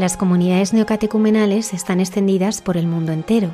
Las 0.00 0.16
comunidades 0.16 0.72
neocatecumenales 0.72 1.74
están 1.74 2.00
extendidas 2.00 2.62
por 2.62 2.78
el 2.78 2.86
mundo 2.86 3.12
entero, 3.12 3.50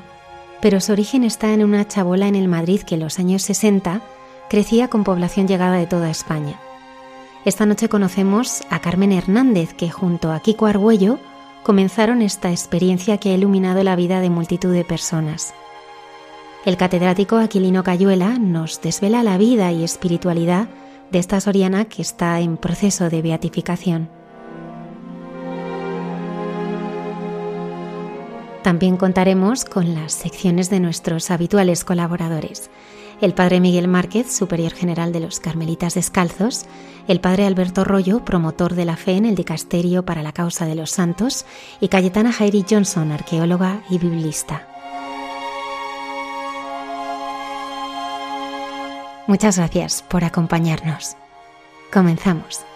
pero 0.62 0.80
su 0.80 0.92
origen 0.92 1.24
está 1.24 1.52
en 1.52 1.64
una 1.64 1.88
chabola 1.88 2.28
en 2.28 2.36
el 2.36 2.46
Madrid 2.46 2.82
que 2.82 2.94
en 2.94 3.00
los 3.00 3.18
años 3.18 3.42
60 3.42 4.00
crecía 4.48 4.86
con 4.86 5.02
población 5.02 5.48
llegada 5.48 5.76
de 5.76 5.88
toda 5.88 6.08
España. 6.08 6.60
Esta 7.44 7.66
noche 7.66 7.88
conocemos 7.88 8.62
a 8.70 8.78
Carmen 8.78 9.10
Hernández, 9.10 9.74
que 9.74 9.90
junto 9.90 10.30
a 10.30 10.38
Kiko 10.38 10.66
Argüello 10.66 11.18
comenzaron 11.64 12.22
esta 12.22 12.52
experiencia 12.52 13.18
que 13.18 13.30
ha 13.30 13.34
iluminado 13.34 13.82
la 13.82 13.96
vida 13.96 14.20
de 14.20 14.30
multitud 14.30 14.72
de 14.72 14.84
personas. 14.84 15.52
El 16.64 16.76
catedrático 16.76 17.38
Aquilino 17.38 17.82
Cayuela 17.82 18.38
nos 18.38 18.80
desvela 18.80 19.24
la 19.24 19.36
vida 19.36 19.72
y 19.72 19.82
espiritualidad 19.82 20.68
de 21.10 21.18
esta 21.18 21.40
soriana 21.40 21.86
que 21.86 22.02
está 22.02 22.38
en 22.38 22.56
proceso 22.56 23.10
de 23.10 23.20
beatificación. 23.20 24.10
También 28.66 28.96
contaremos 28.96 29.64
con 29.64 29.94
las 29.94 30.12
secciones 30.12 30.70
de 30.70 30.80
nuestros 30.80 31.30
habituales 31.30 31.84
colaboradores. 31.84 32.68
El 33.20 33.32
padre 33.32 33.60
Miguel 33.60 33.86
Márquez, 33.86 34.36
superior 34.36 34.72
general 34.72 35.12
de 35.12 35.20
los 35.20 35.38
Carmelitas 35.38 35.94
Descalzos, 35.94 36.66
el 37.06 37.20
padre 37.20 37.46
Alberto 37.46 37.84
Rollo, 37.84 38.24
promotor 38.24 38.74
de 38.74 38.84
la 38.84 38.96
fe 38.96 39.12
en 39.12 39.24
el 39.24 39.36
Dicasterio 39.36 40.04
para 40.04 40.24
la 40.24 40.32
Causa 40.32 40.66
de 40.66 40.74
los 40.74 40.90
Santos, 40.90 41.46
y 41.78 41.86
Cayetana 41.86 42.32
Jairi 42.32 42.64
Johnson, 42.68 43.12
arqueóloga 43.12 43.82
y 43.88 43.98
biblista. 43.98 44.66
Muchas 49.28 49.58
gracias 49.58 50.02
por 50.02 50.24
acompañarnos. 50.24 51.16
Comenzamos. 51.92 52.66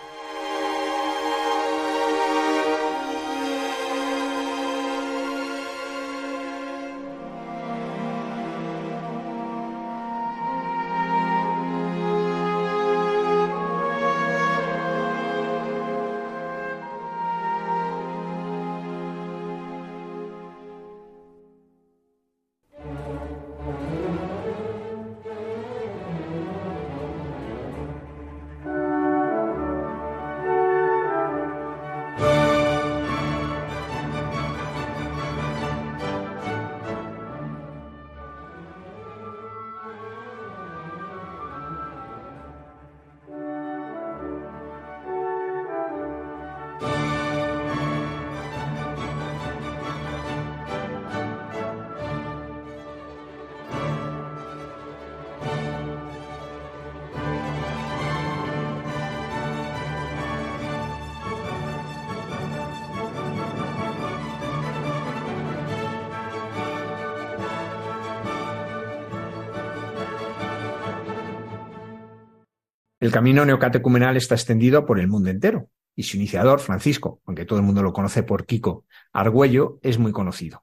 El 73.10 73.15
camino 73.15 73.44
neocatecumenal 73.44 74.16
está 74.16 74.37
extendido 74.37 74.87
por 74.87 75.00
el 75.00 75.09
mundo 75.09 75.31
entero 75.31 75.69
y 75.97 76.04
su 76.04 76.16
iniciador, 76.16 76.60
Francisco, 76.60 77.21
aunque 77.26 77.44
todo 77.44 77.59
el 77.59 77.65
mundo 77.65 77.82
lo 77.82 77.93
conoce 77.93 78.22
por 78.22 78.47
Kiko, 78.47 78.84
Argüello, 79.12 79.81
es 79.82 79.98
muy 79.98 80.12
conocido, 80.12 80.62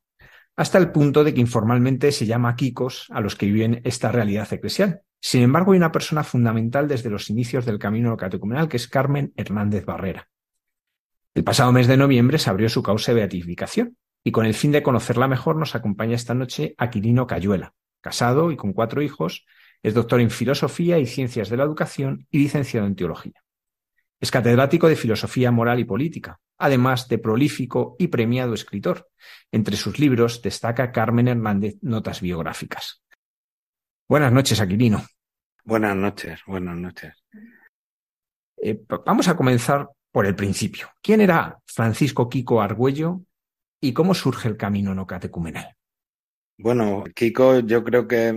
hasta 0.55 0.77
el 0.77 0.93
punto 0.93 1.25
de 1.25 1.33
que 1.33 1.41
informalmente 1.41 2.09
se 2.13 2.25
llama 2.25 2.55
Kikos 2.55 3.07
a 3.09 3.19
los 3.19 3.35
que 3.35 3.47
viven 3.47 3.81
esta 3.83 4.13
realidad 4.13 4.47
eclesial. 4.53 5.01
Sin 5.19 5.41
embargo, 5.41 5.73
hay 5.73 5.77
una 5.77 5.91
persona 5.91 6.23
fundamental 6.23 6.87
desde 6.87 7.09
los 7.09 7.29
inicios 7.29 7.65
del 7.65 7.79
camino 7.79 8.07
neocatecumenal 8.07 8.69
que 8.69 8.77
es 8.77 8.87
Carmen 8.87 9.33
Hernández 9.35 9.83
Barrera. 9.83 10.29
El 11.35 11.43
pasado 11.43 11.73
mes 11.73 11.87
de 11.87 11.97
noviembre 11.97 12.39
se 12.39 12.49
abrió 12.49 12.69
su 12.69 12.81
causa 12.81 13.11
de 13.11 13.17
beatificación 13.17 13.97
y 14.23 14.31
con 14.31 14.45
el 14.45 14.53
fin 14.53 14.71
de 14.71 14.83
conocerla 14.83 15.27
mejor 15.27 15.57
nos 15.57 15.75
acompaña 15.75 16.15
esta 16.15 16.33
noche 16.33 16.75
Aquilino 16.77 17.27
Cayuela, 17.27 17.73
casado 17.99 18.53
y 18.53 18.55
con 18.55 18.71
cuatro 18.71 19.01
hijos, 19.01 19.45
es 19.83 19.93
doctor 19.93 20.21
en 20.21 20.29
Filosofía 20.29 20.99
y 20.99 21.05
Ciencias 21.05 21.49
de 21.49 21.57
la 21.57 21.63
Educación 21.63 22.27
y 22.31 22.39
licenciado 22.39 22.87
en 22.87 22.95
Teología. 22.95 23.43
Es 24.19 24.31
catedrático 24.31 24.87
de 24.87 24.95
Filosofía 24.95 25.51
Moral 25.51 25.79
y 25.79 25.85
Política, 25.85 26.39
además 26.57 27.07
de 27.07 27.19
prolífico 27.19 27.95
y 27.99 28.07
premiado 28.07 28.53
escritor. 28.53 29.07
Entre 29.51 29.77
sus 29.77 29.99
libros 29.99 30.41
destaca 30.41 30.91
Carmen 30.91 31.27
Hernández 31.27 31.75
Notas 31.81 32.21
Biográficas. 32.21 33.03
Buenas 34.09 34.31
noches, 34.31 34.59
Aquilino. 34.59 35.05
Buenas 35.63 35.95
noches, 35.95 36.41
buenas 36.47 36.77
noches. 36.77 37.13
Eh, 38.57 38.81
vamos 39.05 39.27
a 39.27 39.35
comenzar 39.37 39.87
por 40.11 40.25
el 40.25 40.35
principio. 40.35 40.89
¿Quién 41.01 41.21
era 41.21 41.59
Francisco 41.65 42.27
Kiko 42.27 42.61
Argüello 42.61 43.21
y 43.79 43.93
cómo 43.93 44.15
surge 44.15 44.47
el 44.47 44.57
camino 44.57 44.95
no 44.95 45.05
catecumenal? 45.05 45.76
Bueno, 46.59 47.03
Kiko, 47.13 47.59
yo 47.59 47.83
creo 47.83 48.07
que, 48.07 48.31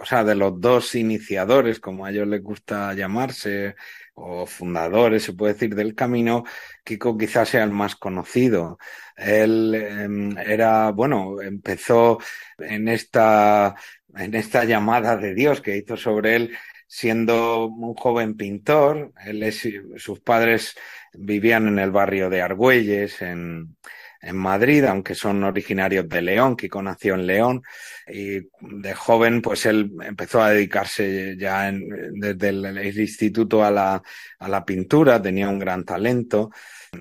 o 0.00 0.04
sea, 0.04 0.24
de 0.24 0.34
los 0.34 0.60
dos 0.60 0.94
iniciadores, 0.96 1.78
como 1.78 2.04
a 2.04 2.10
ellos 2.10 2.26
les 2.26 2.42
gusta 2.42 2.92
llamarse, 2.94 3.76
o 4.14 4.44
fundadores, 4.44 5.22
se 5.22 5.34
puede 5.34 5.52
decir, 5.54 5.74
del 5.76 5.94
camino, 5.94 6.44
Kiko 6.84 7.16
quizás 7.16 7.48
sea 7.50 7.62
el 7.62 7.70
más 7.70 7.94
conocido. 7.94 8.78
Él 9.16 9.74
em, 9.74 10.36
era, 10.38 10.90
bueno, 10.90 11.40
empezó 11.40 12.18
en 12.58 12.88
esta, 12.88 13.76
en 14.16 14.34
esta 14.34 14.64
llamada 14.64 15.16
de 15.16 15.34
Dios 15.34 15.60
que 15.60 15.76
hizo 15.76 15.96
sobre 15.96 16.36
él 16.36 16.56
siendo 16.88 17.66
un 17.66 17.94
joven 17.94 18.36
pintor. 18.36 19.12
Él 19.24 19.42
es, 19.44 19.62
sus 19.96 20.18
padres 20.20 20.76
vivían 21.14 21.68
en 21.68 21.78
el 21.78 21.92
barrio 21.92 22.28
de 22.30 22.42
Argüelles, 22.42 23.22
en, 23.22 23.76
en 24.20 24.36
Madrid, 24.36 24.84
aunque 24.84 25.14
son 25.14 25.42
originarios 25.44 26.08
de 26.08 26.22
León, 26.22 26.56
Kiko 26.56 26.82
nació 26.82 27.14
en 27.14 27.26
León 27.26 27.62
y 28.06 28.40
de 28.60 28.94
joven 28.94 29.40
pues 29.40 29.64
él 29.66 29.92
empezó 30.02 30.42
a 30.42 30.50
dedicarse 30.50 31.36
ya 31.38 31.72
desde 31.72 32.48
el, 32.50 32.98
instituto 33.00 33.64
a 33.64 33.70
la, 33.70 34.02
a 34.38 34.48
la 34.48 34.64
pintura, 34.64 35.22
tenía 35.22 35.48
un 35.48 35.58
gran 35.58 35.84
talento 35.84 36.50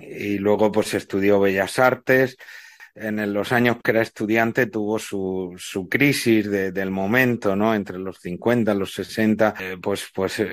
y 0.02 0.38
luego 0.38 0.72
pues 0.72 0.94
estudió 0.94 1.40
Bellas 1.40 1.78
Artes, 1.80 2.38
en 2.96 3.34
los 3.34 3.52
años 3.52 3.78
que 3.84 3.92
era 3.92 4.02
estudiante 4.02 4.66
tuvo 4.68 5.00
su, 5.00 5.54
su 5.58 5.88
crisis 5.88 6.50
de, 6.50 6.72
del 6.72 6.92
momento, 6.92 7.56
¿no? 7.56 7.74
Entre 7.74 7.98
los 7.98 8.20
50 8.20 8.74
y 8.74 8.78
los 8.78 8.94
60, 8.94 9.56
eh, 9.60 9.78
pues, 9.82 10.10
pues 10.14 10.40
eh, 10.40 10.46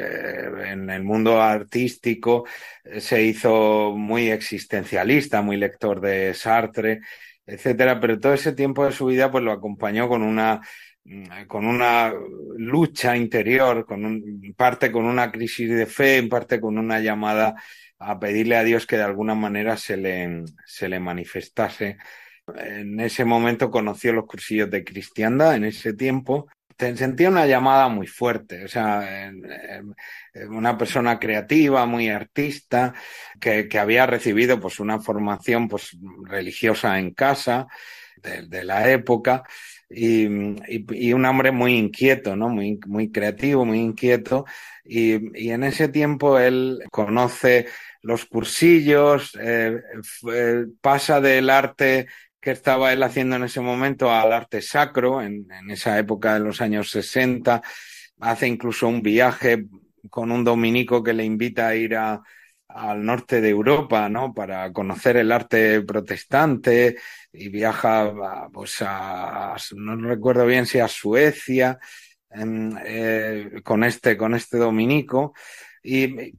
en 0.66 0.90
el 0.90 1.02
mundo 1.02 1.40
artístico 1.40 2.44
eh, 2.84 3.00
se 3.00 3.22
hizo 3.22 3.92
muy 3.96 4.30
existencialista, 4.30 5.42
muy 5.42 5.56
lector 5.56 6.00
de 6.00 6.34
Sartre, 6.34 7.00
etcétera, 7.46 8.00
pero 8.00 8.18
todo 8.20 8.34
ese 8.34 8.52
tiempo 8.52 8.84
de 8.84 8.92
su 8.92 9.06
vida 9.06 9.30
pues 9.30 9.42
lo 9.44 9.52
acompañó 9.52 10.08
con 10.08 10.22
una 10.22 10.60
mm, 11.04 11.46
con 11.46 11.66
una 11.66 12.12
lucha 12.56 13.16
interior, 13.16 13.86
con 13.86 14.04
un, 14.04 14.54
parte 14.56 14.92
con 14.92 15.04
una 15.04 15.30
crisis 15.32 15.68
de 15.70 15.86
fe, 15.86 16.18
en 16.18 16.28
parte 16.28 16.60
con 16.60 16.78
una 16.78 17.00
llamada 17.00 17.54
a 17.98 18.18
pedirle 18.18 18.56
a 18.56 18.64
Dios 18.64 18.86
que 18.86 18.96
de 18.96 19.04
alguna 19.04 19.34
manera 19.34 19.76
se 19.76 19.96
le, 19.96 20.44
se 20.64 20.88
le 20.88 21.00
manifestase. 21.00 21.98
En 22.54 23.00
ese 23.00 23.24
momento 23.24 23.70
conoció 23.70 24.12
los 24.12 24.26
cursillos 24.26 24.70
de 24.70 24.84
cristiandad, 24.84 25.56
en 25.56 25.64
ese 25.64 25.94
tiempo, 25.94 26.48
sentía 26.78 27.28
una 27.28 27.46
llamada 27.46 27.88
muy 27.88 28.06
fuerte, 28.06 28.64
o 28.64 28.68
sea, 28.68 29.32
una 30.48 30.76
persona 30.76 31.18
creativa, 31.18 31.86
muy 31.86 32.08
artista, 32.08 32.94
que, 33.40 33.68
había 33.78 34.06
recibido 34.06 34.60
pues 34.60 34.78
una 34.78 35.00
formación 35.00 35.68
pues 35.68 35.96
religiosa 36.24 36.98
en 36.98 37.12
casa 37.12 37.66
de, 38.16 38.64
la 38.64 38.90
época 38.90 39.42
y, 39.88 40.26
un 40.26 41.24
hombre 41.24 41.50
muy 41.50 41.76
inquieto, 41.76 42.36
¿no? 42.36 42.48
Muy, 42.48 42.78
muy 42.86 43.10
creativo, 43.10 43.64
muy 43.64 43.78
inquieto 43.80 44.44
y, 44.84 45.40
y 45.40 45.50
en 45.50 45.64
ese 45.64 45.88
tiempo 45.88 46.38
él 46.38 46.82
conoce 46.90 47.66
los 48.06 48.24
cursillos, 48.24 49.36
eh, 49.40 49.80
eh, 50.32 50.66
pasa 50.80 51.20
del 51.20 51.50
arte 51.50 52.06
que 52.46 52.52
estaba 52.52 52.92
él 52.92 53.02
haciendo 53.02 53.34
en 53.34 53.42
ese 53.42 53.60
momento 53.60 54.08
al 54.08 54.32
arte 54.32 54.62
sacro, 54.62 55.20
en, 55.20 55.48
esa 55.68 55.98
época 55.98 56.34
de 56.34 56.38
los 56.38 56.60
años 56.60 56.88
60. 56.90 57.60
Hace 58.20 58.46
incluso 58.46 58.86
un 58.86 59.02
viaje 59.02 59.66
con 60.10 60.30
un 60.30 60.44
dominico 60.44 61.02
que 61.02 61.12
le 61.12 61.24
invita 61.24 61.66
a 61.66 61.74
ir 61.74 61.96
a, 61.96 62.22
al 62.68 63.04
norte 63.04 63.40
de 63.40 63.48
Europa, 63.48 64.08
¿no? 64.08 64.32
Para 64.32 64.72
conocer 64.72 65.16
el 65.16 65.32
arte 65.32 65.82
protestante 65.82 66.98
y 67.32 67.48
viaja, 67.48 68.14
pues 68.52 68.76
a, 68.80 69.56
no 69.74 69.96
recuerdo 69.96 70.46
bien 70.46 70.66
si 70.66 70.78
a 70.78 70.86
Suecia, 70.86 71.80
eh, 72.30 73.60
con 73.64 73.82
este, 73.82 74.16
con 74.16 74.36
este 74.36 74.56
dominico. 74.56 75.34
Y, 75.82 76.32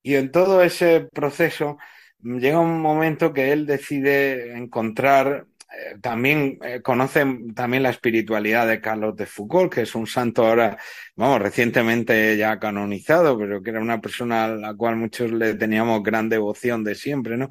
y 0.00 0.14
en 0.14 0.30
todo 0.30 0.62
ese 0.62 1.08
proceso, 1.12 1.76
llega 2.22 2.58
un 2.60 2.80
momento 2.80 3.32
que 3.32 3.52
él 3.52 3.66
decide 3.66 4.56
encontrar 4.56 5.46
eh, 5.72 5.98
también 6.00 6.58
eh, 6.64 6.82
conoce 6.82 7.24
también 7.54 7.84
la 7.84 7.90
espiritualidad 7.90 8.66
de 8.66 8.80
Carlos 8.80 9.14
de 9.14 9.26
Foucault, 9.26 9.72
que 9.72 9.82
es 9.82 9.94
un 9.94 10.06
santo 10.06 10.44
ahora, 10.44 10.76
vamos, 11.14 11.40
recientemente 11.40 12.36
ya 12.36 12.58
canonizado, 12.58 13.38
pero 13.38 13.62
que 13.62 13.70
era 13.70 13.80
una 13.80 14.00
persona 14.00 14.46
a 14.46 14.48
la 14.48 14.74
cual 14.74 14.96
muchos 14.96 15.30
le 15.30 15.54
teníamos 15.54 16.02
gran 16.02 16.28
devoción 16.28 16.82
de 16.82 16.96
siempre, 16.96 17.36
¿no? 17.36 17.48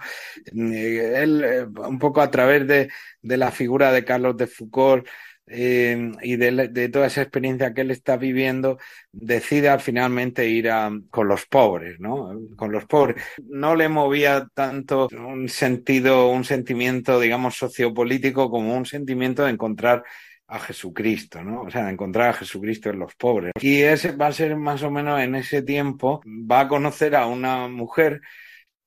Eh, 0.53 1.13
él, 1.15 1.69
un 1.77 1.97
poco 1.97 2.19
a 2.19 2.29
través 2.29 2.67
de, 2.67 2.89
de 3.21 3.37
la 3.37 3.51
figura 3.51 3.93
de 3.93 4.03
Carlos 4.03 4.35
de 4.35 4.47
Foucault, 4.47 5.07
eh, 5.49 6.11
y 6.21 6.35
de, 6.35 6.69
de, 6.69 6.89
toda 6.89 7.07
esa 7.07 7.23
experiencia 7.23 7.73
que 7.73 7.81
él 7.81 7.91
está 7.91 8.17
viviendo, 8.17 8.77
decida 9.11 9.79
finalmente 9.79 10.47
ir 10.47 10.69
con 11.09 11.27
los 11.27 11.45
pobres, 11.47 11.99
¿no? 11.99 12.39
Con 12.55 12.71
los 12.71 12.85
pobres. 12.85 13.23
No 13.47 13.75
le 13.75 13.89
movía 13.89 14.47
tanto 14.53 15.07
un 15.11 15.49
sentido, 15.49 16.29
un 16.29 16.43
sentimiento, 16.43 17.19
digamos, 17.19 17.55
sociopolítico 17.55 18.49
como 18.49 18.75
un 18.77 18.85
sentimiento 18.85 19.43
de 19.43 19.51
encontrar 19.51 20.03
a 20.47 20.59
Jesucristo, 20.59 21.43
¿no? 21.43 21.61
O 21.61 21.69
sea, 21.69 21.85
de 21.85 21.91
encontrar 21.91 22.29
a 22.29 22.33
Jesucristo 22.33 22.89
en 22.89 22.99
los 22.99 23.15
pobres. 23.15 23.53
Y 23.61 23.81
ese 23.81 24.11
va 24.11 24.27
a 24.27 24.33
ser 24.33 24.55
más 24.55 24.83
o 24.83 24.91
menos 24.91 25.19
en 25.21 25.35
ese 25.35 25.61
tiempo, 25.61 26.21
va 26.25 26.61
a 26.61 26.67
conocer 26.67 27.15
a 27.15 27.27
una 27.27 27.67
mujer 27.67 28.21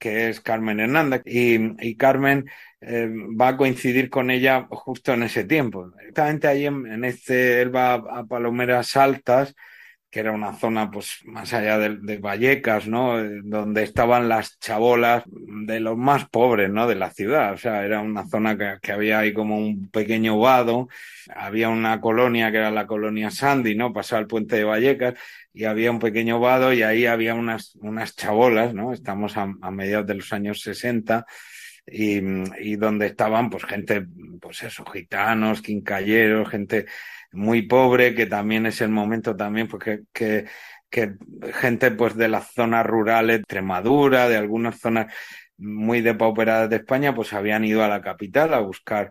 que 0.03 0.29
es 0.29 0.41
Carmen 0.41 0.81
Hernández. 0.81 1.23
Y, 1.25 1.57
y 1.89 1.97
Carmen 1.97 2.51
eh, 2.81 3.09
va 3.41 3.49
a 3.49 3.57
coincidir 3.57 4.11
con 4.11 4.31
ella 4.31 4.67
justo 4.71 5.13
en 5.13 5.23
ese 5.23 5.45
tiempo. 5.45 5.93
Exactamente 6.01 6.49
ahí 6.49 6.67
en, 6.67 6.87
en 6.87 7.05
este, 7.05 7.63
él 7.63 7.75
va 7.75 7.95
a, 7.95 8.19
a 8.21 8.25
Palomeras 8.27 8.97
Altas, 8.97 9.55
que 10.13 10.21
era 10.21 10.33
una 10.33 10.53
zona 10.53 10.91
pues 10.91 11.21
más 11.25 11.55
allá 11.55 11.79
de, 11.79 12.19
Vallecas, 12.19 12.87
¿no? 12.87 13.17
Donde 13.43 13.83
estaban 13.83 14.29
las 14.29 14.59
chabolas 14.61 15.25
de 15.27 15.81
los 15.81 15.97
más 15.97 16.29
pobres, 16.29 16.69
¿no? 16.69 16.87
De 16.87 16.97
la 16.97 17.11
ciudad. 17.11 17.55
O 17.55 17.57
sea, 17.57 17.83
era 17.83 18.01
una 18.01 18.29
zona 18.29 18.59
que, 18.59 18.77
que, 18.83 18.93
había 18.93 19.21
ahí 19.21 19.33
como 19.33 19.57
un 19.57 19.89
pequeño 19.89 20.39
vado. 20.39 20.91
Había 21.35 21.71
una 21.71 22.03
colonia 22.03 22.53
que 22.53 22.59
era 22.59 22.71
la 22.71 22.87
colonia 22.87 23.31
Sandy, 23.31 23.75
¿no? 23.75 23.95
Pasaba 23.95 24.21
el 24.21 24.27
puente 24.27 24.57
de 24.57 24.65
Vallecas 24.65 25.15
y 25.55 25.65
había 25.65 25.91
un 25.91 25.99
pequeño 25.99 26.39
vado 26.41 26.75
y 26.75 26.83
ahí 26.83 27.07
había 27.07 27.35
unas, 27.35 27.75
unas 27.77 28.15
chabolas, 28.15 28.75
¿no? 28.75 28.93
Estamos 28.93 29.39
a, 29.39 29.55
a 29.63 29.71
mediados 29.71 30.07
de 30.07 30.17
los 30.17 30.31
años 30.35 30.61
60 30.61 31.25
y, 31.87 32.77
donde 32.77 33.07
estaban 33.07 33.51
pues 33.51 33.65
gente, 33.65 34.07
pues 34.41 34.63
eso, 34.63 34.85
gitanos, 34.85 35.63
quincalleros, 35.63 36.49
gente 36.49 36.87
muy 37.33 37.63
pobre, 37.63 38.15
que 38.15 38.27
también 38.27 38.67
es 38.67 38.81
el 38.81 38.91
momento 38.91 39.35
también 39.37 39.69
porque 39.69 40.03
que, 40.13 40.47
que 40.91 41.15
gente 41.55 41.91
pues 41.91 42.17
de 42.17 42.29
las 42.29 42.53
zonas 42.53 42.87
rurales, 42.87 43.41
Extremadura, 43.41 44.29
de 44.29 44.37
algunas 44.37 44.79
zonas 44.79 45.13
muy 45.57 46.01
depauperadas 46.01 46.69
de 46.71 46.77
España, 46.77 47.15
pues 47.15 47.33
habían 47.33 47.65
ido 47.65 47.85
a 47.85 47.89
la 47.89 48.03
capital 48.03 48.55
a 48.55 48.61
buscar 48.61 49.11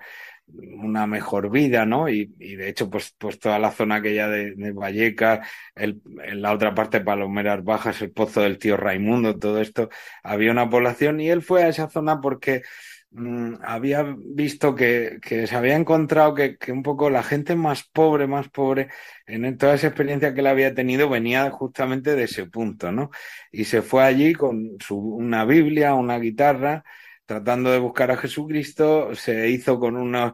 una 0.53 1.07
mejor 1.07 1.49
vida, 1.51 1.85
¿no? 1.85 2.09
Y, 2.09 2.25
de 2.25 2.69
hecho, 2.69 2.89
pues, 2.89 3.15
pues 3.17 3.39
toda 3.39 3.59
la 3.59 3.71
zona 3.71 3.95
aquella 3.95 4.27
de, 4.27 4.55
de 4.55 4.71
Vallecas, 4.71 5.47
el, 5.75 6.01
en 6.23 6.41
la 6.41 6.53
otra 6.53 6.73
parte 6.75 7.01
Palomeras 7.01 7.63
Bajas, 7.63 8.01
el 8.01 8.11
Pozo 8.11 8.41
del 8.41 8.57
Tío 8.57 8.77
Raimundo, 8.77 9.37
todo 9.37 9.61
esto, 9.61 9.89
había 10.23 10.51
una 10.51 10.69
población 10.69 11.19
y 11.19 11.29
él 11.29 11.41
fue 11.41 11.63
a 11.63 11.69
esa 11.69 11.89
zona 11.89 12.21
porque 12.21 12.63
mmm, 13.11 13.55
había 13.63 14.15
visto 14.17 14.75
que, 14.75 15.19
que, 15.21 15.47
se 15.47 15.55
había 15.55 15.75
encontrado 15.75 16.33
que, 16.35 16.57
que, 16.57 16.71
un 16.71 16.83
poco 16.83 17.09
la 17.09 17.23
gente 17.23 17.55
más 17.55 17.83
pobre, 17.83 18.27
más 18.27 18.49
pobre, 18.49 18.89
en 19.27 19.57
toda 19.57 19.75
esa 19.75 19.87
experiencia 19.87 20.33
que 20.33 20.41
él 20.41 20.47
había 20.47 20.73
tenido 20.73 21.09
venía 21.09 21.49
justamente 21.51 22.15
de 22.15 22.23
ese 22.23 22.45
punto, 22.45 22.91
¿no? 22.91 23.11
Y 23.51 23.65
se 23.65 23.81
fue 23.81 24.03
allí 24.03 24.33
con 24.33 24.77
su, 24.79 24.97
una 24.97 25.45
Biblia, 25.45 25.93
una 25.93 26.19
guitarra, 26.19 26.83
tratando 27.31 27.71
de 27.71 27.79
buscar 27.79 28.11
a 28.11 28.17
Jesucristo, 28.17 29.15
se 29.15 29.47
hizo 29.49 29.79
con 29.79 29.95
unas 29.95 30.33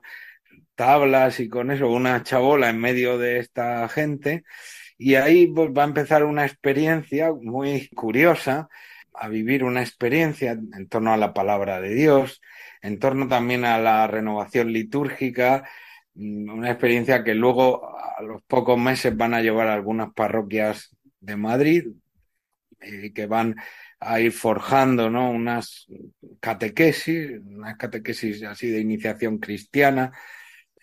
tablas 0.74 1.40
y 1.40 1.48
con 1.48 1.70
eso, 1.70 1.92
una 1.92 2.24
chabola 2.24 2.72
en 2.72 2.80
medio 2.80 3.20
de 3.20 3.38
esta 3.38 3.88
gente, 3.88 4.44
y 4.98 5.14
ahí 5.14 5.46
pues, 5.46 5.70
va 5.70 5.84
a 5.84 5.86
empezar 5.86 6.24
una 6.24 6.44
experiencia 6.44 7.32
muy 7.32 7.88
curiosa, 7.90 8.68
a 9.14 9.28
vivir 9.28 9.64
una 9.64 9.82
experiencia 9.82 10.54
en 10.54 10.88
torno 10.88 11.14
a 11.14 11.18
la 11.18 11.36
palabra 11.36 11.80
de 11.82 11.94
Dios, 11.94 12.42
en 12.82 12.98
torno 12.98 13.28
también 13.28 13.64
a 13.64 13.78
la 13.78 14.08
renovación 14.08 14.74
litúrgica, 14.74 15.70
mm, 16.16 16.50
una 16.50 16.72
experiencia 16.72 17.24
que 17.24 17.36
luego 17.36 17.96
a 17.96 18.24
los 18.24 18.42
pocos 18.42 18.80
meses 18.80 19.16
van 19.16 19.36
a 19.36 19.42
llevar 19.42 19.68
a 19.68 19.76
algunas 19.76 20.14
parroquias 20.14 20.96
de 21.20 21.36
Madrid 21.36 21.90
y 22.82 23.14
que 23.14 23.28
van 23.28 23.56
a 24.00 24.20
ir 24.20 24.32
forjando 24.32 25.10
¿no? 25.10 25.32
unas 25.32 25.88
catequesis, 26.40 27.40
unas 27.46 27.78
catequesis 27.78 28.44
así 28.44 28.68
de 28.70 28.80
iniciación 28.80 29.40
cristiana 29.40 30.12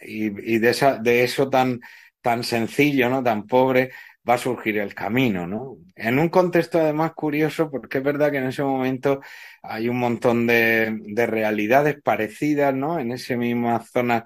y, 0.00 0.54
y 0.54 0.58
de, 0.58 0.70
esa, 0.70 0.98
de 0.98 1.24
eso 1.24 1.48
tan, 1.48 1.80
tan 2.20 2.44
sencillo, 2.44 3.08
¿no? 3.08 3.22
tan 3.22 3.46
pobre, 3.46 3.90
va 4.28 4.34
a 4.34 4.38
surgir 4.38 4.78
el 4.78 4.94
camino, 4.94 5.46
¿no? 5.46 5.76
En 5.94 6.18
un 6.18 6.30
contexto 6.30 6.80
además 6.80 7.12
curioso, 7.12 7.70
porque 7.70 7.98
es 7.98 8.04
verdad 8.04 8.30
que 8.30 8.38
en 8.38 8.46
ese 8.46 8.62
momento 8.62 9.20
hay 9.62 9.88
un 9.88 9.98
montón 9.98 10.46
de, 10.46 10.98
de 11.02 11.26
realidades 11.26 12.00
parecidas, 12.02 12.74
¿no? 12.74 12.98
En 12.98 13.12
esa 13.12 13.36
misma 13.36 13.80
zona, 13.80 14.24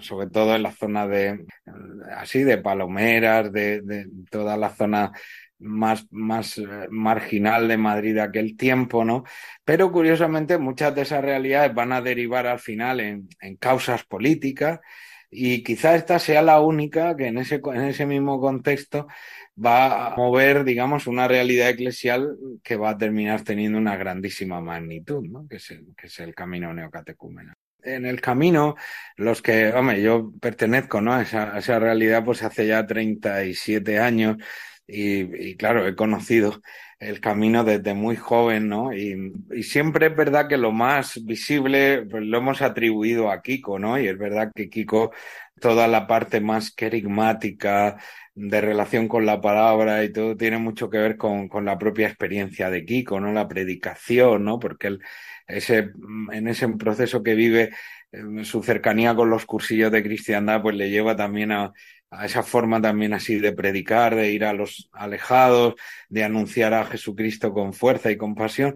sobre 0.00 0.28
todo 0.28 0.56
en 0.56 0.62
la 0.62 0.72
zona 0.72 1.06
de, 1.06 1.44
así, 2.16 2.42
de 2.42 2.58
Palomeras, 2.58 3.52
de, 3.52 3.82
de 3.82 4.08
toda 4.30 4.56
la 4.56 4.70
zona 4.70 5.12
más, 5.58 6.06
más 6.10 6.58
eh, 6.58 6.64
marginal 6.90 7.68
de 7.68 7.76
Madrid 7.76 8.14
de 8.14 8.22
aquel 8.22 8.56
tiempo, 8.56 9.04
¿no? 9.04 9.24
Pero 9.64 9.90
curiosamente 9.92 10.58
muchas 10.58 10.94
de 10.94 11.02
esas 11.02 11.22
realidades 11.22 11.74
van 11.74 11.92
a 11.92 12.00
derivar 12.00 12.46
al 12.46 12.58
final 12.58 13.00
en, 13.00 13.28
en 13.40 13.56
causas 13.56 14.04
políticas 14.04 14.80
y 15.30 15.62
quizá 15.64 15.96
esta 15.96 16.18
sea 16.18 16.42
la 16.42 16.60
única 16.60 17.16
que 17.16 17.26
en 17.26 17.38
ese, 17.38 17.60
en 17.64 17.82
ese 17.82 18.06
mismo 18.06 18.40
contexto 18.40 19.08
va 19.62 20.06
a 20.08 20.16
mover, 20.16 20.64
digamos, 20.64 21.06
una 21.06 21.28
realidad 21.28 21.70
eclesial 21.70 22.36
que 22.62 22.76
va 22.76 22.90
a 22.90 22.98
terminar 22.98 23.42
teniendo 23.42 23.78
una 23.78 23.96
grandísima 23.96 24.60
magnitud, 24.60 25.24
¿no? 25.24 25.46
Que 25.48 25.56
es 25.56 25.70
el, 25.70 25.94
que 25.96 26.06
es 26.08 26.20
el 26.20 26.34
camino 26.34 26.72
neocatecúmeno 26.72 27.54
en 27.84 28.06
el 28.06 28.20
camino, 28.20 28.76
los 29.16 29.42
que, 29.42 29.68
hombre, 29.72 30.02
yo 30.02 30.32
pertenezco, 30.40 31.00
¿no? 31.00 31.12
A 31.12 31.22
esa, 31.22 31.54
a 31.54 31.58
esa 31.58 31.78
realidad, 31.78 32.24
pues 32.24 32.42
hace 32.42 32.66
ya 32.66 32.86
37 32.86 33.98
años, 33.98 34.38
y, 34.86 35.56
claro, 35.56 35.86
he 35.86 35.94
conocido 35.94 36.60
el 36.98 37.20
camino 37.20 37.64
desde 37.64 37.94
muy 37.94 38.16
joven, 38.16 38.68
¿no? 38.68 38.92
Y, 38.94 39.32
siempre 39.62 40.06
es 40.06 40.16
verdad 40.16 40.48
que 40.48 40.56
lo 40.58 40.72
más 40.72 41.24
visible 41.24 42.06
pues, 42.10 42.22
lo 42.24 42.38
hemos 42.38 42.62
atribuido 42.62 43.30
a 43.30 43.42
Kiko, 43.42 43.78
¿no? 43.78 43.98
Y 43.98 44.08
es 44.08 44.18
verdad 44.18 44.52
que 44.54 44.68
Kiko, 44.68 45.12
toda 45.60 45.88
la 45.88 46.06
parte 46.06 46.40
más 46.40 46.70
querigmática 46.74 47.96
de 48.34 48.60
relación 48.60 49.08
con 49.08 49.26
la 49.26 49.40
palabra 49.40 50.04
y 50.04 50.12
todo 50.12 50.36
tiene 50.36 50.58
mucho 50.58 50.90
que 50.90 50.98
ver 50.98 51.16
con, 51.16 51.48
con 51.48 51.64
la 51.64 51.78
propia 51.78 52.08
experiencia 52.08 52.70
de 52.70 52.84
Kiko, 52.84 53.20
¿no? 53.20 53.32
La 53.32 53.48
predicación, 53.48 54.44
¿no? 54.44 54.58
Porque 54.58 54.88
él, 54.88 55.00
ese, 55.46 55.92
en 56.32 56.48
ese 56.48 56.68
proceso 56.68 57.22
que 57.22 57.34
vive, 57.34 57.70
su 58.42 58.62
cercanía 58.62 59.14
con 59.14 59.30
los 59.30 59.44
cursillos 59.46 59.90
de 59.92 60.02
cristiandad, 60.02 60.62
pues 60.62 60.76
le 60.76 60.90
lleva 60.90 61.16
también 61.16 61.52
a, 61.52 61.72
esa 62.22 62.42
forma 62.42 62.80
también 62.80 63.12
así 63.14 63.38
de 63.38 63.52
predicar, 63.52 64.14
de 64.14 64.30
ir 64.30 64.44
a 64.44 64.52
los 64.52 64.88
alejados, 64.92 65.74
de 66.08 66.24
anunciar 66.24 66.74
a 66.74 66.84
Jesucristo 66.84 67.52
con 67.52 67.72
fuerza 67.72 68.10
y 68.10 68.16
compasión. 68.16 68.74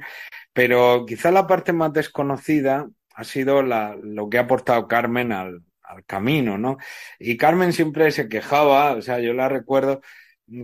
Pero 0.52 1.04
quizá 1.06 1.30
la 1.30 1.46
parte 1.46 1.72
más 1.72 1.92
desconocida 1.92 2.88
ha 3.14 3.24
sido 3.24 3.62
la, 3.62 3.96
lo 4.02 4.28
que 4.28 4.38
ha 4.38 4.42
aportado 4.42 4.88
Carmen 4.88 5.32
al, 5.32 5.62
al 5.82 6.04
camino, 6.04 6.58
¿no? 6.58 6.78
Y 7.18 7.36
Carmen 7.36 7.72
siempre 7.72 8.10
se 8.12 8.28
quejaba, 8.28 8.92
o 8.92 9.02
sea, 9.02 9.20
yo 9.20 9.34
la 9.34 9.48
recuerdo 9.48 10.00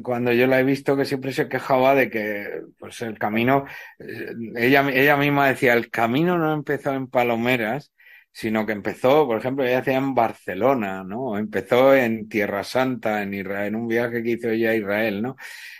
cuando 0.02 0.32
yo 0.32 0.46
la 0.46 0.60
he 0.60 0.64
visto 0.64 0.96
que 0.96 1.04
siempre 1.04 1.32
se 1.32 1.48
quejaba 1.48 1.94
de 1.94 2.10
que 2.10 2.62
pues 2.78 3.02
el 3.02 3.18
camino, 3.18 3.66
eh, 3.98 4.32
ella, 4.56 4.88
ella 4.90 5.16
misma 5.16 5.48
decía, 5.48 5.74
el 5.74 5.90
camino 5.90 6.38
no 6.38 6.52
empezó 6.54 6.94
en 6.94 7.06
Palomeras, 7.08 7.92
sino 8.34 8.66
que 8.66 8.72
empezó, 8.72 9.28
por 9.28 9.38
ejemplo, 9.38 9.64
ella 9.64 9.78
hacía 9.78 9.96
en 9.96 10.12
Barcelona, 10.12 11.04
¿no? 11.04 11.38
Empezó 11.38 11.94
en 11.94 12.28
Tierra 12.28 12.64
Santa, 12.64 13.22
en 13.22 13.32
Israel, 13.32 13.68
en 13.68 13.76
un 13.76 13.86
viaje 13.86 14.24
que 14.24 14.30
hizo 14.30 14.48
ella 14.48 14.70
a 14.70 14.74
Israel, 14.74 15.22
¿no? 15.22 15.36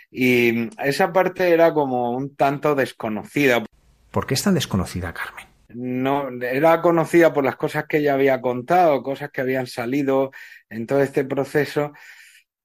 Y 0.09 0.69
esa 0.81 1.11
parte 1.11 1.49
era 1.49 1.73
como 1.73 2.11
un 2.11 2.33
tanto 2.37 2.73
desconocida. 2.73 3.65
¿Por 4.09 4.25
qué 4.25 4.35
es 4.35 4.43
tan 4.43 4.53
desconocida, 4.53 5.13
Carmen? 5.13 5.45
No, 5.67 6.29
era 6.41 6.81
conocida 6.81 7.33
por 7.33 7.43
las 7.43 7.57
cosas 7.57 7.87
que 7.89 7.97
ella 7.97 8.13
había 8.13 8.39
contado, 8.39 9.03
cosas 9.03 9.31
que 9.31 9.41
habían 9.41 9.67
salido 9.67 10.31
en 10.69 10.87
todo 10.87 11.01
este 11.01 11.25
proceso, 11.25 11.91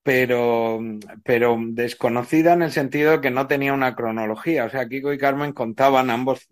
pero, 0.05 0.79
pero 1.25 1.59
desconocida 1.61 2.53
en 2.53 2.63
el 2.63 2.71
sentido 2.71 3.11
de 3.11 3.21
que 3.21 3.33
no 3.33 3.49
tenía 3.49 3.73
una 3.73 3.97
cronología. 3.97 4.67
O 4.67 4.71
sea, 4.71 4.89
Kiko 4.89 5.13
y 5.13 5.19
Carmen 5.19 5.53
contaban, 5.53 6.11
ambos 6.11 6.49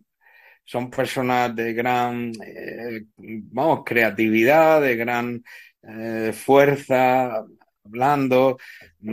son 0.68 0.90
personas 0.90 1.56
de 1.56 1.72
gran, 1.72 2.30
eh, 2.44 3.04
vamos, 3.16 3.80
creatividad, 3.86 4.82
de 4.82 4.96
gran 4.96 5.42
eh, 5.82 6.32
fuerza, 6.34 7.42
hablando, 7.86 8.58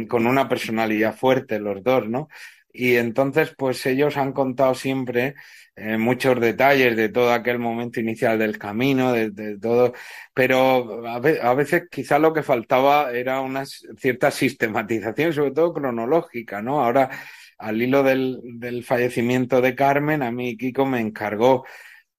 con 0.09 0.27
una 0.27 0.49
personalidad 0.49 1.15
fuerte 1.15 1.59
los 1.59 1.81
dos, 1.81 2.09
¿no? 2.09 2.27
Y 2.73 2.95
entonces, 2.95 3.53
pues 3.57 3.85
ellos 3.85 4.17
han 4.17 4.33
contado 4.33 4.75
siempre 4.75 5.35
eh, 5.77 5.97
muchos 5.97 6.41
detalles 6.41 6.97
de 6.97 7.07
todo 7.07 7.31
aquel 7.31 7.57
momento 7.57 8.01
inicial 8.01 8.37
del 8.37 8.57
camino, 8.57 9.13
de, 9.13 9.57
todo, 9.57 9.93
pero 10.33 11.07
a, 11.07 11.53
veces 11.53 11.83
quizá 11.89 12.19
lo 12.19 12.33
que 12.33 12.43
faltaba 12.43 13.13
era 13.13 13.39
una 13.39 13.63
cierta 13.65 14.29
sistematización, 14.29 15.31
sobre 15.31 15.51
todo 15.51 15.73
cronológica, 15.73 16.61
¿no? 16.61 16.83
Ahora, 16.83 17.09
al 17.57 17.81
hilo 17.81 18.03
del, 18.03 18.39
del 18.43 18.83
fallecimiento 18.83 19.61
de 19.61 19.75
Carmen, 19.75 20.23
a 20.23 20.31
mí 20.31 20.57
Kiko 20.57 20.85
me 20.85 20.99
encargó 20.99 21.65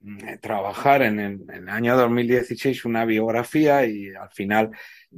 mm, 0.01 0.39
trabajar 0.41 1.03
en 1.03 1.21
el, 1.21 1.69
año 1.69 1.97
2016 1.97 2.85
una 2.85 3.05
biografía 3.05 3.87
y 3.87 4.09
al 4.15 4.31
final, 4.31 4.71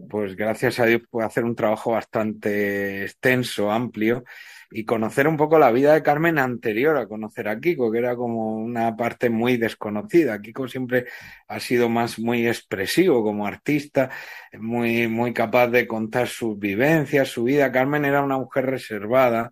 pues 0.09 0.37
gracias 0.37 0.81
a 0.81 0.87
Dios 0.87 1.03
pude 1.11 1.25
hacer 1.25 1.45
un 1.45 1.55
trabajo 1.55 1.93
bastante 1.93 3.05
extenso, 3.05 3.71
amplio 3.71 4.25
y 4.71 4.85
conocer 4.85 5.27
un 5.29 5.37
poco 5.37 5.59
la 5.59 5.71
vida 5.71 5.95
de 5.95 6.03
Carmen 6.03 6.39
anterior 6.39 6.97
a 6.99 7.09
conocer 7.09 7.49
a 7.49 7.59
Kiko, 7.59 7.91
que 7.91 7.99
era 7.99 8.17
como 8.17 8.57
una 8.57 8.97
parte 8.97 9.31
muy 9.31 9.57
desconocida. 9.57 10.41
Kiko 10.43 10.69
siempre 10.69 11.07
ha 11.49 11.59
sido 11.59 11.89
más 11.89 12.19
muy 12.19 12.47
expresivo 12.47 13.23
como 13.23 13.47
artista, 13.47 14.11
muy, 14.59 15.09
muy 15.09 15.33
capaz 15.33 15.69
de 15.69 15.87
contar 15.87 16.29
sus 16.29 16.59
vivencias, 16.59 17.29
su 17.29 17.45
vida. 17.45 17.73
Carmen 17.73 18.05
era 18.05 18.23
una 18.23 18.37
mujer 18.37 18.67
reservada 18.67 19.51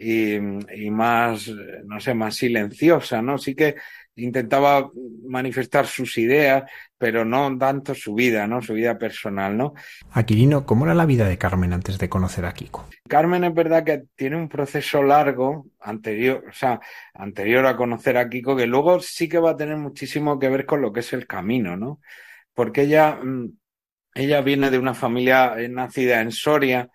y, 0.00 0.34
y 0.34 0.90
más, 0.90 1.50
no 1.84 2.00
sé, 2.00 2.14
más 2.14 2.36
silenciosa, 2.36 3.20
¿no? 3.20 3.36
Sí 3.36 3.54
que 3.54 3.76
intentaba 4.16 4.90
manifestar 5.26 5.86
sus 5.86 6.16
ideas, 6.18 6.64
pero 6.96 7.24
no 7.24 7.56
tanto 7.58 7.94
su 7.94 8.14
vida, 8.14 8.46
¿no? 8.46 8.62
Su 8.62 8.74
vida 8.74 8.98
personal, 8.98 9.56
¿no? 9.56 9.74
Aquilino, 10.12 10.64
¿cómo 10.64 10.84
era 10.84 10.94
la 10.94 11.06
vida 11.06 11.28
de 11.28 11.38
Carmen 11.38 11.72
antes 11.72 11.98
de 11.98 12.08
conocer 12.08 12.44
a 12.44 12.52
Kiko? 12.52 12.86
Carmen 13.08 13.44
es 13.44 13.54
verdad 13.54 13.84
que 13.84 14.04
tiene 14.14 14.36
un 14.36 14.48
proceso 14.48 15.02
largo 15.02 15.66
anterior, 15.80 16.44
o 16.48 16.52
sea, 16.52 16.80
anterior 17.14 17.66
a 17.66 17.76
conocer 17.76 18.16
a 18.16 18.28
Kiko, 18.28 18.56
que 18.56 18.66
luego 18.66 19.00
sí 19.00 19.28
que 19.28 19.38
va 19.38 19.50
a 19.50 19.56
tener 19.56 19.76
muchísimo 19.76 20.38
que 20.38 20.48
ver 20.48 20.66
con 20.66 20.80
lo 20.80 20.92
que 20.92 21.00
es 21.00 21.12
el 21.12 21.26
camino, 21.26 21.76
¿no? 21.76 22.00
Porque 22.54 22.82
ella, 22.82 23.18
mm, 23.22 23.52
ella 24.14 24.40
viene 24.40 24.70
de 24.70 24.78
una 24.78 24.94
familia 24.94 25.54
nacida 25.68 26.20
en 26.20 26.32
Soria, 26.32 26.88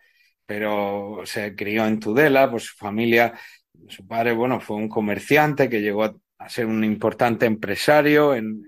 pero 0.46 1.22
se 1.26 1.56
crió 1.56 1.86
en 1.86 2.00
Tudela, 2.00 2.50
pues 2.50 2.64
su 2.66 2.76
familia, 2.76 3.34
su 3.88 4.08
padre, 4.08 4.34
bueno, 4.34 4.60
fue 4.60 4.78
un 4.78 4.90
comerciante 4.90 5.70
que 5.70 5.82
llegó 5.82 6.04
a 6.38 6.50
ser 6.50 6.66
un 6.66 6.84
importante 6.84 7.46
empresario, 7.46 8.36
en, 8.36 8.64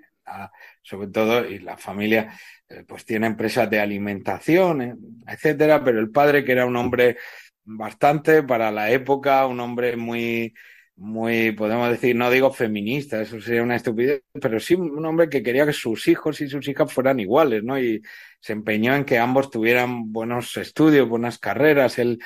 sobre 0.81 1.07
todo, 1.07 1.45
y 1.45 1.59
la 1.59 1.77
familia 1.77 2.33
eh, 2.69 2.83
pues 2.87 3.05
tiene 3.05 3.27
empresas 3.27 3.69
de 3.69 3.79
alimentación, 3.79 4.81
eh, 4.81 4.95
etcétera, 5.27 5.83
pero 5.83 5.99
el 5.99 6.11
padre, 6.11 6.43
que 6.43 6.51
era 6.53 6.65
un 6.65 6.75
hombre 6.75 7.17
bastante 7.63 8.43
para 8.43 8.71
la 8.71 8.91
época, 8.91 9.45
un 9.45 9.59
hombre 9.59 9.95
muy, 9.97 10.53
muy, 10.97 11.51
podemos 11.51 11.89
decir, 11.89 12.15
no 12.15 12.31
digo 12.31 12.51
feminista, 12.51 13.21
eso 13.21 13.39
sería 13.39 13.61
una 13.63 13.75
estupidez, 13.75 14.23
pero 14.41 14.59
sí 14.59 14.73
un 14.73 15.05
hombre 15.05 15.29
que 15.29 15.43
quería 15.43 15.65
que 15.65 15.73
sus 15.73 16.07
hijos 16.07 16.41
y 16.41 16.49
sus 16.49 16.67
hijas 16.67 16.91
fueran 16.91 17.19
iguales, 17.19 17.63
¿no? 17.63 17.79
Y 17.79 18.01
se 18.39 18.53
empeñó 18.53 18.95
en 18.95 19.05
que 19.05 19.19
ambos 19.19 19.51
tuvieran 19.51 20.11
buenos 20.11 20.57
estudios, 20.57 21.07
buenas 21.07 21.37
carreras. 21.37 21.99
Él 21.99 22.19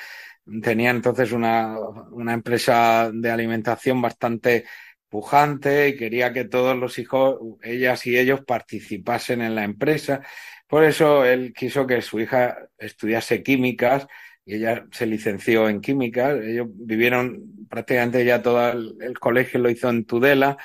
tenía 0.64 0.90
entonces 0.90 1.34
una, 1.34 1.78
una 2.12 2.34
empresa 2.34 3.12
de 3.14 3.30
alimentación 3.30 4.02
bastante 4.02 4.66
pujante 5.10 5.90
y 5.90 5.98
quería 5.98 6.32
que 6.32 6.46
todos 6.46 6.78
los 6.78 6.98
hijos, 6.98 7.40
ellas 7.62 8.08
y 8.08 8.18
ellos 8.18 8.42
participasen 8.46 9.42
en 9.42 9.56
la 9.56 9.66
empresa. 9.66 10.22
Por 10.68 10.86
eso 10.86 11.26
él 11.26 11.54
quiso 11.54 11.86
que 11.86 12.02
su 12.02 12.22
hija 12.22 12.58
estudiase 12.78 13.44
químicas 13.44 14.08
y 14.46 14.56
ella 14.56 14.86
se 14.92 15.06
licenció 15.06 15.70
en 15.70 15.82
químicas. 15.82 16.40
Ellos 16.44 16.68
vivieron 16.70 17.68
prácticamente 17.70 18.24
ya 18.26 18.42
todo 18.42 18.72
el, 18.72 19.20
colegio 19.20 19.60
lo 19.60 19.70
hizo 19.70 19.90
en 19.90 20.06
Tudela, 20.06 20.58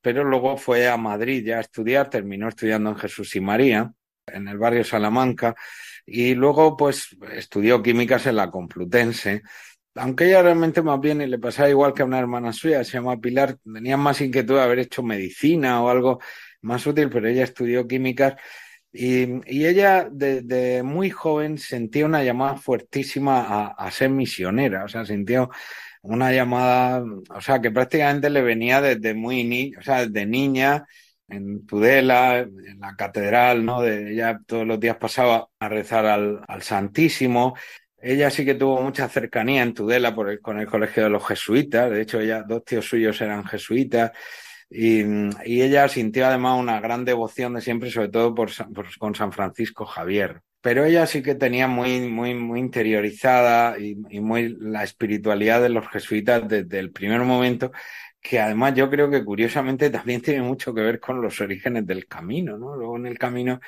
pero 0.00 0.24
luego 0.24 0.56
fue 0.56 0.88
a 0.88 0.96
Madrid 0.96 1.44
ya 1.44 1.58
a 1.58 1.60
estudiar, 1.60 2.10
terminó 2.10 2.48
estudiando 2.48 2.90
en 2.90 2.96
Jesús 2.96 3.34
y 3.36 3.40
María, 3.40 3.92
en 4.26 4.48
el 4.48 4.58
barrio 4.58 4.84
Salamanca, 4.84 5.54
y 6.06 6.34
luego 6.34 6.76
pues 6.76 7.16
estudió 7.32 7.82
químicas 7.82 8.26
en 8.26 8.36
la 8.36 8.50
Complutense 8.50 9.42
aunque 9.94 10.26
ella 10.26 10.42
realmente 10.42 10.82
más 10.82 11.00
bien 11.00 11.18
le 11.30 11.38
pasaba 11.38 11.68
igual 11.68 11.92
que 11.92 12.02
a 12.02 12.06
una 12.06 12.18
hermana 12.18 12.52
suya, 12.52 12.84
se 12.84 12.92
llama 12.92 13.20
Pilar, 13.20 13.58
tenía 13.62 13.96
más 13.96 14.20
inquietud 14.20 14.54
de 14.54 14.62
haber 14.62 14.78
hecho 14.78 15.02
medicina 15.02 15.82
o 15.82 15.88
algo 15.90 16.20
más 16.62 16.86
útil, 16.86 17.10
pero 17.10 17.28
ella 17.28 17.44
estudió 17.44 17.86
químicas 17.86 18.34
y, 18.92 19.24
y 19.46 19.66
ella 19.66 20.08
desde 20.10 20.82
muy 20.82 21.10
joven 21.10 21.58
sentía 21.58 22.06
una 22.06 22.22
llamada 22.22 22.56
fuertísima 22.56 23.40
a, 23.42 23.66
a, 23.68 23.90
ser 23.90 24.10
misionera, 24.10 24.84
o 24.84 24.88
sea, 24.88 25.04
sintió 25.04 25.50
una 26.02 26.32
llamada, 26.32 27.04
o 27.30 27.40
sea, 27.40 27.60
que 27.60 27.70
prácticamente 27.70 28.30
le 28.30 28.42
venía 28.42 28.80
desde 28.80 29.14
muy 29.14 29.44
ni, 29.44 29.74
o 29.76 29.82
sea, 29.82 30.06
desde 30.06 30.26
niña 30.26 30.86
en 31.28 31.64
Tudela, 31.66 32.40
en 32.40 32.80
la 32.80 32.94
catedral, 32.96 33.64
¿no? 33.64 33.80
De, 33.82 34.12
ella 34.12 34.40
todos 34.46 34.66
los 34.66 34.78
días 34.80 34.96
pasaba 34.96 35.48
a 35.58 35.68
rezar 35.68 36.06
al, 36.06 36.42
al 36.46 36.62
Santísimo 36.62 37.54
ella 38.02 38.30
sí 38.30 38.44
que 38.44 38.56
tuvo 38.56 38.82
mucha 38.82 39.08
cercanía 39.08 39.62
en 39.62 39.74
Tudela 39.74 40.14
por 40.14 40.28
el, 40.28 40.40
con 40.40 40.58
el 40.58 40.66
colegio 40.66 41.04
de 41.04 41.10
los 41.10 41.24
jesuitas. 41.24 41.88
De 41.90 42.02
hecho, 42.02 42.20
ella, 42.20 42.42
dos 42.42 42.64
tíos 42.64 42.84
suyos 42.84 43.20
eran 43.20 43.44
jesuitas. 43.44 44.10
Y, 44.74 45.02
y 45.44 45.62
ella 45.62 45.88
sintió 45.88 46.26
además 46.26 46.58
una 46.58 46.80
gran 46.80 47.04
devoción 47.04 47.54
de 47.54 47.60
siempre, 47.60 47.90
sobre 47.90 48.08
todo 48.08 48.34
por, 48.34 48.50
por, 48.74 48.98
con 48.98 49.14
San 49.14 49.32
Francisco 49.32 49.84
Javier. 49.84 50.40
Pero 50.62 50.84
ella 50.84 51.06
sí 51.06 51.22
que 51.22 51.34
tenía 51.34 51.66
muy, 51.66 52.00
muy, 52.08 52.34
muy 52.34 52.60
interiorizada 52.60 53.78
y, 53.78 53.96
y 54.10 54.20
muy 54.20 54.56
la 54.58 54.84
espiritualidad 54.84 55.60
de 55.60 55.68
los 55.68 55.88
jesuitas 55.88 56.48
desde 56.48 56.78
el 56.78 56.92
primer 56.92 57.20
momento, 57.22 57.72
que 58.20 58.40
además 58.40 58.74
yo 58.74 58.88
creo 58.88 59.10
que 59.10 59.24
curiosamente 59.24 59.90
también 59.90 60.22
tiene 60.22 60.42
mucho 60.42 60.72
que 60.72 60.80
ver 60.80 61.00
con 61.00 61.20
los 61.20 61.40
orígenes 61.40 61.86
del 61.86 62.06
camino, 62.06 62.56
¿no? 62.56 62.76
Luego 62.76 62.96
en 62.96 63.06
el 63.06 63.18
camino 63.18 63.60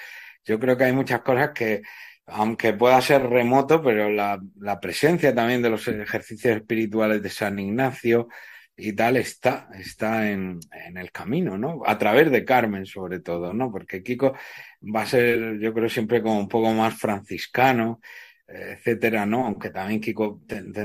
yo 0.44 0.58
creo 0.60 0.76
que 0.76 0.84
hay 0.84 0.92
muchas 0.92 1.22
cosas 1.22 1.50
que, 1.54 1.82
aunque 2.26 2.72
pueda 2.72 3.00
ser 3.00 3.22
remoto, 3.28 3.82
pero 3.82 4.10
la, 4.10 4.40
la, 4.60 4.80
presencia 4.80 5.34
también 5.34 5.62
de 5.62 5.70
los 5.70 5.86
ejercicios 5.88 6.56
espirituales 6.56 7.22
de 7.22 7.30
San 7.30 7.58
Ignacio 7.58 8.28
y 8.76 8.92
tal 8.94 9.16
está, 9.16 9.68
está 9.78 10.30
en, 10.30 10.58
en, 10.86 10.96
el 10.96 11.12
camino, 11.12 11.56
¿no? 11.56 11.82
A 11.86 11.96
través 11.98 12.30
de 12.30 12.44
Carmen, 12.44 12.86
sobre 12.86 13.20
todo, 13.20 13.52
¿no? 13.52 13.70
Porque 13.70 14.02
Kiko 14.02 14.34
va 14.94 15.02
a 15.02 15.06
ser, 15.06 15.58
yo 15.60 15.72
creo, 15.72 15.88
siempre 15.88 16.22
como 16.22 16.40
un 16.40 16.48
poco 16.48 16.72
más 16.72 16.98
franciscano, 16.98 18.00
etcétera, 18.46 19.26
¿no? 19.26 19.46
Aunque 19.46 19.70
también 19.70 20.00
Kiko 20.00 20.40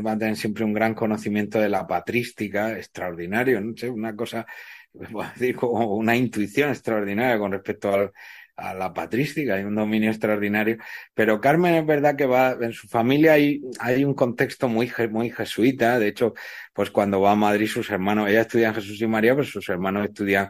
va 0.06 0.12
a 0.14 0.18
tener 0.18 0.36
siempre 0.36 0.64
un 0.64 0.74
gran 0.74 0.94
conocimiento 0.94 1.60
de 1.60 1.70
la 1.70 1.86
patrística, 1.86 2.78
extraordinario, 2.78 3.60
no 3.62 3.74
una 3.92 4.16
cosa, 4.16 4.46
decir, 4.94 5.56
como 5.56 5.96
una 5.96 6.16
intuición 6.16 6.70
extraordinaria 6.70 7.38
con 7.38 7.52
respecto 7.52 7.94
al, 7.94 8.12
a 8.60 8.74
la 8.74 8.94
patrística, 8.94 9.56
hay 9.56 9.64
un 9.64 9.76
dominio 9.76 10.10
extraordinario. 10.10 10.78
Pero 11.14 11.40
Carmen 11.42 11.76
es 11.76 11.86
verdad 11.86 12.16
que 12.16 12.26
va, 12.26 12.58
en 12.60 12.74
su 12.74 12.88
familia 12.88 13.34
hay, 13.34 13.62
hay 13.80 14.04
un 14.04 14.14
contexto 14.14 14.68
muy, 14.68 14.92
muy 15.10 15.30
jesuita. 15.32 16.00
De 16.00 16.08
hecho, 16.08 16.34
pues 16.74 16.92
cuando 16.92 17.22
va 17.22 17.32
a 17.32 17.36
Madrid 17.36 17.68
sus 17.68 17.90
hermanos, 17.90 18.30
ella 18.30 18.42
estudia 18.42 18.70
en 18.70 18.76
Jesús 18.76 19.02
y 19.02 19.08
María, 19.08 19.34
pero 19.36 19.46
sus 19.46 19.68
hermanos 19.70 20.06
estudian 20.06 20.50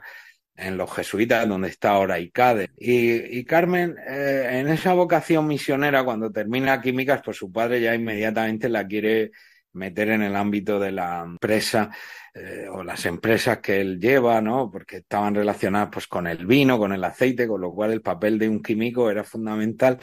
en 0.60 0.78
los 0.78 0.94
jesuitas, 0.94 1.48
donde 1.48 1.70
está 1.70 1.92
ahora 1.92 2.20
ICADE. 2.20 2.70
Y, 2.78 3.44
Carmen, 3.46 3.96
eh, 4.08 4.60
en 4.60 4.68
esa 4.68 4.94
vocación 4.94 5.48
misionera, 5.48 6.04
cuando 6.04 6.32
termina 6.32 6.82
químicas, 6.82 7.22
pues 7.24 7.38
su 7.38 7.52
padre 7.52 7.82
ya 7.82 7.96
inmediatamente 7.96 8.68
la 8.70 8.86
quiere 8.86 9.32
meter 9.74 10.10
en 10.10 10.22
el 10.22 10.36
ámbito 10.36 10.80
de 10.80 10.92
la 10.92 11.22
empresa 11.26 11.90
eh, 12.34 12.68
o 12.72 12.84
las 12.84 13.06
empresas 13.06 13.60
que 13.60 13.82
él 13.82 14.00
lleva, 14.00 14.42
¿no? 14.42 14.70
Porque 14.72 14.98
estaban 14.98 15.36
relacionadas 15.36 15.90
pues 15.92 16.08
con 16.08 16.28
el 16.28 16.46
vino, 16.46 16.78
con 16.78 16.94
el 16.94 17.04
aceite, 17.04 17.48
con 17.48 17.62
lo 17.62 17.72
cual 17.74 17.92
el 17.92 18.02
papel 18.02 18.40
de 18.40 18.50
un 18.50 18.62
químico 18.62 19.10
era 19.10 19.24
fundamental. 19.24 20.00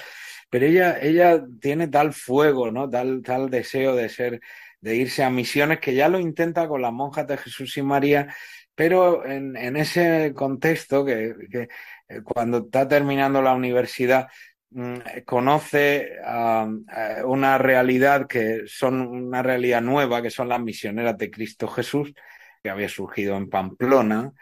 Pero 0.50 0.66
ella, 0.66 0.98
ella 1.00 1.44
tiene 1.60 1.88
tal 1.88 2.12
fuego, 2.12 2.70
¿no? 2.70 2.88
Tal, 2.88 3.22
tal 3.22 3.50
deseo 3.50 3.96
de 3.96 4.08
ser, 4.08 4.40
de 4.80 4.96
irse 4.96 5.24
a 5.24 5.30
misiones 5.30 5.80
que 5.80 5.94
ya 5.94 6.08
lo 6.08 6.20
intenta 6.20 6.68
con 6.68 6.82
las 6.82 6.92
monjas 6.92 7.26
de 7.26 7.36
Jesús 7.36 7.76
y 7.76 7.82
María 7.82 8.28
pero 8.76 9.24
en, 9.26 9.56
en 9.56 9.76
ese 9.76 10.34
contexto, 10.34 11.04
que, 11.04 11.34
eh, 12.08 12.22
cuando 12.22 12.58
está 12.58 12.86
terminando 12.86 13.42
la 13.42 13.54
universidad, 13.54 14.28
mm, 14.70 14.98
conoce 15.24 16.12
una 17.24 17.58
realidad 17.58 18.26
que 18.26 18.62
son 18.66 19.00
una 19.00 19.42
realidad 19.42 19.82
nueva, 19.82 20.22
que 20.22 20.30
son 20.30 20.48
las 20.48 20.60
misioneras 20.60 21.16
de 21.18 21.30
Cristo 21.30 21.68
Jesús, 21.68 22.12
que 22.62 22.70
había 22.70 22.88
surgido 22.88 23.36
en 23.36 23.48
Pamplona, 23.48 24.32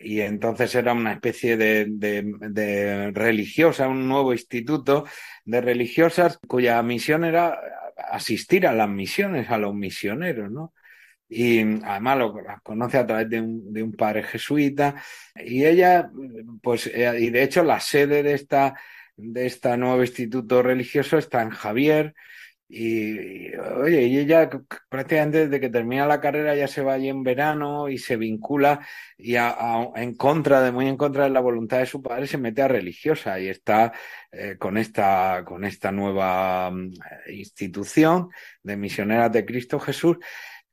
y 0.00 0.20
entonces 0.20 0.74
era 0.74 0.92
una 0.92 1.12
especie 1.12 1.56
de, 1.56 3.12
religiosa, 3.14 3.88
un 3.88 4.08
nuevo 4.08 4.32
instituto 4.32 5.04
de 5.44 5.60
religiosas 5.60 6.38
cuya 6.46 6.82
misión 6.82 7.24
era 7.24 7.58
asistir 8.10 8.66
a 8.66 8.72
las 8.72 8.88
misiones, 8.88 9.50
a 9.50 9.58
los 9.58 9.74
misioneros, 9.74 10.50
¿no? 10.50 10.72
y 11.28 11.60
además 11.84 12.18
lo 12.18 12.34
conoce 12.62 12.98
a 12.98 13.06
través 13.06 13.28
de 13.30 13.40
un, 13.40 13.72
de 13.72 13.82
un 13.82 13.92
padre 13.92 14.22
jesuita 14.22 14.94
y 15.34 15.64
ella 15.64 16.10
pues 16.62 16.86
eh, 16.86 17.12
y 17.18 17.30
de 17.30 17.42
hecho 17.42 17.64
la 17.64 17.80
sede 17.80 18.22
de 18.22 18.34
esta 18.34 18.74
de 19.16 19.46
este 19.46 19.76
nuevo 19.76 20.02
instituto 20.02 20.62
religioso 20.62 21.18
está 21.18 21.42
en 21.42 21.50
Javier 21.50 22.14
y, 22.66 23.54
oye 23.56 24.06
y 24.06 24.18
ella 24.18 24.48
prácticamente 24.88 25.46
desde 25.46 25.60
que 25.60 25.68
termina 25.68 26.06
la 26.06 26.20
carrera 26.20 26.56
ya 26.56 26.66
se 26.66 26.82
va 26.82 26.94
allí 26.94 27.08
en 27.08 27.22
verano 27.22 27.88
y 27.88 27.98
se 27.98 28.16
vincula 28.16 28.80
y 29.18 29.36
en 29.36 30.14
contra 30.16 30.62
de 30.62 30.72
muy 30.72 30.88
en 30.88 30.96
contra 30.96 31.24
de 31.24 31.30
la 31.30 31.40
voluntad 31.40 31.78
de 31.78 31.86
su 31.86 32.02
padre 32.02 32.26
se 32.26 32.38
mete 32.38 32.62
a 32.62 32.68
religiosa 32.68 33.38
y 33.38 33.48
está 33.48 33.92
eh, 34.32 34.56
con 34.58 34.78
esta 34.78 35.44
con 35.46 35.64
esta 35.64 35.92
nueva 35.92 36.70
mm, 36.70 36.94
institución 37.28 38.30
de 38.62 38.76
misioneras 38.76 39.30
de 39.30 39.44
Cristo 39.44 39.78
Jesús 39.78 40.16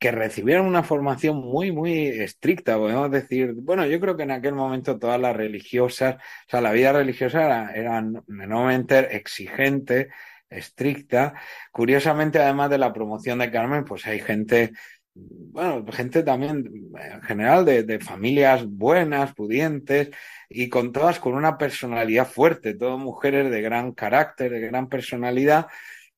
que 0.02 0.10
recibieron 0.10 0.66
una 0.66 0.82
formación 0.82 1.36
muy, 1.36 1.70
muy 1.70 2.08
estricta, 2.08 2.76
podemos 2.76 3.08
decir. 3.08 3.52
Bueno, 3.54 3.86
yo 3.86 4.00
creo 4.00 4.16
que 4.16 4.24
en 4.24 4.32
aquel 4.32 4.52
momento 4.52 4.98
todas 4.98 5.20
las 5.20 5.36
religiosas, 5.36 6.16
o 6.16 6.50
sea, 6.50 6.60
la 6.60 6.72
vida 6.72 6.92
religiosa 6.92 7.44
era, 7.44 7.72
era 7.72 7.98
enormemente 7.98 9.16
exigente, 9.16 10.08
estricta. 10.50 11.34
Curiosamente, 11.70 12.40
además 12.40 12.70
de 12.70 12.78
la 12.78 12.92
promoción 12.92 13.38
de 13.38 13.52
Carmen, 13.52 13.84
pues 13.84 14.04
hay 14.08 14.18
gente, 14.18 14.72
bueno, 15.14 15.84
gente 15.92 16.24
también 16.24 16.68
en 17.00 17.22
general 17.22 17.64
de, 17.64 17.84
de 17.84 18.00
familias 18.00 18.66
buenas, 18.66 19.34
pudientes, 19.34 20.10
y 20.48 20.68
con 20.68 20.90
todas 20.90 21.20
con 21.20 21.34
una 21.34 21.58
personalidad 21.58 22.26
fuerte, 22.26 22.74
todas 22.74 22.98
mujeres 22.98 23.52
de 23.52 23.62
gran 23.62 23.92
carácter, 23.92 24.50
de 24.50 24.66
gran 24.66 24.88
personalidad. 24.88 25.68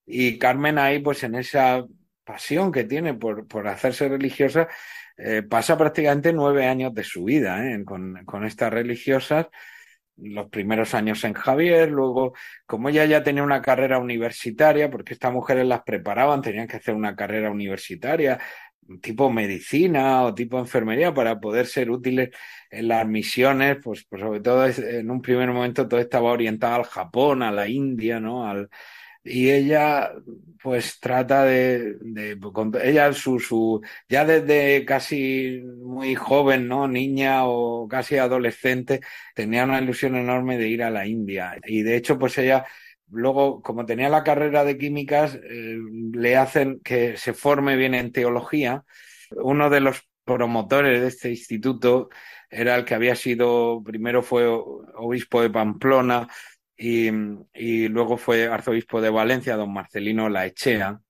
Y 0.07 0.39
Carmen 0.39 0.79
ahí, 0.79 1.01
pues 1.01 1.23
en 1.23 1.35
esa 1.35 1.85
pasión 2.25 2.73
que 2.73 2.85
tiene 2.85 3.15
por, 3.15 3.47
por 3.47 3.69
hacerse 3.69 4.09
religiosa, 4.09 4.69
eh, 5.17 5.43
pasa 5.43 5.79
prácticamente 5.79 6.33
nueve 6.33 6.67
años 6.67 6.93
de 6.95 7.05
su 7.05 7.25
vida 7.25 7.65
¿eh? 7.65 7.85
con, 7.85 8.25
con 8.25 8.45
estas 8.45 8.73
religiosas 8.73 9.47
los 10.17 10.49
primeros 10.49 10.95
años 10.95 11.25
en 11.25 11.35
Javier, 11.35 11.91
luego, 11.91 12.35
como 12.67 12.89
ella 12.89 13.05
ya 13.05 13.23
tenía 13.23 13.43
una 13.43 13.63
carrera 13.63 13.99
universitaria, 13.99 14.91
porque 14.91 15.15
estas 15.15 15.33
mujeres 15.33 15.67
las 15.67 15.83
preparaban, 15.83 16.43
tenían 16.43 16.69
que 16.69 16.77
hacer 16.77 16.95
una 16.95 17.17
carrera 17.17 17.51
universitaria, 17.51 18.39
tipo 19.01 19.31
medicina 19.31 20.23
o 20.25 20.35
tipo 20.35 20.59
enfermería, 20.59 21.13
para 21.15 21.41
poder 21.41 21.67
ser 21.67 21.91
útiles 21.91 22.31
en 22.71 22.89
las 22.89 23.07
misiones, 23.07 23.79
pues, 23.83 24.05
pues 24.09 24.23
sobre 24.23 24.41
todo 24.41 24.67
en 24.67 25.11
un 25.11 25.23
primer 25.23 25.51
momento 25.51 25.89
todo 25.89 26.01
estaba 26.01 26.31
orientado 26.31 26.77
al 26.77 26.85
Japón, 26.85 27.43
a 27.43 27.51
la 27.51 27.69
India, 27.69 28.21
¿no? 28.21 28.49
Al, 28.49 28.69
y 29.25 29.51
ella 29.51 30.13
pues 30.63 31.01
trata 31.01 31.45
de, 31.45 31.95
de 32.01 32.39
ella 32.83 33.13
su, 33.13 33.41
su 33.41 33.83
ya 34.09 34.25
desde 34.25 34.85
casi 34.85 35.63
muy 35.83 36.15
joven 36.15 36.69
no 36.69 36.87
niña 36.89 37.47
o 37.47 37.89
casi 37.89 38.19
adolescente 38.19 39.01
tenía 39.35 39.65
una 39.65 39.81
ilusión 39.81 40.17
enorme 40.17 40.59
de 40.59 40.69
ir 40.69 40.83
a 40.83 40.91
la 40.91 41.07
India. 41.07 41.57
Y 41.67 41.83
de 41.83 41.97
hecho 41.97 42.19
pues 42.19 42.37
ella 42.39 42.67
luego 43.11 43.63
como 43.63 43.87
tenía 43.87 44.09
la 44.09 44.25
carrera 44.25 44.65
de 44.65 44.79
químicas 44.79 45.35
eh, 45.35 45.79
le 46.13 46.37
hacen 46.37 46.81
que 46.81 47.17
se 47.17 47.33
forme 47.33 47.77
bien 47.77 47.95
en 47.95 48.13
teología. 48.13 48.85
Uno 49.31 49.71
de 49.71 49.81
los 49.81 50.03
promotores 50.25 51.01
de 51.01 51.09
este 51.09 51.31
instituto 51.31 52.09
era 52.51 52.77
el 52.77 52.85
que 52.85 52.95
había 52.95 53.17
sido 53.17 53.83
primero 53.83 54.23
fue 54.23 54.47
obispo 54.47 55.43
de 55.43 55.51
Pamplona 55.51 56.29
y, 56.77 57.89
luego 57.89 58.17
fue 58.17 58.47
arzobispo 58.47 59.01
de 59.01 59.11
Valencia, 59.11 59.57
don 59.57 59.73
Marcelino 59.73 60.29
Laechea. 60.29 61.01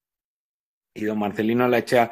Y 0.95 1.05
don 1.05 1.19
Marcelino 1.19 1.67
Laechea 1.67 2.11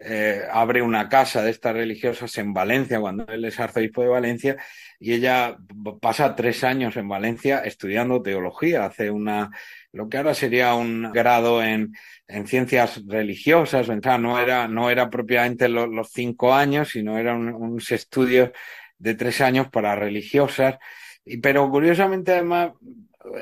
eh, 0.00 0.42
abre 0.50 0.82
una 0.82 1.08
casa 1.08 1.42
de 1.42 1.50
estas 1.50 1.74
religiosas 1.74 2.36
en 2.38 2.52
Valencia 2.52 3.00
cuando 3.00 3.24
él 3.28 3.44
es 3.44 3.60
arzobispo 3.60 4.02
de 4.02 4.08
Valencia 4.08 4.56
y 4.98 5.12
ella 5.12 5.56
pasa 6.00 6.34
tres 6.34 6.64
años 6.64 6.96
en 6.96 7.08
Valencia 7.08 7.60
estudiando 7.60 8.20
teología, 8.20 8.86
hace 8.86 9.10
una 9.10 9.50
lo 9.92 10.08
que 10.08 10.16
ahora 10.16 10.34
sería 10.34 10.74
un 10.74 11.12
grado 11.12 11.62
en, 11.62 11.94
en 12.26 12.46
ciencias 12.48 13.02
religiosas, 13.06 13.88
o 13.88 14.00
sea, 14.02 14.18
no 14.18 14.40
era, 14.40 14.66
no 14.66 14.90
era 14.90 15.08
propiamente 15.08 15.68
lo, 15.68 15.86
los 15.86 16.10
cinco 16.10 16.52
años, 16.52 16.88
sino 16.88 17.16
eran 17.16 17.54
unos 17.54 17.92
estudios 17.92 18.50
de 18.98 19.14
tres 19.14 19.40
años 19.40 19.68
para 19.68 19.94
religiosas 19.94 20.76
pero 21.42 21.70
curiosamente 21.70 22.32
además, 22.32 22.72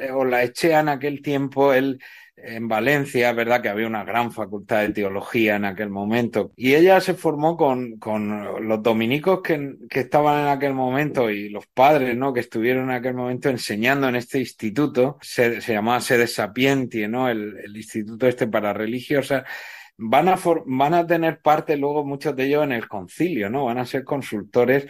eh, 0.00 0.10
o 0.12 0.24
la 0.24 0.42
eché 0.42 0.72
en 0.72 0.88
aquel 0.88 1.22
tiempo, 1.22 1.72
él 1.72 2.00
en 2.44 2.66
Valencia, 2.66 3.32
verdad 3.32 3.62
que 3.62 3.68
había 3.68 3.86
una 3.86 4.04
gran 4.04 4.32
facultad 4.32 4.80
de 4.80 4.88
teología 4.90 5.56
en 5.56 5.64
aquel 5.64 5.90
momento, 5.90 6.52
y 6.56 6.74
ella 6.74 7.00
se 7.00 7.14
formó 7.14 7.56
con, 7.56 7.98
con 7.98 8.66
los 8.66 8.82
dominicos 8.82 9.42
que, 9.42 9.76
que, 9.88 10.00
estaban 10.00 10.42
en 10.42 10.48
aquel 10.48 10.74
momento 10.74 11.30
y 11.30 11.50
los 11.50 11.66
padres, 11.68 12.16
¿no? 12.16 12.32
Que 12.32 12.40
estuvieron 12.40 12.84
en 12.84 12.96
aquel 12.96 13.14
momento 13.14 13.48
enseñando 13.48 14.08
en 14.08 14.16
este 14.16 14.40
instituto, 14.40 15.18
se, 15.20 15.60
se 15.60 15.72
llamaba 15.72 16.00
Sede 16.00 16.26
Sapienti, 16.26 17.06
¿no? 17.06 17.28
El, 17.28 17.58
el 17.62 17.76
instituto 17.76 18.26
este 18.26 18.48
para 18.48 18.72
religiosas, 18.72 19.44
van 19.96 20.28
a, 20.28 20.38
van 20.66 20.94
a 20.94 21.06
tener 21.06 21.40
parte 21.40 21.76
luego 21.76 22.04
muchos 22.04 22.34
de 22.34 22.46
ellos 22.46 22.64
en 22.64 22.72
el 22.72 22.88
concilio, 22.88 23.50
¿no? 23.50 23.66
Van 23.66 23.78
a 23.78 23.86
ser 23.86 24.04
consultores 24.04 24.88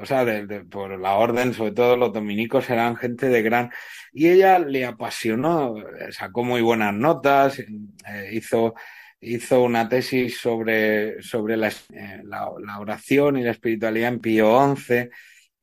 o 0.00 0.06
sea, 0.06 0.24
por 0.70 0.98
la 0.98 1.14
orden, 1.14 1.54
sobre 1.54 1.72
todo 1.72 1.96
los 1.96 2.12
dominicos 2.12 2.68
eran 2.70 2.96
gente 2.96 3.28
de 3.28 3.42
gran... 3.42 3.70
Y 4.12 4.28
ella 4.28 4.58
le 4.58 4.84
apasionó, 4.84 5.74
sacó 6.10 6.44
muy 6.44 6.62
buenas 6.62 6.94
notas, 6.94 7.58
eh, 7.58 8.30
hizo, 8.32 8.74
hizo 9.20 9.62
una 9.62 9.88
tesis 9.88 10.38
sobre, 10.38 11.20
sobre 11.22 11.56
la, 11.56 11.68
eh, 11.68 12.22
la, 12.24 12.48
la, 12.64 12.78
oración 12.78 13.36
y 13.36 13.42
la 13.42 13.50
espiritualidad 13.50 14.08
en 14.10 14.20
Pío 14.20 14.76
XI. 14.76 15.08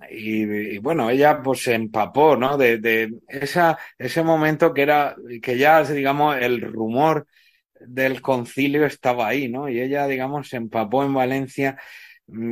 Y, 0.09 0.77
bueno, 0.79 1.09
ella 1.09 1.41
pues 1.41 1.63
se 1.63 1.75
empapó, 1.75 2.35
¿no? 2.35 2.57
De, 2.57 2.79
de 2.79 3.13
esa, 3.27 3.77
ese 3.97 4.23
momento 4.23 4.73
que 4.73 4.81
era, 4.81 5.15
que 5.41 5.57
ya, 5.57 5.83
digamos, 5.83 6.37
el 6.37 6.59
rumor 6.61 7.27
del 7.79 8.21
concilio 8.21 8.85
estaba 8.85 9.27
ahí, 9.27 9.47
¿no? 9.47 9.69
Y 9.69 9.79
ella, 9.79 10.07
digamos, 10.07 10.49
se 10.49 10.57
empapó 10.57 11.03
en 11.03 11.13
Valencia 11.13 11.77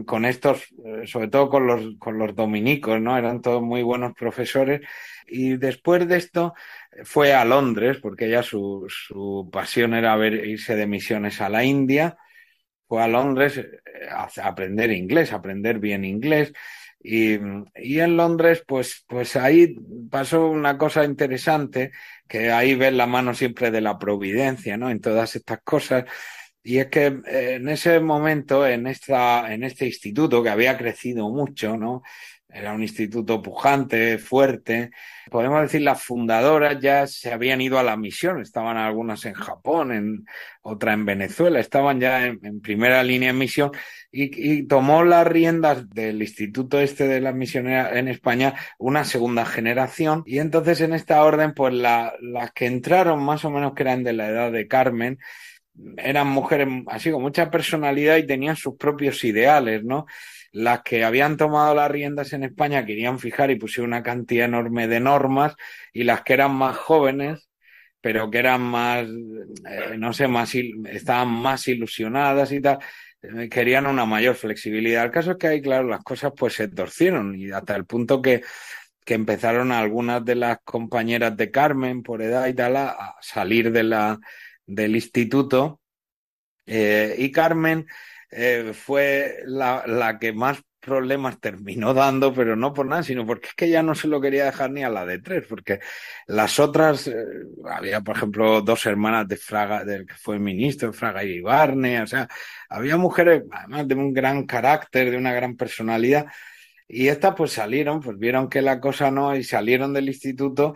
con 0.05 0.25
estos, 0.25 0.63
eh, 0.85 1.07
sobre 1.07 1.29
todo 1.29 1.49
con 1.49 1.65
los, 1.67 1.95
con 1.99 2.17
los 2.17 2.35
dominicos, 2.35 2.99
¿no? 3.01 3.17
Eran 3.17 3.41
todos 3.41 3.61
muy 3.61 3.81
buenos 3.83 4.13
profesores. 4.13 4.81
Y 5.27 5.57
después 5.57 6.07
de 6.07 6.17
esto 6.17 6.53
eh, 6.91 7.03
fue 7.05 7.33
a 7.33 7.45
Londres, 7.45 7.97
porque 8.01 8.25
ella 8.27 8.43
su, 8.43 8.85
su 8.89 9.49
pasión 9.51 9.93
era 9.93 10.15
ver, 10.15 10.33
irse 10.45 10.75
de 10.75 10.87
misiones 10.87 11.41
a 11.41 11.49
la 11.49 11.63
India. 11.63 12.17
Fue 12.87 13.01
a 13.03 13.07
Londres 13.07 13.57
eh, 13.57 13.69
a 14.11 14.29
aprender 14.43 14.91
inglés, 14.91 15.31
aprender 15.33 15.79
bien 15.79 16.03
inglés. 16.05 16.53
Y, 17.01 17.35
y, 17.75 17.99
en 18.01 18.17
Londres, 18.17 18.63
pues, 18.67 19.05
pues 19.07 19.37
ahí 19.37 19.75
pasó 20.11 20.47
una 20.49 20.77
cosa 20.77 21.05
interesante, 21.05 21.91
que 22.27 22.51
ahí 22.51 22.75
ves 22.75 22.93
la 22.93 23.05
mano 23.07 23.33
siempre 23.33 23.71
de 23.71 23.79
la 23.79 23.97
providencia, 23.97 24.75
¿no? 24.75 24.89
En 24.89 24.99
todas 24.99 25.35
estas 25.37 25.61
cosas. 25.63 26.05
Y 26.69 26.77
es 26.77 26.85
que 26.87 27.07
eh, 27.07 27.55
en 27.55 27.67
ese 27.67 27.99
momento, 27.99 28.67
en, 28.67 28.85
esta, 28.85 29.51
en 29.51 29.63
este 29.63 29.87
instituto 29.87 30.43
que 30.43 30.49
había 30.49 30.77
crecido 30.77 31.27
mucho, 31.27 31.75
¿no? 31.77 32.03
era 32.47 32.73
un 32.73 32.81
instituto 32.81 33.41
pujante, 33.41 34.17
fuerte. 34.17 34.91
Podemos 35.29 35.61
decir, 35.61 35.81
las 35.81 36.03
fundadoras 36.03 36.79
ya 36.79 37.05
se 37.07 37.31
habían 37.31 37.61
ido 37.61 37.77
a 37.77 37.83
la 37.83 37.97
misión, 37.97 38.41
estaban 38.41 38.77
algunas 38.77 39.25
en 39.25 39.33
Japón, 39.33 39.91
en, 39.91 40.25
otra 40.61 40.93
en 40.93 41.05
Venezuela, 41.05 41.59
estaban 41.59 41.99
ya 41.99 42.25
en, 42.25 42.61
primera 42.61 43.03
línea 43.03 43.29
en 43.29 43.37
misión 43.37 43.71
y, 44.11 44.63
tomó 44.67 45.03
las 45.03 45.25
riendas 45.27 45.89
del 45.89 46.21
instituto 46.21 46.79
este 46.79 47.07
de 47.07 47.21
las 47.21 47.35
misioneras 47.35 47.95
en 47.95 48.07
España 48.07 48.55
una 48.79 49.05
segunda 49.05 49.45
generación 49.45 50.23
y 50.25 50.39
entonces 50.39 50.81
en 50.81 50.93
esta 50.93 51.23
orden, 51.23 51.53
pues 51.53 51.73
las 51.73 52.51
que 52.53 52.65
entraron 52.65 53.23
más 53.23 53.45
o 53.45 53.51
menos 53.51 53.73
que 53.73 53.83
eran 53.83 54.03
de 54.03 54.13
la 54.13 54.27
edad 54.27 54.51
de 54.51 54.67
Carmen, 54.67 55.19
eran 55.97 56.27
mujeres 56.27 56.67
así 56.87 57.11
con 57.11 57.21
mucha 57.21 57.49
personalidad 57.49 58.17
y 58.17 58.27
tenían 58.27 58.55
sus 58.55 58.75
propios 58.75 59.23
ideales, 59.23 59.83
¿no? 59.83 60.05
las 60.51 60.81
que 60.81 61.03
habían 61.03 61.37
tomado 61.37 61.75
las 61.75 61.91
riendas 61.91 62.33
en 62.33 62.43
España 62.43 62.85
querían 62.85 63.19
fijar 63.19 63.51
y 63.51 63.55
pusieron 63.55 63.91
una 63.91 64.03
cantidad 64.03 64.45
enorme 64.45 64.87
de 64.87 64.99
normas 64.99 65.55
y 65.93 66.03
las 66.03 66.23
que 66.23 66.33
eran 66.33 66.53
más 66.53 66.77
jóvenes, 66.77 67.49
pero 68.01 68.29
que 68.31 68.39
eran 68.39 68.61
más, 68.61 69.05
eh, 69.05 69.97
no 69.97 70.13
sé, 70.13 70.27
más, 70.27 70.53
estaban 70.55 71.29
más 71.29 71.67
ilusionadas 71.67 72.51
y 72.51 72.61
tal, 72.61 72.79
eh, 73.21 73.49
querían 73.49 73.85
una 73.85 74.05
mayor 74.05 74.35
flexibilidad. 74.35 75.05
El 75.05 75.11
caso 75.11 75.31
es 75.31 75.37
que 75.37 75.47
ahí, 75.47 75.61
claro, 75.61 75.87
las 75.87 76.03
cosas 76.03 76.31
pues 76.35 76.53
se 76.53 76.67
torcieron 76.67 77.35
y 77.35 77.51
hasta 77.51 77.75
el 77.75 77.85
punto 77.85 78.21
que, 78.21 78.41
que 79.05 79.13
empezaron 79.13 79.71
algunas 79.71 80.23
de 80.25 80.35
las 80.35 80.59
compañeras 80.63 81.35
de 81.37 81.51
Carmen 81.51 82.01
por 82.01 82.21
edad 82.21 82.47
y 82.47 82.53
tal 82.53 82.77
a, 82.77 83.15
salir 83.21 83.71
de 83.71 83.83
la, 83.83 84.19
del 84.69 84.95
instituto. 84.95 85.81
Eh, 86.65 87.15
y 87.17 87.31
Carmen 87.31 87.87
eh, 88.29 88.73
fue 88.73 89.39
la, 89.45 89.83
la, 89.87 90.19
que 90.19 90.31
más 90.33 90.61
problemas 90.79 91.39
terminó 91.39 91.93
dando, 91.95 92.33
pero 92.33 92.55
no 92.55 92.73
por 92.73 92.85
nada, 92.85 93.03
sino 93.03 93.25
porque 93.25 93.47
es 93.49 93.55
que 93.55 93.69
ya 93.69 93.83
no 93.83 93.95
se 93.95 94.07
lo 94.07 94.21
quería 94.21 94.45
dejar 94.45 94.71
ni 94.71 94.83
a 94.83 94.89
la 94.89 95.05
de 95.05 95.19
tres, 95.19 95.45
porque 95.49 95.79
las 96.27 96.59
otras, 96.59 97.07
eh, 97.07 97.15
había 97.65 98.01
por 98.01 98.17
ejemplo 98.17 98.61
dos 98.61 98.85
hermanas 98.85 99.27
de 99.27 99.37
Fraga, 99.37 99.83
del 99.83 100.05
que 100.05 100.15
fue 100.15 100.39
ministro, 100.39 100.93
Fraga 100.93 101.23
y 101.23 101.41
Barne, 101.41 102.01
o 102.01 102.07
sea, 102.07 102.27
había 102.69 102.97
mujeres 102.97 103.43
además 103.51 103.87
de 103.87 103.95
un 103.95 104.13
gran 104.13 104.45
carácter, 104.45 105.09
de 105.11 105.17
una 105.17 105.33
gran 105.33 105.55
personalidad, 105.57 106.27
y 106.87 107.07
estas 107.07 107.35
pues 107.35 107.51
salieron, 107.51 107.99
pues 108.01 108.17
vieron 108.17 108.49
que 108.49 108.61
la 108.61 108.79
cosa 108.79 109.11
no, 109.11 109.35
y 109.35 109.43
salieron 109.43 109.93
del 109.93 110.07
instituto 110.09 110.73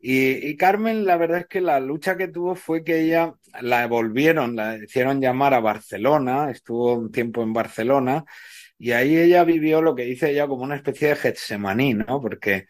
y, 0.00 0.56
Carmen, 0.56 1.04
la 1.04 1.16
verdad 1.16 1.40
es 1.40 1.46
que 1.46 1.60
la 1.60 1.80
lucha 1.80 2.16
que 2.16 2.28
tuvo 2.28 2.54
fue 2.54 2.84
que 2.84 3.00
ella 3.00 3.34
la 3.60 3.80
devolvieron, 3.80 4.56
la 4.56 4.76
hicieron 4.76 5.20
llamar 5.20 5.54
a 5.54 5.60
Barcelona, 5.60 6.50
estuvo 6.50 6.94
un 6.94 7.10
tiempo 7.10 7.42
en 7.42 7.52
Barcelona, 7.52 8.24
y 8.78 8.92
ahí 8.92 9.16
ella 9.16 9.44
vivió 9.44 9.80
lo 9.82 9.94
que 9.94 10.04
dice 10.04 10.30
ella 10.30 10.46
como 10.46 10.64
una 10.64 10.76
especie 10.76 11.08
de 11.08 11.16
Getsemaní, 11.16 11.94
¿no? 11.94 12.20
Porque, 12.20 12.66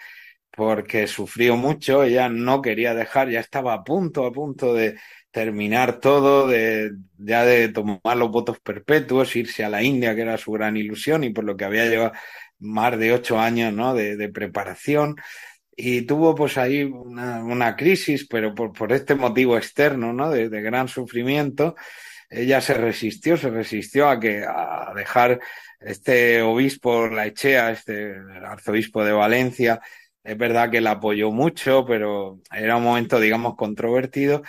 porque 0.50 1.06
sufrió 1.06 1.56
mucho, 1.56 2.04
ella 2.04 2.28
no 2.28 2.62
quería 2.62 2.94
dejar, 2.94 3.28
ya 3.30 3.40
estaba 3.40 3.74
a 3.74 3.84
punto, 3.84 4.24
a 4.24 4.32
punto 4.32 4.72
de 4.74 4.98
terminar 5.30 6.00
todo, 6.00 6.46
de, 6.48 6.92
ya 7.18 7.44
de 7.44 7.68
tomar 7.68 8.16
los 8.16 8.30
votos 8.30 8.60
perpetuos, 8.60 9.36
irse 9.36 9.64
a 9.64 9.68
la 9.68 9.82
India, 9.82 10.14
que 10.14 10.22
era 10.22 10.38
su 10.38 10.52
gran 10.52 10.76
ilusión, 10.76 11.24
y 11.24 11.30
por 11.30 11.44
lo 11.44 11.56
que 11.56 11.64
había 11.64 11.86
llevado 11.86 12.12
más 12.58 12.98
de 12.98 13.12
ocho 13.12 13.38
años, 13.38 13.72
¿no? 13.72 13.94
De, 13.94 14.16
de 14.16 14.28
preparación 14.30 15.16
y 15.76 16.02
tuvo 16.02 16.34
pues 16.34 16.56
ahí 16.56 16.84
una, 16.84 17.44
una 17.44 17.76
crisis, 17.76 18.26
pero 18.26 18.54
por, 18.54 18.72
por, 18.72 18.92
este 18.92 19.14
motivo 19.14 19.58
externo, 19.58 20.12
¿no? 20.12 20.30
De, 20.30 20.48
gran 20.48 20.88
sufrimiento, 20.88 21.76
ella 22.30 22.62
se 22.62 22.74
resistió, 22.74 23.36
se 23.36 23.50
resistió 23.50 24.08
a 24.08 24.18
que 24.18 24.42
a 24.42 24.92
dejar 24.96 25.38
este 25.78 26.40
obispo 26.40 27.08
la 27.08 27.26
Echea, 27.26 27.70
este 27.70 28.14
arzobispo 28.42 29.04
de 29.04 29.12
Valencia, 29.12 29.80
es 30.24 30.36
verdad 30.36 30.70
que 30.70 30.80
la 30.80 30.92
apoyó 30.92 31.30
mucho, 31.30 31.84
pero 31.86 32.40
era 32.50 32.78
un 32.78 32.82
momento, 32.82 33.20
digamos, 33.20 33.54
controvertido. 33.54 34.42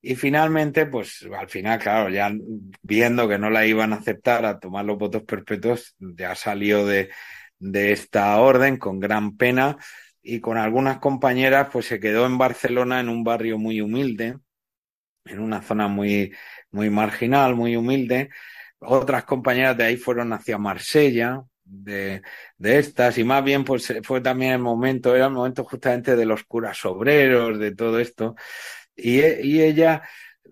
Y 0.00 0.14
finalmente, 0.16 0.86
pues 0.86 1.26
al 1.36 1.48
final, 1.48 1.78
claro, 1.78 2.10
ya 2.10 2.30
viendo 2.82 3.26
que 3.26 3.38
no 3.38 3.50
la 3.50 3.66
iban 3.66 3.92
a 3.94 3.96
aceptar 3.96 4.44
a 4.44 4.60
tomar 4.60 4.84
los 4.84 4.98
votos 4.98 5.22
perpetuos, 5.22 5.96
ya 5.98 6.34
salió 6.34 6.86
de, 6.86 7.10
de 7.58 7.92
esta 7.92 8.38
orden 8.40 8.76
con 8.76 9.00
gran 9.00 9.36
pena 9.36 9.78
y 10.24 10.40
con 10.40 10.56
algunas 10.56 10.98
compañeras 10.98 11.68
pues 11.70 11.86
se 11.86 12.00
quedó 12.00 12.24
en 12.26 12.38
Barcelona 12.38 12.98
en 12.98 13.10
un 13.10 13.22
barrio 13.22 13.58
muy 13.58 13.82
humilde, 13.82 14.38
en 15.26 15.38
una 15.38 15.60
zona 15.62 15.86
muy, 15.86 16.34
muy 16.70 16.88
marginal, 16.88 17.54
muy 17.54 17.76
humilde. 17.76 18.30
Otras 18.78 19.24
compañeras 19.24 19.76
de 19.76 19.84
ahí 19.84 19.96
fueron 19.98 20.32
hacia 20.32 20.56
Marsella, 20.56 21.42
de, 21.62 22.22
de 22.56 22.78
estas, 22.78 23.18
y 23.18 23.24
más 23.24 23.44
bien 23.44 23.64
pues 23.64 23.92
fue 24.02 24.20
también 24.22 24.52
el 24.52 24.58
momento, 24.60 25.14
era 25.14 25.26
el 25.26 25.32
momento 25.32 25.62
justamente 25.64 26.16
de 26.16 26.26
los 26.26 26.44
curas 26.44 26.82
obreros, 26.86 27.58
de 27.58 27.74
todo 27.74 28.00
esto. 28.00 28.34
Y, 28.96 29.20
y 29.20 29.60
ella 29.60 30.02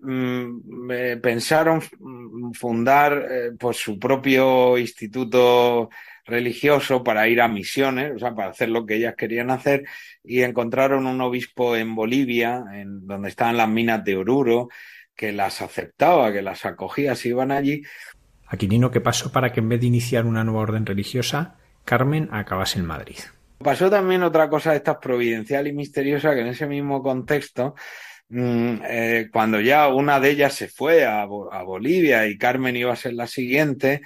mm, 0.01 1.19
pensaron 1.21 1.81
fundar 2.53 3.27
eh, 3.29 3.51
pues 3.57 3.77
su 3.77 3.97
propio 3.97 4.77
instituto 4.77 5.89
religioso 6.25 7.03
para 7.03 7.27
ir 7.27 7.41
a 7.41 7.47
misiones, 7.47 8.13
o 8.15 8.19
sea, 8.19 8.33
para 8.33 8.49
hacer 8.49 8.69
lo 8.69 8.85
que 8.85 8.95
ellas 8.95 9.15
querían 9.15 9.51
hacer, 9.51 9.85
y 10.23 10.41
encontraron 10.41 11.05
un 11.05 11.19
obispo 11.21 11.75
en 11.75 11.95
Bolivia, 11.95 12.63
en 12.73 13.05
donde 13.05 13.29
estaban 13.29 13.57
las 13.57 13.69
minas 13.69 14.03
de 14.03 14.15
Oruro, 14.15 14.69
que 15.15 15.31
las 15.31 15.61
aceptaba, 15.61 16.31
que 16.31 16.41
las 16.41 16.65
acogía, 16.65 17.15
se 17.15 17.29
iban 17.29 17.51
allí. 17.51 17.83
Aquilino, 18.47 18.91
¿qué 18.91 19.01
pasó 19.01 19.31
para 19.31 19.51
que 19.51 19.59
en 19.59 19.69
vez 19.69 19.81
de 19.81 19.87
iniciar 19.87 20.25
una 20.25 20.43
nueva 20.43 20.61
orden 20.61 20.85
religiosa, 20.85 21.57
Carmen 21.85 22.29
acabase 22.31 22.79
en 22.79 22.85
Madrid? 22.85 23.17
Pasó 23.59 23.89
también 23.89 24.23
otra 24.23 24.49
cosa 24.49 24.71
de 24.71 24.77
estas 24.77 24.97
providencial 24.97 25.67
y 25.67 25.73
misteriosa, 25.73 26.33
que 26.33 26.41
en 26.41 26.47
ese 26.47 26.67
mismo 26.67 27.01
contexto, 27.01 27.75
mm, 28.29 28.75
eh, 28.85 29.29
cuando 29.31 29.59
ya 29.61 29.87
una 29.87 30.19
de 30.19 30.31
ellas 30.31 30.53
se 30.53 30.67
fue 30.67 31.05
a, 31.05 31.21
a 31.21 31.63
Bolivia 31.63 32.27
y 32.27 32.37
Carmen 32.37 32.75
iba 32.75 32.91
a 32.91 32.97
ser 32.97 33.13
la 33.13 33.27
siguiente, 33.27 34.01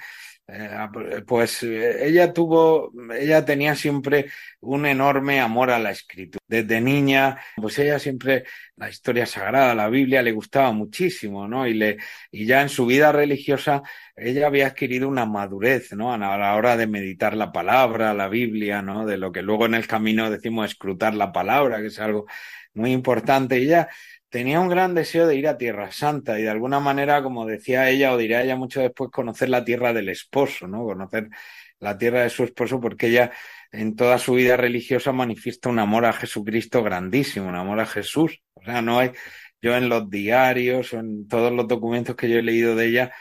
eh, 0.50 0.68
ah, 0.72 0.90
pues 1.26 1.62
eh, 1.62 2.06
ella 2.06 2.32
tuvo, 2.32 2.90
ella 3.14 3.44
tenía 3.44 3.74
siempre 3.74 4.30
un 4.60 4.86
enorme 4.86 5.40
amor 5.40 5.70
a 5.70 5.78
la 5.78 5.90
escritura. 5.90 6.42
Desde 6.46 6.80
niña, 6.80 7.38
pues 7.56 7.78
ella 7.78 7.98
siempre, 7.98 8.44
la 8.76 8.88
historia 8.88 9.26
sagrada, 9.26 9.74
la 9.74 9.90
Biblia 9.90 10.22
le 10.22 10.32
gustaba 10.32 10.72
muchísimo, 10.72 11.46
¿no? 11.46 11.66
Y, 11.66 11.74
le, 11.74 11.98
y 12.30 12.46
ya 12.46 12.62
en 12.62 12.70
su 12.70 12.86
vida 12.86 13.12
religiosa, 13.12 13.82
ella 14.16 14.46
había 14.46 14.68
adquirido 14.68 15.06
una 15.06 15.26
madurez, 15.26 15.92
¿no? 15.92 16.14
A 16.14 16.18
la 16.18 16.54
hora 16.56 16.78
de 16.78 16.86
meditar 16.86 17.36
la 17.36 17.52
palabra, 17.52 18.14
la 18.14 18.28
Biblia, 18.28 18.80
¿no? 18.80 19.04
De 19.04 19.18
lo 19.18 19.30
que 19.32 19.42
luego 19.42 19.66
en 19.66 19.74
el 19.74 19.86
camino 19.86 20.30
decimos 20.30 20.70
escrutar 20.70 21.14
la 21.14 21.30
palabra, 21.30 21.80
que 21.80 21.88
es 21.88 21.98
algo 22.00 22.26
muy 22.72 22.92
importante. 22.92 23.56
Ella 23.56 23.88
tenía 24.28 24.60
un 24.60 24.68
gran 24.68 24.94
deseo 24.94 25.26
de 25.26 25.36
ir 25.36 25.48
a 25.48 25.58
Tierra 25.58 25.90
Santa 25.90 26.38
y 26.38 26.42
de 26.42 26.50
alguna 26.50 26.80
manera, 26.80 27.22
como 27.22 27.46
decía 27.46 27.88
ella 27.88 28.12
o 28.12 28.18
diría 28.18 28.42
ella 28.42 28.56
mucho 28.56 28.80
después, 28.80 29.10
conocer 29.10 29.48
la 29.48 29.64
tierra 29.64 29.92
del 29.92 30.08
esposo, 30.08 30.66
¿no? 30.66 30.84
Conocer 30.84 31.28
la 31.80 31.96
tierra 31.96 32.22
de 32.22 32.30
su 32.30 32.44
esposo 32.44 32.80
porque 32.80 33.08
ella 33.08 33.32
en 33.72 33.96
toda 33.96 34.18
su 34.18 34.34
vida 34.34 34.56
religiosa 34.56 35.12
manifiesta 35.12 35.68
un 35.68 35.78
amor 35.78 36.04
a 36.04 36.12
Jesucristo 36.12 36.82
grandísimo, 36.82 37.48
un 37.48 37.56
amor 37.56 37.80
a 37.80 37.86
Jesús. 37.86 38.42
O 38.54 38.62
sea, 38.64 38.82
no 38.82 38.98
hay, 38.98 39.12
yo 39.62 39.76
en 39.76 39.88
los 39.88 40.10
diarios 40.10 40.92
o 40.92 40.98
en 40.98 41.28
todos 41.28 41.52
los 41.52 41.68
documentos 41.68 42.16
que 42.16 42.28
yo 42.28 42.38
he 42.38 42.42
leído 42.42 42.76
de 42.76 42.86
ella, 42.86 43.12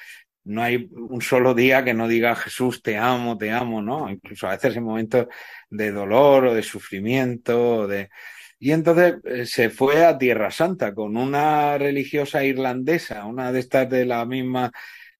no 0.43 0.63
hay 0.63 0.89
un 0.91 1.21
solo 1.21 1.53
día 1.53 1.83
que 1.83 1.93
no 1.93 2.07
diga 2.07 2.35
Jesús, 2.35 2.81
te 2.81 2.97
amo, 2.97 3.37
te 3.37 3.51
amo, 3.51 3.81
¿no? 3.81 4.09
Incluso 4.09 4.47
a 4.47 4.51
veces 4.51 4.77
en 4.77 4.83
momentos 4.83 5.27
de 5.69 5.91
dolor 5.91 6.47
o 6.47 6.53
de 6.53 6.63
sufrimiento 6.63 7.79
o 7.79 7.87
de, 7.87 8.09
y 8.59 8.71
entonces 8.71 9.15
eh, 9.23 9.45
se 9.45 9.69
fue 9.69 10.05
a 10.05 10.17
Tierra 10.17 10.51
Santa 10.51 10.93
con 10.93 11.17
una 11.17 11.77
religiosa 11.77 12.43
irlandesa, 12.43 13.25
una 13.25 13.51
de 13.51 13.59
estas 13.59 13.89
de 13.89 14.05
la 14.05 14.25
misma 14.25 14.71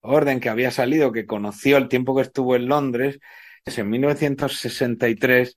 orden 0.02 0.39
que 0.39 0.50
había 0.50 0.71
salido, 0.71 1.12
que 1.12 1.26
conoció 1.26 1.78
el 1.78 1.88
tiempo 1.89 2.15
que 2.15 2.23
estuvo 2.23 2.56
en 2.56 2.67
Londres. 2.67 3.19
En 3.65 3.89
1963, 3.89 5.56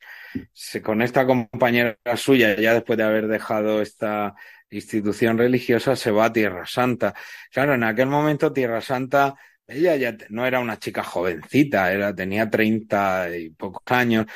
se, 0.53 0.83
con 0.83 1.01
esta 1.01 1.27
compañera 1.27 1.97
suya, 2.17 2.57
ya 2.57 2.75
después 2.75 2.97
de 2.97 3.05
haber 3.05 3.29
dejado 3.29 3.81
esta 3.81 4.35
institución 4.71 5.39
religiosa, 5.39 5.97
se 5.97 6.11
va 6.11 6.27
a 6.27 6.33
Tierra 6.33 6.67
Santa. 6.67 7.15
Claro, 7.53 7.75
en 7.75 7.85
aquel 7.85 8.09
momento 8.09 8.53
Tierra 8.53 8.81
Santa 8.81 9.37
ella 9.71 9.97
ya 9.97 10.17
no 10.31 10.47
era 10.47 10.61
una 10.61 10.79
chica 10.79 11.03
jovencita, 11.03 11.93
era, 11.93 12.15
tenía 12.15 12.51
treinta 12.51 13.35
y 13.37 13.51
pocos 13.51 13.83
años, 13.87 14.27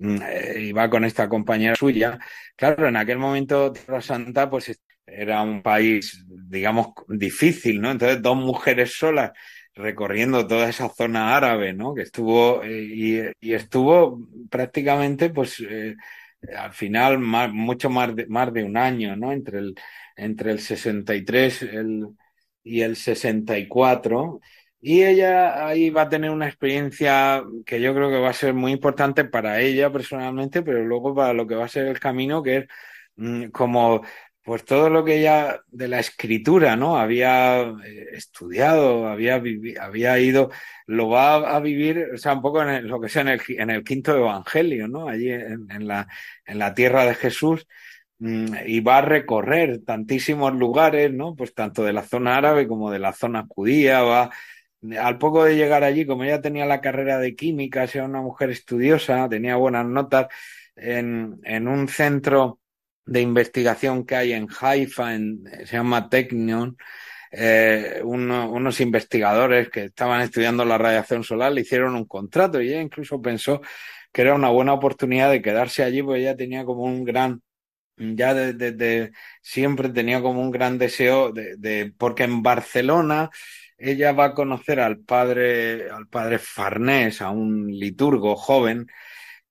iba 0.00 0.88
con 0.88 1.04
esta 1.04 1.28
compañera 1.28 1.76
suya, 1.76 2.18
Claro, 2.56 2.88
en 2.88 2.96
aquel 2.96 3.18
momento 3.18 3.72
Tierra 3.72 4.02
Santa 4.02 4.50
pues 4.50 4.78
era 5.06 5.42
un 5.42 5.62
país, 5.62 6.24
digamos, 6.28 6.88
difícil, 7.08 7.80
¿no? 7.80 7.90
Entonces 7.90 8.20
dos 8.22 8.36
mujeres 8.36 8.94
solas 8.98 9.32
recorriendo 9.74 10.46
toda 10.46 10.68
esa 10.68 10.88
zona 10.90 11.36
árabe, 11.36 11.72
¿no? 11.72 11.94
Que 11.94 12.02
estuvo 12.02 12.62
eh, 12.62 13.32
y, 13.40 13.52
estuvo 13.54 14.20
prácticamente, 14.50 15.30
pues, 15.30 15.60
eh, 15.60 15.96
al 16.56 16.72
final 16.72 17.18
mucho 17.18 17.90
más 17.90 18.14
de, 18.14 18.26
más 18.26 18.52
de 18.52 18.64
un 18.64 18.76
año, 18.76 19.16
¿no? 19.16 19.32
Entre 19.32 19.58
el 19.58 19.74
entre 20.16 20.52
el 20.52 20.60
63 20.60 21.62
el, 21.62 22.08
y 22.62 22.82
el 22.82 22.96
64 22.96 24.40
Y 24.82 25.02
ella 25.04 25.66
ahí 25.66 25.90
va 25.90 26.02
a 26.02 26.08
tener 26.08 26.30
una 26.30 26.46
experiencia 26.48 27.42
que 27.66 27.80
yo 27.80 27.94
creo 27.94 28.08
que 28.08 28.18
va 28.18 28.30
a 28.30 28.32
ser 28.32 28.54
muy 28.54 28.72
importante 28.72 29.24
para 29.26 29.60
ella 29.60 29.92
personalmente, 29.92 30.62
pero 30.62 30.82
luego 30.84 31.14
para 31.14 31.34
lo 31.34 31.46
que 31.46 31.54
va 31.54 31.66
a 31.66 31.68
ser 31.68 31.86
el 31.86 32.00
camino, 32.00 32.42
que 32.42 32.56
es 32.58 32.66
mm, 33.16 33.46
como 33.50 34.02
pues 34.42 34.64
todo 34.64 34.88
lo 34.90 35.04
que 35.04 35.18
ella 35.20 35.60
de 35.68 35.86
la 35.88 36.00
escritura, 36.00 36.74
¿no? 36.76 36.96
Había 36.98 37.60
eh, 37.84 38.06
estudiado, 38.14 39.06
había, 39.06 39.42
había 39.80 40.18
ido, 40.18 40.50
lo 40.86 41.08
va 41.08 41.56
a 41.56 41.60
vivir, 41.60 42.08
sea, 42.18 42.32
un 42.32 42.42
poco 42.42 42.62
en 42.62 42.88
lo 42.88 43.00
que 43.00 43.08
sea 43.08 43.22
en 43.22 43.28
el, 43.28 43.40
en 43.48 43.70
el 43.70 43.84
quinto 43.84 44.16
evangelio, 44.16 44.88
¿no? 44.88 45.08
Allí 45.08 45.30
en, 45.30 45.70
en, 45.70 45.86
la, 45.86 46.08
en 46.46 46.58
la 46.58 46.74
tierra 46.74 47.04
de 47.04 47.14
Jesús 47.14 47.66
mm, 48.18 48.54
y 48.66 48.80
va 48.80 48.98
a 48.98 49.02
recorrer 49.02 49.84
tantísimos 49.84 50.54
lugares, 50.54 51.12
¿no? 51.12 51.36
Pues 51.36 51.54
tanto 51.54 51.84
de 51.84 51.92
la 51.92 52.02
zona 52.02 52.36
árabe 52.36 52.66
como 52.66 52.90
de 52.90 52.98
la 52.98 53.12
zona 53.12 53.46
judía, 53.48 54.02
va 54.02 54.30
al 54.98 55.18
poco 55.18 55.44
de 55.44 55.56
llegar 55.56 55.84
allí, 55.84 56.06
como 56.06 56.24
ella 56.24 56.40
tenía 56.40 56.66
la 56.66 56.80
carrera 56.80 57.18
de 57.18 57.34
química, 57.36 57.84
era 57.84 58.04
una 58.04 58.22
mujer 58.22 58.50
estudiosa, 58.50 59.28
tenía 59.28 59.56
buenas 59.56 59.86
notas, 59.86 60.28
en, 60.76 61.38
en 61.44 61.68
un 61.68 61.88
centro 61.88 62.60
de 63.04 63.20
investigación 63.20 64.06
que 64.06 64.16
hay 64.16 64.32
en 64.32 64.48
Haifa, 64.60 65.14
en, 65.14 65.42
se 65.64 65.76
llama 65.76 66.08
Technion, 66.08 66.76
eh, 67.32 68.00
unos 68.04 68.80
investigadores 68.80 69.68
que 69.70 69.84
estaban 69.84 70.20
estudiando 70.22 70.64
la 70.64 70.78
radiación 70.78 71.22
solar 71.22 71.52
le 71.52 71.60
hicieron 71.60 71.94
un 71.94 72.06
contrato 72.06 72.60
y 72.60 72.68
ella 72.70 72.82
incluso 72.82 73.22
pensó 73.22 73.60
que 74.12 74.22
era 74.22 74.34
una 74.34 74.48
buena 74.50 74.72
oportunidad 74.72 75.30
de 75.30 75.42
quedarse 75.42 75.84
allí, 75.84 76.02
porque 76.02 76.20
ella 76.20 76.36
tenía 76.36 76.64
como 76.64 76.82
un 76.84 77.04
gran, 77.04 77.42
ya 77.96 78.34
desde 78.34 79.12
siempre 79.42 79.90
tenía 79.90 80.20
como 80.22 80.40
un 80.42 80.50
gran 80.50 80.78
deseo 80.78 81.32
de, 81.32 81.56
de, 81.56 81.92
porque 81.96 82.24
en 82.24 82.42
Barcelona 82.42 83.30
ella 83.80 84.12
va 84.12 84.26
a 84.26 84.34
conocer 84.34 84.80
al 84.80 84.98
padre, 84.98 85.90
al 85.90 86.06
padre 86.08 86.38
Farnés, 86.38 87.22
a 87.22 87.30
un 87.30 87.66
liturgo 87.68 88.36
joven 88.36 88.86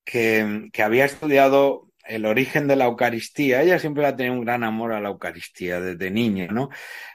que, 0.04 0.68
que 0.72 0.82
había 0.82 1.04
estudiado 1.04 1.90
el 2.04 2.26
origen 2.26 2.66
de 2.68 2.76
la 2.76 2.86
Eucaristía. 2.86 3.62
Ella 3.62 3.78
siempre 3.78 4.06
ha 4.06 4.16
tenido 4.16 4.34
un 4.34 4.44
gran 4.44 4.64
amor 4.64 4.92
a 4.92 5.00
la 5.00 5.10
Eucaristía 5.10 5.80
desde 5.80 6.10
niña, 6.10 6.48
¿no? 6.48 6.70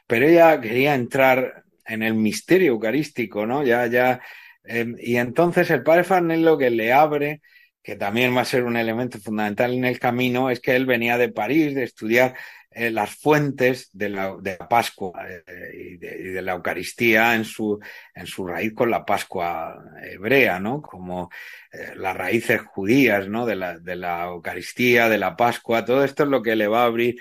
Pero 0.08 0.28
ella 0.28 0.60
quería 0.62 0.96
entrar 0.96 1.64
en 1.86 2.04
el 2.04 2.16
misterio 2.16 2.70
eucarístico, 2.74 3.46
¿no? 3.46 3.64
Ya, 3.64 3.88
ya. 3.88 4.22
Eh, 4.66 4.96
y 5.00 5.18
entonces 5.18 5.70
el 5.72 5.84
padre 5.84 6.04
Farnés 6.04 6.40
lo 6.40 6.58
que 6.58 6.70
le 6.70 6.92
abre, 6.94 7.42
que 7.84 7.96
también 7.96 8.36
va 8.36 8.42
a 8.42 8.46
ser 8.46 8.64
un 8.64 8.78
elemento 8.78 9.20
fundamental 9.20 9.74
en 9.74 9.86
el 9.86 10.00
camino, 10.00 10.50
es 10.50 10.60
que 10.60 10.76
él 10.76 10.86
venía 10.86 11.18
de 11.18 11.30
París 11.30 11.76
de 11.76 11.84
estudiar 11.84 12.36
eh, 12.78 12.92
las 12.92 13.16
fuentes 13.16 13.90
de 13.94 14.10
la, 14.10 14.36
de 14.38 14.58
la 14.60 14.68
Pascua 14.68 15.14
eh, 15.30 15.72
y, 15.74 15.98
de, 15.98 16.42
la 16.42 16.54
Eucaristía 16.54 17.34
en 17.34 17.46
su, 17.46 17.80
en 18.14 18.28
su 18.28 18.46
raíz 18.46 18.74
con 18.74 18.92
la 18.92 19.06
Pascua 19.06 19.82
hebrea, 20.04 20.60
¿no? 20.60 20.82
Como 20.82 21.32
eh, 21.72 21.94
las 21.96 22.18
raíces 22.18 22.62
judías, 22.62 23.30
¿no? 23.30 23.46
De 23.46 23.56
la, 23.56 23.80
de 23.80 23.96
la 23.96 24.26
Eucaristía, 24.26 25.08
de 25.08 25.18
la 25.18 25.38
Pascua, 25.38 25.86
todo 25.86 26.04
esto 26.04 26.24
es 26.24 26.30
lo 26.30 26.42
que 26.42 26.58
le 26.58 26.68
va 26.68 26.82
a 26.82 26.88
abrir 26.88 27.16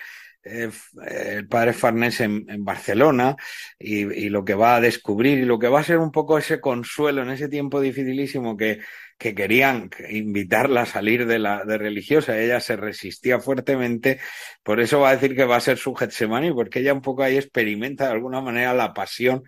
el 0.44 1.48
padre 1.48 1.72
Farnés 1.72 2.20
en, 2.20 2.44
Barcelona 2.64 3.36
y, 3.78 4.28
lo 4.28 4.44
que 4.44 4.54
va 4.54 4.76
a 4.76 4.80
descubrir 4.80 5.38
y 5.38 5.44
lo 5.44 5.58
que 5.58 5.68
va 5.68 5.80
a 5.80 5.84
ser 5.84 5.98
un 5.98 6.12
poco 6.12 6.38
ese 6.38 6.60
consuelo 6.60 7.22
en 7.22 7.30
ese 7.30 7.48
tiempo 7.48 7.80
dificilísimo 7.80 8.56
que, 8.56 8.80
que 9.18 9.34
querían 9.34 9.90
invitarla 10.10 10.82
a 10.82 10.86
salir 10.86 11.26
de 11.26 11.38
la 11.38 11.64
de 11.64 11.78
religiosa. 11.78 12.38
Ella 12.38 12.60
se 12.60 12.76
resistía 12.76 13.40
fuertemente, 13.40 14.20
por 14.62 14.80
eso 14.80 15.00
va 15.00 15.10
a 15.10 15.16
decir 15.16 15.34
que 15.34 15.44
va 15.44 15.56
a 15.56 15.60
ser 15.60 15.78
su 15.78 15.94
Getsemani, 15.94 16.52
porque 16.52 16.80
ella 16.80 16.92
un 16.92 17.02
poco 17.02 17.22
ahí 17.22 17.36
experimenta 17.36 18.06
de 18.06 18.12
alguna 18.12 18.40
manera 18.40 18.74
la 18.74 18.92
pasión 18.92 19.44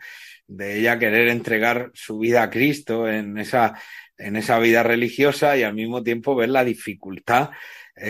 de 0.47 0.79
ella 0.79 0.99
querer 0.99 1.29
entregar 1.29 1.91
su 1.95 2.19
vida 2.19 2.43
a 2.45 2.51
Cristo 2.51 3.09
en 3.09 3.37
esa, 3.39 3.75
en 4.17 4.37
esa 4.37 4.59
vida 4.59 4.83
religiosa 4.83 5.57
y 5.57 5.63
al 5.63 5.75
mismo 5.75 6.03
tiempo 6.03 6.35
ver 6.37 6.51
la 6.51 6.65
dificultad 6.65 7.51
eh, 7.51 7.55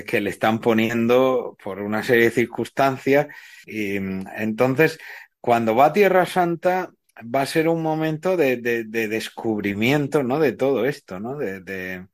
que 0.07 0.21
le 0.21 0.31
están 0.31 0.61
poniendo 0.61 1.57
por 1.63 1.81
una 1.81 2.03
serie 2.03 2.25
de 2.25 2.31
circunstancias. 2.31 3.29
Y 3.67 3.97
entonces, 3.97 4.99
cuando 5.41 5.75
va 5.77 5.87
a 5.87 5.93
Tierra 5.93 6.27
Santa, 6.27 6.91
va 7.23 7.43
a 7.43 7.47
ser 7.47 7.69
un 7.69 7.83
momento 7.83 8.37
de, 8.37 8.57
de, 8.57 8.85
de 8.85 9.09
descubrimiento, 9.09 10.23
¿no? 10.23 10.39
De 10.39 10.53
todo 10.53 10.85
esto, 10.87 11.21
¿no? 11.21 11.37
De, 11.37 11.61
de, 11.61 12.07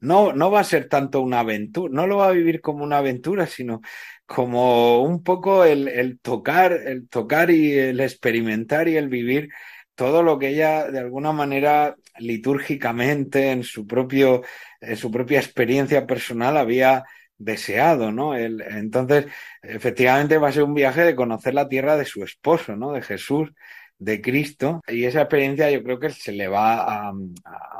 no, 0.00 0.32
no 0.32 0.50
va 0.50 0.60
a 0.60 0.64
ser 0.64 0.88
tanto 0.88 1.20
una 1.20 1.40
aventura, 1.40 1.92
no 1.92 2.06
lo 2.06 2.18
va 2.18 2.28
a 2.28 2.32
vivir 2.32 2.60
como 2.60 2.84
una 2.84 2.98
aventura, 2.98 3.46
sino 3.46 3.80
como 4.26 5.02
un 5.02 5.22
poco 5.22 5.64
el, 5.64 5.88
el 5.88 6.18
tocar, 6.20 6.72
el 6.72 7.08
tocar 7.08 7.50
y 7.50 7.72
el 7.76 8.00
experimentar 8.00 8.88
y 8.88 8.96
el 8.96 9.08
vivir 9.08 9.50
todo 9.94 10.22
lo 10.22 10.38
que 10.38 10.50
ella 10.50 10.90
de 10.90 11.00
alguna 11.00 11.32
manera 11.32 11.96
litúrgicamente 12.18 13.50
en 13.50 13.64
su 13.64 13.86
propio, 13.86 14.42
en 14.80 14.96
su 14.96 15.10
propia 15.10 15.40
experiencia 15.40 16.06
personal 16.06 16.56
había 16.56 17.04
deseado, 17.38 18.12
¿no? 18.12 18.34
El, 18.34 18.60
entonces, 18.60 19.26
efectivamente 19.62 20.38
va 20.38 20.48
a 20.48 20.52
ser 20.52 20.64
un 20.64 20.74
viaje 20.74 21.02
de 21.04 21.16
conocer 21.16 21.54
la 21.54 21.68
tierra 21.68 21.96
de 21.96 22.04
su 22.04 22.22
esposo, 22.24 22.76
¿no? 22.76 22.92
De 22.92 23.02
Jesús, 23.02 23.50
de 23.98 24.20
Cristo 24.20 24.80
y 24.86 25.04
esa 25.04 25.22
experiencia 25.22 25.70
yo 25.70 25.82
creo 25.82 25.98
que 25.98 26.10
se 26.10 26.32
le 26.32 26.48
va 26.48 27.08
a, 27.08 27.12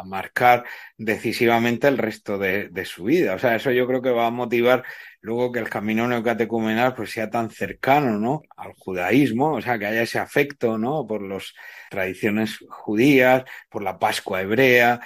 marcar 0.04 0.64
decisivamente 0.96 1.88
el 1.88 1.98
resto 1.98 2.38
de, 2.38 2.70
su 2.84 3.04
vida. 3.04 3.34
O 3.34 3.38
sea, 3.38 3.56
eso 3.56 3.70
yo 3.72 3.86
creo 3.86 4.00
que 4.00 4.10
va 4.10 4.26
a 4.26 4.30
motivar 4.30 4.84
luego 5.20 5.52
que 5.52 5.58
el 5.58 5.68
camino 5.68 6.06
neocatecumenal 6.06 6.94
pues 6.94 7.10
sea 7.10 7.28
tan 7.28 7.50
cercano, 7.50 8.18
¿no? 8.18 8.42
Al 8.56 8.72
judaísmo, 8.74 9.54
o 9.54 9.60
sea, 9.60 9.78
que 9.78 9.86
haya 9.86 10.02
ese 10.02 10.18
afecto, 10.18 10.78
¿no? 10.78 11.06
Por 11.06 11.22
las 11.22 11.52
tradiciones 11.90 12.58
judías, 12.68 13.44
por 13.68 13.82
la 13.82 13.98
Pascua 13.98 14.40
hebrea, 14.40 15.00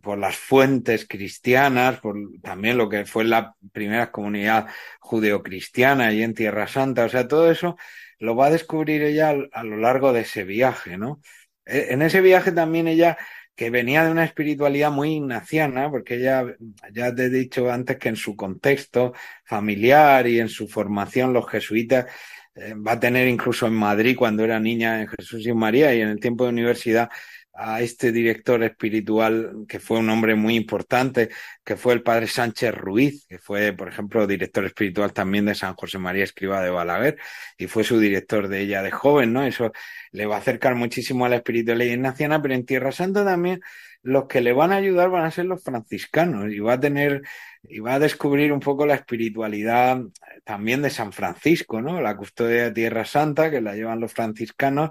por 0.00 0.18
las 0.18 0.36
fuentes 0.36 1.06
cristianas, 1.08 2.00
por 2.00 2.16
también 2.42 2.78
lo 2.78 2.88
que 2.88 3.04
fue 3.04 3.24
la 3.24 3.54
primera 3.72 4.10
comunidad 4.10 4.66
judeocristiana 5.00 6.12
y 6.12 6.22
en 6.22 6.34
Tierra 6.34 6.66
Santa, 6.66 7.04
o 7.04 7.08
sea, 7.08 7.28
todo 7.28 7.50
eso 7.50 7.76
lo 8.18 8.36
va 8.36 8.46
a 8.46 8.50
descubrir 8.50 9.02
ella 9.02 9.34
a 9.52 9.64
lo 9.64 9.76
largo 9.76 10.12
de 10.12 10.20
ese 10.22 10.44
viaje, 10.44 10.98
¿no? 10.98 11.20
E, 11.64 11.92
en 11.92 12.02
ese 12.02 12.20
viaje 12.20 12.52
también 12.52 12.88
ella, 12.88 13.18
que 13.54 13.70
venía 13.70 14.04
de 14.04 14.10
una 14.10 14.24
espiritualidad 14.24 14.90
muy 14.90 15.14
ignaciana, 15.14 15.90
porque 15.90 16.16
ella, 16.16 16.44
ya 16.92 17.14
te 17.14 17.24
he 17.24 17.30
dicho 17.30 17.70
antes 17.70 17.98
que 17.98 18.10
en 18.10 18.16
su 18.16 18.36
contexto 18.36 19.14
familiar 19.44 20.26
y 20.26 20.40
en 20.40 20.48
su 20.48 20.68
formación 20.68 21.32
los 21.32 21.48
jesuitas 21.48 22.06
eh, 22.54 22.74
va 22.74 22.92
a 22.92 23.00
tener 23.00 23.28
incluso 23.28 23.66
en 23.66 23.74
Madrid 23.74 24.16
cuando 24.16 24.44
era 24.44 24.60
niña 24.60 25.00
en 25.02 25.08
Jesús 25.08 25.46
y 25.46 25.52
María 25.52 25.94
y 25.94 26.00
en 26.00 26.08
el 26.08 26.20
tiempo 26.20 26.44
de 26.44 26.50
universidad 26.50 27.10
a 27.56 27.80
este 27.80 28.12
director 28.12 28.62
espiritual 28.62 29.64
que 29.66 29.80
fue 29.80 29.98
un 29.98 30.10
hombre 30.10 30.34
muy 30.34 30.56
importante, 30.56 31.30
que 31.64 31.76
fue 31.76 31.94
el 31.94 32.02
padre 32.02 32.26
Sánchez 32.26 32.74
Ruiz, 32.74 33.26
que 33.28 33.38
fue, 33.38 33.72
por 33.72 33.88
ejemplo, 33.88 34.26
director 34.26 34.64
espiritual 34.64 35.12
también 35.12 35.46
de 35.46 35.54
San 35.54 35.74
José 35.74 35.98
María 35.98 36.24
Escriba 36.24 36.62
de 36.62 36.70
Balaguer, 36.70 37.16
y 37.56 37.66
fue 37.66 37.82
su 37.82 37.98
director 37.98 38.48
de 38.48 38.60
ella 38.60 38.82
de 38.82 38.90
joven, 38.90 39.32
¿no? 39.32 39.44
Eso 39.44 39.72
le 40.12 40.26
va 40.26 40.36
a 40.36 40.38
acercar 40.38 40.74
muchísimo 40.74 41.24
a 41.24 41.28
la 41.28 41.36
espiritualidad 41.36 41.94
ignaciana, 41.94 42.42
pero 42.42 42.54
en 42.54 42.66
Tierra 42.66 42.92
Santa 42.92 43.24
también 43.24 43.60
los 44.02 44.26
que 44.26 44.40
le 44.40 44.52
van 44.52 44.70
a 44.70 44.76
ayudar 44.76 45.10
van 45.10 45.24
a 45.24 45.30
ser 45.30 45.46
los 45.46 45.64
franciscanos, 45.64 46.52
y 46.52 46.60
va 46.60 46.74
a 46.74 46.80
tener, 46.80 47.22
y 47.62 47.80
va 47.80 47.94
a 47.94 47.98
descubrir 47.98 48.52
un 48.52 48.60
poco 48.60 48.86
la 48.86 48.94
espiritualidad 48.94 50.00
también 50.44 50.82
de 50.82 50.90
San 50.90 51.12
Francisco, 51.12 51.82
¿no? 51.82 52.00
La 52.00 52.16
custodia 52.16 52.64
de 52.64 52.70
Tierra 52.70 53.04
Santa, 53.04 53.50
que 53.50 53.60
la 53.60 53.74
llevan 53.74 54.00
los 54.00 54.12
franciscanos, 54.12 54.90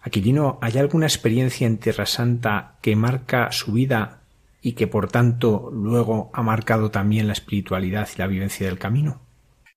Aquilino, 0.00 0.58
¿hay 0.62 0.78
alguna 0.78 1.06
experiencia 1.06 1.66
en 1.66 1.78
Tierra 1.78 2.06
Santa 2.06 2.76
que 2.80 2.94
marca 2.94 3.50
su 3.50 3.72
vida 3.72 4.22
y 4.60 4.72
que 4.72 4.86
por 4.86 5.10
tanto 5.10 5.70
luego 5.72 6.30
ha 6.32 6.42
marcado 6.42 6.90
también 6.90 7.26
la 7.26 7.32
espiritualidad 7.32 8.08
y 8.14 8.18
la 8.18 8.26
vivencia 8.26 8.66
del 8.66 8.78
camino? 8.78 9.20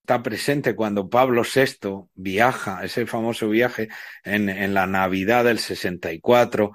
Está 0.02 0.24
presente 0.24 0.76
cuando 0.76 1.10
Pablo 1.10 1.44
VI 1.44 2.10
viaja, 2.16 2.84
ese 2.84 3.06
famoso 3.06 3.50
viaje 3.50 3.90
en, 4.24 4.74
la 4.74 4.88
Navidad 4.88 5.46
del 5.46 5.60
64, 5.60 6.72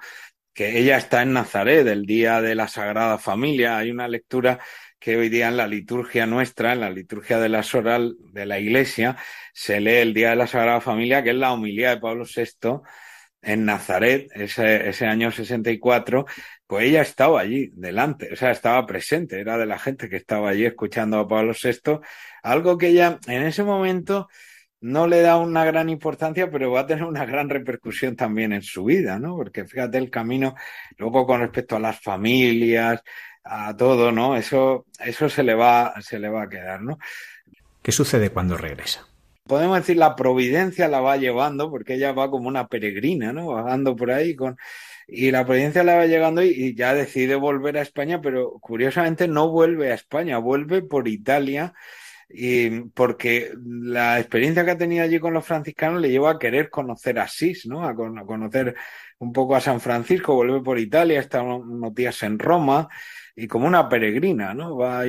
que 0.53 0.79
ella 0.79 0.97
está 0.97 1.23
en 1.23 1.33
Nazaret, 1.33 1.87
el 1.87 2.07
día 2.07 2.41
de 2.41 2.55
la 2.55 2.69
Sagrada 2.69 3.19
Familia. 3.19 3.79
Hay 3.79 3.91
una 3.91 4.09
lectura 4.09 4.61
que 4.99 5.17
hoy 5.17 5.29
día 5.29 5.49
en 5.49 5.57
la 5.57 5.67
liturgia 5.67 6.27
nuestra, 6.27 6.73
en 6.73 6.81
la 6.81 6.91
liturgia 6.91 7.39
de 7.39 7.49
la 7.49 7.63
Soral 7.63 8.17
de 8.33 8.47
la 8.47 8.59
Iglesia, 8.59 9.17
se 9.53 9.81
lee 9.81 9.97
el 9.97 10.15
día 10.15 10.31
de 10.31 10.37
la 10.37 10.47
Sagrada 10.47 10.81
Familia, 10.81 11.23
que 11.23 11.31
es 11.31 11.37
la 11.37 11.53
homilía 11.53 11.91
de 11.91 12.01
Pablo 12.01 12.25
VI 12.25 12.81
en 13.47 13.65
Nazaret, 13.65 14.29
ese, 14.35 14.89
ese 14.89 15.07
año 15.07 15.31
64, 15.31 16.27
pues 16.67 16.87
ella 16.87 17.03
estaba 17.03 17.41
allí, 17.41 17.71
delante, 17.75 18.33
o 18.33 18.37
sea, 18.37 18.51
estaba 18.51 18.85
presente, 18.85 19.41
era 19.41 19.57
de 19.57 19.67
la 19.67 19.79
gente 19.79 20.09
que 20.09 20.17
estaba 20.17 20.51
allí 20.51 20.67
escuchando 20.67 21.21
a 21.21 21.29
Pablo 21.29 21.53
VI, 21.53 22.01
algo 22.43 22.77
que 22.77 22.89
ella 22.89 23.21
en 23.29 23.45
ese 23.45 23.63
momento 23.63 24.29
no 24.81 25.07
le 25.07 25.21
da 25.21 25.37
una 25.37 25.65
gran 25.65 25.89
importancia, 25.89 26.51
pero 26.51 26.73
va 26.73 26.81
a 26.81 26.87
tener 26.87 27.05
una 27.05 27.25
gran 27.25 27.49
repercusión 27.49 28.17
también 28.17 28.53
en 28.53 28.63
su 28.63 28.85
vida, 28.85 29.19
¿no? 29.21 29.37
Porque 29.37 29.65
fíjate 29.65 29.99
el 29.99 30.11
camino, 30.11 30.57
luego 30.99 31.25
con 31.25 31.41
respecto 31.41 31.77
a 31.77 31.81
las 31.81 32.01
familias, 32.01 33.01
a 33.45 33.77
todo, 33.77 34.11
¿no? 34.11 34.37
Eso, 34.37 34.87
eso 34.99 35.29
se 35.29 35.45
le 35.45 35.55
va, 35.55 35.95
se 36.01 36.19
le 36.19 36.29
va 36.29 36.43
a 36.43 36.49
quedar, 36.49 36.83
¿no? 36.83 36.99
¿Qué 37.81 37.93
sucede 37.93 38.31
cuando 38.31 38.57
regresa? 38.57 39.07
Podemos 39.47 39.79
decir 39.79 39.97
la 39.97 40.17
providencia 40.17 40.89
la 40.89 41.01
va 41.01 41.17
llevando 41.17 41.71
porque 41.71 41.95
ella 41.95 42.13
va 42.13 42.31
como 42.31 42.49
una 42.49 42.69
peregrina, 42.69 43.33
¿no? 43.33 43.49
Vagando 43.49 43.97
por 43.97 44.11
ahí 44.11 44.35
con 44.37 44.57
y 45.09 45.31
la 45.31 45.45
providencia 45.47 45.85
le 45.85 45.95
va 45.95 46.07
llegando 46.07 46.43
y, 46.43 46.75
ya 46.75 46.95
decide 46.95 47.37
volver 47.37 47.79
a 47.79 47.83
España, 47.83 48.21
pero 48.21 48.59
curiosamente 48.61 49.29
no 49.29 49.51
vuelve 49.51 49.93
a 49.93 49.95
España, 49.95 50.39
vuelve 50.39 50.83
por 50.83 51.09
Italia 51.09 51.75
y 52.29 52.81
porque 52.91 53.53
la 53.65 54.19
experiencia 54.19 54.65
que 54.65 54.73
ha 54.73 54.79
tenido 54.79 55.05
allí 55.05 55.19
con 55.21 55.33
los 55.33 55.45
franciscanos 55.45 56.01
le 56.01 56.11
lleva 56.11 56.33
a 56.33 56.39
querer 56.39 56.71
conocer 56.71 57.19
Asís, 57.19 57.67
¿no? 57.67 57.85
A, 57.85 57.95
conocer 57.95 58.75
un 59.19 59.33
poco 59.33 59.55
a 59.57 59.61
San 59.61 59.81
Francisco, 59.81 60.35
vuelve 60.35 60.61
por 60.61 60.79
Italia, 60.79 61.21
está 61.21 61.43
unos 61.43 61.95
días 61.95 62.23
en 62.25 62.39
Roma 62.39 62.89
y 63.35 63.47
como 63.47 63.67
una 63.67 63.89
peregrina, 63.89 64.55
¿no? 64.55 64.77
Va 64.77 65.01
a 65.03 65.05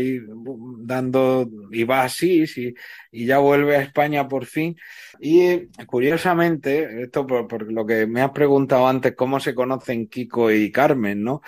dando, 0.79 1.49
y 1.71 1.85
va 1.85 2.01
a 2.01 2.05
Asís 2.05 2.57
y, 2.57 2.73
y 3.11 3.25
ya 3.25 3.39
vuelve 3.39 3.77
a 3.77 3.81
España 3.81 4.27
por 4.27 4.45
fin. 4.45 4.75
Y 5.19 5.67
curiosamente, 5.85 7.03
esto 7.03 7.25
por, 7.25 7.71
lo 7.71 7.85
que 7.85 8.05
me 8.05 8.21
has 8.21 8.31
preguntado 8.31 8.87
antes, 8.87 9.15
cómo 9.15 9.39
se 9.39 9.55
conocen 9.55 10.07
Kiko 10.07 10.51
y 10.51 10.71
Carmen, 10.71 11.23
¿no? 11.23 11.41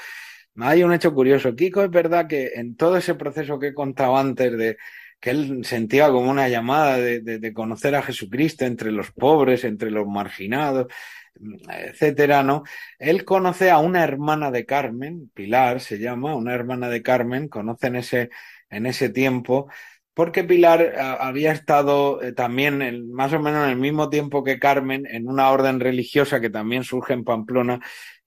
Hay 0.57 0.83
un 0.83 0.93
hecho 0.93 1.13
curioso. 1.13 1.55
Kiko 1.55 1.83
es 1.83 1.91
verdad 1.91 2.27
que 2.27 2.51
en 2.55 2.75
todo 2.75 2.97
ese 2.97 3.15
proceso 3.15 3.59
que 3.59 3.67
he 3.67 3.73
contado 3.73 4.17
antes 4.17 4.57
de 4.57 4.77
que 5.19 5.31
él 5.31 5.65
sentía 5.65 6.09
como 6.09 6.31
una 6.31 6.47
llamada 6.47 6.97
de, 6.97 7.19
de, 7.21 7.53
conocer 7.53 7.95
a 7.95 8.01
Jesucristo 8.01 8.65
entre 8.65 8.91
los 8.91 9.11
pobres, 9.11 9.63
entre 9.63 9.91
los 9.91 10.07
marginados, 10.07 10.87
etcétera, 11.69 12.43
¿no? 12.43 12.63
Él 12.97 13.25
conoce 13.25 13.71
a 13.71 13.79
una 13.79 14.03
hermana 14.03 14.51
de 14.51 14.65
Carmen, 14.65 15.29
Pilar 15.33 15.79
se 15.79 15.99
llama, 15.99 16.35
una 16.35 16.53
hermana 16.53 16.89
de 16.89 17.01
Carmen, 17.01 17.47
conoce 17.47 17.87
en 17.87 17.95
ese, 17.97 18.29
en 18.69 18.85
ese 18.85 19.09
tiempo, 19.09 19.69
porque 20.13 20.43
Pilar 20.43 20.95
había 20.99 21.51
estado 21.53 22.21
eh, 22.21 22.33
también 22.33 22.81
en, 22.81 23.11
más 23.11 23.31
o 23.33 23.39
menos 23.39 23.63
en 23.63 23.71
el 23.71 23.77
mismo 23.77 24.09
tiempo 24.09 24.43
que 24.43 24.59
Carmen 24.59 25.05
en 25.05 25.27
una 25.27 25.49
orden 25.49 25.79
religiosa 25.79 26.41
que 26.41 26.49
también 26.49 26.83
surge 26.83 27.13
en 27.13 27.23
Pamplona, 27.23 27.79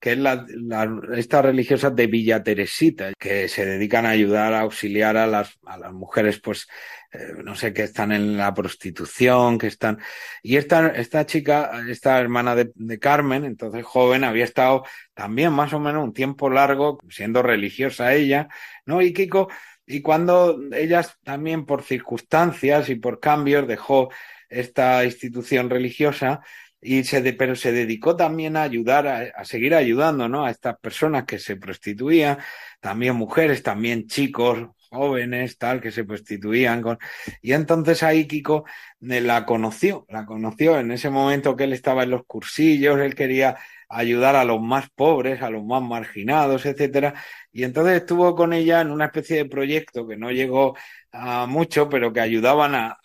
que 0.03 0.13
es 0.13 0.19
la, 0.19 0.45
la, 0.49 1.01
esta 1.17 1.43
religiosa 1.43 1.91
de 1.91 2.09
Villa 2.09 2.43
Teresita, 2.43 3.13
que 3.17 3.47
se 3.49 3.65
dedican 3.65 4.05
a 4.05 4.11
ayudar, 4.11 4.53
a 4.53 4.63
auxiliar 4.63 5.17
a 5.17 5.29
las, 5.29 5.61
a 5.65 5.79
las 5.79 5.93
mujeres, 5.93 6.41
pues, 6.41 6.67
eh, 7.13 7.35
no 7.45 7.55
sé, 7.55 7.73
que 7.73 7.85
están 7.85 8.11
en 8.11 8.37
la 8.37 8.53
prostitución, 8.53 9.59
que 9.59 9.69
están... 9.69 10.01
Y 10.43 10.57
esta, 10.57 10.89
esta 10.89 11.25
chica, 11.25 11.85
esta 11.89 12.19
hermana 12.19 12.57
de, 12.57 12.73
de 12.75 12.99
Carmen, 12.99 13.45
entonces 13.45 13.85
joven, 13.85 14.25
había 14.25 14.43
estado 14.43 14.83
también 15.15 15.53
más 15.53 15.73
o 15.73 15.79
menos 15.79 16.03
un 16.03 16.13
tiempo 16.13 16.51
largo 16.51 16.99
siendo 17.09 17.41
religiosa 17.41 18.13
ella, 18.13 18.49
¿no? 18.85 19.03
Y 19.03 19.13
Kiko 19.13 19.51
y 19.87 20.03
cuando 20.03 20.59
ella 20.73 21.07
también 21.23 21.65
por 21.65 21.83
circunstancias 21.85 22.89
y 22.89 22.97
por 22.97 23.21
cambios 23.21 23.69
dejó 23.69 24.11
esta 24.49 25.05
institución 25.05 25.71
religiosa 25.71 26.41
y 26.83 27.05
se 27.05 27.33
pero 27.35 27.55
se 27.55 27.73
dedicó 27.73 28.17
también 28.17 28.57
a 28.57 28.63
ayudar 28.63 29.07
a, 29.07 29.45
seguir 29.45 29.75
ayudando 29.75 30.29
¿no? 30.29 30.45
a 30.45 30.51
estas 30.51 30.77
personas 30.79 31.25
que 31.25 31.39
se 31.39 31.57
prostituían 31.57 32.39
también 32.81 33.15
mujeres 33.15 33.63
también 33.63 34.09
chicos 34.09 34.69
jóvenes 34.91 35.57
tal 35.59 35.81
que 35.81 35.93
se 35.93 36.05
prostituían 36.05 36.83
con 36.83 36.99
y 37.41 37.53
entonces 37.53 38.03
ahí 38.03 38.27
Kiko 38.27 38.65
eh, 39.01 39.21
la 39.21 39.47
conoció 39.47 40.05
la 40.09 40.27
conoció 40.27 40.79
en 40.79 40.91
ese 40.91 41.09
momento 41.09 41.55
que 41.57 41.65
él 41.65 41.73
estaba 41.73 42.03
en 42.03 42.11
los 42.11 42.25
cursillos 42.27 42.99
él 42.99 43.15
quería 43.15 43.57
ayudar 43.93 44.37
a 44.37 44.45
los 44.45 44.61
más 44.61 44.89
pobres, 44.91 45.43
a 45.43 45.51
los 45.51 45.63
más 45.65 45.83
marginados, 45.83 46.65
etcétera. 46.65 47.15
Y 47.53 47.65
entonces 47.65 48.01
estuvo 48.01 48.35
con 48.35 48.53
ella 48.55 48.81
en 48.81 48.91
una 48.91 49.07
especie 49.07 49.37
de 49.37 49.45
proyecto 49.45 50.07
que 50.07 50.17
no 50.17 50.31
llegó 50.31 50.75
a 51.13 51.47
mucho, 51.47 51.89
pero 51.91 52.13
que 52.13 52.21
ayudaban 52.21 52.75
a, 52.75 52.99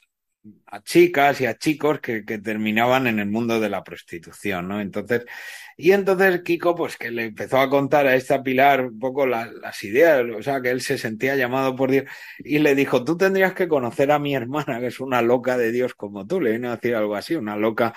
a 0.66 0.82
chicas 0.84 1.42
y 1.42 1.46
a 1.46 1.58
chicos 1.58 2.00
que, 2.00 2.26
que, 2.26 2.38
terminaban 2.40 3.08
en 3.08 3.20
el 3.20 3.28
mundo 3.30 3.60
de 3.60 3.70
la 3.70 3.84
prostitución, 3.84 4.68
¿no? 4.68 4.82
Entonces, 4.82 5.26
y 5.78 5.92
entonces 5.92 6.42
Kiko, 6.42 6.76
pues 6.76 6.98
que 6.98 7.12
le 7.12 7.26
empezó 7.26 7.60
a 7.60 7.70
contar 7.70 8.08
a 8.08 8.16
esta 8.16 8.44
Pilar 8.44 8.86
un 8.86 9.00
poco 9.00 9.28
la, 9.28 9.46
las 9.46 9.84
ideas, 9.84 10.24
o 10.38 10.42
sea, 10.42 10.62
que 10.62 10.72
él 10.72 10.82
se 10.82 10.98
sentía 10.98 11.36
llamado 11.36 11.76
por 11.76 11.92
Dios, 11.92 12.06
y 12.40 12.60
le 12.60 12.76
dijo, 12.76 13.04
tú 13.04 13.18
tendrías 13.18 13.54
que 13.54 13.68
conocer 13.68 14.12
a 14.12 14.20
mi 14.20 14.36
hermana, 14.36 14.80
que 14.80 14.88
es 14.88 15.00
una 15.00 15.22
loca 15.22 15.58
de 15.58 15.72
Dios 15.72 15.94
como 15.94 16.26
tú, 16.26 16.42
le 16.42 16.54
vino 16.54 16.70
a 16.70 16.76
decir 16.76 16.96
algo 16.96 17.16
así, 17.16 17.36
una 17.36 17.56
loca 17.56 17.94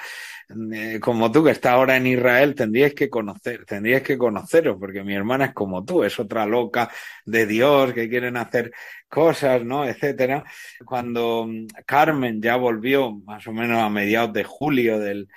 como 1.01 1.31
tú, 1.31 1.45
que 1.45 1.51
está 1.51 1.73
ahora 1.73 1.97
en 1.97 2.07
Israel, 2.07 2.55
tendrías 2.55 2.95
que 2.95 3.09
conocer, 3.09 3.65
tendrías 3.65 4.03
que 4.03 4.19
conoceros, 4.19 4.77
porque 4.79 5.05
mi 5.05 5.15
hermana 5.15 5.47
es 5.47 5.55
como 5.55 5.85
tú, 5.85 6.03
es 6.03 6.19
otra 6.19 6.47
loca 6.47 6.91
de 7.25 7.47
Dios, 7.47 7.93
que 7.93 8.09
quieren 8.09 8.37
hacer 8.37 8.73
cosas, 9.09 9.65
¿no? 9.65 9.85
etcétera. 9.85 10.45
Cuando 10.85 11.47
mm, 11.47 11.67
Carmen 11.87 12.43
ya 12.43 12.57
volvió 12.57 13.13
más 13.13 13.47
o 13.47 13.53
menos 13.53 13.79
a 13.79 13.89
mediados 13.91 14.33
de 14.33 14.45
julio 14.45 14.99
del, 14.99 15.29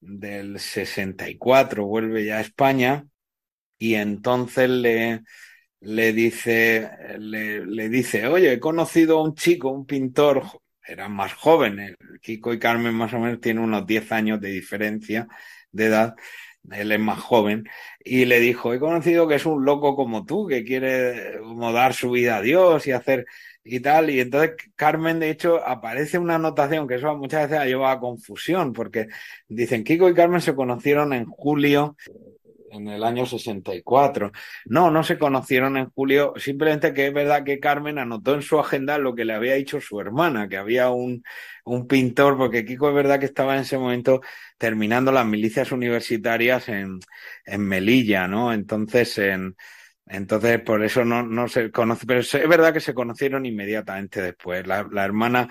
del 0.00 0.58
64, 0.58 1.84
vuelve 1.86 2.24
ya 2.24 2.38
a 2.38 2.40
España 2.40 3.06
y 3.78 3.94
entonces 3.94 4.68
le, 4.70 5.22
le 5.80 6.12
dice, 6.12 6.90
le, 7.18 7.64
le 7.66 7.88
dice, 7.88 8.26
oye, 8.26 8.54
he 8.54 8.60
conocido 8.60 9.18
a 9.18 9.22
un 9.22 9.34
chico, 9.34 9.70
un 9.70 9.86
pintor, 9.86 10.44
eran 10.86 11.12
más 11.12 11.34
jóvenes, 11.34 11.96
Kiko 12.20 12.52
y 12.52 12.58
Carmen 12.58 12.94
más 12.94 13.12
o 13.14 13.18
menos 13.18 13.40
tienen 13.40 13.62
unos 13.62 13.86
10 13.86 14.12
años 14.12 14.40
de 14.40 14.50
diferencia 14.50 15.28
de 15.72 15.86
edad, 15.86 16.14
él 16.70 16.90
es 16.92 17.00
más 17.00 17.20
joven, 17.20 17.64
y 18.04 18.24
le 18.24 18.40
dijo, 18.40 18.74
he 18.74 18.78
conocido 18.78 19.28
que 19.28 19.36
es 19.36 19.46
un 19.46 19.64
loco 19.64 19.94
como 19.94 20.24
tú, 20.24 20.46
que 20.46 20.64
quiere 20.64 21.38
como 21.40 21.72
dar 21.72 21.94
su 21.94 22.10
vida 22.10 22.36
a 22.36 22.42
Dios 22.42 22.86
y 22.86 22.92
hacer 22.92 23.26
y 23.68 23.80
tal, 23.80 24.10
y 24.10 24.20
entonces 24.20 24.52
Carmen, 24.76 25.18
de 25.18 25.30
hecho, 25.30 25.66
aparece 25.66 26.18
una 26.18 26.36
anotación 26.36 26.86
que 26.86 26.94
eso 26.96 27.16
muchas 27.16 27.48
veces 27.48 27.58
ha 27.58 27.66
llevado 27.66 27.96
a 27.96 28.00
confusión, 28.00 28.72
porque 28.72 29.08
dicen, 29.48 29.82
Kiko 29.82 30.08
y 30.08 30.14
Carmen 30.14 30.40
se 30.40 30.54
conocieron 30.54 31.12
en 31.12 31.26
julio 31.26 31.96
en 32.70 32.88
el 32.88 33.04
año 33.04 33.26
64. 33.26 34.32
No, 34.66 34.90
no 34.90 35.02
se 35.02 35.18
conocieron 35.18 35.76
en 35.76 35.90
julio, 35.90 36.34
simplemente 36.36 36.92
que 36.92 37.08
es 37.08 37.14
verdad 37.14 37.44
que 37.44 37.60
Carmen 37.60 37.98
anotó 37.98 38.34
en 38.34 38.42
su 38.42 38.58
agenda 38.58 38.98
lo 38.98 39.14
que 39.14 39.24
le 39.24 39.34
había 39.34 39.54
dicho 39.54 39.80
su 39.80 40.00
hermana, 40.00 40.48
que 40.48 40.56
había 40.56 40.90
un, 40.90 41.22
un 41.64 41.86
pintor, 41.86 42.36
porque 42.36 42.64
Kiko 42.64 42.88
es 42.88 42.94
verdad 42.94 43.20
que 43.20 43.26
estaba 43.26 43.54
en 43.54 43.62
ese 43.62 43.78
momento 43.78 44.20
terminando 44.58 45.12
las 45.12 45.26
milicias 45.26 45.72
universitarias 45.72 46.68
en, 46.68 46.98
en 47.44 47.60
Melilla, 47.62 48.28
¿no? 48.28 48.52
Entonces, 48.52 49.18
en, 49.18 49.56
entonces, 50.06 50.60
por 50.60 50.84
eso 50.84 51.04
no, 51.04 51.24
no 51.24 51.48
se 51.48 51.70
conoce, 51.70 52.06
pero 52.06 52.20
es 52.20 52.48
verdad 52.48 52.72
que 52.72 52.80
se 52.80 52.94
conocieron 52.94 53.44
inmediatamente 53.44 54.22
después. 54.22 54.66
La, 54.66 54.86
la 54.90 55.04
hermana 55.04 55.48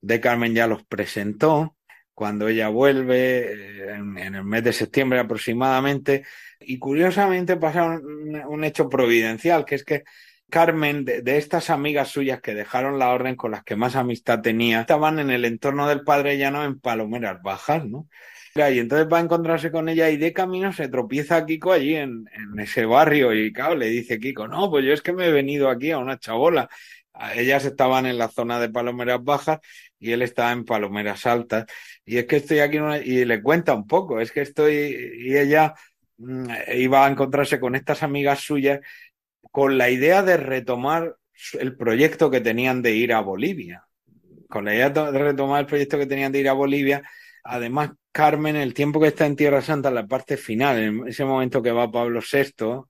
de 0.00 0.20
Carmen 0.20 0.54
ya 0.54 0.66
los 0.66 0.84
presentó 0.84 1.76
cuando 2.14 2.48
ella 2.48 2.68
vuelve, 2.68 3.52
eh, 3.52 3.94
en, 3.94 4.18
en, 4.18 4.34
el 4.34 4.44
mes 4.44 4.64
de 4.64 4.72
septiembre 4.72 5.20
aproximadamente, 5.20 6.24
y 6.60 6.78
curiosamente 6.78 7.56
pasa 7.56 7.84
un, 7.86 8.64
hecho 8.64 8.88
providencial, 8.88 9.64
que 9.64 9.74
es 9.76 9.84
que 9.84 10.04
Carmen, 10.50 11.04
de, 11.04 11.22
estas 11.36 11.70
amigas 11.70 12.08
suyas 12.08 12.40
que 12.40 12.54
dejaron 12.54 12.98
la 12.98 13.10
orden 13.10 13.36
con 13.36 13.50
las 13.50 13.64
que 13.64 13.76
más 13.76 13.96
amistad 13.96 14.40
tenía, 14.40 14.80
estaban 14.80 15.18
en 15.18 15.30
el 15.30 15.44
entorno 15.44 15.86
del 15.88 16.02
padre 16.04 16.38
llano 16.38 16.64
en 16.64 16.80
Palomeras 16.80 17.42
Bajas, 17.42 17.84
¿no? 17.86 18.08
Y 18.54 18.80
entonces 18.80 19.06
va 19.12 19.18
a 19.18 19.22
encontrarse 19.22 19.70
con 19.70 19.88
ella 19.88 20.10
y 20.10 20.16
de 20.16 20.32
camino 20.32 20.72
se 20.72 20.88
tropieza 20.88 21.36
a 21.36 21.46
Kiko 21.46 21.70
allí 21.72 21.94
en, 21.94 22.24
ese 22.58 22.86
barrio 22.86 23.32
y 23.32 23.52
claro, 23.52 23.76
le 23.76 23.86
dice 23.86 24.18
Kiko, 24.18 24.48
no, 24.48 24.68
pues 24.68 24.84
yo 24.84 24.92
es 24.92 25.00
que 25.00 25.12
me 25.12 25.26
he 25.26 25.32
venido 25.32 25.68
aquí 25.70 25.92
a 25.92 25.98
una 25.98 26.18
chabola. 26.18 26.68
Ellas 27.34 27.64
estaban 27.64 28.06
en 28.06 28.18
la 28.18 28.28
zona 28.28 28.58
de 28.58 28.68
Palomeras 28.68 29.22
Bajas 29.22 29.60
y 29.98 30.12
él 30.12 30.22
estaba 30.22 30.52
en 30.52 30.64
Palomeras 30.64 31.26
Altas. 31.26 31.66
Y 32.04 32.18
es 32.18 32.26
que 32.26 32.36
estoy 32.36 32.60
aquí 32.60 32.78
y 33.04 33.24
le 33.24 33.42
cuenta 33.42 33.74
un 33.74 33.86
poco, 33.86 34.20
es 34.20 34.32
que 34.32 34.40
estoy 34.40 35.14
y 35.18 35.36
ella 35.36 35.74
iba 36.18 37.06
a 37.06 37.10
encontrarse 37.10 37.60
con 37.60 37.74
estas 37.74 38.02
amigas 38.02 38.40
suyas 38.40 38.80
con 39.50 39.78
la 39.78 39.90
idea 39.90 40.22
de 40.22 40.36
retomar 40.36 41.16
el 41.58 41.76
proyecto 41.76 42.30
que 42.30 42.40
tenían 42.40 42.82
de 42.82 42.94
ir 42.94 43.12
a 43.12 43.20
Bolivia. 43.20 43.84
Con 44.48 44.64
la 44.64 44.74
idea 44.74 44.90
de 44.90 45.18
retomar 45.18 45.60
el 45.60 45.66
proyecto 45.66 45.98
que 45.98 46.06
tenían 46.06 46.32
de 46.32 46.40
ir 46.40 46.48
a 46.48 46.54
Bolivia, 46.54 47.02
además 47.44 47.90
Carmen, 48.10 48.56
el 48.56 48.74
tiempo 48.74 49.00
que 49.00 49.08
está 49.08 49.26
en 49.26 49.36
Tierra 49.36 49.62
Santa, 49.62 49.90
la 49.90 50.06
parte 50.06 50.36
final, 50.36 50.78
en 50.78 51.08
ese 51.08 51.24
momento 51.24 51.62
que 51.62 51.70
va 51.70 51.90
Pablo 51.90 52.20
VI, 52.20 52.86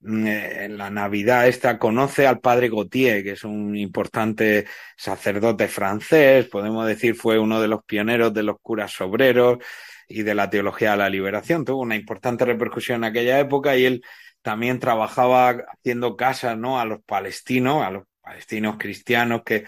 mm, 0.00 0.26
eh, 0.26 0.64
en 0.64 0.76
la 0.76 0.90
Navidad 0.90 1.48
esta, 1.48 1.78
conoce 1.78 2.26
al 2.26 2.40
padre 2.40 2.68
Gautier, 2.68 3.22
que 3.22 3.32
es 3.32 3.44
un 3.44 3.76
importante 3.76 4.66
sacerdote 4.96 5.68
francés, 5.68 6.46
podemos 6.48 6.86
decir 6.86 7.14
fue 7.14 7.38
uno 7.38 7.60
de 7.60 7.68
los 7.68 7.84
pioneros 7.84 8.34
de 8.34 8.42
los 8.42 8.56
curas 8.60 9.00
obreros 9.00 9.58
y 10.08 10.22
de 10.22 10.34
la 10.34 10.50
teología 10.50 10.92
de 10.92 10.96
la 10.98 11.10
liberación. 11.10 11.64
Tuvo 11.64 11.82
una 11.82 11.96
importante 11.96 12.44
repercusión 12.44 13.04
en 13.04 13.10
aquella 13.10 13.38
época 13.38 13.76
y 13.76 13.84
él 13.84 14.02
también 14.42 14.80
trabajaba 14.80 15.50
haciendo 15.50 16.16
casas 16.16 16.56
¿no? 16.58 16.80
a 16.80 16.84
los 16.84 17.00
palestinos, 17.02 17.82
a 17.84 17.90
los 17.90 18.04
palestinos 18.22 18.76
cristianos 18.78 19.42
que 19.44 19.64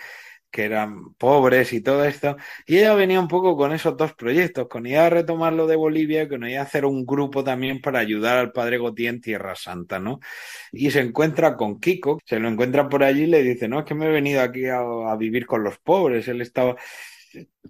que 0.51 0.65
eran 0.65 1.15
pobres 1.15 1.73
y 1.73 1.81
todo 1.81 2.05
esto. 2.05 2.37
Y 2.67 2.79
ella 2.79 2.95
venía 2.95 3.21
un 3.21 3.29
poco 3.29 3.57
con 3.57 3.73
esos 3.73 3.97
dos 3.97 4.15
proyectos, 4.15 4.69
con 4.69 4.87
idea 4.87 5.05
de 5.05 5.11
retomar 5.11 5.53
lo 5.53 5.67
de 5.67 5.77
Bolivia 5.77 6.25
y 6.25 6.29
con 6.29 6.45
idea 6.45 6.61
de 6.61 6.67
hacer 6.67 6.85
un 6.85 7.07
grupo 7.07 7.45
también 7.45 7.81
para 7.81 8.01
ayudar 8.01 8.39
al 8.39 8.53
padre 8.53 8.79
Gautier 8.79 9.15
en 9.15 9.21
Tierra 9.21 9.55
Santa, 9.55 9.99
¿no? 9.99 10.21
Y 10.73 10.91
se 10.91 11.01
encuentra 11.01 11.57
con 11.57 11.81
Kiko, 11.81 12.19
se 12.25 12.41
lo 12.41 12.49
encuentra 12.49 12.89
por 12.89 13.05
allí 13.05 13.23
y 13.23 13.27
le 13.27 13.43
dice, 13.43 13.69
no, 13.69 13.81
es 13.81 13.85
que 13.85 13.95
me 13.95 14.07
he 14.07 14.11
venido 14.11 14.41
aquí 14.43 14.67
a 14.67 15.15
vivir 15.17 15.47
con 15.47 15.63
los 15.63 15.79
pobres. 15.79 16.29
Él 16.29 16.41
estaba... 16.41 16.77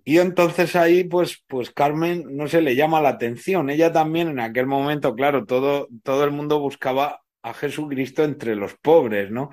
Y 0.04 0.18
entonces 0.18 0.76
ahí, 0.76 1.04
pues, 1.04 1.42
pues 1.46 1.70
Carmen, 1.70 2.24
no 2.36 2.48
se 2.48 2.62
le 2.62 2.74
llama 2.74 3.00
la 3.00 3.10
atención. 3.10 3.70
Ella 3.70 3.92
también 3.92 4.28
en 4.28 4.40
aquel 4.40 4.66
momento, 4.66 5.14
claro, 5.14 5.44
todo, 5.44 5.88
todo 6.02 6.24
el 6.24 6.30
mundo 6.30 6.58
buscaba 6.60 7.22
a 7.42 7.54
Jesucristo 7.54 8.24
entre 8.24 8.56
los 8.56 8.74
pobres, 8.74 9.30
¿no? 9.30 9.50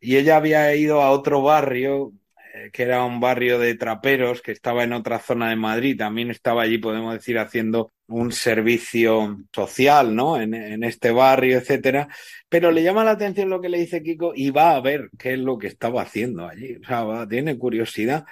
Y 0.00 0.16
ella 0.16 0.36
había 0.36 0.74
ido 0.74 1.02
a 1.02 1.10
otro 1.10 1.42
barrio, 1.42 2.12
eh, 2.54 2.70
que 2.72 2.82
era 2.84 3.04
un 3.04 3.20
barrio 3.20 3.58
de 3.58 3.74
traperos, 3.74 4.42
que 4.42 4.52
estaba 4.52 4.84
en 4.84 4.92
otra 4.92 5.18
zona 5.18 5.50
de 5.50 5.56
Madrid, 5.56 5.96
también 5.98 6.30
estaba 6.30 6.62
allí, 6.62 6.78
podemos 6.78 7.14
decir, 7.14 7.38
haciendo 7.38 7.92
un 8.06 8.32
servicio 8.32 9.38
social, 9.52 10.14
¿no? 10.14 10.40
En, 10.40 10.54
en 10.54 10.84
este 10.84 11.10
barrio, 11.10 11.58
etcétera. 11.58 12.08
Pero 12.48 12.70
le 12.70 12.82
llama 12.82 13.04
la 13.04 13.12
atención 13.12 13.50
lo 13.50 13.60
que 13.60 13.68
le 13.68 13.78
dice 13.78 14.02
Kiko 14.02 14.32
y 14.34 14.50
va 14.50 14.74
a 14.76 14.80
ver 14.80 15.10
qué 15.18 15.34
es 15.34 15.38
lo 15.38 15.58
que 15.58 15.66
estaba 15.66 16.02
haciendo 16.02 16.46
allí. 16.46 16.76
O 16.76 16.86
sea, 16.86 17.04
va, 17.04 17.28
tiene 17.28 17.58
curiosidad 17.58 18.24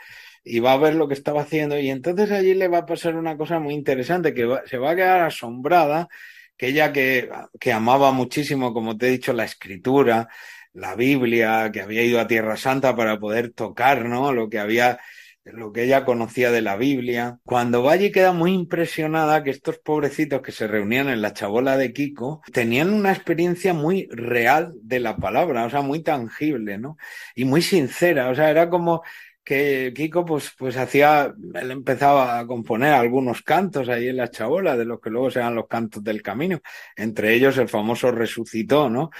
y 0.48 0.60
va 0.60 0.74
a 0.74 0.76
ver 0.76 0.94
lo 0.94 1.08
que 1.08 1.14
estaba 1.14 1.42
haciendo 1.42 1.76
y 1.76 1.90
entonces 1.90 2.30
allí 2.30 2.54
le 2.54 2.68
va 2.68 2.78
a 2.78 2.86
pasar 2.86 3.16
una 3.16 3.36
cosa 3.36 3.58
muy 3.58 3.74
interesante, 3.74 4.32
que 4.32 4.48
se 4.66 4.78
va 4.78 4.92
a 4.92 4.96
quedar 4.96 5.22
asombrada, 5.22 6.08
que 6.56 6.68
ella 6.68 6.92
que, 6.92 7.28
que 7.58 7.72
amaba 7.72 8.12
muchísimo, 8.12 8.72
como 8.72 8.96
te 8.96 9.08
he 9.08 9.10
dicho, 9.10 9.32
la 9.32 9.44
escritura, 9.44 10.28
la 10.72 10.94
Biblia, 10.94 11.70
que 11.72 11.80
había 11.80 12.04
ido 12.04 12.20
a 12.20 12.28
Tierra 12.28 12.56
Santa 12.56 12.94
para 12.94 13.18
poder 13.18 13.50
tocar, 13.50 14.04
¿no? 14.04 14.32
Lo 14.32 14.48
que 14.48 14.60
había, 14.60 15.00
lo 15.42 15.72
que 15.72 15.82
ella 15.82 16.04
conocía 16.04 16.52
de 16.52 16.62
la 16.62 16.76
Biblia. 16.76 17.40
Cuando 17.44 17.82
va 17.82 17.92
allí 17.92 18.12
queda 18.12 18.32
muy 18.32 18.52
impresionada 18.52 19.42
que 19.42 19.50
estos 19.50 19.78
pobrecitos 19.78 20.42
que 20.42 20.52
se 20.52 20.68
reunían 20.68 21.08
en 21.08 21.22
la 21.22 21.32
chabola 21.32 21.76
de 21.76 21.92
Kiko 21.92 22.42
tenían 22.52 22.92
una 22.92 23.10
experiencia 23.10 23.74
muy 23.74 24.06
real 24.12 24.74
de 24.80 25.00
la 25.00 25.16
palabra, 25.16 25.64
o 25.64 25.70
sea, 25.70 25.82
muy 25.82 26.04
tangible, 26.04 26.78
¿no? 26.78 26.98
Y 27.34 27.44
muy 27.46 27.62
sincera, 27.62 28.28
o 28.30 28.34
sea, 28.36 28.48
era 28.50 28.70
como 28.70 29.02
que 29.46 29.92
Kiko 29.94 30.24
pues, 30.24 30.52
pues 30.58 30.76
hacía, 30.76 31.32
él 31.54 31.70
empezaba 31.70 32.40
a 32.40 32.46
componer 32.48 32.92
algunos 32.92 33.42
cantos 33.42 33.88
ahí 33.88 34.08
en 34.08 34.16
la 34.16 34.28
chabola, 34.28 34.76
de 34.76 34.84
los 34.84 35.00
que 35.00 35.08
luego 35.08 35.30
sean 35.30 35.54
los 35.54 35.68
cantos 35.68 36.02
del 36.02 36.20
camino, 36.20 36.60
entre 36.96 37.32
ellos 37.32 37.56
el 37.56 37.68
famoso 37.68 38.10
resucitó, 38.10 38.90
¿no? 38.90 39.10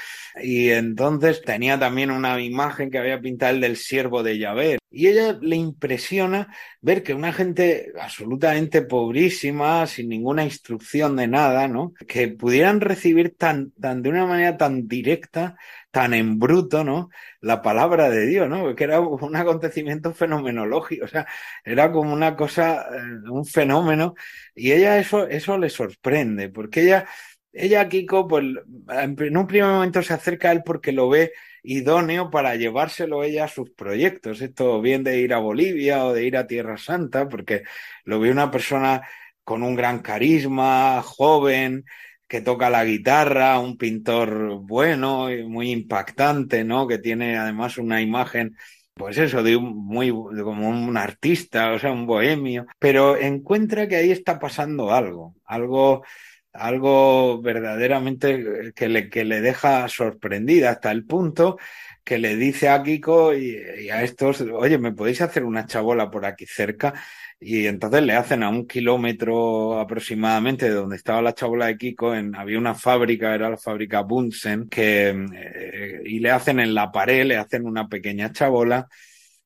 Y 0.43 0.71
entonces 0.71 1.43
tenía 1.43 1.79
también 1.79 2.11
una 2.11 2.41
imagen 2.43 2.91
que 2.91 2.99
había 2.99 3.21
pintado 3.21 3.55
el 3.55 3.61
del 3.61 3.77
siervo 3.77 4.25
de 4.25 4.37
Yahvé. 4.37 4.79
Y 4.91 5.07
ella 5.07 5.39
le 5.41 5.55
impresiona 5.55 6.53
ver 6.81 7.05
que 7.05 7.15
una 7.15 7.33
gente 7.33 7.93
absolutamente 8.01 8.83
pobrísima, 8.83 9.87
sin 9.87 10.09
ninguna 10.09 10.43
instrucción 10.43 11.15
de 11.15 11.29
nada, 11.29 11.69
¿no? 11.69 11.93
Que 12.09 12.27
pudieran 12.29 12.81
recibir 12.81 13.37
tan, 13.37 13.71
tan 13.73 14.03
de 14.03 14.09
una 14.09 14.27
manera 14.27 14.57
tan 14.57 14.89
directa 14.89 15.57
tan 15.97 16.13
en 16.13 16.39
bruto, 16.39 16.85
¿no? 16.85 17.09
La 17.41 17.63
palabra 17.63 18.11
de 18.11 18.27
Dios, 18.27 18.51
¿no? 18.51 18.75
Que 18.75 18.85
era 18.85 19.01
un 19.01 19.35
acontecimiento 19.35 20.13
fenomenológico, 20.13 21.07
o 21.07 21.09
sea, 21.09 21.27
era 21.65 21.91
como 21.91 22.13
una 22.13 22.37
cosa, 22.37 22.83
eh, 22.95 23.31
un 23.31 23.47
fenómeno, 23.47 24.15
y 24.55 24.73
ella 24.73 24.99
eso, 24.99 25.27
eso 25.27 25.57
le 25.57 25.71
sorprende, 25.71 26.51
porque 26.51 26.83
ella, 26.83 27.09
ella, 27.51 27.89
Kiko, 27.89 28.29
pues 28.29 28.45
en 28.91 29.37
un 29.39 29.47
primer 29.47 29.71
momento 29.71 30.03
se 30.03 30.13
acerca 30.13 30.51
a 30.51 30.53
él 30.53 30.63
porque 30.67 30.93
lo 30.93 31.09
ve 31.09 31.33
idóneo 31.63 32.29
para 32.31 32.57
llevárselo 32.57 33.25
ella 33.25 33.45
a 33.45 33.49
sus 33.49 33.71
proyectos, 33.71 34.43
esto 34.43 34.83
bien 34.83 35.03
de 35.03 35.21
ir 35.21 35.33
a 35.33 35.39
Bolivia 35.39 36.05
o 36.05 36.13
de 36.13 36.27
ir 36.27 36.37
a 36.37 36.47
Tierra 36.47 36.77
Santa, 36.77 37.27
porque 37.27 37.63
lo 38.05 38.21
ve 38.21 38.31
una 38.31 38.51
persona 38.51 39.01
con 39.45 39.63
un 39.63 39.75
gran 39.75 40.01
carisma, 40.01 41.01
joven, 41.03 41.87
que 42.29 42.41
toca 42.41 42.71
la 42.71 42.85
guitarra, 42.85 43.59
un 43.61 43.77
pintor 43.77 44.61
bueno 44.61 45.29
muy 45.47 45.71
impactante, 45.71 46.65
¿no? 46.65 46.87
Que 46.87 46.99
tiene 46.99 47.37
además 47.37 47.79
una 47.79 48.01
imagen, 48.03 48.57
pues 48.95 49.19
eso, 49.19 49.43
de 49.43 49.57
un 49.57 49.77
muy, 49.77 50.11
como 50.11 50.69
un 50.69 50.97
artista, 50.97 51.73
o 51.73 51.79
sea, 51.79 51.93
un 51.93 52.07
bohemio, 52.07 52.67
pero 52.79 53.17
encuentra 53.17 53.89
que 53.89 53.97
ahí 53.97 54.11
está 54.11 54.39
pasando 54.39 54.93
algo, 54.93 55.37
algo, 55.45 56.05
algo 56.53 57.41
verdaderamente 57.43 58.73
que 58.75 58.89
le, 58.89 59.09
que 59.09 59.25
le 59.25 59.41
deja 59.41 59.89
sorprendida 59.89 60.71
hasta 60.71 60.91
el 60.91 61.05
punto 61.07 61.59
que 62.07 62.19
le 62.19 62.37
dice 62.37 62.69
a 62.69 62.83
Kiko 62.85 63.35
y, 63.35 63.91
a 63.91 64.05
estos, 64.05 64.41
oye, 64.41 64.79
¿me 64.79 64.93
podéis 64.93 65.23
hacer 65.23 65.45
una 65.45 65.67
chabola 65.67 66.11
por 66.11 66.25
aquí 66.25 66.47
cerca? 66.47 66.95
y 67.39 67.67
entonces 67.67 68.03
le 68.03 68.15
hacen 68.15 68.43
a 68.43 68.49
un 68.49 68.67
kilómetro 68.67 69.79
aproximadamente 69.79 70.67
de 70.67 70.75
donde 70.75 70.97
estaba 70.97 71.21
la 71.21 71.35
chabola 71.35 71.67
de 71.67 71.77
Kiko, 71.77 72.15
en, 72.15 72.35
había 72.35 72.59
una 72.59 72.75
fábrica, 72.75 73.35
era 73.35 73.51
la 73.51 73.59
fábrica 73.59 74.03
Bunsen, 74.03 74.69
que, 74.69 75.09
eh, 75.35 76.01
y 76.05 76.21
le 76.21 76.31
hacen 76.31 76.61
en 76.61 76.75
la 76.75 76.91
pared, 76.93 77.27
le 77.27 77.37
hacen 77.37 77.67
una 77.67 77.89
pequeña 77.89 78.33
chabola, 78.33 78.89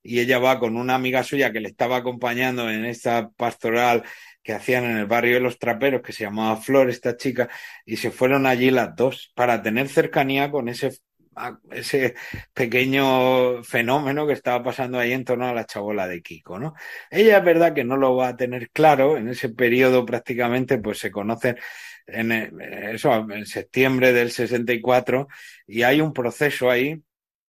y 0.02 0.20
ella 0.20 0.38
va 0.38 0.60
con 0.60 0.76
una 0.76 0.94
amiga 0.94 1.24
suya 1.24 1.52
que 1.52 1.60
le 1.60 1.68
estaba 1.68 1.96
acompañando 1.96 2.70
en 2.70 2.84
esta 2.84 3.30
pastoral 3.30 4.04
que 4.42 4.52
hacían 4.54 4.84
en 4.84 4.96
el 4.98 5.06
barrio 5.06 5.34
de 5.34 5.40
los 5.40 5.58
traperos, 5.58 6.02
que 6.02 6.12
se 6.12 6.24
llamaba 6.24 6.60
Flor, 6.60 6.90
esta 6.90 7.16
chica, 7.16 7.48
y 7.84 7.96
se 7.96 8.10
fueron 8.10 8.46
allí 8.46 8.70
las 8.70 8.94
dos 8.96 9.32
para 9.34 9.62
tener 9.62 9.88
cercanía 9.88 10.50
con 10.50 10.68
ese 10.68 10.92
ese 11.70 12.14
pequeño 12.52 13.62
fenómeno 13.62 14.26
que 14.26 14.32
estaba 14.32 14.62
pasando 14.62 14.98
ahí 14.98 15.12
en 15.12 15.24
torno 15.24 15.46
a 15.46 15.54
la 15.54 15.66
chabola 15.66 16.06
de 16.06 16.22
Kiko, 16.22 16.58
¿no? 16.58 16.74
Ella 17.10 17.38
es 17.38 17.44
verdad 17.44 17.74
que 17.74 17.84
no 17.84 17.96
lo 17.96 18.16
va 18.16 18.28
a 18.28 18.36
tener 18.36 18.70
claro, 18.70 19.16
en 19.16 19.28
ese 19.28 19.50
periodo 19.50 20.04
prácticamente 20.04 20.78
pues 20.78 20.98
se 20.98 21.10
conocen 21.10 21.56
en 22.06 22.32
eso, 22.32 23.12
en 23.30 23.46
septiembre 23.46 24.12
del 24.12 24.30
64 24.30 25.28
y 25.66 25.82
hay 25.82 26.00
un 26.00 26.12
proceso 26.12 26.70
ahí 26.70 27.02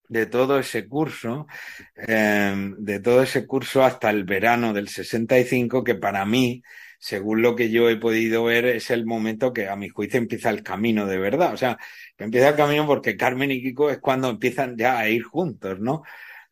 de 0.08 0.26
todo 0.26 0.60
ese 0.60 0.88
curso, 0.90 1.48
eh, 1.96 2.54
de 2.78 3.00
todo 3.00 3.24
ese 3.24 3.48
curso 3.48 3.84
hasta 3.84 4.10
el 4.10 4.26
verano 4.26 4.74
del 4.74 4.90
65 4.90 5.84
que 5.84 5.96
para 5.96 6.26
mí 6.26 6.62
según 7.02 7.42
lo 7.42 7.56
que 7.56 7.72
yo 7.72 7.90
he 7.90 7.98
podido 7.98 8.44
ver, 8.44 8.66
es 8.66 8.92
el 8.92 9.06
momento 9.08 9.54
que 9.54 9.68
a 9.68 9.76
mi 9.76 9.90
juicio 9.90 10.20
empieza 10.20 10.52
el 10.52 10.62
camino 10.62 11.08
de 11.08 11.18
verdad. 11.18 11.54
O 11.54 11.58
sea, 11.58 11.78
empieza 12.18 12.50
el 12.50 12.56
camino 12.56 12.86
porque 12.86 13.18
Carmen 13.18 13.50
y 13.52 13.62
Kiko 13.62 13.90
es 13.90 14.00
cuando 14.00 14.30
empiezan 14.30 14.78
ya 14.78 15.00
a 15.00 15.10
ir 15.10 15.24
juntos, 15.24 15.80
¿no? 15.80 16.04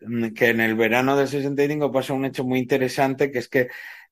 Mm, 0.01 0.29
que 0.33 0.47
en 0.49 0.61
el 0.61 0.75
verano 0.75 1.15
del 1.15 1.27
65 1.27 1.91
pasa 1.91 2.13
un 2.13 2.25
hecho 2.25 2.43
muy 2.45 2.59
interesante, 2.59 3.31
que 3.31 3.39
es 3.39 3.47
que 3.47 3.69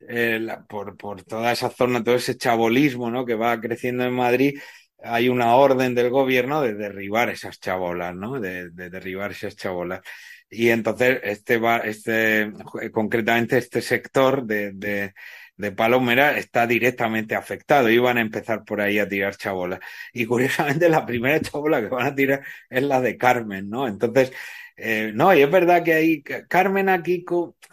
eh, 0.07 0.47
por, 0.69 0.95
por 0.95 1.23
toda 1.23 1.51
esa 1.51 1.69
zona, 1.71 2.03
todo 2.03 2.15
ese 2.15 2.37
chabolismo, 2.37 3.09
¿no? 3.09 3.25
Que 3.25 3.35
va 3.35 3.59
creciendo 3.59 4.03
en 4.05 4.13
Madrid, 4.13 4.59
hay 5.03 5.29
una 5.29 5.55
orden 5.55 5.95
del 5.95 6.11
gobierno 6.11 6.61
de 6.61 6.75
derribar 6.75 7.29
esas 7.29 7.59
chabolas, 7.59 8.15
¿no? 8.15 8.39
De, 8.39 8.69
de 8.69 8.89
derribar 8.91 9.31
esas 9.31 9.55
chabolas. 9.55 10.01
Y 10.49 10.69
entonces 10.69 11.19
este 11.23 11.57
va, 11.57 11.79
este, 11.79 12.51
concretamente 12.91 13.57
este 13.57 13.81
sector 13.81 14.45
de, 14.45 14.71
de 14.73 15.13
de 15.57 15.71
Palomera 15.71 16.37
está 16.37 16.67
directamente 16.67 17.35
afectado. 17.35 17.89
Iban 17.89 18.17
a 18.17 18.21
empezar 18.21 18.63
por 18.63 18.81
ahí 18.81 18.99
a 18.99 19.09
tirar 19.09 19.35
chabolas. 19.35 19.79
Y 20.13 20.25
curiosamente 20.25 20.89
la 20.89 21.05
primera 21.05 21.41
chabola 21.41 21.81
que 21.81 21.87
van 21.87 22.07
a 22.07 22.15
tirar 22.15 22.43
es 22.69 22.83
la 22.83 23.01
de 23.01 23.17
Carmen, 23.17 23.69
¿no? 23.69 23.87
Entonces, 23.87 24.31
eh, 24.77 25.11
no, 25.13 25.33
y 25.33 25.41
es 25.41 25.51
verdad 25.51 25.83
que 25.83 25.93
ahí 25.93 26.21
Carmen 26.21 26.89
aquí 26.89 27.25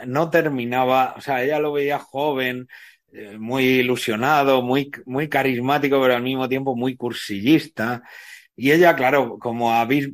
no 0.07 0.31
terminaba, 0.31 1.15
o 1.17 1.21
sea, 1.21 1.45
ella 1.45 1.59
lo 1.59 1.73
veía 1.73 1.99
joven, 1.99 2.67
eh, 3.13 3.37
muy 3.39 3.65
ilusionado, 3.65 4.63
muy, 4.63 4.91
muy 5.07 5.29
carismático, 5.29 6.01
pero 6.01 6.17
al 6.17 6.23
mismo 6.23 6.49
tiempo 6.49 6.75
muy 6.75 6.97
cursillista. 6.97 8.03
Y 8.57 8.73
ella, 8.73 8.97
claro, 8.97 9.39
como 9.39 9.73
habéis 9.73 10.11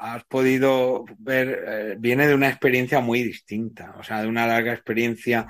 has 0.00 0.24
podido 0.24 1.04
ver, 1.18 1.64
eh, 1.66 1.96
viene 1.98 2.26
de 2.26 2.34
una 2.34 2.48
experiencia 2.48 3.00
muy 3.00 3.22
distinta, 3.22 3.94
o 3.98 4.02
sea, 4.02 4.22
de 4.22 4.28
una 4.28 4.46
larga 4.46 4.72
experiencia 4.72 5.46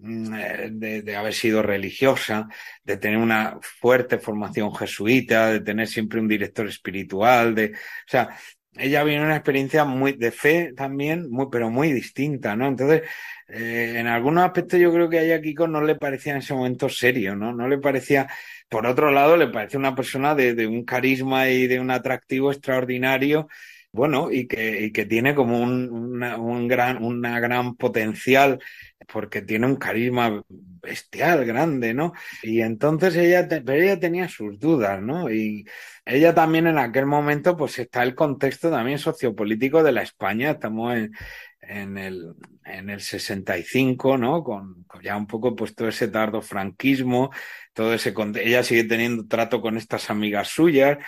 Mm, 0.00 0.32
eh, 0.34 0.68
de, 1.02 1.16
haber 1.16 1.34
sido 1.34 1.60
religiosa, 1.60 2.48
de 2.84 2.96
tener 2.98 3.18
una 3.18 3.58
fuerte 3.60 4.18
formación 4.18 4.72
jesuita, 4.74 5.50
de 5.50 5.60
tener 5.60 5.88
siempre 5.88 6.20
un 6.20 6.28
director 6.28 6.68
espiritual, 6.68 7.54
de, 7.54 7.72
o 7.72 7.76
sea, 8.06 8.28
ella 8.76 9.02
viene 9.02 9.24
una 9.24 9.34
experiencia 9.34 9.84
muy 9.84 10.12
de 10.12 10.30
fe 10.30 10.72
también, 10.76 11.28
muy, 11.30 11.46
pero 11.50 11.68
muy 11.70 11.92
distinta, 11.92 12.54
¿no? 12.54 12.68
Entonces, 12.68 13.02
eh, 13.48 13.94
en 13.96 14.06
algunos 14.06 14.44
aspectos 14.44 14.78
yo 14.78 14.92
creo 14.92 15.08
que 15.08 15.18
a 15.18 15.22
ella 15.22 15.40
Kiko 15.40 15.66
no 15.66 15.80
le 15.82 15.96
parecía 15.96 16.32
en 16.32 16.38
ese 16.38 16.54
momento 16.54 16.88
serio, 16.88 17.34
¿no? 17.34 17.52
No 17.52 17.66
le 17.68 17.78
parecía, 17.78 18.28
por 18.68 18.86
otro 18.86 19.10
lado, 19.10 19.36
le 19.36 19.48
parece 19.48 19.76
una 19.78 19.96
persona 19.96 20.34
de, 20.36 20.66
un 20.68 20.84
carisma 20.84 21.48
y 21.48 21.66
de 21.66 21.80
un 21.80 21.90
atractivo 21.90 22.52
extraordinario 22.52 23.48
bueno, 23.90 24.30
y 24.30 24.46
que, 24.46 24.82
y 24.84 24.92
que 24.92 25.06
tiene 25.06 25.34
como 25.34 25.58
un, 25.60 26.22
un 26.22 26.68
gran, 26.68 27.02
una 27.02 27.40
gran 27.40 27.74
potencial 27.76 28.60
porque 29.06 29.42
tiene 29.42 29.66
un 29.66 29.76
carisma 29.76 30.42
bestial, 30.48 31.44
grande, 31.44 31.94
¿no? 31.94 32.12
Y 32.42 32.60
entonces 32.60 33.16
ella, 33.16 33.46
pero 33.48 33.72
ella 33.72 33.98
tenía 34.00 34.28
sus 34.28 34.58
dudas, 34.58 35.00
¿no? 35.00 35.30
Y 35.30 35.66
ella 36.04 36.34
también 36.34 36.66
en 36.66 36.78
aquel 36.78 37.06
momento, 37.06 37.56
pues 37.56 37.78
está 37.78 38.02
el 38.02 38.14
contexto 38.14 38.70
también 38.70 38.98
sociopolítico 38.98 39.82
de 39.82 39.92
la 39.92 40.02
España, 40.02 40.52
estamos 40.52 40.94
en, 40.94 41.12
en 41.60 41.98
el, 41.98 42.34
en 42.64 42.90
el 42.90 43.00
65, 43.00 44.18
¿no? 44.18 44.42
Con, 44.42 44.86
ya 45.02 45.16
un 45.16 45.26
poco 45.26 45.54
pues 45.54 45.74
todo 45.74 45.88
ese 45.88 46.08
tardo 46.08 46.42
franquismo, 46.42 47.30
todo 47.72 47.94
ese, 47.94 48.14
ella 48.36 48.62
sigue 48.62 48.84
teniendo 48.84 49.26
trato 49.26 49.60
con 49.60 49.76
estas 49.76 50.10
amigas 50.10 50.48
suyas, 50.48 50.98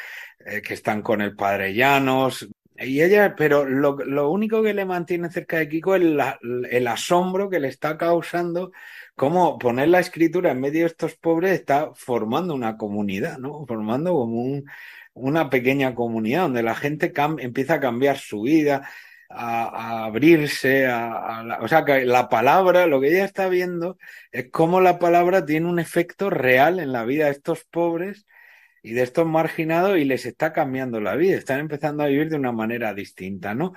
eh, 0.46 0.62
que 0.62 0.74
están 0.74 1.02
con 1.02 1.20
el 1.20 1.34
padre 1.34 1.74
Llanos, 1.74 2.48
Y 2.80 3.02
ella, 3.02 3.34
pero 3.36 3.64
lo, 3.66 4.30
único 4.30 4.62
que 4.62 4.72
le 4.72 4.86
mantiene 4.86 5.30
cerca 5.30 5.58
de 5.58 5.68
Kiko 5.68 5.96
es 5.96 6.02
la, 6.02 6.38
el 6.70 6.86
asombro 6.88 7.50
que 7.50 7.60
le 7.60 7.68
está 7.68 7.98
causando 7.98 8.72
cómo 9.14 9.58
poner 9.58 9.88
la 9.88 10.00
escritura 10.00 10.52
en 10.52 10.60
medio 10.60 10.80
de 10.80 10.86
estos 10.86 11.14
pobres 11.16 11.52
está 11.52 11.92
formando 11.94 12.54
una 12.54 12.78
comunidad, 12.78 13.38
¿no? 13.38 13.66
Formando 13.66 14.12
como 14.14 14.42
un, 14.42 14.64
una 15.12 15.50
pequeña 15.50 15.94
comunidad 15.94 16.42
donde 16.44 16.62
la 16.62 16.74
gente 16.74 17.12
empieza 17.38 17.74
a 17.74 17.80
cambiar 17.80 18.16
su 18.16 18.42
vida, 18.42 18.88
a, 19.28 20.04
abrirse, 20.06 20.86
a, 20.86 21.58
o 21.60 21.68
sea, 21.68 21.84
que 21.84 22.04
la 22.06 22.28
palabra, 22.28 22.86
lo 22.86 23.00
que 23.00 23.08
ella 23.08 23.24
está 23.24 23.48
viendo 23.48 23.98
es 24.32 24.50
cómo 24.50 24.80
la 24.80 24.98
palabra 24.98 25.44
tiene 25.44 25.68
un 25.68 25.78
efecto 25.78 26.30
real 26.30 26.80
en 26.80 26.92
la 26.92 27.04
vida 27.04 27.26
de 27.26 27.32
estos 27.32 27.64
pobres 27.64 28.26
y 28.82 28.92
de 28.92 29.02
estos 29.02 29.26
marginados 29.26 29.98
y 29.98 30.04
les 30.04 30.26
está 30.26 30.52
cambiando 30.52 31.00
la 31.00 31.16
vida, 31.16 31.36
están 31.36 31.60
empezando 31.60 32.02
a 32.02 32.06
vivir 32.06 32.30
de 32.30 32.36
una 32.36 32.52
manera 32.52 32.94
distinta, 32.94 33.54
¿no? 33.54 33.74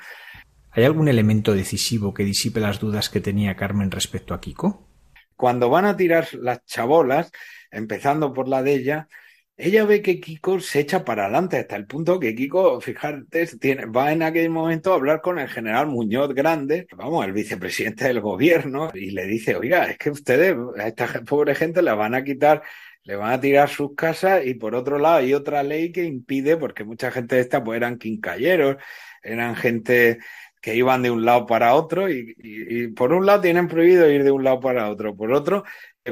¿Hay 0.72 0.84
algún 0.86 1.08
elemento 1.08 1.54
decisivo 1.54 2.14
que 2.14 2.24
disipe 2.24 2.60
las 2.60 2.80
dudas 2.80 3.10
que 3.10 3.22
tenía 3.22 3.56
Carmen 3.56 3.92
respecto 3.92 4.34
a 4.34 4.42
Kiko? 4.42 4.88
Cuando 5.36 5.70
van 5.70 5.86
a 5.86 5.96
tirar 5.96 6.28
las 6.34 6.66
chabolas, 6.66 7.32
empezando 7.70 8.34
por 8.34 8.48
la 8.48 8.64
de 8.64 8.74
ella, 8.74 9.08
ella 9.56 9.86
ve 9.86 10.02
que 10.02 10.20
Kiko 10.20 10.60
se 10.60 10.80
echa 10.80 11.06
para 11.06 11.26
adelante 11.26 11.58
hasta 11.58 11.76
el 11.76 11.86
punto 11.86 12.20
que 12.20 12.34
Kiko, 12.34 12.82
fíjate, 12.82 13.46
tiene, 13.60 13.86
va 13.86 14.12
en 14.12 14.24
aquel 14.24 14.50
momento 14.50 14.92
a 14.92 14.96
hablar 14.96 15.22
con 15.22 15.38
el 15.38 15.48
general 15.48 15.88
Muñoz 15.88 16.34
Grande, 16.34 16.88
vamos, 16.98 17.24
el 17.24 17.34
vicepresidente 17.34 18.06
del 18.06 18.20
gobierno, 18.20 18.90
y 18.96 19.12
le 19.12 19.28
dice, 19.28 19.56
oiga, 19.56 19.86
es 19.86 19.98
que 20.00 20.10
ustedes, 20.10 20.58
a 20.80 20.88
esta 20.88 21.08
pobre 21.24 21.54
gente 21.54 21.84
le 21.84 21.92
van 21.92 22.16
a 22.16 22.24
quitar, 22.24 22.64
le 23.04 23.16
van 23.16 23.32
a 23.34 23.40
tirar 23.40 23.70
sus 23.70 23.96
casas 23.96 24.46
y 24.46 24.54
por 24.56 24.76
otro 24.76 24.98
lado 25.00 25.18
hay 25.18 25.34
otra 25.34 25.64
ley 25.64 25.92
que 25.92 26.04
impide, 26.04 26.58
porque 26.58 26.84
mucha 26.84 27.12
gente 27.12 27.36
de 27.36 27.42
esta 27.42 27.64
pues 27.64 27.78
eran 27.78 27.98
quincalleros, 27.98 28.78
eran 29.22 29.56
gente 29.56 30.20
que 30.62 30.76
iban 30.76 31.02
de 31.02 31.12
un 31.12 31.26
lado 31.26 31.46
para 31.46 31.76
otro 31.76 32.10
y, 32.10 32.34
y, 32.38 32.88
por 32.88 33.12
un 33.12 33.26
lado 33.26 33.42
tienen 33.42 33.68
prohibido 33.68 34.10
ir 34.10 34.24
de 34.24 34.32
un 34.32 34.46
lado 34.46 34.62
para 34.62 34.90
otro, 34.90 35.16
por 35.16 35.34
otro 35.34 35.64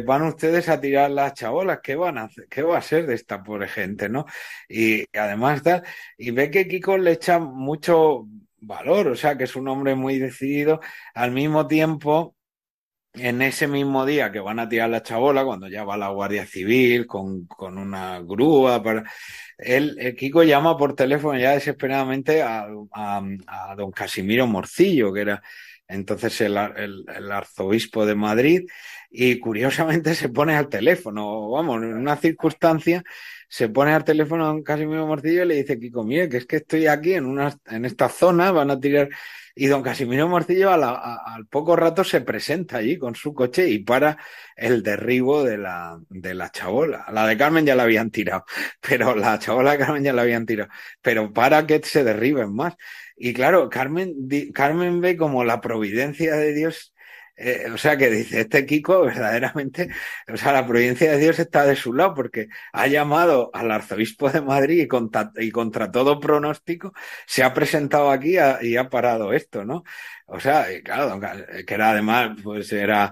van 0.05 0.23
ustedes 0.23 0.69
a 0.69 0.79
tirar 0.79 1.11
las 1.11 1.33
chabolas, 1.33 1.79
¿qué 1.83 1.95
van 1.95 2.17
a 2.17 2.23
hacer? 2.23 2.47
¿Qué 2.49 2.61
va 2.61 2.77
a 2.77 2.81
ser 2.81 3.05
de 3.07 3.15
esta 3.15 3.43
pobre 3.43 3.67
gente, 3.67 4.09
no? 4.09 4.25
Y, 4.69 5.05
además 5.17 5.61
y 6.17 6.31
ve 6.31 6.49
que 6.49 6.67
Kiko 6.67 6.97
le 6.97 7.13
echa 7.13 7.39
mucho 7.39 8.27
valor, 8.59 9.07
o 9.07 9.15
sea, 9.15 9.37
que 9.37 9.45
es 9.45 9.55
un 9.55 9.67
hombre 9.67 9.95
muy 9.95 10.19
decidido, 10.19 10.79
al 11.13 11.31
mismo 11.31 11.67
tiempo, 11.67 12.35
en 13.13 13.41
ese 13.41 13.67
mismo 13.67 14.05
día 14.05 14.31
que 14.31 14.39
van 14.39 14.59
a 14.59 14.69
tirar 14.69 14.89
la 14.89 15.03
chabola, 15.03 15.43
cuando 15.43 15.67
ya 15.67 15.83
va 15.83 15.97
la 15.97 16.09
Guardia 16.09 16.45
Civil 16.45 17.05
con, 17.05 17.45
con 17.45 17.77
una 17.77 18.19
grúa, 18.21 18.81
para... 18.81 19.03
él, 19.57 19.97
el 19.99 20.15
Kiko 20.15 20.43
llama 20.43 20.77
por 20.77 20.95
teléfono 20.95 21.37
ya 21.37 21.51
desesperadamente 21.51 22.41
a, 22.41 22.67
a, 22.93 23.21
a 23.47 23.75
don 23.75 23.91
Casimiro 23.91 24.47
Morcillo, 24.47 25.11
que 25.13 25.21
era 25.21 25.41
entonces 25.87 26.39
el, 26.41 26.55
el, 26.57 27.05
el, 27.13 27.31
arzobispo 27.31 28.05
de 28.05 28.15
Madrid, 28.15 28.61
y 29.11 29.37
curiosamente 29.39 30.15
se 30.15 30.29
pone 30.29 30.55
al 30.55 30.69
teléfono, 30.69 31.49
vamos, 31.49 31.83
en 31.83 31.93
una 31.95 32.15
circunstancia, 32.15 33.03
se 33.49 33.67
pone 33.67 33.91
al 33.93 34.05
teléfono 34.05 34.45
a 34.45 34.47
don 34.47 34.63
Casimiro 34.63 35.05
Morcillo 35.05 35.43
y 35.43 35.47
le 35.47 35.55
dice, 35.55 35.77
Kiko, 35.77 36.05
mire, 36.05 36.29
que 36.29 36.37
es 36.37 36.45
que 36.45 36.55
estoy 36.57 36.87
aquí 36.87 37.13
en, 37.13 37.25
una, 37.25 37.53
en 37.65 37.83
esta 37.83 38.07
zona, 38.07 38.51
van 38.51 38.71
a 38.71 38.79
tirar, 38.79 39.09
y 39.53 39.67
don 39.67 39.83
Casimiro 39.83 40.29
Morcillo 40.29 40.71
al 40.71 41.45
poco 41.47 41.75
rato 41.75 42.05
se 42.05 42.21
presenta 42.21 42.77
allí 42.77 42.97
con 42.97 43.15
su 43.15 43.33
coche 43.33 43.67
y 43.69 43.79
para 43.79 44.17
el 44.55 44.81
derribo 44.81 45.43
de 45.43 45.57
la, 45.57 45.99
de 46.09 46.33
la 46.33 46.49
chabola. 46.49 47.05
La 47.11 47.27
de 47.27 47.35
Carmen 47.35 47.65
ya 47.65 47.75
la 47.75 47.83
habían 47.83 48.11
tirado, 48.11 48.45
pero 48.79 49.15
la 49.15 49.37
chabola 49.39 49.73
de 49.73 49.79
Carmen 49.79 50.03
ya 50.03 50.13
la 50.13 50.21
habían 50.21 50.45
tirado, 50.45 50.69
pero 51.01 51.33
para 51.33 51.67
que 51.67 51.81
se 51.83 52.05
derriben 52.05 52.53
más. 52.55 52.75
Y 53.17 53.33
claro, 53.33 53.69
Carmen, 53.69 54.15
Carmen 54.53 55.01
ve 55.01 55.17
como 55.17 55.43
la 55.43 55.61
providencia 55.61 56.35
de 56.35 56.53
Dios, 56.53 56.90
eh, 57.43 57.71
o 57.73 57.77
sea, 57.77 57.97
que 57.97 58.09
dice, 58.09 58.41
este 58.41 58.65
Kiko 58.65 59.01
verdaderamente, 59.01 59.89
o 60.31 60.37
sea, 60.37 60.53
la 60.53 60.65
providencia 60.65 61.11
de 61.11 61.17
Dios 61.17 61.39
está 61.39 61.65
de 61.65 61.75
su 61.75 61.93
lado 61.93 62.13
porque 62.13 62.47
ha 62.73 62.87
llamado 62.87 63.49
al 63.53 63.71
arzobispo 63.71 64.29
de 64.29 64.41
Madrid 64.41 64.81
y 64.83 64.87
contra, 64.87 65.31
y 65.37 65.51
contra 65.51 65.91
todo 65.91 66.19
pronóstico 66.19 66.93
se 67.25 67.43
ha 67.43 67.53
presentado 67.53 68.11
aquí 68.11 68.35
y 68.61 68.77
ha 68.77 68.89
parado 68.89 69.33
esto, 69.33 69.65
¿no? 69.65 69.83
O 70.25 70.39
sea, 70.39 70.65
claro, 70.83 71.19
que 71.65 71.73
era 71.73 71.91
además, 71.91 72.37
pues 72.43 72.71
era 72.71 73.11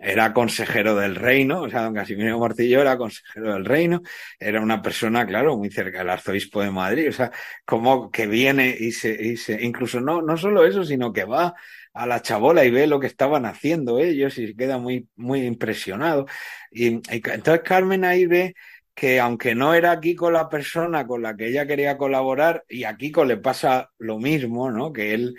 era 0.00 0.32
consejero 0.32 0.94
del 0.94 1.16
reino, 1.16 1.62
o 1.62 1.68
sea, 1.68 1.82
don 1.82 1.94
Casimiro 1.94 2.38
Morcillo 2.38 2.80
era 2.80 2.96
consejero 2.96 3.54
del 3.54 3.64
reino, 3.64 4.02
era 4.38 4.60
una 4.60 4.80
persona, 4.80 5.26
claro, 5.26 5.56
muy 5.56 5.70
cerca 5.70 5.98
del 5.98 6.10
arzobispo 6.10 6.62
de 6.62 6.70
Madrid, 6.70 7.08
o 7.08 7.12
sea, 7.12 7.32
como 7.64 8.10
que 8.10 8.26
viene 8.26 8.76
y 8.78 8.92
se, 8.92 9.10
y 9.10 9.36
se, 9.36 9.60
incluso 9.62 10.00
no, 10.00 10.22
no 10.22 10.36
solo 10.36 10.64
eso, 10.64 10.84
sino 10.84 11.12
que 11.12 11.24
va 11.24 11.54
a 11.94 12.06
la 12.06 12.22
chabola 12.22 12.64
y 12.64 12.70
ve 12.70 12.86
lo 12.86 13.00
que 13.00 13.06
estaban 13.06 13.46
haciendo 13.46 13.98
ellos 13.98 14.38
y 14.38 14.48
se 14.48 14.56
queda 14.56 14.78
muy, 14.78 15.08
muy 15.16 15.44
impresionado. 15.44 16.26
Y, 16.70 16.86
entonces 17.10 17.60
Carmen 17.64 18.04
ahí 18.04 18.26
ve 18.26 18.54
que 18.94 19.20
aunque 19.20 19.54
no 19.54 19.74
era 19.74 20.00
Kiko 20.00 20.30
la 20.30 20.48
persona 20.48 21.06
con 21.06 21.22
la 21.22 21.36
que 21.36 21.48
ella 21.48 21.66
quería 21.66 21.96
colaborar, 21.96 22.64
y 22.68 22.84
a 22.84 22.96
Kiko 22.96 23.24
le 23.24 23.38
pasa 23.38 23.90
lo 23.98 24.18
mismo, 24.18 24.70
¿no? 24.70 24.92
Que 24.92 25.14
él 25.14 25.34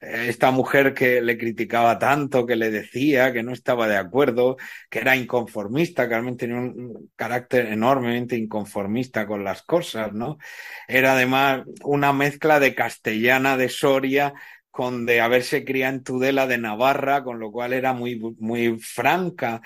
esta 0.00 0.50
mujer 0.50 0.94
que 0.94 1.20
le 1.20 1.36
criticaba 1.36 1.98
tanto, 1.98 2.46
que 2.46 2.56
le 2.56 2.70
decía 2.70 3.32
que 3.32 3.42
no 3.42 3.52
estaba 3.52 3.88
de 3.88 3.96
acuerdo, 3.96 4.56
que 4.88 5.00
era 5.00 5.16
inconformista, 5.16 6.06
realmente 6.06 6.46
tenía 6.46 6.60
un 6.60 7.10
carácter 7.16 7.66
enormemente 7.66 8.36
inconformista 8.36 9.26
con 9.26 9.42
las 9.42 9.62
cosas, 9.62 10.12
¿no? 10.12 10.38
Era 10.86 11.14
además 11.14 11.62
una 11.82 12.12
mezcla 12.12 12.60
de 12.60 12.74
castellana 12.74 13.56
de 13.56 13.68
Soria 13.68 14.34
con 14.78 15.06
de 15.06 15.20
haberse 15.20 15.64
criado 15.64 15.96
en 15.96 16.04
Tudela 16.04 16.46
de 16.46 16.56
Navarra, 16.56 17.24
con 17.24 17.40
lo 17.40 17.50
cual 17.50 17.72
era 17.72 17.94
muy, 17.94 18.16
muy 18.38 18.78
franca. 18.78 19.60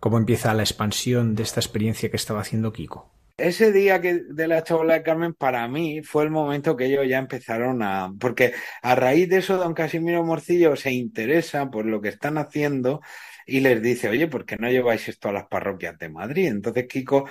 ¿Cómo 0.00 0.16
empieza 0.16 0.54
la 0.54 0.62
expansión 0.62 1.34
de 1.34 1.42
esta 1.42 1.60
experiencia 1.60 2.08
que 2.10 2.16
estaba 2.16 2.40
haciendo 2.40 2.72
Kiko? 2.72 3.12
ese 3.36 3.72
día 3.72 4.00
que 4.00 4.14
de 4.14 4.48
la 4.48 4.64
chabola 4.64 4.94
de 4.94 5.02
Carmen, 5.02 5.34
para 5.34 5.68
mí 5.68 6.02
fue 6.02 6.24
el 6.24 6.30
momento 6.30 6.78
que 6.78 6.86
ellos 6.86 7.06
ya 7.06 7.18
empezaron 7.18 7.82
a. 7.82 8.10
Porque 8.18 8.54
a 8.80 8.94
raíz 8.94 9.28
de 9.28 9.36
eso, 9.36 9.58
don 9.58 9.74
Casimiro 9.74 10.24
Morcillo 10.24 10.74
se 10.76 10.92
interesa 10.92 11.70
por 11.70 11.84
lo 11.84 12.00
que 12.00 12.08
están 12.08 12.38
haciendo 12.38 13.02
y 13.46 13.60
les 13.60 13.82
dice, 13.82 14.08
oye, 14.08 14.28
¿por 14.28 14.46
qué 14.46 14.56
no 14.56 14.70
lleváis 14.70 15.08
esto 15.10 15.28
a 15.28 15.32
las 15.32 15.46
parroquias 15.46 15.98
de 15.98 16.08
Madrid? 16.08 16.46
Entonces 16.46 16.86
Kiko, 16.88 17.28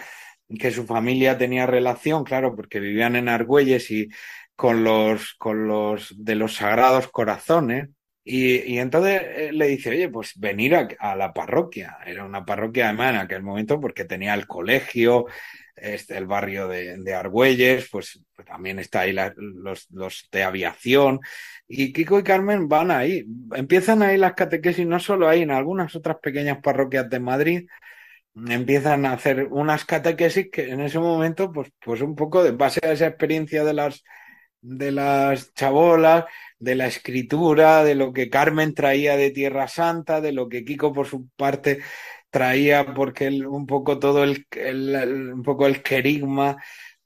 que 0.59 0.69
su 0.69 0.85
familia 0.85 1.35
tenía 1.35 1.65
relación, 1.65 2.23
claro, 2.23 2.55
porque 2.55 2.79
vivían 2.79 3.15
en 3.15 3.27
Argüelles 3.27 3.89
y 3.89 4.07
con 4.57 4.83
los, 4.83 5.35
con 5.35 5.67
los 5.67 6.13
de 6.17 6.35
los 6.35 6.55
Sagrados 6.55 7.07
Corazones. 7.09 7.89
Y, 8.23 8.73
y 8.73 8.79
entonces 8.79 9.21
eh, 9.23 9.51
le 9.53 9.67
dice, 9.67 9.91
oye, 9.91 10.09
pues 10.09 10.33
venir 10.37 10.75
a, 10.75 11.15
la 11.15 11.31
parroquia. 11.31 11.99
Era 12.05 12.25
una 12.25 12.43
parroquia 12.43 12.85
además 12.85 13.13
en 13.13 13.19
aquel 13.21 13.43
momento 13.43 13.79
porque 13.79 14.03
tenía 14.03 14.33
el 14.33 14.47
colegio, 14.47 15.27
este, 15.75 16.17
el 16.17 16.25
barrio 16.25 16.67
de, 16.67 17.13
Argüelles, 17.13 17.87
pues, 17.91 18.19
pues, 18.35 18.47
también 18.47 18.79
está 18.79 19.01
ahí 19.01 19.13
los, 19.13 19.87
los, 19.91 20.27
de 20.31 20.43
aviación. 20.43 21.19
Y 21.67 21.93
Kiko 21.93 22.19
y 22.19 22.23
Carmen 22.23 22.67
van 22.67 22.89
ahí, 22.91 23.25
empiezan 23.55 24.01
ahí 24.01 24.17
las 24.17 24.33
catequesis, 24.33 24.87
no 24.87 24.99
solo 24.99 25.29
ahí, 25.29 25.43
en 25.43 25.51
algunas 25.51 25.95
otras 25.95 26.17
pequeñas 26.21 26.57
parroquias 26.63 27.09
de 27.09 27.19
Madrid, 27.19 27.67
empiezan 28.47 29.05
a 29.05 29.13
hacer 29.13 29.47
unas 29.51 29.85
catequesis 29.85 30.49
que 30.51 30.71
en 30.71 30.81
ese 30.81 30.99
momento, 30.99 31.51
pues, 31.51 31.71
pues 31.79 32.01
un 32.01 32.15
poco 32.15 32.43
de 32.43 32.51
base 32.51 32.79
a 32.83 32.91
esa 32.91 33.07
experiencia 33.07 33.63
de 33.63 33.73
las 33.73 34.03
de 34.61 34.91
las 34.91 35.53
chabolas, 35.53 36.25
de 36.59 36.75
la 36.75 36.87
escritura, 36.87 37.83
de 37.83 37.95
lo 37.95 38.13
que 38.13 38.29
Carmen 38.29 38.73
traía 38.73 39.17
de 39.17 39.31
Tierra 39.31 39.67
Santa, 39.67 40.21
de 40.21 40.31
lo 40.31 40.49
que 40.49 40.65
Kiko 40.65 40.93
por 40.93 41.07
su 41.07 41.27
parte 41.29 41.79
traía 42.29 42.93
porque 42.93 43.29
un 43.29 43.65
poco 43.65 43.99
todo 43.99 44.23
el, 44.23 44.45
un 45.33 45.43
poco 45.43 45.67
el 45.67 45.81
querigma 45.81 46.57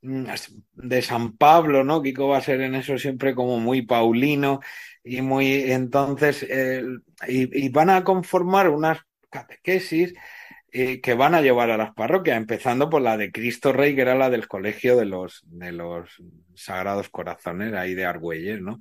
mm, 0.02 0.26
de 0.74 1.02
San 1.02 1.38
Pablo, 1.38 1.84
¿no? 1.84 2.02
Kiko 2.02 2.28
va 2.28 2.38
a 2.38 2.42
ser 2.42 2.62
en 2.62 2.76
eso 2.76 2.98
siempre 2.98 3.36
como 3.36 3.60
muy 3.60 3.84
paulino 3.84 4.60
y 5.04 5.22
muy 5.22 5.72
entonces 5.72 6.44
y, 7.28 7.66
y, 7.66 7.70
van 7.70 7.90
a 7.90 8.04
conformar 8.04 8.70
unas 8.70 9.00
catequesis 9.30 10.14
eh, 10.74 11.02
que 11.02 11.16
van 11.16 11.36
a 11.36 11.42
llevar 11.42 11.70
a 11.70 11.78
las 11.78 11.94
parroquias, 11.94 12.38
empezando 12.38 12.90
por 12.90 13.02
la 13.02 13.18
de 13.18 13.32
Cristo 13.32 13.74
Rey, 13.74 13.96
que 13.96 14.02
era 14.02 14.16
la 14.16 14.30
del 14.30 14.48
colegio 14.48 14.96
de 14.96 15.06
los 15.06 15.44
de 15.48 15.72
los 15.74 16.22
Sagrados 16.64 17.10
Corazones 17.10 17.74
ahí 17.74 17.94
de 17.96 18.06
Argüelles, 18.06 18.62
¿no? 18.62 18.80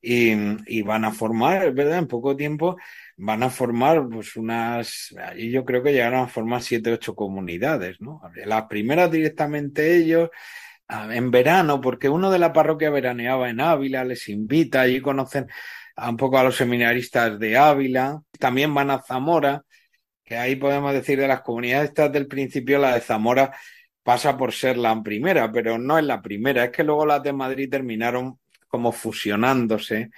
Y, 0.00 0.32
y 0.66 0.82
van 0.82 1.04
a 1.04 1.12
formar, 1.12 1.72
¿verdad? 1.72 1.98
En 1.98 2.06
poco 2.06 2.36
tiempo 2.36 2.76
van 3.16 3.42
a 3.42 3.50
formar 3.50 4.08
pues 4.08 4.36
unas, 4.36 5.12
yo 5.36 5.64
creo 5.64 5.82
que 5.82 5.92
llegaron 5.92 6.20
a 6.20 6.28
formar 6.28 6.62
siete, 6.62 6.92
ocho 6.92 7.14
comunidades, 7.16 8.00
¿no? 8.00 8.20
Las 8.46 8.66
primeras 8.66 9.10
directamente 9.10 9.96
ellos, 9.96 10.30
en 10.88 11.30
verano, 11.30 11.80
porque 11.80 12.08
uno 12.08 12.30
de 12.30 12.38
la 12.38 12.52
parroquia 12.52 12.90
veraneaba 12.90 13.50
en 13.50 13.60
Ávila, 13.60 14.04
les 14.04 14.28
invita, 14.28 14.82
allí 14.82 15.00
conocen 15.00 15.48
un 15.96 16.16
poco 16.16 16.38
a 16.38 16.44
los 16.44 16.56
seminaristas 16.56 17.38
de 17.38 17.56
Ávila, 17.56 18.22
también 18.38 18.72
van 18.72 18.90
a 18.90 19.02
Zamora, 19.02 19.64
que 20.24 20.36
ahí 20.36 20.56
podemos 20.56 20.92
decir 20.92 21.18
de 21.18 21.28
las 21.28 21.42
comunidades 21.42 21.90
estas 21.90 22.12
del 22.12 22.28
principio, 22.28 22.78
la 22.78 22.94
de 22.94 23.00
Zamora 23.00 23.56
pasa 24.08 24.38
por 24.38 24.54
ser 24.54 24.78
la 24.78 25.02
primera, 25.02 25.52
pero 25.52 25.76
no 25.76 25.98
es 25.98 26.04
la 26.06 26.22
primera, 26.22 26.64
es 26.64 26.70
que 26.70 26.82
luego 26.82 27.04
las 27.04 27.22
de 27.22 27.34
Madrid 27.34 27.68
terminaron 27.68 28.38
como 28.66 28.90
fusionándose 28.90 30.08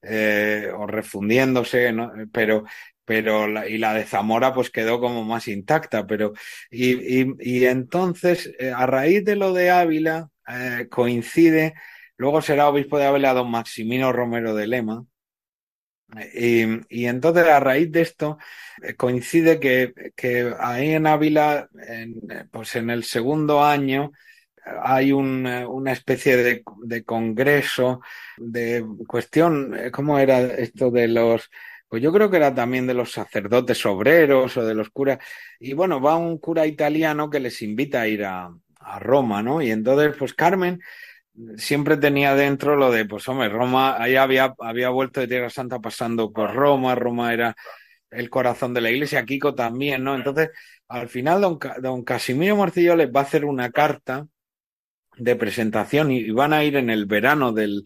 eh, 0.00 0.70
o 0.72 0.86
refundiéndose, 0.86 1.92
pero 2.32 2.62
pero 3.04 3.48
y 3.66 3.78
la 3.78 3.94
de 3.94 4.04
Zamora 4.04 4.54
pues 4.54 4.70
quedó 4.70 5.00
como 5.00 5.24
más 5.24 5.48
intacta, 5.48 6.06
pero 6.06 6.34
y, 6.70 7.22
y, 7.22 7.34
y 7.40 7.64
entonces 7.64 8.52
eh, 8.60 8.70
a 8.70 8.86
raíz 8.86 9.24
de 9.24 9.34
lo 9.34 9.52
de 9.52 9.70
Ávila 9.72 10.28
eh, 10.46 10.86
coincide, 10.88 11.74
luego 12.16 12.42
será 12.42 12.68
obispo 12.68 12.96
de 12.96 13.06
Ávila 13.06 13.34
don 13.34 13.50
Maximino 13.50 14.12
Romero 14.12 14.54
de 14.54 14.68
Lema, 14.68 15.04
y, 16.34 16.64
y, 16.88 17.06
entonces 17.06 17.46
a 17.46 17.60
raíz 17.60 17.90
de 17.90 18.02
esto 18.02 18.38
eh, 18.82 18.94
coincide 18.94 19.58
que, 19.58 20.54
ahí 20.58 20.90
en 20.90 21.06
Ávila, 21.06 21.68
en, 21.88 22.20
pues 22.50 22.76
en 22.76 22.90
el 22.90 23.04
segundo 23.04 23.64
año, 23.64 24.12
hay 24.82 25.12
un, 25.12 25.46
una 25.46 25.92
especie 25.92 26.36
de, 26.36 27.04
congreso 27.04 28.00
de 28.36 28.84
cuestión, 29.06 29.76
¿cómo 29.90 30.18
era 30.18 30.40
esto 30.40 30.90
de 30.90 31.08
los 31.08 31.50
pues 31.88 32.02
yo 32.02 32.10
creo 32.10 32.30
que 32.30 32.38
era 32.38 32.54
también 32.54 32.86
de 32.86 32.94
los 32.94 33.12
sacerdotes 33.12 33.84
obreros 33.84 34.56
o 34.56 34.64
de 34.64 34.74
los 34.74 34.88
curas. 34.88 35.18
Y 35.60 35.74
bueno, 35.74 36.00
va 36.00 36.16
un 36.16 36.38
cura 36.38 36.66
italiano 36.66 37.28
que 37.28 37.38
les 37.38 37.60
invita 37.60 38.00
a 38.00 38.08
ir 38.08 38.24
a 38.24 38.50
Roma, 38.98 39.42
¿no? 39.42 39.60
Y 39.60 39.70
entonces, 39.70 40.16
pues 40.18 40.32
Carmen 40.32 40.80
siempre 41.56 41.96
tenía 41.96 42.34
dentro 42.34 42.76
lo 42.76 42.90
de, 42.90 43.04
pues 43.04 43.28
hombre, 43.28 43.48
Roma, 43.48 43.96
ahí 44.00 44.16
había, 44.16 44.54
había 44.58 44.90
vuelto 44.90 45.20
de 45.20 45.28
Tierra 45.28 45.50
Santa 45.50 45.78
pasando 45.80 46.32
por 46.32 46.54
Roma, 46.54 46.94
Roma 46.94 47.32
era 47.32 47.56
el 48.10 48.28
corazón 48.30 48.74
de 48.74 48.82
la 48.82 48.90
iglesia, 48.90 49.24
Kiko 49.24 49.54
también, 49.54 50.04
¿no? 50.04 50.14
Entonces, 50.14 50.50
al 50.88 51.08
final, 51.08 51.40
don, 51.40 51.58
don 51.80 52.04
Casimiro 52.04 52.56
Morcillo 52.56 52.94
les 52.96 53.10
va 53.10 53.20
a 53.20 53.24
hacer 53.24 53.44
una 53.44 53.70
carta 53.70 54.26
de 55.16 55.36
presentación 55.36 56.10
y 56.10 56.30
van 56.30 56.52
a 56.52 56.64
ir 56.64 56.76
en 56.76 56.90
el 56.90 57.06
verano 57.06 57.52
del, 57.52 57.84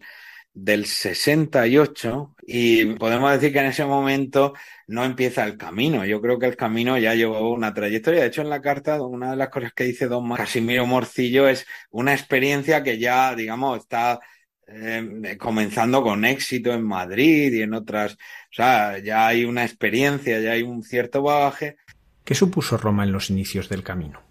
del 0.59 0.85
68 0.85 2.35
y 2.47 2.85
podemos 2.95 3.31
decir 3.31 3.53
que 3.53 3.59
en 3.59 3.67
ese 3.67 3.85
momento 3.85 4.53
no 4.87 5.05
empieza 5.05 5.45
el 5.45 5.55
camino. 5.55 6.03
Yo 6.03 6.19
creo 6.19 6.39
que 6.39 6.47
el 6.47 6.55
camino 6.55 6.97
ya 6.97 7.13
llevó 7.13 7.51
una 7.51 7.73
trayectoria. 7.73 8.21
De 8.21 8.27
hecho, 8.27 8.41
en 8.41 8.49
la 8.49 8.61
carta, 8.61 9.01
una 9.01 9.31
de 9.31 9.37
las 9.37 9.49
cosas 9.49 9.73
que 9.73 9.83
dice 9.83 10.07
don 10.07 10.33
Casimiro 10.33 10.87
Morcillo 10.87 11.47
es 11.47 11.67
una 11.91 12.13
experiencia 12.13 12.81
que 12.81 12.97
ya, 12.97 13.35
digamos, 13.35 13.79
está 13.79 14.19
eh, 14.65 15.37
comenzando 15.39 16.01
con 16.01 16.25
éxito 16.25 16.73
en 16.73 16.83
Madrid 16.83 17.53
y 17.53 17.61
en 17.61 17.75
otras. 17.75 18.13
O 18.13 18.53
sea, 18.53 18.97
ya 18.97 19.27
hay 19.27 19.45
una 19.45 19.63
experiencia, 19.63 20.39
ya 20.39 20.53
hay 20.53 20.63
un 20.63 20.81
cierto 20.81 21.21
bagaje. 21.21 21.77
¿Qué 22.23 22.33
supuso 22.33 22.77
Roma 22.77 23.03
en 23.03 23.11
los 23.11 23.29
inicios 23.29 23.69
del 23.69 23.83
camino? 23.83 24.23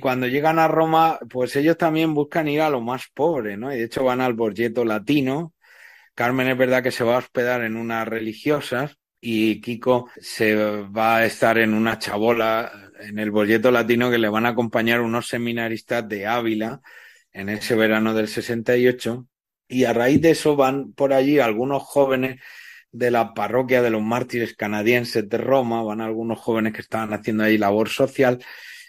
Cuando 0.00 0.26
llegan 0.26 0.58
a 0.58 0.68
Roma, 0.68 1.18
pues 1.28 1.54
ellos 1.56 1.76
también 1.76 2.14
buscan 2.14 2.48
ir 2.48 2.62
a 2.62 2.70
lo 2.70 2.80
más 2.80 3.08
pobre, 3.12 3.56
¿no? 3.56 3.72
Y 3.74 3.78
de 3.78 3.84
hecho 3.84 4.04
van 4.04 4.20
al 4.20 4.32
Borgeto 4.32 4.84
Latino, 4.84 5.52
Carmen 6.18 6.48
es 6.48 6.58
verdad 6.58 6.82
que 6.82 6.90
se 6.90 7.04
va 7.04 7.14
a 7.14 7.18
hospedar 7.18 7.62
en 7.62 7.76
unas 7.76 8.08
religiosas 8.08 8.98
y 9.20 9.60
Kiko 9.60 10.10
se 10.20 10.56
va 10.56 11.18
a 11.18 11.24
estar 11.24 11.58
en 11.58 11.72
una 11.72 12.00
chabola 12.00 12.72
en 12.98 13.20
el 13.20 13.30
bolleto 13.30 13.70
latino 13.70 14.10
que 14.10 14.18
le 14.18 14.28
van 14.28 14.44
a 14.44 14.48
acompañar 14.48 15.00
unos 15.00 15.28
seminaristas 15.28 16.08
de 16.08 16.26
Ávila 16.26 16.80
en 17.30 17.48
ese 17.50 17.76
verano 17.76 18.14
del 18.14 18.26
68 18.26 19.28
y 19.68 19.84
a 19.84 19.92
raíz 19.92 20.20
de 20.20 20.30
eso 20.32 20.56
van 20.56 20.92
por 20.92 21.12
allí 21.12 21.38
algunos 21.38 21.84
jóvenes 21.84 22.40
de 22.90 23.12
la 23.12 23.32
parroquia 23.32 23.80
de 23.80 23.90
los 23.90 24.02
mártires 24.02 24.56
canadienses 24.56 25.28
de 25.28 25.38
Roma, 25.38 25.84
van 25.84 26.00
algunos 26.00 26.40
jóvenes 26.40 26.72
que 26.72 26.80
estaban 26.80 27.14
haciendo 27.14 27.44
ahí 27.44 27.58
labor 27.58 27.90
social 27.90 28.44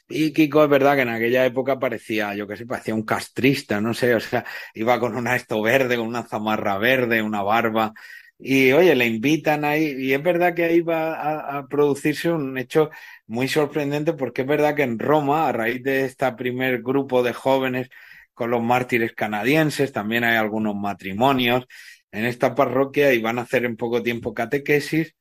y 0.10 0.34
Kiko 0.34 0.64
es 0.64 0.70
verdad 0.70 0.95
que 0.95 1.01
en 1.03 1.10
aquella 1.10 1.45
época 1.45 1.80
parecía, 1.80 2.34
yo 2.36 2.47
qué 2.47 2.57
sé, 2.57 2.66
parecía 2.66 2.95
un 2.95 3.03
castrista, 3.03 3.80
no 3.80 3.93
sé, 3.93 4.16
o 4.16 4.20
sea, 4.20 4.45
iba 4.74 4.99
con 4.99 5.16
una 5.16 5.36
esto 5.36 5.62
verde, 5.62 5.97
con 5.97 6.07
una 6.07 6.24
zamarra 6.24 6.78
verde, 6.78 7.22
una 7.22 7.43
barba. 7.43 7.93
Y 8.39 8.72
oye, 8.72 8.95
le 8.95 9.05
invitan 9.05 9.66
ahí, 9.66 9.95
y 9.99 10.14
es 10.14 10.24
verdad 10.24 10.55
que 10.55 10.64
ahí 10.64 10.82
va 10.82 11.14
a, 11.14 11.57
a, 11.60 11.68
producirse 11.68 12.32
un 12.32 12.57
hecho 12.57 12.89
muy 13.28 13.47
sorprendente, 13.47 14.14
porque 14.14 14.41
es 14.41 14.47
verdad 14.47 14.76
que 14.76 14.84
en 14.84 14.97
Roma, 14.97 15.47
a 15.49 15.51
raíz 15.51 15.84
de 15.84 16.05
este 16.05 16.32
primer 16.34 16.82
grupo 16.82 17.22
de 17.22 17.34
jóvenes 17.34 17.89
con 18.34 18.49
los 18.51 18.64
mártires 18.64 19.14
canadienses, 19.14 19.91
también 19.91 20.24
hay 20.24 20.38
algunos 20.38 20.76
matrimonios 20.76 21.66
en 22.12 22.26
esta 22.26 22.55
parroquia 22.55 23.14
y 23.14 23.22
van 23.22 23.39
a 23.39 23.43
hacer 23.43 23.66
en 23.66 23.76
poco 23.76 24.01
tiempo 24.01 24.34
catequesis 24.34 25.16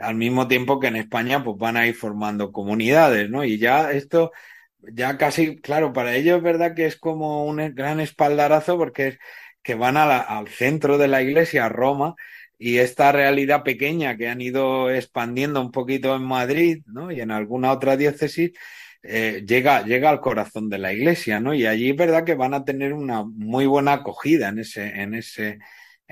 al 0.00 0.14
mismo 0.16 0.48
tiempo 0.48 0.80
que 0.80 0.88
en 0.88 0.96
España 0.96 1.42
pues 1.44 1.56
van 1.58 1.76
a 1.76 1.86
ir 1.86 1.94
formando 1.94 2.52
comunidades, 2.52 3.30
¿no? 3.30 3.44
Y 3.44 3.58
ya 3.58 3.92
esto, 3.92 4.32
ya 4.80 5.16
casi, 5.18 5.56
claro, 5.60 5.92
para 5.92 6.14
ellos 6.14 6.38
es 6.38 6.42
verdad 6.42 6.74
que 6.74 6.86
es 6.86 6.96
como 6.96 7.46
un 7.46 7.74
gran 7.74 8.00
espaldarazo 8.00 8.76
porque 8.78 9.08
es 9.08 9.18
que 9.62 9.74
van 9.74 9.96
al 9.96 10.48
centro 10.48 10.98
de 10.98 11.08
la 11.08 11.22
iglesia, 11.22 11.66
a 11.66 11.68
Roma, 11.70 12.14
y 12.58 12.78
esta 12.78 13.12
realidad 13.12 13.62
pequeña 13.64 14.16
que 14.16 14.28
han 14.28 14.40
ido 14.40 14.90
expandiendo 14.90 15.60
un 15.60 15.72
poquito 15.72 16.14
en 16.14 16.22
Madrid, 16.22 16.82
¿no? 16.86 17.10
Y 17.10 17.20
en 17.20 17.30
alguna 17.30 17.72
otra 17.72 17.96
diócesis, 17.96 18.52
eh, 19.02 19.44
llega, 19.46 19.82
llega 19.84 20.10
al 20.10 20.20
corazón 20.20 20.68
de 20.70 20.78
la 20.78 20.92
iglesia, 20.92 21.40
¿no? 21.40 21.54
Y 21.54 21.66
allí 21.66 21.90
es 21.90 21.96
verdad 21.96 22.24
que 22.24 22.34
van 22.34 22.54
a 22.54 22.64
tener 22.64 22.92
una 22.92 23.24
muy 23.24 23.66
buena 23.66 23.94
acogida 23.94 24.48
en 24.48 24.60
ese, 24.60 24.86
en 25.00 25.14
ese, 25.14 25.58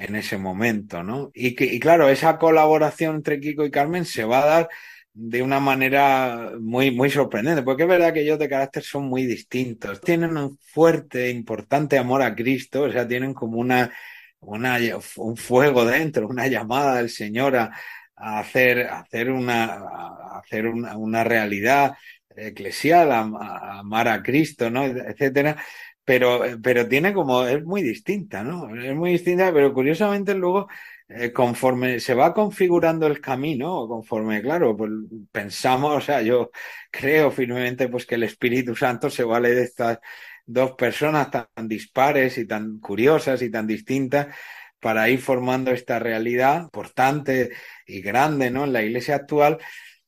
en 0.03 0.17
ese 0.17 0.37
momento, 0.37 1.03
¿no? 1.03 1.31
Y, 1.35 1.55
que, 1.55 1.65
y 1.65 1.79
claro, 1.79 2.09
esa 2.09 2.39
colaboración 2.39 3.17
entre 3.17 3.41
Kiko 3.41 3.65
y 3.65 3.71
Carmen 3.71 4.05
se 4.05 4.25
va 4.25 4.43
a 4.43 4.47
dar 4.47 4.69
de 5.15 5.43
una 5.43 5.61
manera 5.61 6.53
muy, 6.59 6.91
muy 6.91 7.11
sorprendente, 7.11 7.63
porque 7.63 7.85
es 7.85 7.89
verdad 7.89 8.13
que 8.13 8.23
ellos 8.23 8.39
de 8.39 8.49
carácter 8.49 8.83
son 8.83 9.05
muy 9.05 9.27
distintos. 9.27 10.01
Tienen 10.01 10.37
un 10.37 10.59
fuerte, 10.59 11.31
importante 11.31 11.99
amor 11.99 12.23
a 12.23 12.35
Cristo, 12.35 12.83
o 12.83 12.93
sea, 12.93 13.07
tienen 13.07 13.33
como 13.35 13.59
una, 13.59 13.93
una 14.41 14.79
un 15.17 15.37
fuego 15.37 15.85
dentro, 15.85 16.27
una 16.27 16.49
llamada 16.49 16.97
del 16.97 17.11
Señor 17.11 17.57
a, 17.57 17.71
hacer, 18.17 18.89
hacer, 18.89 19.31
una, 19.31 19.65
a 19.65 20.41
hacer 20.41 20.67
una, 20.67 20.97
una 20.97 21.25
realidad 21.25 21.95
eclesial, 22.35 23.13
a, 23.13 23.21
a, 23.21 23.79
amar 23.81 24.09
a 24.09 24.23
Cristo, 24.23 24.71
¿no? 24.71 24.85
etcétera 24.85 25.57
pero, 26.05 26.43
pero 26.63 26.89
tiene 26.89 27.13
como, 27.13 27.45
es 27.47 27.65
muy 27.65 27.83
distinta, 27.83 28.43
¿no? 28.43 28.75
Es 28.77 28.95
muy 28.95 29.13
distinta, 29.13 29.53
pero 29.53 29.73
curiosamente 29.73 30.35
luego, 30.35 30.69
eh, 31.09 31.33
conforme 31.33 32.01
se 32.01 32.15
va 32.15 32.35
configurando 32.35 33.07
el 33.07 33.21
camino, 33.21 33.87
conforme, 33.89 34.43
claro, 34.43 34.77
pues 34.77 34.91
pensamos, 35.31 35.97
o 35.97 36.01
sea, 36.01 36.23
yo 36.23 36.51
creo 36.91 37.31
firmemente 37.31 37.89
pues 37.89 38.07
que 38.07 38.17
el 38.17 38.25
Espíritu 38.25 38.75
Santo 38.75 39.11
se 39.11 39.25
vale 39.25 39.55
de 39.55 39.63
estas 39.65 39.99
dos 40.45 40.73
personas 40.73 41.31
tan 41.31 41.69
dispares 41.69 42.37
y 42.39 42.47
tan 42.47 42.79
curiosas 42.81 43.43
y 43.43 43.51
tan 43.51 43.67
distintas 43.67 44.35
para 44.81 45.09
ir 45.09 45.21
formando 45.21 45.71
esta 45.71 45.99
realidad 46.01 46.63
importante 46.63 47.53
y 47.87 48.01
grande, 48.03 48.51
¿no? 48.51 48.65
En 48.65 48.73
la 48.73 48.83
iglesia 48.83 49.15
actual 49.17 49.59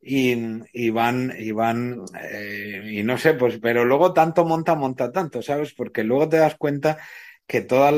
y, 0.06 0.90
van, 0.90 1.34
y 1.38 1.50
van, 1.52 2.04
eh, 2.20 2.82
y 2.92 3.02
no 3.02 3.16
sé, 3.16 3.34
pues, 3.34 3.58
pero 3.58 3.84
luego 3.84 4.12
tanto 4.12 4.44
monta, 4.44 4.74
monta 4.74 5.10
tanto, 5.10 5.40
¿sabes? 5.40 5.72
Porque 5.72 6.04
luego 6.04 6.28
te 6.28 6.36
das 6.36 6.56
cuenta 6.56 6.98
que 7.46 7.62
todos 7.62 7.92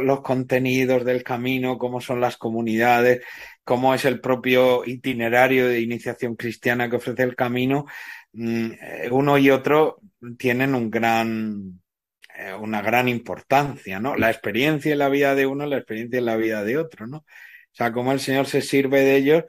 los 0.00 0.20
contenidos 0.22 1.04
del 1.04 1.22
camino, 1.24 1.78
cómo 1.78 2.00
son 2.00 2.20
las 2.20 2.36
comunidades, 2.36 3.22
cómo 3.64 3.94
es 3.94 4.04
el 4.04 4.20
propio 4.20 4.84
itinerario 4.84 5.68
de 5.68 5.80
iniciación 5.80 6.36
cristiana 6.36 6.88
que 6.88 6.96
ofrece 6.96 7.24
el 7.24 7.36
camino, 7.36 7.86
mm, 8.32 8.70
uno 9.10 9.38
y 9.38 9.50
otro 9.50 9.98
tienen 10.38 10.74
un 10.74 10.90
gran, 10.90 11.80
eh, 12.36 12.52
una 12.54 12.82
gran 12.82 13.08
importancia, 13.08 13.98
¿no? 14.00 14.16
La 14.16 14.30
experiencia 14.30 14.92
en 14.92 14.98
la 14.98 15.08
vida 15.08 15.34
de 15.34 15.46
uno, 15.46 15.66
la 15.66 15.78
experiencia 15.78 16.18
en 16.18 16.26
la 16.26 16.36
vida 16.36 16.64
de 16.64 16.78
otro, 16.78 17.06
¿no? 17.06 17.18
O 17.18 17.24
sea, 17.72 17.92
cómo 17.92 18.12
el 18.12 18.20
Señor 18.20 18.46
se 18.46 18.62
sirve 18.62 19.00
de 19.00 19.16
ellos 19.16 19.44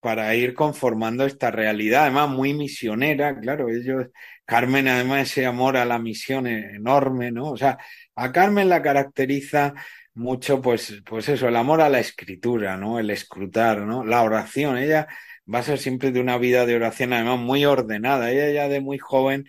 para 0.00 0.34
ir 0.34 0.54
conformando 0.54 1.26
esta 1.26 1.50
realidad, 1.50 2.02
además 2.04 2.30
muy 2.30 2.54
misionera, 2.54 3.38
claro, 3.38 3.68
ellos, 3.68 4.06
Carmen 4.44 4.88
además 4.88 5.30
ese 5.30 5.46
amor 5.46 5.76
a 5.76 5.84
la 5.84 5.98
misión 5.98 6.46
enorme, 6.46 7.30
¿no? 7.30 7.50
O 7.50 7.56
sea, 7.56 7.78
a 8.16 8.32
Carmen 8.32 8.68
la 8.68 8.82
caracteriza 8.82 9.74
mucho, 10.14 10.60
pues, 10.60 11.02
pues 11.06 11.28
eso, 11.28 11.48
el 11.48 11.56
amor 11.56 11.80
a 11.80 11.88
la 11.88 12.00
escritura, 12.00 12.76
¿no? 12.76 12.98
El 12.98 13.10
escrutar, 13.10 13.80
¿no? 13.82 14.04
La 14.04 14.22
oración, 14.22 14.78
ella 14.78 15.06
va 15.52 15.60
a 15.60 15.62
ser 15.62 15.78
siempre 15.78 16.12
de 16.12 16.20
una 16.20 16.38
vida 16.38 16.66
de 16.66 16.76
oración, 16.76 17.12
además 17.12 17.38
muy 17.38 17.64
ordenada, 17.64 18.30
ella 18.30 18.50
ya 18.50 18.68
de 18.68 18.80
muy 18.80 18.98
joven 18.98 19.46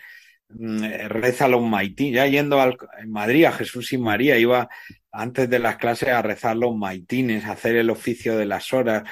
mm, 0.49 0.83
reza 1.07 1.47
los 1.47 1.61
maití, 1.63 2.11
ya 2.11 2.27
yendo 2.27 2.61
al, 2.61 2.77
en 3.01 3.11
Madrid 3.11 3.45
a 3.45 3.51
Jesús 3.51 3.93
y 3.93 3.97
María, 3.97 4.37
iba 4.37 4.69
antes 5.11 5.49
de 5.49 5.59
las 5.59 5.77
clases 5.77 6.09
a 6.09 6.21
rezar 6.21 6.55
los 6.55 6.75
maitines, 6.75 7.45
a 7.45 7.53
hacer 7.53 7.75
el 7.75 7.89
oficio 7.89 8.37
de 8.37 8.45
las 8.45 8.73
horas, 8.73 9.03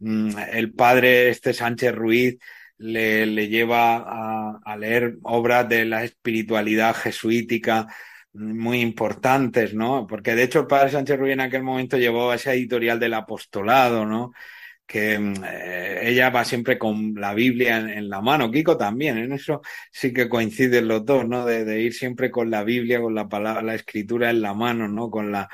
el 0.00 0.72
padre 0.72 1.30
este 1.30 1.52
Sánchez 1.52 1.94
Ruiz 1.94 2.38
le, 2.78 3.26
le 3.26 3.48
lleva 3.48 4.60
a, 4.64 4.76
leer 4.76 5.16
obras 5.22 5.68
de 5.68 5.84
la 5.84 6.04
espiritualidad 6.04 6.94
jesuítica 6.94 7.86
muy 8.32 8.80
importantes, 8.80 9.74
¿no? 9.74 10.06
Porque 10.06 10.34
de 10.34 10.44
hecho 10.44 10.60
el 10.60 10.66
padre 10.66 10.90
Sánchez 10.90 11.18
Ruiz 11.18 11.32
en 11.32 11.40
aquel 11.40 11.62
momento 11.62 11.96
llevó 11.96 12.32
esa 12.32 12.54
editorial 12.54 13.00
del 13.00 13.14
apostolado, 13.14 14.06
¿no? 14.06 14.32
que 14.88 15.16
eh, 15.16 16.00
ella 16.02 16.30
va 16.30 16.46
siempre 16.46 16.78
con 16.78 17.14
la 17.14 17.34
Biblia 17.34 17.76
en, 17.78 17.90
en, 17.90 18.08
la 18.08 18.22
mano, 18.22 18.50
Kiko 18.50 18.78
también, 18.78 19.18
en 19.18 19.32
eso 19.34 19.60
sí 19.92 20.14
que 20.14 20.30
coinciden 20.30 20.88
los 20.88 21.04
dos, 21.04 21.28
¿no? 21.28 21.44
De, 21.44 21.66
de, 21.66 21.82
ir 21.82 21.92
siempre 21.92 22.30
con 22.30 22.50
la 22.50 22.64
Biblia, 22.64 22.98
con 22.98 23.14
la 23.14 23.28
palabra, 23.28 23.60
la 23.60 23.74
escritura 23.74 24.30
en 24.30 24.40
la 24.40 24.54
mano, 24.54 24.88
¿no? 24.88 25.10
Con 25.10 25.30
la, 25.30 25.50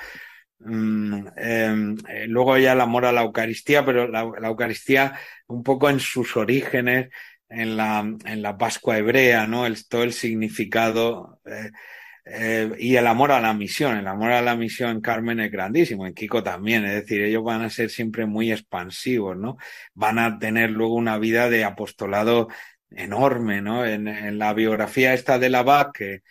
Mm, 0.60 1.26
em, 1.36 1.96
eh, 2.08 2.26
luego 2.26 2.56
ya 2.58 2.72
el 2.72 2.80
amor 2.80 3.04
a 3.04 3.12
la 3.12 3.22
Eucaristía, 3.22 3.84
pero 3.84 4.08
la, 4.08 4.22
Eucaristía 4.22 5.18
un 5.46 5.62
poco 5.62 5.90
en 5.90 6.00
sus 6.00 6.36
orígenes, 6.36 7.10
en 7.48 7.76
la, 7.76 8.00
en 8.24 8.42
la 8.42 8.56
Pascua 8.56 8.98
hebrea, 8.98 9.46
¿no? 9.46 9.64
Todo 9.88 10.02
el 10.04 10.12
significado 10.12 11.40
eh, 11.44 11.70
eh, 12.26 12.72
y 12.78 12.96
el 12.96 13.06
amor 13.06 13.32
a 13.32 13.40
la 13.40 13.52
misión. 13.54 13.96
El 13.98 14.06
amor 14.08 14.32
a 14.32 14.42
la 14.42 14.56
misión 14.56 14.90
en 14.90 15.00
Carmen 15.00 15.40
es 15.40 15.50
grandísimo, 15.50 16.06
en 16.06 16.14
Kiko 16.14 16.42
también. 16.42 16.84
Es 16.84 16.94
decir, 16.94 17.22
ellos 17.22 17.44
van 17.44 17.62
a 17.62 17.70
ser 17.70 17.90
siempre 17.90 18.26
muy 18.26 18.50
expansivos, 18.52 19.36
¿no? 19.36 19.56
Van 19.94 20.18
a 20.18 20.38
tener 20.38 20.70
luego 20.70 20.94
una 20.94 21.18
vida 21.18 21.50
de 21.50 21.64
apostolado 21.64 22.48
enorme, 22.90 23.60
¿no? 23.60 23.84
En, 23.84 24.38
la 24.38 24.54
biografía 24.54 25.14
esta 25.14 25.38
de 25.38 25.50
la 25.50 25.62
BAC, 25.62 25.92
que 25.92 26.22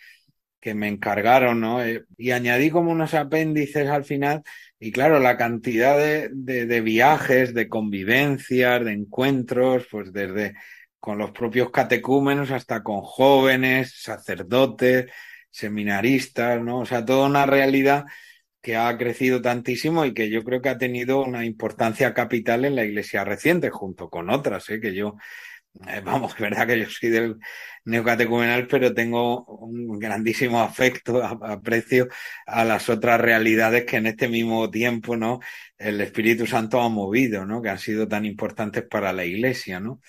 que 0.64 0.74
me 0.74 0.88
encargaron, 0.88 1.60
¿no? 1.60 1.84
Eh, 1.84 2.06
y 2.16 2.30
añadí 2.30 2.70
como 2.70 2.90
unos 2.90 3.12
apéndices 3.12 3.86
al 3.90 4.04
final, 4.06 4.42
y 4.80 4.92
claro, 4.92 5.20
la 5.20 5.36
cantidad 5.36 5.94
de, 5.98 6.30
de, 6.30 6.80
viajes, 6.80 7.52
de 7.52 7.68
convivencias, 7.68 8.82
de 8.82 8.92
encuentros, 8.92 9.86
pues 9.90 10.10
desde 10.10 10.54
con 10.98 11.18
los 11.18 11.32
propios 11.32 11.70
catecúmenos 11.70 12.50
hasta 12.50 12.82
con 12.82 13.02
jóvenes, 13.02 14.00
sacerdotes, 14.00 15.12
seminaristas, 15.50 16.62
¿no? 16.62 16.78
O 16.80 16.86
sea, 16.86 17.04
toda 17.04 17.28
una 17.28 17.44
realidad 17.44 18.06
que 18.62 18.76
ha 18.76 18.96
crecido 18.96 19.42
tantísimo 19.42 20.06
y 20.06 20.14
que 20.14 20.30
yo 20.30 20.44
creo 20.44 20.62
que 20.62 20.70
ha 20.70 20.78
tenido 20.78 21.22
una 21.22 21.44
importancia 21.44 22.14
capital 22.14 22.64
en 22.64 22.74
la 22.74 22.86
iglesia 22.86 23.22
reciente, 23.22 23.68
junto 23.68 24.08
con 24.08 24.30
otras, 24.30 24.70
¿eh? 24.70 24.80
que 24.80 24.94
yo 24.94 25.16
vamos, 26.04 26.34
es 26.34 26.40
verdad 26.40 26.66
que 26.66 26.78
yo 26.78 26.86
soy 26.88 27.10
del 27.10 27.38
neocatecumenal, 27.84 28.66
pero 28.66 28.94
tengo 28.94 29.44
un 29.44 29.98
grandísimo 29.98 30.60
afecto, 30.60 31.22
aprecio 31.22 32.08
a 32.46 32.64
las 32.64 32.88
otras 32.88 33.20
realidades 33.20 33.84
que 33.84 33.96
en 33.96 34.06
este 34.06 34.28
mismo 34.28 34.70
tiempo, 34.70 35.16
¿no? 35.16 35.40
El 35.76 36.00
Espíritu 36.00 36.46
Santo 36.46 36.80
ha 36.80 36.88
movido, 36.88 37.44
¿no? 37.44 37.60
Que 37.60 37.70
han 37.70 37.78
sido 37.78 38.08
tan 38.08 38.24
importantes 38.24 38.84
para 38.88 39.12
la 39.12 39.24
Iglesia, 39.24 39.80
¿no? 39.80 40.00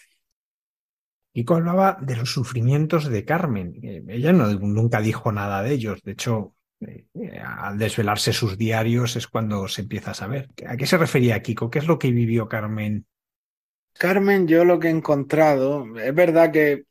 Y 1.33 1.51
hablaba 1.51 1.97
de 1.99 2.15
los 2.15 2.31
sufrimientos 2.31 3.09
de 3.09 3.25
Carmen. 3.25 3.73
Eh, 3.83 4.03
ella 4.07 4.31
no, 4.31 4.47
nunca 4.53 5.01
dijo 5.01 5.33
nada 5.33 5.61
de 5.63 5.73
ellos. 5.73 6.01
De 6.01 6.13
hecho, 6.13 6.55
eh, 6.79 7.07
al 7.43 7.77
desvelarse 7.77 8.31
sus 8.31 8.57
diarios 8.57 9.17
es 9.17 9.27
cuando 9.27 9.67
se 9.67 9.81
empieza 9.81 10.11
a 10.11 10.13
saber. 10.13 10.47
¿A 10.65 10.77
qué 10.77 10.85
se 10.85 10.97
refería 10.97 11.41
Kiko? 11.41 11.69
¿Qué 11.69 11.79
es 11.79 11.87
lo 11.87 11.99
que 11.99 12.11
vivió 12.11 12.47
Carmen 12.47 13.05
Carmen, 13.97 14.45
yo 14.45 14.65
lo 14.65 14.77
que 14.77 14.87
he 14.87 14.91
encontrado, 14.91 15.85
es 15.97 16.13
verdad 16.13 16.51
que 16.51 16.83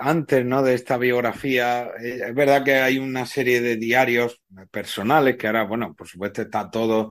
antes 0.00 0.44
¿no? 0.44 0.62
de 0.62 0.74
esta 0.74 0.96
biografía, 0.96 1.90
eh, 2.00 2.20
es 2.28 2.34
verdad 2.34 2.62
que 2.64 2.76
hay 2.76 2.98
una 2.98 3.26
serie 3.26 3.60
de 3.60 3.76
diarios 3.76 4.40
personales 4.70 5.36
que 5.36 5.48
ahora, 5.48 5.64
bueno, 5.64 5.92
por 5.94 6.06
supuesto 6.06 6.42
está 6.42 6.70
todo, 6.70 7.10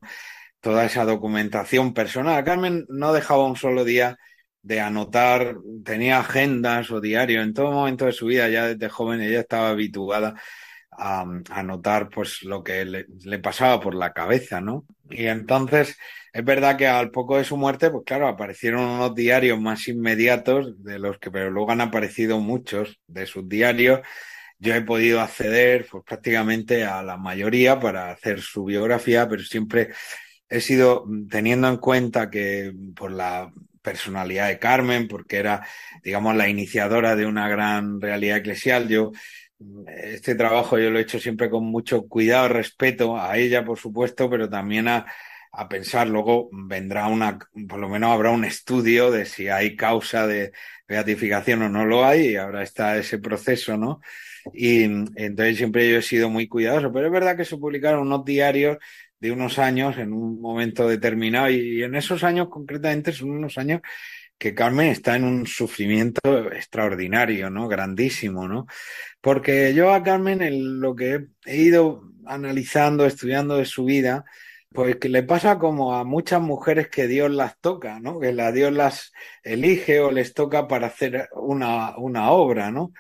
toda 0.61 0.85
esa 0.85 1.03
documentación 1.03 1.93
personal. 1.93 2.45
Carmen 2.45 2.85
no 2.87 3.11
dejaba 3.11 3.45
un 3.45 3.57
solo 3.57 3.83
día 3.83 4.17
de 4.61 4.79
anotar, 4.79 5.57
tenía 5.83 6.19
agendas 6.19 6.89
o 6.91 7.01
diarios 7.01 7.43
en 7.43 7.53
todo 7.53 7.71
momento 7.71 8.05
de 8.05 8.13
su 8.13 8.27
vida, 8.27 8.47
ya 8.49 8.67
desde 8.67 8.89
joven 8.89 9.21
ella 9.21 9.41
estaba 9.41 9.69
habituada 9.69 10.35
a, 10.91 11.25
anotar 11.49 12.09
pues 12.09 12.43
lo 12.43 12.63
que 12.63 12.85
le, 12.85 13.05
le 13.25 13.39
pasaba 13.39 13.81
por 13.81 13.95
la 13.95 14.13
cabeza, 14.13 14.61
¿no? 14.61 14.85
Y 15.09 15.25
entonces 15.25 15.97
es 16.33 16.45
verdad 16.45 16.77
que 16.77 16.87
al 16.87 17.11
poco 17.11 17.37
de 17.37 17.43
su 17.43 17.57
muerte, 17.57 17.89
pues 17.89 18.03
claro, 18.05 18.27
aparecieron 18.27 18.83
unos 18.83 19.13
diarios 19.13 19.59
más 19.59 19.87
inmediatos 19.87 20.81
de 20.83 20.97
los 20.97 21.19
que, 21.19 21.29
pero 21.29 21.51
luego 21.51 21.71
han 21.71 21.81
aparecido 21.81 22.39
muchos 22.39 22.99
de 23.07 23.25
sus 23.25 23.47
diarios. 23.49 23.99
Yo 24.57 24.73
he 24.73 24.81
podido 24.81 25.19
acceder 25.19 25.87
pues, 25.91 26.03
prácticamente 26.05 26.85
a 26.85 27.03
la 27.03 27.17
mayoría 27.17 27.79
para 27.79 28.11
hacer 28.11 28.41
su 28.41 28.63
biografía, 28.65 29.27
pero 29.27 29.43
siempre 29.43 29.89
he 30.47 30.61
sido 30.61 31.05
teniendo 31.29 31.67
en 31.67 31.77
cuenta 31.77 32.29
que 32.29 32.73
por 32.95 33.11
la 33.11 33.51
personalidad 33.81 34.47
de 34.47 34.59
Carmen, 34.59 35.07
porque 35.07 35.37
era, 35.37 35.67
digamos, 36.03 36.35
la 36.35 36.47
iniciadora 36.47 37.15
de 37.15 37.25
una 37.25 37.49
gran 37.49 37.99
realidad 37.99 38.37
eclesial, 38.37 38.87
yo 38.87 39.11
este 39.87 40.35
trabajo 40.35 40.79
yo 40.79 40.89
lo 40.89 40.99
he 40.99 41.03
hecho 41.03 41.19
siempre 41.19 41.49
con 41.49 41.65
mucho 41.65 42.07
cuidado, 42.07 42.47
respeto 42.47 43.19
a 43.19 43.37
ella, 43.37 43.65
por 43.65 43.77
supuesto, 43.77 44.29
pero 44.29 44.49
también 44.49 44.87
a, 44.87 45.05
a 45.51 45.67
pensar. 45.67 46.07
Luego 46.07 46.49
vendrá 46.51 47.07
una, 47.07 47.37
por 47.67 47.79
lo 47.79 47.89
menos 47.89 48.11
habrá 48.11 48.31
un 48.31 48.45
estudio 48.45 49.11
de 49.11 49.25
si 49.25 49.49
hay 49.49 49.75
causa 49.75 50.27
de 50.27 50.51
beatificación 50.87 51.61
o 51.63 51.69
no 51.69 51.85
lo 51.85 52.05
hay, 52.05 52.31
y 52.31 52.35
ahora 52.35 52.63
está 52.63 52.97
ese 52.97 53.19
proceso, 53.19 53.77
¿no? 53.77 54.01
Y 54.53 54.83
entonces 54.83 55.57
siempre 55.57 55.89
yo 55.89 55.97
he 55.97 56.01
sido 56.01 56.29
muy 56.29 56.47
cuidadoso, 56.47 56.91
pero 56.91 57.07
es 57.07 57.11
verdad 57.11 57.37
que 57.37 57.45
se 57.45 57.57
publicaron 57.57 58.07
unos 58.07 58.25
diarios 58.25 58.77
de 59.19 59.31
unos 59.31 59.59
años 59.59 59.97
en 59.97 60.13
un 60.13 60.41
momento 60.41 60.87
determinado 60.87 61.49
y 61.49 61.83
en 61.83 61.95
esos 61.95 62.23
años 62.23 62.49
concretamente 62.49 63.11
son 63.11 63.29
unos 63.31 63.57
años 63.59 63.81
que 64.37 64.55
Carmen 64.55 64.87
está 64.87 65.15
en 65.15 65.23
un 65.23 65.45
sufrimiento 65.45 66.51
extraordinario, 66.51 67.51
¿no? 67.51 67.67
Grandísimo, 67.67 68.47
¿no? 68.47 68.65
Porque 69.21 69.75
yo 69.75 69.93
a 69.93 70.01
Carmen 70.01 70.41
en 70.41 70.79
lo 70.79 70.95
que 70.95 71.27
he 71.45 71.57
ido 71.57 72.11
analizando, 72.25 73.05
estudiando 73.05 73.57
de 73.57 73.65
su 73.65 73.85
vida, 73.85 74.25
pues 74.73 74.95
que 74.97 75.09
le 75.09 75.23
pasa 75.23 75.59
como 75.59 75.95
a 75.95 76.03
muchas 76.03 76.41
mujeres 76.41 76.87
que 76.89 77.07
Dios 77.07 77.29
las 77.31 77.59
toca, 77.59 77.99
¿no? 77.99 78.19
Que 78.19 78.31
la 78.31 78.51
Dios 78.51 78.71
las 78.71 79.11
elige 79.43 79.99
o 79.99 80.11
les 80.11 80.33
toca 80.33 80.67
para 80.67 80.87
hacer 80.87 81.29
una, 81.33 81.97
una 81.97 82.31
obra, 82.31 82.71
¿no? 82.71 82.93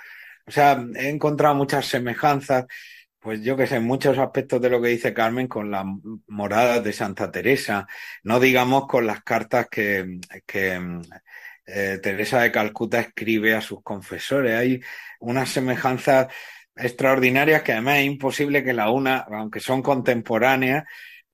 O 0.45 0.51
sea, 0.51 0.83
he 0.95 1.09
encontrado 1.09 1.55
muchas 1.55 1.85
semejanzas, 1.85 2.65
pues 3.19 3.41
yo 3.43 3.55
que 3.55 3.67
sé, 3.67 3.79
muchos 3.79 4.17
aspectos 4.17 4.61
de 4.61 4.69
lo 4.69 4.81
que 4.81 4.89
dice 4.89 5.13
Carmen 5.13 5.47
con 5.47 5.71
las 5.71 5.85
moradas 6.27 6.83
de 6.83 6.91
Santa 6.91 7.31
Teresa, 7.31 7.87
no 8.23 8.39
digamos 8.39 8.87
con 8.87 9.07
las 9.07 9.23
cartas 9.23 9.67
que, 9.69 10.19
que 10.45 10.79
eh, 11.65 11.99
Teresa 12.01 12.41
de 12.41 12.51
Calcuta 12.51 12.99
escribe 12.99 13.55
a 13.55 13.61
sus 13.61 13.81
confesores. 13.81 14.55
Hay 14.57 14.81
unas 15.19 15.49
semejanzas 15.49 16.27
extraordinarias 16.75 17.61
que 17.61 17.73
además 17.73 17.99
es 17.99 18.05
imposible 18.05 18.63
que 18.63 18.73
la 18.73 18.89
una, 18.89 19.19
aunque 19.19 19.59
son 19.61 19.81
contemporáneas, 19.81 20.83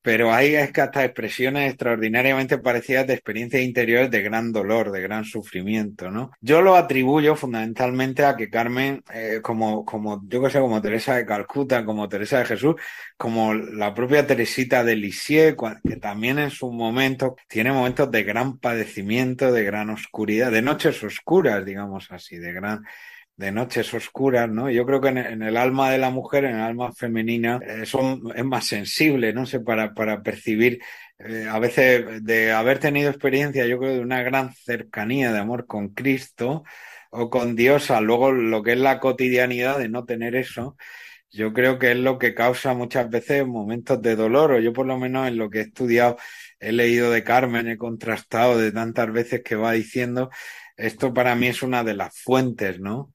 pero 0.08 0.34
hay 0.34 0.56
hasta 0.56 1.04
expresiones 1.04 1.70
extraordinariamente 1.70 2.58
parecidas 2.60 3.06
de 3.08 3.14
experiencias 3.14 3.62
interiores 3.62 4.10
de 4.10 4.22
gran 4.22 4.54
dolor, 4.54 4.90
de 4.92 5.02
gran 5.02 5.26
sufrimiento, 5.26 6.10
¿no? 6.10 6.32
Yo 6.40 6.62
lo 6.62 6.78
atribuyo 6.78 7.36
fundamentalmente 7.36 8.24
a 8.24 8.38
que 8.38 8.50
Carmen, 8.50 9.04
eh, 9.14 9.42
como, 9.44 9.84
como, 9.84 10.24
yo 10.30 10.42
que 10.42 10.50
sé, 10.50 10.62
como 10.62 10.82
Teresa 10.82 11.16
de 11.16 11.26
Calcuta, 11.26 11.84
como 11.84 12.08
Teresa 12.08 12.40
de 12.40 12.46
Jesús, 12.46 12.76
como 13.18 13.54
la 13.54 13.94
propia 13.94 14.26
Teresita 14.26 14.86
de 14.86 14.96
Lisieux, 14.96 15.58
que 15.84 15.98
también 15.98 16.40
en 16.40 16.52
su 16.52 16.72
momento 16.72 17.36
tiene 17.50 17.74
momentos 17.74 18.10
de 18.10 18.24
gran 18.24 18.60
padecimiento, 18.60 19.52
de 19.52 19.66
gran 19.66 19.90
oscuridad, 19.90 20.54
de 20.54 20.62
noches 20.62 21.04
oscuras, 21.04 21.66
digamos 21.66 22.14
así, 22.14 22.38
de 22.38 22.54
gran 22.54 22.86
de 23.38 23.52
noches 23.52 23.94
oscuras, 23.94 24.50
¿no? 24.50 24.70
Yo 24.70 24.86
creo 24.86 25.00
que 25.00 25.10
en, 25.10 25.44
el 25.44 25.58
alma 25.58 25.92
de 25.92 26.00
la 26.00 26.10
mujer, 26.10 26.46
en 26.46 26.56
el 26.56 26.62
alma 26.62 26.92
femenina, 26.92 27.60
eh, 27.64 27.86
son, 27.86 28.34
es 28.36 28.44
más 28.44 28.66
sensible, 28.66 29.32
no 29.32 29.46
sé, 29.46 29.60
para, 29.60 29.94
para 29.94 30.24
percibir, 30.24 30.80
eh, 31.20 31.48
a 31.50 31.60
veces 31.60 32.24
de 32.24 32.52
haber 32.52 32.80
tenido 32.80 33.10
experiencia, 33.10 33.66
yo 33.68 33.78
creo, 33.80 33.94
de 33.94 34.00
una 34.02 34.24
gran 34.24 34.54
cercanía 34.54 35.32
de 35.32 35.40
amor 35.40 35.68
con 35.68 35.90
Cristo 35.90 36.64
o 37.12 37.30
con 37.30 37.56
Dios, 37.56 37.92
a 37.92 38.02
luego 38.02 38.32
lo 38.32 38.64
que 38.64 38.74
es 38.74 38.80
la 38.80 39.00
cotidianidad 39.00 39.78
de 39.80 39.90
no 39.90 40.06
tener 40.06 40.36
eso, 40.36 40.76
yo 41.30 41.54
creo 41.54 41.78
que 41.80 41.92
es 41.92 41.98
lo 41.98 42.18
que 42.18 42.34
causa 42.34 42.74
muchas 42.74 43.10
veces 43.10 43.46
momentos 43.46 44.02
de 44.02 44.16
dolor, 44.16 44.54
o 44.54 44.60
yo 44.60 44.74
por 44.74 44.88
lo 44.88 44.98
menos 44.98 45.28
en 45.28 45.38
lo 45.38 45.50
que 45.50 45.60
he 45.60 45.62
estudiado, 45.64 46.18
he 46.60 46.72
leído 46.72 47.12
de 47.12 47.24
Carmen, 47.24 47.68
he 47.68 47.78
contrastado 47.78 48.58
de 48.58 48.72
tantas 48.72 49.12
veces 49.12 49.44
que 49.44 49.56
va 49.56 49.74
diciendo, 49.74 50.30
esto 50.76 51.14
para 51.14 51.36
mí 51.36 51.48
es 51.48 51.64
una 51.64 51.84
de 51.84 51.96
las 51.96 52.18
fuentes, 52.20 52.80
¿no? 52.80 53.14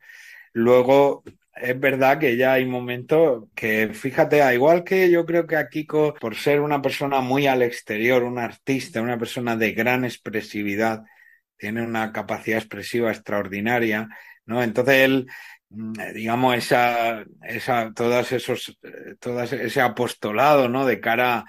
Luego, 0.52 1.22
es 1.54 1.78
verdad 1.78 2.18
que 2.18 2.36
ya 2.36 2.54
hay 2.54 2.66
momentos 2.66 3.44
que, 3.54 3.88
fíjate, 3.94 4.54
igual 4.54 4.84
que 4.84 5.10
yo 5.10 5.24
creo 5.24 5.46
que 5.46 5.56
a 5.56 5.68
Kiko, 5.68 6.14
por 6.14 6.34
ser 6.36 6.60
una 6.60 6.82
persona 6.82 7.20
muy 7.20 7.46
al 7.46 7.62
exterior, 7.62 8.22
un 8.22 8.38
artista, 8.38 9.00
una 9.02 9.18
persona 9.18 9.56
de 9.56 9.72
gran 9.72 10.04
expresividad, 10.04 11.02
tiene 11.56 11.82
una 11.82 12.12
capacidad 12.12 12.58
expresiva 12.58 13.10
extraordinaria, 13.10 14.08
¿no? 14.46 14.62
Entonces 14.62 14.94
él, 14.96 15.26
mm, 15.70 15.92
digamos, 16.14 16.56
esa, 16.56 17.24
esa, 17.42 17.92
todos 17.94 18.32
esos, 18.32 18.78
todas 19.20 19.52
ese 19.52 19.80
apostolado, 19.80 20.68
¿no? 20.68 20.84
De 20.86 21.00
cara 21.00 21.44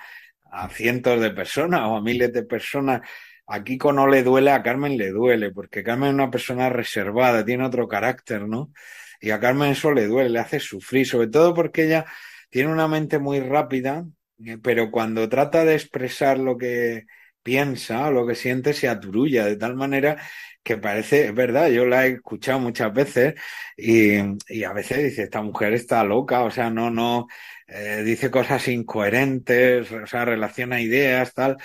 a 0.51 0.69
cientos 0.69 1.19
de 1.19 1.31
personas 1.31 1.81
o 1.87 1.97
a 1.97 2.01
miles 2.01 2.31
de 2.31 2.43
personas, 2.43 3.01
a 3.47 3.63
Kiko 3.63 3.93
no 3.93 4.07
le 4.07 4.23
duele, 4.23 4.51
a 4.51 4.63
Carmen 4.63 4.97
le 4.97 5.09
duele, 5.11 5.51
porque 5.51 5.83
Carmen 5.83 6.09
es 6.09 6.13
una 6.15 6.31
persona 6.31 6.69
reservada, 6.69 7.45
tiene 7.45 7.65
otro 7.65 7.87
carácter, 7.87 8.47
¿no? 8.47 8.71
Y 9.19 9.31
a 9.31 9.39
Carmen 9.39 9.71
eso 9.71 9.91
le 9.91 10.07
duele, 10.07 10.29
le 10.29 10.39
hace 10.39 10.59
sufrir, 10.59 11.07
sobre 11.07 11.27
todo 11.27 11.53
porque 11.53 11.85
ella 11.85 12.05
tiene 12.49 12.71
una 12.71 12.87
mente 12.87 13.19
muy 13.19 13.39
rápida, 13.39 14.05
eh, 14.45 14.57
pero 14.61 14.91
cuando 14.91 15.27
trata 15.29 15.65
de 15.65 15.75
expresar 15.75 16.39
lo 16.39 16.57
que 16.57 17.05
piensa 17.43 18.09
lo 18.09 18.25
que 18.25 18.35
siente 18.35 18.73
se 18.73 18.87
aturulla 18.87 19.45
de 19.45 19.57
tal 19.57 19.75
manera 19.75 20.17
que 20.63 20.77
parece, 20.77 21.25
es 21.27 21.35
verdad, 21.35 21.67
yo 21.69 21.85
la 21.85 22.07
he 22.07 22.11
escuchado 22.13 22.57
muchas 22.59 22.93
veces 22.93 23.33
y, 23.75 24.13
y 24.47 24.63
a 24.63 24.71
veces 24.73 25.03
dice, 25.03 25.23
esta 25.23 25.41
mujer 25.41 25.73
está 25.73 26.03
loca, 26.05 26.43
o 26.43 26.51
sea, 26.51 26.69
no, 26.69 26.89
no, 26.89 27.27
eh, 27.67 28.01
dice 28.05 28.31
cosas 28.31 28.67
incoherentes, 28.69 29.91
o 29.91 30.07
sea, 30.07 30.23
relaciona 30.25 30.79
ideas, 30.81 31.33
tal. 31.33 31.57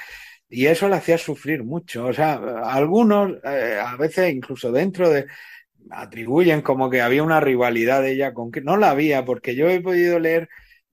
Y 0.48 0.66
eso 0.66 0.88
le 0.88 0.96
hacía 0.96 1.18
sufrir 1.18 1.62
mucho. 1.64 2.06
O 2.06 2.12
sea, 2.12 2.34
algunos, 2.64 3.32
eh, 3.44 3.78
a 3.84 3.96
veces 3.96 4.32
incluso 4.32 4.72
dentro 4.72 5.10
de, 5.10 5.26
atribuyen 5.90 6.62
como 6.62 6.90
que 6.90 7.00
había 7.02 7.22
una 7.22 7.40
rivalidad 7.40 8.02
de 8.02 8.12
ella 8.12 8.34
con 8.34 8.50
que 8.50 8.60
no 8.60 8.76
la 8.76 8.90
había, 8.90 9.24
porque 9.24 9.54
yo 9.54 9.68
he 9.68 9.80
podido 9.80 10.18
leer 10.18 10.48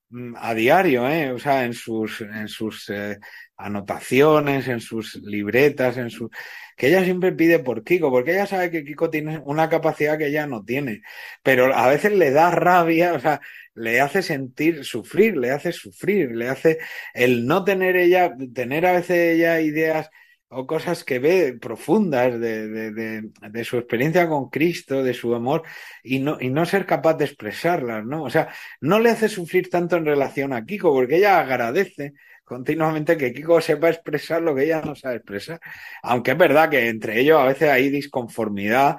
mm, 0.09 0.35
a 0.37 0.53
diario, 0.53 1.07
¿eh? 1.09 1.31
o 1.31 1.39
sea, 1.39 1.65
en 1.65 1.73
sus, 1.73 2.21
en 2.21 2.47
sus 2.47 2.89
eh, 2.89 3.19
anotaciones, 3.57 4.67
en 4.67 4.81
sus 4.81 5.15
libretas, 5.23 5.97
en 5.97 6.09
sus 6.09 6.29
que 6.77 6.87
ella 6.87 7.03
siempre 7.05 7.31
pide 7.31 7.59
por 7.59 7.83
Kiko, 7.83 8.11
porque 8.11 8.31
ella 8.31 8.45
sabe 8.47 8.69
que 8.71 8.83
Kiko 8.83 9.09
tiene 9.09 9.41
una 9.45 9.69
capacidad 9.69 10.17
que 10.17 10.27
ella 10.27 10.45
no 10.47 10.63
tiene, 10.63 11.01
pero 11.43 11.73
a 11.73 11.87
veces 11.87 12.13
le 12.13 12.31
da 12.31 12.51
rabia, 12.51 13.13
o 13.13 13.19
sea, 13.19 13.39
le 13.75 14.01
hace 14.01 14.21
sentir 14.23 14.85
sufrir, 14.85 15.37
le 15.37 15.51
hace 15.51 15.71
sufrir, 15.71 16.31
le 16.31 16.49
hace 16.49 16.79
el 17.13 17.45
no 17.45 17.63
tener 17.63 17.95
ella, 17.97 18.35
tener 18.53 18.85
a 18.85 18.93
veces 18.93 19.35
ella 19.35 19.61
ideas 19.61 20.09
o 20.47 20.65
cosas 20.67 21.03
que 21.03 21.19
ve 21.19 21.57
profundas 21.59 22.39
de, 22.39 22.69
de, 22.69 23.21
de, 23.51 23.63
su 23.65 23.77
experiencia 23.77 24.27
con 24.29 24.49
Cristo, 24.49 25.03
de 25.03 25.13
su 25.13 25.35
amor, 25.35 25.63
y 26.03 26.19
no, 26.19 26.37
y 26.39 26.49
no 26.49 26.65
ser 26.65 26.85
capaz 26.85 27.15
de 27.15 27.25
expresarlas, 27.25 28.05
¿no? 28.05 28.23
O 28.23 28.29
sea, 28.29 28.49
no 28.79 28.99
le 28.99 29.09
hace 29.09 29.27
sufrir 29.27 29.69
tanto 29.69 29.97
en 29.97 30.05
relación 30.05 30.53
a 30.53 30.63
Kiko, 30.65 30.93
porque 30.93 31.17
ella 31.17 31.39
agradece 31.39 32.13
continuamente 32.45 33.17
que 33.17 33.33
Kiko 33.33 33.59
sepa 33.59 33.89
expresar 33.89 34.41
lo 34.41 34.55
que 34.55 34.63
ella 34.65 34.81
no 34.81 34.95
sabe 34.95 35.17
expresar. 35.17 35.59
Aunque 36.03 36.31
es 36.31 36.37
verdad 36.37 36.69
que 36.69 36.87
entre 36.89 37.19
ellos 37.19 37.39
a 37.39 37.45
veces 37.45 37.69
hay 37.69 37.89
disconformidad, 37.89 38.97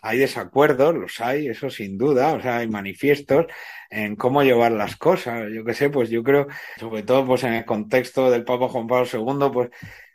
hay 0.00 0.18
desacuerdos, 0.18 0.94
los 0.94 1.20
hay, 1.20 1.48
eso 1.48 1.70
sin 1.70 1.98
duda, 1.98 2.34
o 2.34 2.40
sea, 2.40 2.58
hay 2.58 2.68
manifiestos 2.68 3.46
en 3.94 4.16
cómo 4.16 4.42
llevar 4.42 4.72
las 4.72 4.96
cosas. 4.96 5.48
Yo 5.54 5.64
qué 5.64 5.74
sé, 5.74 5.90
pues 5.90 6.10
yo 6.10 6.22
creo, 6.22 6.46
sobre 6.78 7.02
todo 7.02 7.26
pues 7.26 7.44
en 7.44 7.54
el 7.54 7.64
contexto 7.64 8.30
del 8.30 8.44
Papa 8.44 8.68
Juan 8.68 8.86
Pablo 8.86 9.06
II, 9.12 9.50
pues 9.52 9.70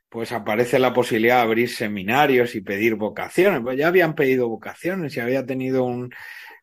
pues 0.10 0.32
aparece 0.32 0.80
la 0.80 0.94
posibilidad 0.94 1.38
de 1.38 1.42
abrir 1.44 1.70
seminarios 1.70 2.56
y 2.56 2.62
pedir 2.62 2.96
vocaciones. 2.96 3.62
Pues 3.62 3.78
ya 3.78 3.88
habían 3.88 4.16
pedido 4.16 4.50
vocaciones 4.50 5.16
y 5.16 5.20
había 5.20 5.46
tenido 5.46 5.84
un, 5.84 6.12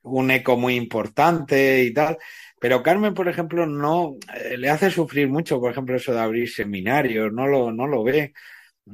un 0.03 0.31
eco 0.31 0.57
muy 0.57 0.75
importante 0.77 1.85
y 1.85 1.93
tal. 1.93 2.19
Pero 2.59 2.83
Carmen, 2.83 3.15
por 3.15 3.29
ejemplo, 3.29 3.67
no 3.67 4.17
eh, 4.35 4.57
le 4.59 4.71
hace 4.71 4.91
sufrir 4.91 5.29
mucho, 5.29 5.61
por 5.61 5.71
ejemplo, 5.71 5.97
eso 5.97 6.13
de 6.13 6.21
abrir 6.21 6.51
seminarios, 6.51 7.33
no 7.33 7.47
lo, 7.47 7.73
no 7.73 7.87
lo 7.87 8.03
ve. 8.03 8.33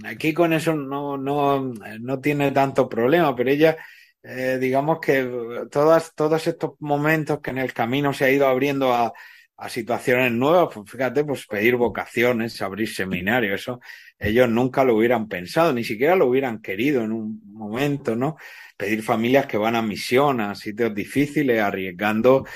Aquí 0.04 0.32
con 0.34 0.52
eso 0.52 0.74
no, 0.74 1.16
no, 1.18 1.72
no 2.00 2.20
tiene 2.20 2.50
tanto 2.52 2.88
problema, 2.88 3.36
pero 3.36 3.50
ella, 3.50 3.76
eh, 4.22 4.58
digamos 4.60 5.00
que 5.00 5.66
todas, 5.70 6.14
todos 6.14 6.46
estos 6.46 6.72
momentos 6.80 7.40
que 7.40 7.50
en 7.50 7.58
el 7.58 7.72
camino 7.72 8.12
se 8.12 8.24
ha 8.24 8.30
ido 8.30 8.46
abriendo 8.46 8.92
a, 8.92 9.12
a 9.56 9.68
situaciones 9.68 10.32
nuevas, 10.32 10.70
pues 10.74 10.90
fíjate, 10.90 11.24
pues 11.24 11.46
pedir 11.46 11.76
vocaciones, 11.76 12.60
abrir 12.62 12.88
seminarios, 12.88 13.60
eso 13.60 13.80
ellos 14.18 14.48
nunca 14.48 14.84
lo 14.84 14.96
hubieran 14.96 15.28
pensado, 15.28 15.72
ni 15.72 15.82
siquiera 15.82 16.14
lo 16.14 16.26
hubieran 16.26 16.60
querido 16.60 17.02
en 17.02 17.12
un 17.12 17.42
momento, 17.44 18.14
¿no? 18.14 18.36
Pedir 18.76 19.02
familias 19.02 19.46
que 19.46 19.56
van 19.56 19.74
a 19.74 19.82
misión, 19.82 20.40
a 20.40 20.54
sitios 20.54 20.94
difíciles, 20.94 21.60
arriesgando 21.60 22.46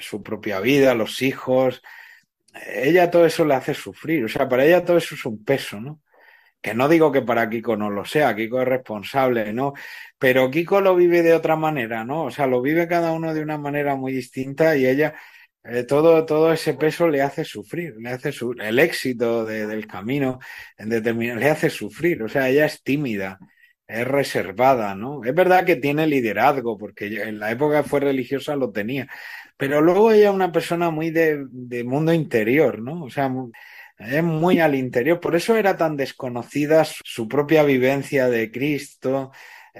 su 0.00 0.22
propia 0.22 0.60
vida, 0.60 0.94
los 0.94 1.20
hijos. 1.22 1.82
Ella 2.54 3.10
todo 3.10 3.26
eso 3.26 3.44
le 3.44 3.54
hace 3.54 3.74
sufrir, 3.74 4.24
o 4.24 4.28
sea, 4.28 4.48
para 4.48 4.64
ella 4.64 4.84
todo 4.84 4.96
eso 4.96 5.14
es 5.16 5.24
un 5.26 5.44
peso, 5.44 5.80
¿no? 5.80 6.00
Que 6.62 6.74
no 6.74 6.88
digo 6.88 7.12
que 7.12 7.22
para 7.22 7.50
Kiko 7.50 7.76
no 7.76 7.90
lo 7.90 8.04
sea, 8.04 8.34
Kiko 8.36 8.62
es 8.62 8.68
responsable, 8.68 9.52
¿no? 9.52 9.74
Pero 10.18 10.50
Kiko 10.50 10.80
lo 10.80 10.94
vive 10.96 11.22
de 11.22 11.34
otra 11.34 11.56
manera, 11.56 12.04
¿no? 12.04 12.24
O 12.24 12.30
sea, 12.30 12.46
lo 12.46 12.62
vive 12.62 12.88
cada 12.88 13.12
uno 13.12 13.34
de 13.34 13.42
una 13.42 13.58
manera 13.58 13.96
muy 13.96 14.12
distinta 14.12 14.76
y 14.76 14.86
ella 14.86 15.14
eh, 15.64 15.84
todo, 15.84 16.26
todo 16.26 16.52
ese 16.52 16.74
peso 16.74 17.08
le 17.08 17.22
hace 17.22 17.44
sufrir, 17.44 17.94
le 17.98 18.10
hace 18.10 18.32
el 18.60 18.78
éxito 18.80 19.44
de, 19.44 19.66
del 19.66 19.86
camino 19.86 20.40
en 20.76 20.88
determinado, 20.88 21.38
le 21.38 21.50
hace 21.50 21.70
sufrir, 21.70 22.22
o 22.22 22.28
sea, 22.28 22.48
ella 22.48 22.66
es 22.66 22.82
tímida, 22.82 23.38
es 23.86 24.06
reservada, 24.06 24.94
¿no? 24.96 25.22
Es 25.24 25.34
verdad 25.34 25.64
que 25.64 25.76
tiene 25.76 26.06
liderazgo, 26.08 26.76
porque 26.78 27.06
en 27.06 27.38
la 27.38 27.52
época 27.52 27.84
fue 27.84 28.00
religiosa 28.00 28.56
lo 28.56 28.72
tenía, 28.72 29.08
pero 29.56 29.80
luego 29.80 30.10
ella 30.12 30.30
es 30.30 30.34
una 30.34 30.50
persona 30.50 30.90
muy 30.90 31.10
de, 31.10 31.44
de 31.50 31.84
mundo 31.84 32.12
interior, 32.12 32.80
¿no? 32.80 33.04
O 33.04 33.10
sea, 33.10 33.30
es 33.98 34.22
muy 34.22 34.60
al 34.60 34.74
interior, 34.74 35.20
por 35.20 35.36
eso 35.36 35.56
era 35.56 35.76
tan 35.76 35.96
desconocida 35.96 36.84
su 36.84 37.28
propia 37.28 37.62
vivencia 37.62 38.28
de 38.28 38.50
Cristo, 38.50 39.32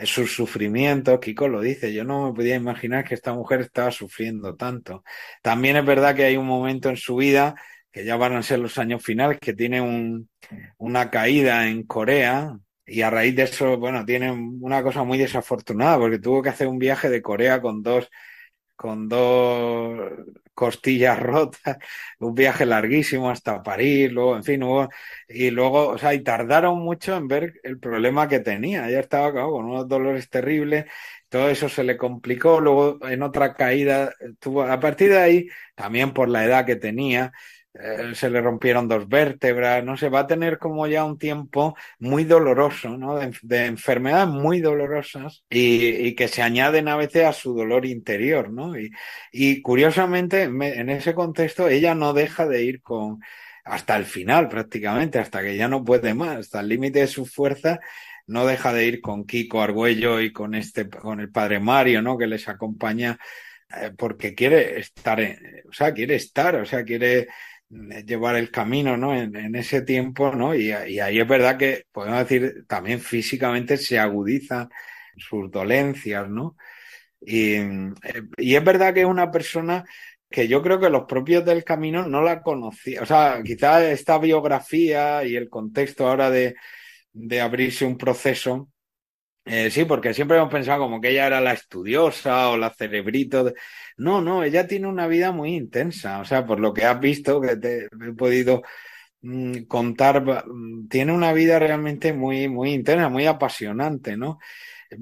sus 0.05 0.35
sufrimientos, 0.35 1.21
Kiko 1.21 1.49
lo 1.49 1.61
dice, 1.61 1.93
yo 1.93 2.05
no 2.05 2.27
me 2.27 2.35
podía 2.35 2.55
imaginar 2.57 3.05
que 3.05 3.15
esta 3.15 3.35
mujer 3.35 3.61
estaba 3.61 3.91
sufriendo 3.91 4.57
tanto. 4.57 5.05
También 5.43 5.77
es 5.77 5.85
verdad 5.85 6.15
que 6.17 6.25
hay 6.25 6.37
un 6.37 6.47
momento 6.47 6.89
en 6.89 6.97
su 6.97 7.17
vida, 7.17 7.55
que 7.91 8.05
ya 8.05 8.17
van 8.17 8.35
a 8.35 8.43
ser 8.43 8.59
los 8.59 8.79
años 8.79 9.03
finales, 9.05 9.39
que 9.41 9.53
tiene 9.55 9.81
un, 9.81 10.31
una 10.79 11.11
caída 11.11 11.69
en 11.69 11.83
Corea, 11.85 12.57
y 12.87 13.03
a 13.03 13.11
raíz 13.11 13.37
de 13.37 13.45
eso, 13.45 13.79
bueno, 13.79 14.05
tiene 14.05 14.31
una 14.33 14.83
cosa 14.83 15.05
muy 15.05 15.19
desafortunada, 15.19 15.99
porque 15.99 16.19
tuvo 16.19 16.43
que 16.43 16.49
hacer 16.51 16.69
un 16.69 16.79
viaje 16.79 17.09
de 17.11 17.23
Corea 17.23 17.61
con 17.61 17.83
dos 17.83 18.09
con 18.77 19.09
dos 19.09 20.11
costillas 20.55 21.19
rotas, 21.21 21.79
un 22.19 22.35
viaje 22.35 22.67
larguísimo 22.67 23.31
hasta 23.31 23.63
París, 23.63 24.11
luego, 24.13 24.37
en 24.37 24.45
fin, 24.45 24.63
hubo, 24.63 24.89
y 25.29 25.51
luego, 25.51 25.89
o 25.89 25.99
sea, 25.99 26.15
y 26.15 26.23
tardaron 26.23 26.79
mucho 26.81 27.17
en 27.17 27.29
ver 27.29 27.55
el 27.63 27.79
problema 27.79 28.29
que 28.29 28.41
tenía. 28.41 28.89
Ella 28.89 29.01
estaba 29.01 29.33
con 29.33 29.65
unos 29.65 29.89
dolores 29.89 30.29
terribles, 30.29 30.87
todo 31.29 31.49
eso 31.49 31.69
se 31.69 31.85
le 31.85 31.97
complicó, 31.97 32.61
luego 32.61 32.99
en 33.09 33.23
otra 33.23 33.55
caída 33.55 34.15
tuvo, 34.39 34.63
a 34.63 34.79
partir 34.81 35.11
de 35.11 35.19
ahí, 35.19 35.49
también 35.75 36.13
por 36.13 36.29
la 36.29 36.45
edad 36.45 36.67
que 36.67 36.77
tenía, 36.77 37.33
eh, 37.75 38.15
se 38.15 38.29
le 38.29 38.43
rompieron 38.43 38.87
dos 38.87 39.09
vértebras, 39.09 39.83
no 39.83 39.97
sé, 39.97 40.11
va 40.11 40.21
a 40.21 40.27
tener 40.27 40.59
como 40.59 40.87
ya 40.87 41.05
un 41.05 41.19
tiempo 41.19 41.75
muy 41.99 42.25
doloroso, 42.25 42.99
¿no? 42.99 43.19
De, 43.43 43.65
enfermedades 43.65 44.29
muy 44.29 44.61
dolorosas 44.61 45.43
y, 45.49 46.15
que 46.15 46.29
se 46.29 46.43
añaden 46.43 46.89
a 46.89 46.97
veces 46.97 47.25
a 47.25 47.33
su 47.33 47.55
dolor 47.55 47.87
interior, 47.87 48.51
¿no? 48.53 48.75
Y, 49.33 49.63
curiosamente, 49.63 50.49
me, 50.49 50.75
en 50.75 50.91
ese 50.91 51.15
contexto, 51.15 51.69
ella 51.69 51.95
no 51.95 52.13
deja 52.13 52.47
de 52.47 52.63
ir 52.63 52.83
con 52.83 53.21
hasta 53.65 53.97
el 53.97 54.05
final 54.05 54.49
prácticamente, 54.49 55.19
hasta 55.19 55.41
que 55.43 55.57
ya 55.57 55.69
no 55.69 55.85
puede 55.85 56.15
más, 56.15 56.39
hasta 56.39 56.61
el 56.61 56.69
límite 56.69 57.01
de 57.01 57.07
su 57.07 57.25
fuerza, 57.27 57.81
no 58.27 58.45
deja 58.47 58.73
de 58.75 58.87
ir 58.87 59.01
con 59.01 59.25
Kiko 59.25 59.63
Argüello 59.63 60.21
y 60.21 60.33
con 60.33 60.55
este, 60.55 60.89
con 60.91 61.21
el 61.21 61.31
padre 61.31 61.59
Mario, 61.61 62.03
¿no? 62.03 62.19
Que 62.19 62.27
les 62.27 62.49
acompaña 62.49 63.19
eh, 63.75 63.93
porque 63.97 64.35
quiere 64.35 64.79
estar, 64.79 65.21
o 65.69 65.73
sea, 65.73 65.95
quiere 65.95 66.17
estar, 66.17 66.57
o 66.57 66.67
sea, 66.67 66.85
quiere 66.85 67.29
llevar 68.07 68.37
el 68.37 68.51
camino, 68.51 68.97
¿no? 68.97 69.15
En, 69.15 69.55
ese 69.55 69.83
tiempo, 69.83 70.33
¿no? 70.33 70.55
Y, 70.55 70.73
ahí 70.73 71.19
es 71.19 71.29
verdad 71.29 71.57
que, 71.59 71.87
podemos 71.93 72.21
decir, 72.21 72.65
también 72.67 73.01
físicamente 73.01 73.77
se 73.77 73.99
agudizan 73.99 74.69
sus 75.17 75.51
dolencias, 75.51 76.29
¿no? 76.29 76.57
Y, 77.21 77.57
y 78.39 78.57
es 78.57 78.65
verdad 78.65 78.95
que 78.95 79.01
es 79.01 79.07
una 79.07 79.31
persona 79.31 79.85
que 80.31 80.49
yo 80.49 80.63
creo 80.63 80.81
que 80.81 80.91
los 80.91 81.05
propios 81.05 81.45
del 81.45 81.65
camino 81.65 82.07
no 82.09 82.23
la 82.23 82.43
conocían. 82.43 83.03
O 83.03 83.07
sea, 83.07 83.43
quizás 83.45 83.83
esta 83.83 84.19
biografía 84.19 85.25
y 85.25 85.37
el 85.37 85.49
contexto 85.49 86.09
ahora 86.09 86.31
de 86.31 87.41
abrirse 87.41 87.85
un 87.85 87.99
proceso 87.99 88.72
eh, 89.45 89.71
sí, 89.71 89.85
porque 89.85 90.15
siempre 90.15 90.37
hemos 90.37 90.53
pensado 90.53 90.81
como 90.83 91.01
que 91.01 91.11
ella 91.11 91.27
era 91.27 91.41
la 91.41 91.53
estudiosa 91.53 92.51
o 92.51 92.57
la 92.57 92.71
cerebrito. 92.71 93.53
No, 93.97 94.21
no, 94.21 94.45
ella 94.45 94.67
tiene 94.69 94.87
una 94.87 95.09
vida 95.09 95.33
muy 95.33 95.55
intensa. 95.55 96.21
O 96.21 96.25
sea, 96.25 96.47
por 96.47 96.61
lo 96.61 96.73
que 96.73 96.85
has 96.85 97.01
visto, 97.01 97.41
que 97.41 97.57
te 97.57 97.87
he 97.87 98.13
podido 98.17 98.63
mm, 99.23 99.65
contar, 99.65 100.23
mm, 100.47 100.89
tiene 100.89 101.13
una 101.13 101.33
vida 101.33 101.59
realmente 101.59 102.13
muy, 102.13 102.49
muy 102.49 102.73
intensa, 102.73 103.09
muy 103.09 103.27
apasionante, 103.27 104.17
¿no? 104.17 104.39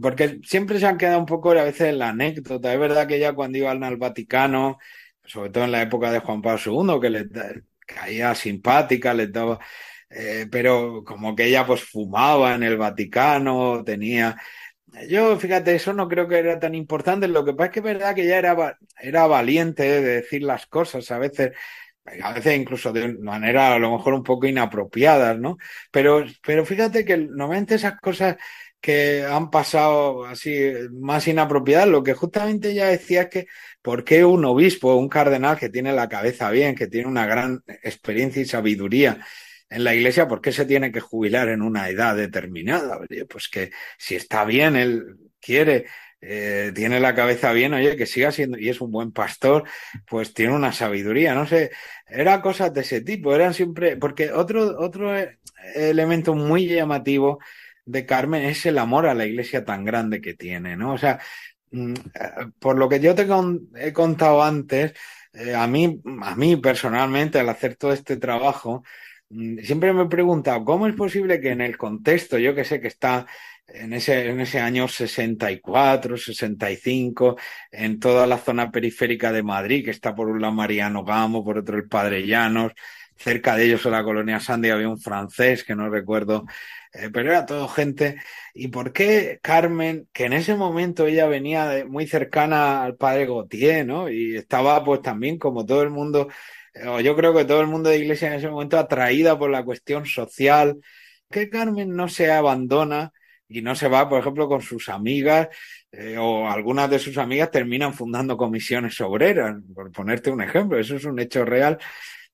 Porque 0.01 0.41
siempre 0.45 0.79
se 0.79 0.87
han 0.87 0.99
quedado 0.99 1.19
un 1.19 1.27
poco 1.27 1.51
a 1.53 1.65
veces 1.65 1.89
en 1.89 1.99
la 1.99 2.11
anécdota. 2.11 2.73
Es 2.73 2.81
verdad 2.81 3.07
que 3.09 3.17
ella 3.17 3.35
cuando 3.35 3.59
iban 3.59 3.85
al 3.85 3.97
Vaticano, 3.97 4.79
sobre 5.25 5.51
todo 5.51 5.65
en 5.65 5.73
la 5.73 5.83
época 5.83 6.13
de 6.13 6.21
Juan 6.21 6.43
Pablo 6.43 6.61
II, 6.65 7.01
que 7.01 7.11
le 7.11 7.29
caía 7.87 8.35
simpática, 8.35 9.15
les 9.15 9.33
daba 9.33 9.59
eh, 10.11 10.47
pero 10.51 11.05
como 11.05 11.35
que 11.37 11.47
ella 11.47 11.67
pues 11.67 11.83
fumaba 11.85 12.55
en 12.55 12.63
el 12.65 12.77
Vaticano, 12.77 13.85
tenía... 13.85 14.37
Yo, 15.09 15.39
fíjate, 15.39 15.75
eso 15.77 15.93
no 15.93 16.09
creo 16.09 16.27
que 16.29 16.39
era 16.39 16.59
tan 16.59 16.75
importante. 16.75 17.29
Lo 17.29 17.45
que 17.45 17.53
pasa 17.55 17.67
es 17.67 17.73
que 17.73 17.79
es 17.81 17.85
verdad 17.85 18.15
que 18.15 18.23
ella 18.25 18.39
era, 18.39 18.79
era 19.01 19.27
valiente 19.27 19.85
de 19.85 20.01
decir 20.03 20.43
las 20.43 20.67
cosas 20.67 21.11
a 21.13 21.19
veces, 21.19 21.53
a 22.23 22.33
veces 22.33 22.59
incluso 22.59 22.93
de 22.93 23.17
manera 23.19 23.75
a 23.75 23.79
lo 23.79 23.93
mejor 23.93 24.15
un 24.15 24.23
poco 24.25 24.47
inapropiadas, 24.47 25.39
¿no? 25.39 25.59
Pero, 25.91 26.25
pero 26.43 26.65
fíjate 26.67 27.05
que 27.05 27.17
normalmente 27.17 27.77
esas 27.77 28.01
cosas 28.01 28.37
que 28.81 29.25
han 29.25 29.51
pasado 29.51 30.25
así 30.25 30.73
más 30.93 31.29
inapropiadas, 31.29 31.89
lo 31.89 32.03
que 32.03 32.15
justamente 32.15 32.71
ella 32.71 32.87
decía 32.87 33.23
es 33.23 33.29
que 33.29 33.47
¿por 33.83 34.05
qué 34.05 34.25
un 34.25 34.45
obispo, 34.45 34.95
un 34.97 35.09
cardenal 35.09 35.59
que 35.59 35.69
tiene 35.69 35.93
la 35.93 36.09
cabeza 36.09 36.51
bien, 36.51 36.75
que 36.75 36.87
tiene 36.89 37.07
una 37.09 37.27
gran 37.27 37.63
experiencia 37.83 38.43
y 38.43 38.47
sabiduría, 38.47 39.25
en 39.71 39.85
la 39.85 39.95
iglesia, 39.95 40.27
¿por 40.29 40.41
qué 40.41 40.53
se 40.53 40.67
tiene 40.67 40.91
que 40.91 41.01
jubilar 41.01 41.49
en 41.49 41.63
una 41.63 41.89
edad 41.89 42.17
determinada? 42.17 43.01
pues 43.29 43.49
que 43.49 43.71
si 43.97 44.17
está 44.17 44.45
bien, 44.45 44.75
él 44.75 45.17
quiere, 45.41 45.87
eh, 46.21 46.73
tiene 46.75 46.99
la 46.99 47.15
cabeza 47.15 47.53
bien, 47.53 47.75
oye, 47.75 47.97
que 47.97 48.07
siga 48.07 48.33
siendo, 48.33 48.59
y 48.59 48.69
es 48.69 48.81
un 48.81 48.91
buen 48.91 49.13
pastor, 49.13 49.65
pues 50.07 50.35
tiene 50.35 50.55
una 50.55 50.73
sabiduría, 50.73 51.35
no 51.35 51.47
sé, 51.47 51.71
era 52.09 52.43
cosas 52.43 52.75
de 52.75 52.81
ese 52.81 53.01
tipo, 53.03 53.35
eran 53.35 53.55
siempre, 53.55 53.97
porque 53.97 54.33
otro, 54.33 54.77
otro 54.81 55.15
elemento 55.75 56.35
muy 56.35 56.67
llamativo 56.67 57.39
de 57.85 58.05
Carmen 58.07 58.45
es 58.45 58.67
el 58.67 58.79
amor 58.79 59.07
a 59.07 59.15
la 59.15 59.25
iglesia 59.27 59.65
tan 59.65 59.85
grande 59.85 60.21
que 60.21 60.35
tiene, 60.35 60.77
¿no? 60.77 60.95
O 60.95 60.99
sea, 60.99 61.21
mm, 61.71 61.93
eh, 61.95 62.31
por 62.59 62.77
lo 62.77 62.89
que 62.89 63.01
yo 63.01 63.15
te 63.15 63.27
he 63.77 63.93
contado 63.93 64.43
antes, 64.43 64.95
eh, 65.33 65.55
a 65.55 65.67
mí, 65.69 66.01
a 66.23 66.35
mí 66.35 66.57
personalmente, 66.57 67.39
al 67.39 67.49
hacer 67.49 67.77
todo 67.77 67.93
este 67.93 68.17
trabajo, 68.17 68.83
siempre 69.63 69.93
me 69.93 70.03
he 70.03 70.07
preguntado 70.07 70.65
cómo 70.65 70.87
es 70.87 70.95
posible 70.95 71.41
que 71.41 71.51
en 71.51 71.61
el 71.61 71.77
contexto, 71.77 72.39
yo 72.39 72.55
que 72.55 72.65
sé 72.65 72.81
que 72.81 72.89
está 72.89 73.27
en 73.67 73.93
ese, 73.93 74.29
en 74.29 74.41
ese 74.41 74.59
año 74.61 74.89
64, 74.89 76.17
65, 76.17 77.37
en 77.71 78.01
toda 78.01 78.27
la 78.27 78.39
zona 78.39 78.71
periférica 78.71 79.33
de 79.33 79.43
Madrid, 79.43 79.85
que 79.85 79.93
está 79.93 80.15
por 80.15 80.29
un 80.29 80.41
lado 80.41 80.55
Mariano 80.55 81.05
Gamo, 81.05 81.45
por 81.45 81.59
otro 81.59 81.77
el 81.77 81.89
Padre 81.89 82.27
Llanos, 82.27 82.73
cerca 83.17 83.57
de 83.57 83.67
ellos 83.67 83.85
en 83.87 83.93
la 83.93 84.03
colonia 84.03 84.41
Sandy 84.41 84.71
había 84.71 84.89
un 84.89 84.99
francés 85.01 85.63
que 85.63 85.77
no 85.77 85.89
recuerdo 85.91 86.47
eh, 86.93 87.11
pero 87.13 87.31
era 87.31 87.47
todo 87.47 87.69
gente. 87.69 88.17
¿Y 88.55 88.69
por 88.69 88.93
qué 88.93 89.39
Carmen, 89.43 90.09
que 90.13 90.25
en 90.25 90.33
ese 90.33 90.57
momento 90.57 91.07
ella 91.07 91.27
venía 91.27 91.85
muy 91.89 92.07
cercana 92.07 92.83
al 92.83 92.97
padre 92.97 93.27
Gautier, 93.27 93.87
¿no? 93.87 94.09
Y 94.11 94.37
estaba 94.37 94.83
pues 94.85 95.01
también 95.03 95.39
como 95.39 95.65
todo 95.65 95.83
el 95.83 95.91
mundo, 95.91 96.29
yo 97.03 97.17
creo 97.17 97.35
que 97.35 97.45
todo 97.45 97.61
el 97.61 97.67
mundo 97.67 97.91
de 97.91 97.99
iglesia 97.99 98.29
en 98.29 98.35
ese 98.35 98.49
momento 98.49 98.79
atraída 98.79 99.39
por 99.39 99.51
la 99.51 99.65
cuestión 99.65 100.07
social, 100.07 100.79
que 101.31 101.49
Carmen 101.49 101.95
no 101.95 102.09
se 102.09 102.31
abandona 102.31 103.13
y 103.49 103.63
no 103.63 103.75
se 103.75 103.89
va, 103.89 104.09
por 104.09 104.21
ejemplo, 104.21 104.49
con 104.49 104.63
sus 104.63 104.89
amigas 104.89 105.49
eh, 105.93 106.17
o 106.19 106.49
algunas 106.49 106.89
de 106.89 106.99
sus 107.01 107.19
amigas 107.19 107.51
terminan 107.51 107.95
fundando 107.95 108.37
comisiones 108.37 109.01
obreras, 109.01 109.57
por 109.75 109.91
ponerte 109.93 110.31
un 110.31 110.43
ejemplo, 110.43 110.79
eso 110.79 110.97
es 110.97 111.05
un 111.05 111.19
hecho 111.19 111.45
real. 111.45 111.79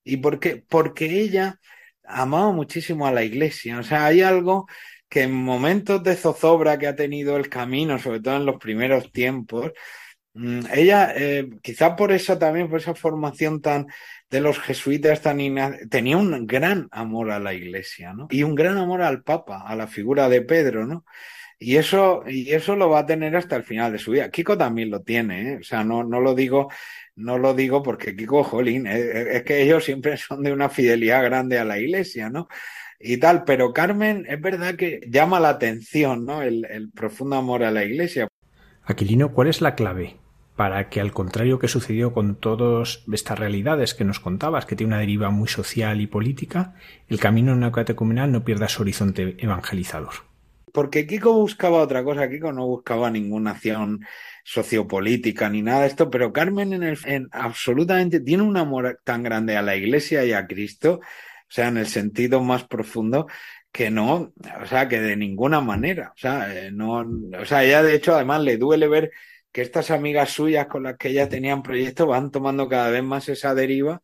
¿Y 0.05 0.19
por 0.19 0.39
qué? 0.39 0.65
Porque 0.69 1.21
ella 1.21 1.59
amado 2.05 2.53
muchísimo 2.53 3.07
a 3.07 3.13
la 3.13 3.25
iglesia. 3.25 3.79
O 3.79 3.83
sea, 3.83 4.07
hay 4.07 4.23
algo 4.23 4.67
que 5.09 5.23
en 5.23 5.33
momentos 5.33 6.03
de 6.03 6.17
zozobra 6.17 6.79
que 6.79 6.87
ha 6.87 6.97
tenido 6.97 7.37
el 7.37 7.49
camino, 7.49 7.99
sobre 7.99 8.21
todo 8.21 8.37
en 8.37 8.47
los 8.47 8.59
primeros 8.59 9.13
tiempos, 9.13 9.73
mm, 10.35 10.61
ella, 10.75 11.13
eh, 11.17 11.49
quizá 11.63 11.97
por 11.97 12.13
eso 12.13 12.39
también, 12.39 12.69
por 12.69 12.81
esa 12.81 12.95
formación 12.95 13.61
tan 13.61 13.87
de 14.31 14.41
los 14.41 14.59
jesuitas 14.59 15.23
tenía 15.23 16.17
un 16.17 16.47
gran 16.47 16.89
amor 16.91 17.31
a 17.31 17.39
la 17.39 17.55
iglesia, 17.55 18.13
¿no? 18.13 18.27
Y 18.31 18.43
un 18.43 18.55
gran 18.55 18.77
amor 18.79 19.03
al 19.03 19.23
Papa, 19.23 19.63
a 19.67 19.77
la 19.77 19.87
figura 19.87 20.29
de 20.29 20.43
Pedro, 20.43 20.87
¿no? 20.87 21.05
Y 21.59 21.77
eso, 21.77 22.23
y 22.27 22.53
eso 22.53 22.77
lo 22.77 22.91
va 22.91 23.01
a 23.01 23.07
tener 23.07 23.35
hasta 23.35 23.57
el 23.57 23.63
final 23.63 23.93
de 23.93 23.99
su 23.99 24.11
vida. 24.11 24.31
Kiko 24.31 24.59
también 24.59 24.91
lo 24.91 25.01
tiene, 25.03 25.53
¿eh? 25.53 25.59
O 25.61 25.63
sea, 25.63 25.85
no, 25.85 26.05
no 26.05 26.21
lo 26.21 26.35
digo 26.35 26.69
no 27.17 27.39
lo 27.39 27.55
digo 27.55 27.83
porque 27.83 28.15
Kiko 28.15 28.45
Jolín, 28.45 28.87
eh, 28.87 28.99
eh, 28.99 29.27
es, 29.33 29.43
que 29.43 29.63
ellos 29.63 29.85
siempre 29.85 30.17
son 30.17 30.43
de 30.43 30.53
una 30.53 30.69
fidelidad 30.69 31.25
grande 31.25 31.59
a 31.59 31.65
la 31.65 31.79
iglesia, 31.79 32.31
¿no? 32.31 32.49
Y 32.99 33.19
tal, 33.19 33.45
pero 33.45 33.73
Carmen 33.73 34.25
es 34.29 34.41
verdad 34.41 34.77
que 34.77 35.01
llama 35.09 35.41
la 35.41 35.51
atención, 35.51 36.25
¿no? 36.25 36.41
El, 36.41 36.91
profundo 36.95 37.37
amor 37.37 37.63
a 37.63 37.71
la 37.71 37.85
iglesia. 37.85 38.29
Aquilino, 38.85 39.33
¿cuál 39.33 39.49
es 39.49 39.61
la 39.61 39.75
clave 39.75 40.17
para 40.57 40.89
que, 40.89 41.01
al 41.01 41.13
contrario 41.13 41.59
que 41.59 41.69
sucedió 41.69 42.13
con 42.13 42.35
todas 42.35 43.05
estas 43.13 43.39
realidades 43.39 43.95
que 43.95 44.05
nos 44.05 44.21
contabas, 44.21 44.65
que 44.65 44.75
tiene 44.75 44.95
una 44.95 45.01
deriva 45.01 45.31
muy 45.31 45.49
social 45.49 46.01
y 46.01 46.07
política, 46.07 46.75
el 47.09 47.21
camino 47.21 47.55
neocatecumenal 47.55 48.33
no 48.33 48.43
pierda 48.43 48.69
su 48.69 48.83
horizonte 48.83 49.37
evangelizador? 49.39 50.15
Porque 50.73 51.07
Kiko 51.07 51.35
buscaba 51.35 51.79
otra 51.79 52.03
cosa, 52.03 52.29
Kiko 52.29 52.53
no 52.53 52.67
buscaba 52.67 53.11
ninguna 53.11 53.53
acción 53.53 54.05
sociopolítica 54.45 55.49
ni 55.49 55.61
nada 55.63 55.83
de 55.83 55.89
esto, 55.89 56.11
pero 56.11 56.33
Carmen 56.33 56.73
en 56.73 56.83
el, 56.83 56.99
en, 57.05 57.29
absolutamente 57.33 58.21
tiene 58.21 58.43
un 58.43 58.57
amor 58.57 59.01
tan 59.05 59.23
grande 59.23 59.57
a 59.57 59.63
la 59.63 59.77
Iglesia 59.77 60.25
y 60.25 60.33
a 60.33 60.47
Cristo, 60.47 61.01
o 61.01 61.49
sea, 61.49 61.69
en 61.69 61.77
el 61.77 61.87
sentido 61.87 62.43
más 62.43 62.65
profundo, 62.65 63.27
que 63.73 63.91
no, 63.91 64.33
o 64.63 64.67
sea, 64.67 64.89
que 64.89 65.01
de 65.01 65.17
ninguna 65.17 65.61
manera, 65.61 66.13
o 66.15 66.19
sea, 66.19 66.55
eh, 66.55 66.71
no, 66.71 67.07
o 67.39 67.45
sea, 67.45 67.63
ella 67.63 67.83
de 67.83 67.95
hecho 67.95 68.15
además 68.15 68.41
le 68.43 68.57
duele 68.57 68.89
ver 68.89 69.11
que 69.57 69.63
estas 69.63 69.91
amigas 69.91 70.33
suyas 70.33 70.67
con 70.67 70.83
las 70.83 70.99
que 70.99 71.09
ella 71.09 71.31
tenía 71.31 71.55
un 71.55 71.63
proyecto 71.63 72.07
van 72.07 72.31
tomando 72.31 72.69
cada 72.69 72.91
vez 72.91 73.03
más 73.03 73.27
esa 73.31 73.55
deriva 73.55 74.03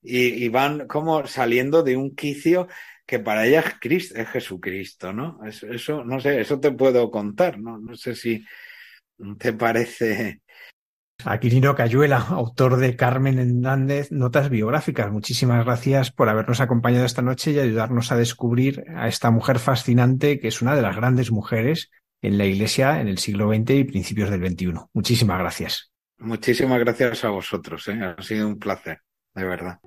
y, 0.00 0.48
van 0.48 0.86
como 0.86 1.26
saliendo 1.26 1.82
de 1.82 1.98
un 1.98 2.14
quicio 2.14 2.66
que 3.04 3.18
para 3.18 3.44
ella 3.44 3.62
es, 3.82 4.12
es 4.12 4.28
Jesucristo, 4.30 5.12
¿no? 5.12 5.38
Eso, 5.44 5.66
eso, 5.66 6.02
no 6.02 6.18
sé, 6.18 6.40
eso 6.40 6.58
te 6.60 6.72
puedo 6.72 7.10
contar, 7.10 7.58
¿no? 7.58 7.76
No 7.76 7.94
sé 7.94 8.14
si, 8.14 8.42
¿Te 9.38 9.52
parece? 9.52 10.40
Aquilino 11.26 11.74
Cayuela, 11.74 12.16
autor 12.16 12.78
de 12.78 12.96
Carmen 12.96 13.38
Hernández, 13.38 14.10
Notas 14.12 14.48
Biográficas. 14.48 15.12
Muchísimas 15.12 15.62
gracias 15.62 16.10
por 16.10 16.30
habernos 16.30 16.62
acompañado 16.62 17.04
esta 17.04 17.20
noche 17.20 17.50
y 17.50 17.58
ayudarnos 17.58 18.12
a 18.12 18.16
descubrir 18.16 18.82
a 18.96 19.08
esta 19.08 19.30
mujer 19.30 19.58
fascinante 19.58 20.40
que 20.40 20.48
es 20.48 20.62
una 20.62 20.74
de 20.74 20.80
las 20.80 20.96
grandes 20.96 21.30
mujeres 21.30 21.90
en 22.22 22.38
la 22.38 22.44
Iglesia 22.44 23.00
en 23.00 23.08
el 23.08 23.18
siglo 23.18 23.48
XX 23.48 23.70
y 23.70 23.84
principios 23.84 24.30
del 24.30 24.46
XXI. 24.46 24.72
Muchísimas 24.92 25.38
gracias. 25.38 25.92
Muchísimas 26.18 26.78
gracias 26.80 27.24
a 27.24 27.28
vosotros. 27.30 27.86
¿eh? 27.88 27.98
Ha 28.02 28.22
sido 28.22 28.48
un 28.48 28.58
placer, 28.58 29.00
de 29.34 29.44
verdad. 29.44 29.78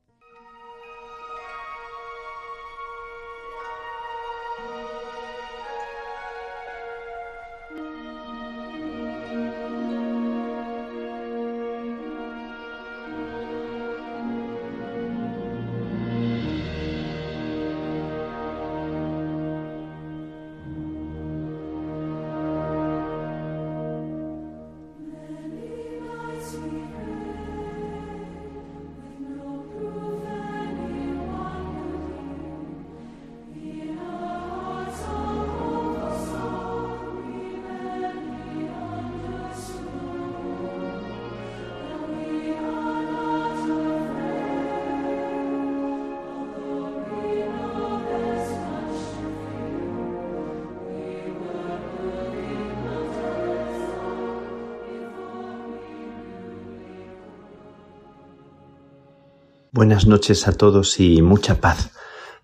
Buenas 59.80 60.08
noches 60.08 60.46
a 60.50 60.52
todos 60.52 61.00
y 61.00 61.22
mucha 61.22 61.62
paz 61.62 61.92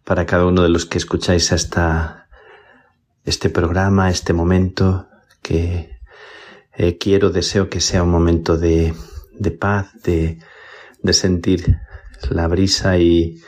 para 0.05 0.25
cada 0.25 0.45
uno 0.45 0.63
de 0.63 0.69
los 0.69 0.85
que 0.85 0.97
escucháis 0.97 1.51
hasta 1.51 2.29
este 3.25 3.49
programa, 3.49 4.09
este 4.09 4.31
momento 4.31 5.09
que 5.41 5.99
eh, 6.77 6.97
quiero, 6.97 7.31
deseo 7.31 7.69
que 7.69 7.81
sea 7.81 8.03
un 8.03 8.09
momento 8.09 8.57
de, 8.57 8.93
paz, 9.59 9.91
de, 10.01 10.39
sentir 11.11 11.75
la 12.29 12.47
brisa 12.47 12.99
y, 12.99 13.41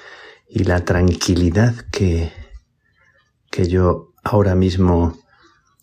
y 0.49 0.65
la 0.65 0.83
tranquilidad 0.83 1.73
que, 1.89 2.33
que 3.49 3.69
yo 3.69 4.11
ahora 4.21 4.53
mismo 4.53 5.17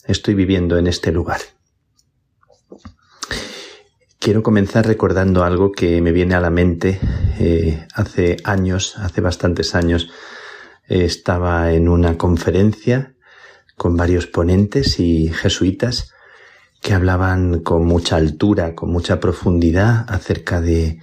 estoy 0.06 0.34
viviendo 0.34 0.76
en 0.76 0.88
este 0.88 1.10
lugar. 1.10 1.40
Quiero 4.24 4.42
comenzar 4.42 4.86
recordando 4.86 5.44
algo 5.44 5.70
que 5.70 6.00
me 6.00 6.10
viene 6.10 6.34
a 6.34 6.40
la 6.40 6.48
mente. 6.48 6.98
Eh, 7.38 7.86
hace 7.92 8.38
años, 8.44 8.96
hace 8.96 9.20
bastantes 9.20 9.74
años, 9.74 10.08
estaba 10.88 11.72
en 11.72 11.90
una 11.90 12.16
conferencia 12.16 13.16
con 13.76 13.98
varios 13.98 14.26
ponentes 14.26 14.98
y 14.98 15.28
jesuitas 15.28 16.14
que 16.80 16.94
hablaban 16.94 17.60
con 17.60 17.84
mucha 17.84 18.16
altura, 18.16 18.74
con 18.74 18.90
mucha 18.90 19.20
profundidad 19.20 20.06
acerca 20.08 20.62
de, 20.62 21.00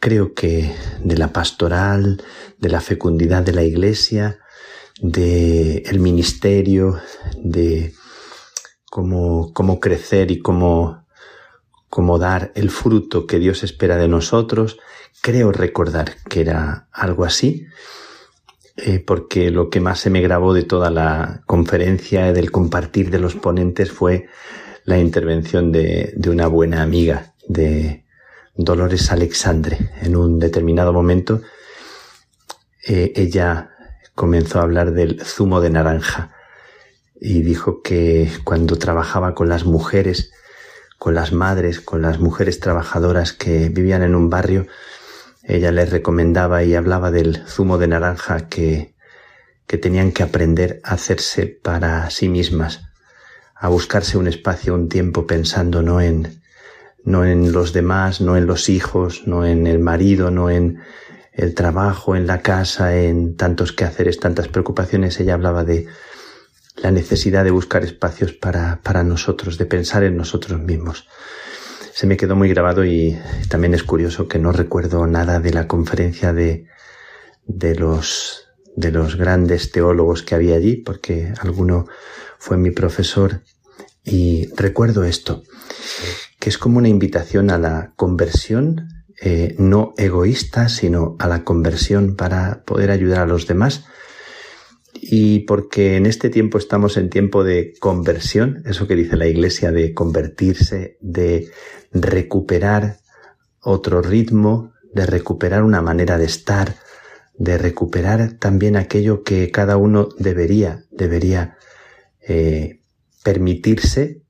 creo 0.00 0.32
que, 0.32 0.74
de 1.04 1.18
la 1.18 1.30
pastoral, 1.30 2.22
de 2.56 2.68
la 2.70 2.80
fecundidad 2.80 3.42
de 3.42 3.52
la 3.52 3.64
iglesia, 3.64 4.38
de 4.98 5.82
el 5.84 6.00
ministerio, 6.00 6.98
de 7.36 7.92
cómo, 8.90 9.52
cómo 9.52 9.78
crecer 9.78 10.30
y 10.30 10.38
cómo 10.38 11.01
como 11.92 12.18
dar 12.18 12.52
el 12.54 12.70
fruto 12.70 13.26
que 13.26 13.38
Dios 13.38 13.62
espera 13.62 13.98
de 13.98 14.08
nosotros. 14.08 14.78
Creo 15.20 15.52
recordar 15.52 16.14
que 16.26 16.40
era 16.40 16.88
algo 16.90 17.26
así. 17.26 17.66
eh, 18.76 18.98
porque 18.98 19.50
lo 19.50 19.68
que 19.68 19.80
más 19.80 20.00
se 20.00 20.08
me 20.08 20.22
grabó 20.22 20.54
de 20.54 20.62
toda 20.62 20.90
la 20.90 21.42
conferencia, 21.44 22.32
del 22.32 22.50
compartir 22.50 23.10
de 23.10 23.18
los 23.18 23.34
ponentes, 23.34 23.92
fue 23.92 24.26
la 24.84 24.98
intervención 24.98 25.70
de, 25.70 26.14
de 26.16 26.30
una 26.30 26.46
buena 26.46 26.82
amiga 26.82 27.34
de 27.46 28.06
Dolores 28.56 29.12
Alexandre. 29.12 29.90
En 30.00 30.16
un 30.16 30.38
determinado 30.38 30.94
momento, 30.94 31.42
eh, 32.86 33.12
ella 33.16 33.68
comenzó 34.14 34.60
a 34.60 34.62
hablar 34.62 34.92
del 34.92 35.20
zumo 35.22 35.60
de 35.60 35.68
naranja 35.68 36.34
y 37.20 37.42
dijo 37.42 37.82
que 37.82 38.32
cuando 38.44 38.78
trabajaba 38.78 39.34
con 39.34 39.50
las 39.50 39.66
mujeres, 39.66 40.32
con 41.02 41.14
las 41.16 41.32
madres, 41.32 41.80
con 41.80 42.00
las 42.00 42.20
mujeres 42.20 42.60
trabajadoras 42.60 43.32
que 43.32 43.70
vivían 43.70 44.04
en 44.04 44.14
un 44.14 44.30
barrio, 44.30 44.68
ella 45.42 45.72
les 45.72 45.90
recomendaba 45.90 46.62
y 46.62 46.76
hablaba 46.76 47.10
del 47.10 47.42
zumo 47.44 47.76
de 47.76 47.88
naranja 47.88 48.48
que, 48.48 48.94
que 49.66 49.78
tenían 49.78 50.12
que 50.12 50.22
aprender 50.22 50.80
a 50.84 50.92
hacerse 50.92 51.46
para 51.48 52.08
sí 52.10 52.28
mismas, 52.28 52.82
a 53.56 53.68
buscarse 53.68 54.16
un 54.16 54.28
espacio, 54.28 54.76
un 54.76 54.88
tiempo 54.88 55.26
pensando 55.26 55.82
no 55.82 56.00
en, 56.00 56.40
no 57.02 57.24
en 57.24 57.50
los 57.50 57.72
demás, 57.72 58.20
no 58.20 58.36
en 58.36 58.46
los 58.46 58.68
hijos, 58.68 59.26
no 59.26 59.44
en 59.44 59.66
el 59.66 59.80
marido, 59.80 60.30
no 60.30 60.50
en 60.50 60.78
el 61.32 61.56
trabajo, 61.56 62.14
en 62.14 62.28
la 62.28 62.42
casa, 62.42 62.94
en 62.94 63.36
tantos 63.36 63.72
quehaceres, 63.72 64.20
tantas 64.20 64.46
preocupaciones. 64.46 65.18
Ella 65.18 65.34
hablaba 65.34 65.64
de 65.64 65.88
la 66.76 66.90
necesidad 66.90 67.44
de 67.44 67.50
buscar 67.50 67.84
espacios 67.84 68.32
para, 68.32 68.80
para 68.82 69.02
nosotros, 69.02 69.58
de 69.58 69.66
pensar 69.66 70.04
en 70.04 70.16
nosotros 70.16 70.60
mismos. 70.60 71.06
Se 71.92 72.06
me 72.06 72.16
quedó 72.16 72.36
muy 72.36 72.48
grabado 72.48 72.84
y 72.84 73.18
también 73.48 73.74
es 73.74 73.82
curioso 73.82 74.26
que 74.26 74.38
no 74.38 74.52
recuerdo 74.52 75.06
nada 75.06 75.40
de 75.40 75.52
la 75.52 75.68
conferencia 75.68 76.32
de, 76.32 76.66
de 77.46 77.74
los, 77.74 78.48
de 78.76 78.90
los 78.90 79.16
grandes 79.16 79.70
teólogos 79.70 80.22
que 80.22 80.34
había 80.34 80.56
allí, 80.56 80.76
porque 80.76 81.34
alguno 81.40 81.86
fue 82.38 82.56
mi 82.56 82.70
profesor 82.70 83.42
y 84.04 84.48
recuerdo 84.56 85.04
esto, 85.04 85.42
que 86.40 86.48
es 86.48 86.58
como 86.58 86.78
una 86.78 86.88
invitación 86.88 87.50
a 87.50 87.58
la 87.58 87.92
conversión, 87.96 88.88
eh, 89.20 89.54
no 89.58 89.94
egoísta, 89.96 90.68
sino 90.68 91.14
a 91.20 91.28
la 91.28 91.44
conversión 91.44 92.16
para 92.16 92.64
poder 92.64 92.90
ayudar 92.90 93.20
a 93.20 93.26
los 93.26 93.46
demás 93.46 93.84
y 95.04 95.40
porque 95.40 95.96
en 95.96 96.06
este 96.06 96.30
tiempo 96.30 96.58
estamos 96.58 96.96
en 96.96 97.10
tiempo 97.10 97.42
de 97.42 97.74
conversión, 97.80 98.62
eso 98.66 98.86
que 98.86 98.94
dice 98.94 99.16
la 99.16 99.26
iglesia 99.26 99.72
de 99.72 99.94
convertirse, 99.94 100.96
de 101.00 101.50
recuperar 101.90 102.98
otro 103.60 104.00
ritmo, 104.00 104.72
de 104.94 105.04
recuperar 105.04 105.64
una 105.64 105.82
manera 105.82 106.18
de 106.18 106.26
estar, 106.26 106.76
de 107.34 107.58
recuperar 107.58 108.34
también 108.34 108.76
aquello 108.76 109.24
que 109.24 109.50
cada 109.50 109.76
uno 109.76 110.08
debería, 110.20 110.84
debería 110.92 111.56
eh, 112.20 112.80
permitirse 113.24 114.22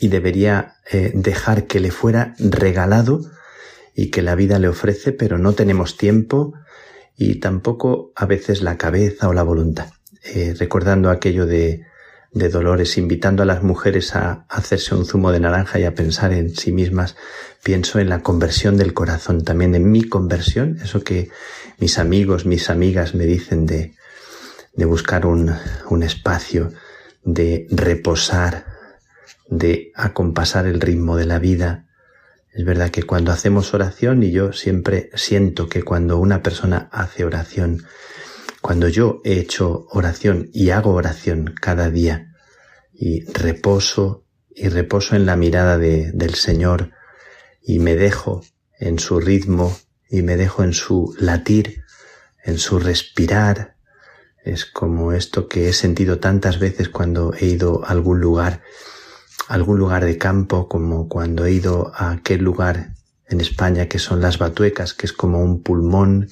y 0.00 0.08
debería 0.08 0.78
eh, 0.90 1.12
dejar 1.14 1.68
que 1.68 1.78
le 1.78 1.92
fuera 1.92 2.34
regalado 2.40 3.20
y 3.94 4.10
que 4.10 4.22
la 4.22 4.34
vida 4.34 4.58
le 4.58 4.66
ofrece, 4.66 5.12
pero 5.12 5.38
no 5.38 5.52
tenemos 5.52 5.96
tiempo, 5.96 6.54
y 7.16 7.36
tampoco 7.36 8.12
a 8.16 8.26
veces 8.26 8.62
la 8.62 8.76
cabeza 8.76 9.28
o 9.28 9.32
la 9.32 9.42
voluntad. 9.42 9.88
Eh, 10.24 10.54
recordando 10.58 11.10
aquello 11.10 11.46
de, 11.46 11.84
de 12.32 12.48
Dolores, 12.48 12.98
invitando 12.98 13.42
a 13.42 13.46
las 13.46 13.62
mujeres 13.62 14.16
a 14.16 14.44
hacerse 14.48 14.94
un 14.94 15.06
zumo 15.06 15.30
de 15.30 15.40
naranja 15.40 15.78
y 15.78 15.84
a 15.84 15.94
pensar 15.94 16.32
en 16.32 16.54
sí 16.54 16.72
mismas, 16.72 17.16
pienso 17.62 18.00
en 18.00 18.08
la 18.08 18.22
conversión 18.22 18.76
del 18.76 18.92
corazón, 18.92 19.44
también 19.44 19.74
en 19.74 19.90
mi 19.90 20.02
conversión, 20.02 20.78
eso 20.82 21.04
que 21.04 21.30
mis 21.78 21.98
amigos, 21.98 22.44
mis 22.46 22.70
amigas 22.70 23.14
me 23.14 23.26
dicen 23.26 23.66
de, 23.66 23.94
de 24.74 24.84
buscar 24.84 25.26
un, 25.26 25.54
un 25.90 26.02
espacio, 26.02 26.72
de 27.22 27.66
reposar, 27.70 28.66
de 29.48 29.92
acompasar 29.94 30.66
el 30.66 30.80
ritmo 30.80 31.16
de 31.16 31.26
la 31.26 31.38
vida, 31.38 31.83
es 32.54 32.64
verdad 32.64 32.90
que 32.90 33.02
cuando 33.02 33.32
hacemos 33.32 33.74
oración, 33.74 34.22
y 34.22 34.30
yo 34.30 34.52
siempre 34.52 35.10
siento 35.14 35.68
que 35.68 35.82
cuando 35.82 36.18
una 36.18 36.40
persona 36.40 36.88
hace 36.92 37.24
oración, 37.24 37.82
cuando 38.62 38.88
yo 38.88 39.20
he 39.24 39.40
hecho 39.40 39.88
oración 39.90 40.50
y 40.52 40.70
hago 40.70 40.94
oración 40.94 41.52
cada 41.60 41.90
día, 41.90 42.32
y 42.92 43.24
reposo, 43.24 44.24
y 44.54 44.68
reposo 44.68 45.16
en 45.16 45.26
la 45.26 45.34
mirada 45.34 45.78
de, 45.78 46.12
del 46.12 46.36
Señor, 46.36 46.92
y 47.60 47.80
me 47.80 47.96
dejo 47.96 48.44
en 48.78 49.00
su 49.00 49.18
ritmo, 49.18 49.76
y 50.08 50.22
me 50.22 50.36
dejo 50.36 50.62
en 50.62 50.74
su 50.74 51.12
latir, 51.18 51.82
en 52.44 52.58
su 52.58 52.78
respirar, 52.78 53.74
es 54.44 54.64
como 54.64 55.12
esto 55.12 55.48
que 55.48 55.68
he 55.68 55.72
sentido 55.72 56.20
tantas 56.20 56.60
veces 56.60 56.88
cuando 56.88 57.34
he 57.34 57.46
ido 57.46 57.84
a 57.84 57.88
algún 57.88 58.20
lugar 58.20 58.62
algún 59.48 59.78
lugar 59.78 60.04
de 60.04 60.18
campo, 60.18 60.68
como 60.68 61.08
cuando 61.08 61.44
he 61.44 61.52
ido 61.52 61.92
a 61.94 62.12
aquel 62.12 62.42
lugar 62.42 62.94
en 63.28 63.40
España 63.40 63.88
que 63.88 63.98
son 63.98 64.20
las 64.20 64.38
Batuecas, 64.38 64.94
que 64.94 65.06
es 65.06 65.12
como 65.12 65.42
un 65.42 65.62
pulmón, 65.62 66.30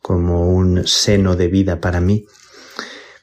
como 0.00 0.48
un 0.50 0.86
seno 0.86 1.36
de 1.36 1.48
vida 1.48 1.80
para 1.80 2.00
mí, 2.00 2.26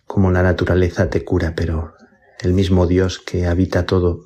como 0.05 0.31
la 0.31 0.43
naturaleza 0.43 1.09
te 1.09 1.23
cura, 1.23 1.53
pero 1.55 1.93
el 2.39 2.53
mismo 2.53 2.87
Dios 2.87 3.19
que 3.19 3.47
habita 3.47 3.85
todo, 3.85 4.25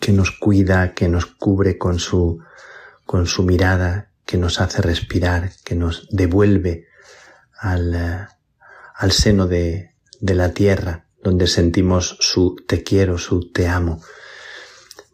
que 0.00 0.12
nos 0.12 0.30
cuida, 0.30 0.94
que 0.94 1.08
nos 1.08 1.26
cubre 1.26 1.78
con 1.78 1.98
su, 1.98 2.38
con 3.04 3.26
su 3.26 3.42
mirada, 3.42 4.10
que 4.24 4.38
nos 4.38 4.60
hace 4.60 4.80
respirar, 4.80 5.50
que 5.64 5.74
nos 5.74 6.08
devuelve 6.10 6.86
al, 7.58 8.28
al 8.94 9.12
seno 9.12 9.46
de, 9.46 9.94
de 10.20 10.34
la 10.34 10.52
tierra, 10.52 11.06
donde 11.22 11.46
sentimos 11.46 12.16
su 12.20 12.56
te 12.66 12.82
quiero, 12.82 13.16
su 13.18 13.50
te 13.52 13.68
amo. 13.68 14.02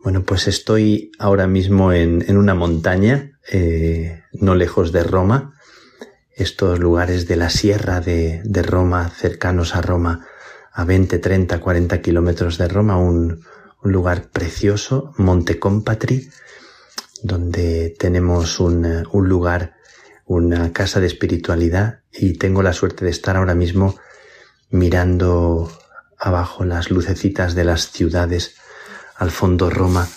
Bueno, 0.03 0.25
pues 0.25 0.49
estoy 0.49 1.13
ahora 1.19 1.47
mismo 1.47 1.93
en, 1.93 2.25
en 2.27 2.37
una 2.37 2.55
montaña, 2.55 3.39
eh, 3.51 4.23
no 4.33 4.55
lejos 4.55 4.93
de 4.93 5.03
Roma, 5.03 5.55
estos 6.35 6.79
lugares 6.79 7.27
de 7.27 7.37
la 7.37 7.51
sierra 7.51 8.01
de, 8.01 8.41
de, 8.45 8.63
Roma, 8.63 9.11
cercanos 9.11 9.75
a 9.75 9.83
Roma, 9.83 10.27
a 10.73 10.85
20, 10.85 11.19
30, 11.19 11.61
40 11.61 12.01
kilómetros 12.01 12.59
de 12.59 12.69
Roma, 12.69 12.97
un, 12.97 13.45
un 13.83 13.93
lugar 13.93 14.31
precioso, 14.31 15.13
Monte 15.19 15.59
Compatri, 15.59 16.31
donde 17.23 17.95
tenemos 17.99 18.61
un, 18.61 19.05
un 19.11 19.29
lugar, 19.29 19.75
una 20.25 20.73
casa 20.73 21.01
de 21.01 21.09
espiritualidad 21.09 22.01
y 22.13 22.35
tengo 22.35 22.63
la 22.63 22.73
suerte 22.73 23.05
de 23.05 23.11
estar 23.11 23.37
ahora 23.37 23.55
mismo 23.55 23.97
mirando 24.71 25.69
abajo 26.19 26.65
las 26.65 26.91
lucecitas 26.91 27.55
de 27.55 27.65
las 27.65 27.91
ciudades, 27.91 28.57
al 29.17 29.31
fondo 29.31 29.71
Roma, 29.71 30.09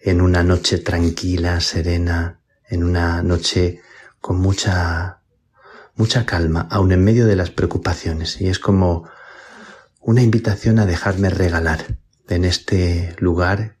en 0.00 0.20
una 0.20 0.42
noche 0.42 0.78
tranquila, 0.78 1.60
serena, 1.60 2.40
en 2.68 2.84
una 2.84 3.22
noche 3.22 3.80
con 4.20 4.38
mucha, 4.38 5.20
mucha 5.96 6.26
calma, 6.26 6.66
aun 6.70 6.92
en 6.92 7.04
medio 7.04 7.26
de 7.26 7.36
las 7.36 7.50
preocupaciones. 7.50 8.40
Y 8.40 8.48
es 8.48 8.58
como 8.58 9.08
una 10.00 10.22
invitación 10.22 10.78
a 10.78 10.86
dejarme 10.86 11.30
regalar 11.30 11.98
en 12.28 12.44
este 12.44 13.14
lugar, 13.18 13.76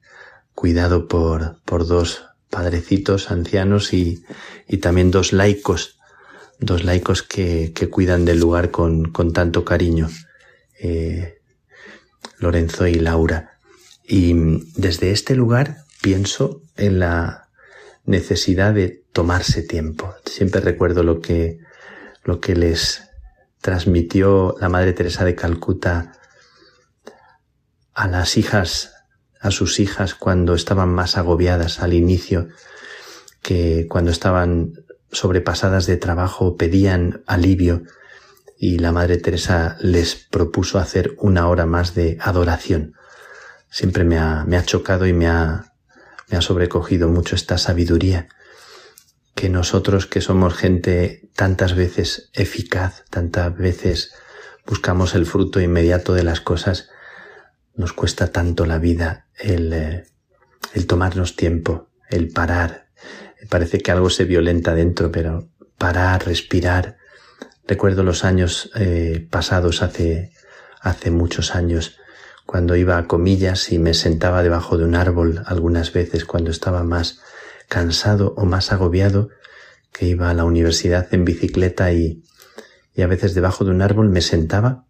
cuidado 0.54 1.08
por, 1.08 1.60
por 1.64 1.86
dos 1.86 2.26
padrecitos 2.50 3.30
ancianos 3.30 3.92
y, 3.92 4.24
y 4.68 4.78
también 4.78 5.10
dos 5.10 5.32
laicos, 5.32 5.98
dos 6.60 6.84
laicos 6.84 7.22
que, 7.22 7.72
que 7.74 7.88
cuidan 7.90 8.24
del 8.24 8.38
lugar 8.40 8.70
con, 8.70 9.10
con 9.10 9.32
tanto 9.32 9.64
cariño. 9.64 10.08
Eh, 10.78 11.40
Lorenzo 12.44 12.86
y 12.86 12.94
Laura. 12.94 13.58
Y 14.06 14.34
desde 14.76 15.10
este 15.10 15.34
lugar 15.34 15.78
pienso 16.00 16.62
en 16.76 17.00
la 17.00 17.48
necesidad 18.04 18.74
de 18.74 19.02
tomarse 19.12 19.62
tiempo. 19.62 20.14
Siempre 20.26 20.60
recuerdo 20.60 21.02
lo 21.02 21.20
que, 21.20 21.58
lo 22.22 22.40
que 22.40 22.54
les 22.54 23.02
transmitió 23.60 24.56
la 24.60 24.68
Madre 24.68 24.92
Teresa 24.92 25.24
de 25.24 25.34
Calcuta 25.34 26.12
a 27.94 28.08
las 28.08 28.36
hijas, 28.36 28.92
a 29.40 29.50
sus 29.50 29.80
hijas 29.80 30.14
cuando 30.14 30.54
estaban 30.54 30.90
más 30.90 31.16
agobiadas 31.16 31.80
al 31.80 31.94
inicio, 31.94 32.48
que 33.40 33.86
cuando 33.88 34.10
estaban 34.10 34.72
sobrepasadas 35.10 35.86
de 35.86 35.96
trabajo 35.96 36.56
pedían 36.56 37.22
alivio 37.26 37.84
y 38.64 38.78
la 38.78 38.92
Madre 38.92 39.18
Teresa 39.18 39.76
les 39.80 40.14
propuso 40.14 40.78
hacer 40.78 41.16
una 41.18 41.48
hora 41.48 41.66
más 41.66 41.94
de 41.94 42.16
adoración. 42.18 42.94
Siempre 43.68 44.04
me 44.04 44.16
ha, 44.16 44.44
me 44.46 44.56
ha 44.56 44.64
chocado 44.64 45.06
y 45.06 45.12
me 45.12 45.26
ha, 45.26 45.74
me 46.30 46.38
ha 46.38 46.40
sobrecogido 46.40 47.08
mucho 47.08 47.34
esta 47.36 47.58
sabiduría 47.58 48.26
que 49.34 49.50
nosotros 49.50 50.06
que 50.06 50.22
somos 50.22 50.54
gente 50.54 51.28
tantas 51.36 51.74
veces 51.74 52.30
eficaz, 52.32 53.04
tantas 53.10 53.54
veces 53.54 54.14
buscamos 54.64 55.14
el 55.14 55.26
fruto 55.26 55.60
inmediato 55.60 56.14
de 56.14 56.22
las 56.22 56.40
cosas, 56.40 56.88
nos 57.74 57.92
cuesta 57.92 58.32
tanto 58.32 58.64
la 58.64 58.78
vida 58.78 59.26
el, 59.38 59.74
eh, 59.74 60.06
el 60.72 60.86
tomarnos 60.86 61.36
tiempo, 61.36 61.90
el 62.08 62.30
parar. 62.30 62.88
Parece 63.50 63.80
que 63.80 63.90
algo 63.90 64.08
se 64.08 64.24
violenta 64.24 64.74
dentro, 64.74 65.12
pero 65.12 65.50
parar, 65.76 66.24
respirar, 66.24 66.96
Recuerdo 67.66 68.02
los 68.02 68.24
años 68.24 68.70
eh, 68.74 69.26
pasados 69.30 69.82
hace, 69.82 70.32
hace 70.80 71.10
muchos 71.10 71.54
años, 71.54 71.96
cuando 72.44 72.76
iba 72.76 72.98
a 72.98 73.06
comillas 73.06 73.72
y 73.72 73.78
me 73.78 73.94
sentaba 73.94 74.42
debajo 74.42 74.76
de 74.76 74.84
un 74.84 74.94
árbol 74.94 75.42
algunas 75.46 75.92
veces 75.92 76.26
cuando 76.26 76.50
estaba 76.50 76.84
más 76.84 77.20
cansado 77.68 78.34
o 78.36 78.44
más 78.44 78.70
agobiado, 78.70 79.30
que 79.92 80.06
iba 80.06 80.28
a 80.28 80.34
la 80.34 80.44
universidad 80.44 81.08
en 81.12 81.24
bicicleta 81.24 81.92
y, 81.92 82.22
y 82.94 83.02
a 83.02 83.06
veces 83.06 83.32
debajo 83.34 83.64
de 83.64 83.70
un 83.70 83.80
árbol 83.80 84.10
me 84.10 84.20
sentaba. 84.20 84.84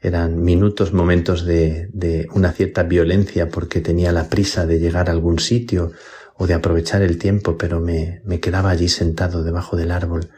Eran 0.00 0.42
minutos, 0.42 0.92
momentos 0.92 1.44
de, 1.44 1.90
de 1.92 2.26
una 2.32 2.52
cierta 2.52 2.82
violencia 2.82 3.50
porque 3.50 3.80
tenía 3.80 4.12
la 4.12 4.28
prisa 4.28 4.66
de 4.66 4.80
llegar 4.80 5.08
a 5.08 5.12
algún 5.12 5.38
sitio 5.38 5.92
o 6.34 6.46
de 6.46 6.54
aprovechar 6.54 7.02
el 7.02 7.18
tiempo, 7.18 7.58
pero 7.58 7.80
me, 7.80 8.22
me 8.24 8.40
quedaba 8.40 8.70
allí 8.70 8.88
sentado 8.88 9.44
debajo 9.44 9.76
del 9.76 9.90
árbol. 9.90 10.30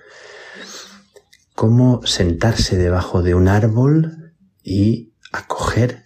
¿Cómo 1.54 2.00
sentarse 2.04 2.76
debajo 2.76 3.22
de 3.22 3.34
un 3.34 3.48
árbol 3.48 4.32
y 4.62 5.12
acoger 5.32 6.04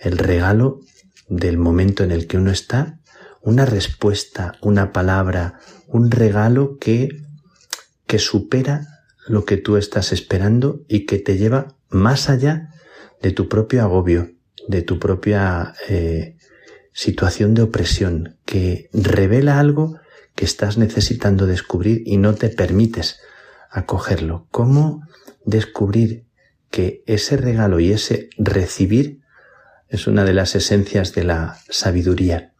el 0.00 0.18
regalo 0.18 0.80
del 1.28 1.58
momento 1.58 2.02
en 2.02 2.12
el 2.12 2.26
que 2.26 2.38
uno 2.38 2.50
está? 2.50 2.98
Una 3.42 3.66
respuesta, 3.66 4.56
una 4.62 4.92
palabra, 4.92 5.60
un 5.86 6.10
regalo 6.10 6.78
que, 6.78 7.08
que 8.06 8.18
supera 8.18 8.86
lo 9.28 9.44
que 9.44 9.56
tú 9.56 9.76
estás 9.76 10.12
esperando 10.12 10.82
y 10.88 11.04
que 11.04 11.18
te 11.18 11.36
lleva 11.36 11.76
más 11.88 12.28
allá 12.28 12.70
de 13.20 13.32
tu 13.32 13.48
propio 13.48 13.82
agobio, 13.82 14.30
de 14.68 14.82
tu 14.82 14.98
propia 14.98 15.74
eh, 15.88 16.36
situación 16.92 17.54
de 17.54 17.62
opresión, 17.62 18.38
que 18.44 18.88
revela 18.92 19.58
algo 19.58 19.98
que 20.34 20.44
estás 20.44 20.78
necesitando 20.78 21.46
descubrir 21.46 22.02
y 22.06 22.16
no 22.16 22.34
te 22.34 22.48
permites 22.48 23.18
acogerlo. 23.70 24.46
¿Cómo 24.50 25.02
descubrir 25.44 26.26
que 26.70 27.02
ese 27.06 27.36
regalo 27.36 27.80
y 27.80 27.92
ese 27.92 28.30
recibir 28.38 29.20
es 29.88 30.06
una 30.06 30.24
de 30.24 30.34
las 30.34 30.54
esencias 30.54 31.14
de 31.14 31.24
la 31.24 31.58
sabiduría? 31.68 32.52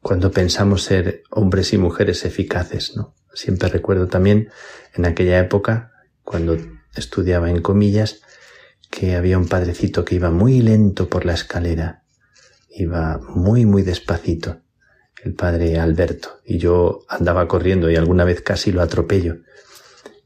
Cuando 0.00 0.30
pensamos 0.30 0.82
ser 0.82 1.22
hombres 1.30 1.72
y 1.72 1.78
mujeres 1.78 2.24
eficaces, 2.24 2.96
¿no? 2.96 3.14
Siempre 3.34 3.68
recuerdo 3.68 4.08
también 4.08 4.50
en 4.94 5.06
aquella 5.06 5.38
época 5.38 5.92
cuando 6.22 6.56
estudiaba 6.94 7.50
en 7.50 7.62
comillas, 7.62 8.20
que 8.90 9.16
había 9.16 9.38
un 9.38 9.48
padrecito 9.48 10.04
que 10.04 10.16
iba 10.16 10.30
muy 10.30 10.60
lento 10.60 11.08
por 11.08 11.24
la 11.24 11.32
escalera, 11.32 12.04
iba 12.68 13.18
muy, 13.18 13.64
muy 13.64 13.82
despacito, 13.82 14.60
el 15.24 15.34
padre 15.34 15.78
Alberto, 15.78 16.40
y 16.44 16.58
yo 16.58 17.00
andaba 17.08 17.48
corriendo 17.48 17.90
y 17.90 17.96
alguna 17.96 18.24
vez 18.24 18.42
casi 18.42 18.70
lo 18.70 18.82
atropello. 18.82 19.38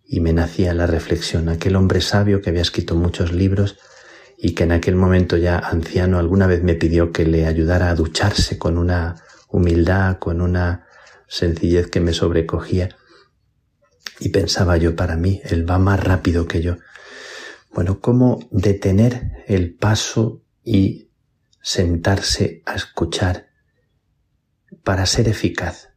Y 0.07 0.20
me 0.20 0.33
nacía 0.33 0.73
la 0.73 0.87
reflexión, 0.87 1.49
aquel 1.49 1.77
hombre 1.77 2.01
sabio 2.01 2.41
que 2.41 2.51
había 2.51 2.62
escrito 2.62 2.95
muchos 2.95 3.33
libros 3.33 3.78
y 4.39 4.55
que 4.55 4.65
en 4.65 4.73
aquel 4.73 4.95
momento 4.95 5.37
ya 5.37 5.59
anciano 5.59 6.19
alguna 6.19 6.47
vez 6.47 6.62
me 6.62 6.74
pidió 6.74 7.12
que 7.12 7.24
le 7.24 7.47
ayudara 7.47 7.91
a 7.91 7.95
ducharse 7.95 8.59
con 8.59 8.78
una 8.78 9.16
humildad, 9.49 10.19
con 10.19 10.41
una 10.41 10.87
sencillez 11.27 11.89
que 11.89 12.01
me 12.01 12.12
sobrecogía 12.12 12.91
y 14.19 14.31
pensaba 14.31 14.77
yo 14.77 14.97
para 14.97 15.16
mí, 15.16 15.41
él 15.45 15.69
va 15.69 15.78
más 15.78 16.03
rápido 16.03 16.47
que 16.47 16.62
yo. 16.62 16.77
Bueno, 17.73 18.01
¿cómo 18.01 18.39
detener 18.51 19.45
el 19.47 19.74
paso 19.74 20.43
y 20.65 21.11
sentarse 21.61 22.62
a 22.65 22.74
escuchar 22.74 23.49
para 24.83 25.05
ser 25.07 25.28
eficaz, 25.28 25.91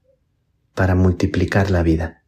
para 0.74 0.96
multiplicar 0.96 1.72
la 1.72 1.84
vida? 1.84 2.19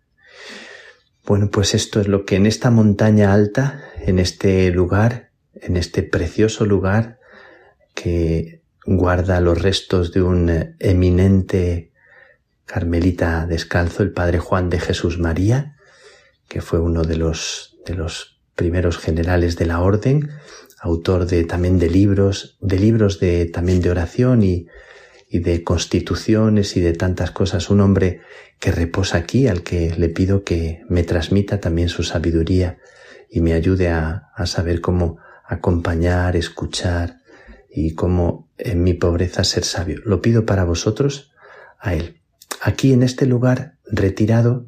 Bueno, 1.26 1.50
pues 1.52 1.76
esto 1.76 2.02
es 2.02 2.08
lo 2.08 2.26
que 2.26 2.36
en 2.36 2.46
esta 2.46 2.72
montaña 2.72 3.34
alta, 3.34 3.84
en 4.00 4.20
este 4.20 4.72
lugar, 4.72 5.30
en 5.54 5.78
este 5.78 6.02
precioso 6.04 6.66
lugar 6.66 7.20
que 7.94 8.62
guarda 8.86 9.40
los 9.42 9.62
restos 9.62 10.12
de 10.12 10.24
un 10.24 10.76
eminente 10.80 11.92
carmelita 12.66 13.46
descalzo, 13.46 14.02
el 14.02 14.12
padre 14.12 14.40
Juan 14.40 14.70
de 14.70 14.80
Jesús 14.80 15.20
María, 15.20 15.76
que 16.48 16.62
fue 16.62 16.80
uno 16.80 17.04
de 17.04 17.18
los, 17.18 17.78
de 17.86 17.94
los 17.94 18.40
primeros 18.56 18.98
generales 18.98 19.58
de 19.58 19.66
la 19.68 19.82
orden, 19.82 20.32
autor 20.80 21.28
de, 21.28 21.44
también 21.44 21.78
de 21.78 21.90
libros, 21.90 22.58
de 22.62 22.80
libros 22.80 23.20
de, 23.20 23.46
también 23.46 23.82
de 23.82 23.92
oración 23.92 24.42
y, 24.42 24.68
y 25.34 25.40
de 25.40 25.64
constituciones 25.64 26.76
y 26.76 26.82
de 26.82 26.92
tantas 26.92 27.32
cosas, 27.32 27.70
un 27.70 27.80
hombre 27.80 28.20
que 28.60 28.70
reposa 28.72 29.18
aquí, 29.18 29.48
al 29.48 29.64
que 29.64 29.96
le 29.96 30.10
pido 30.10 30.44
que 30.44 30.84
me 30.90 31.04
transmita 31.04 31.62
también 31.62 31.88
su 31.88 32.04
sabiduría 32.04 32.80
y 33.30 33.40
me 33.40 33.54
ayude 33.54 33.88
a, 33.88 34.28
a 34.36 34.46
saber 34.46 34.82
cómo 34.82 35.20
acompañar, 35.46 36.36
escuchar 36.36 37.22
y 37.70 37.96
cómo 37.96 38.50
en 38.58 38.84
mi 38.84 38.94
pobreza 38.94 39.46
ser 39.46 39.64
sabio. 39.64 40.02
Lo 40.04 40.22
pido 40.22 40.46
para 40.46 40.66
vosotros, 40.66 41.32
a 41.80 41.94
Él. 41.94 42.20
Aquí 42.62 42.92
en 42.92 43.02
este 43.02 43.26
lugar 43.26 43.78
retirado, 43.86 44.68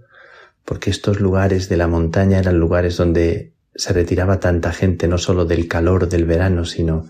porque 0.63 0.91
estos 0.91 1.19
lugares 1.19 1.67
de 1.67 1.75
la 1.75 1.87
montaña 1.87 2.39
eran 2.39 2.57
lugares 2.57 2.95
donde 2.95 3.53
se 3.75 3.91
retiraba 3.91 4.39
tanta 4.39 4.71
gente, 4.71 5.09
no 5.09 5.17
solo 5.17 5.43
del 5.43 5.67
calor 5.67 6.07
del 6.07 6.23
verano, 6.23 6.63
sino, 6.63 7.09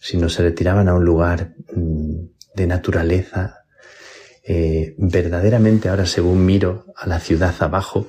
sino 0.00 0.30
se 0.30 0.42
retiraban 0.42 0.88
a 0.88 0.94
un 0.94 1.04
lugar 1.04 1.52
mm, 1.74 2.37
de 2.58 2.66
naturaleza. 2.66 3.64
Eh, 4.42 4.94
verdaderamente 4.98 5.88
ahora 5.88 6.06
según 6.06 6.44
miro 6.44 6.86
a 6.96 7.06
la 7.06 7.20
ciudad 7.20 7.54
abajo, 7.60 8.08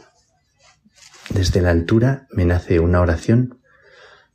desde 1.30 1.62
la 1.62 1.70
altura 1.70 2.28
me 2.32 2.46
nace 2.46 2.80
una 2.80 3.02
oración, 3.02 3.60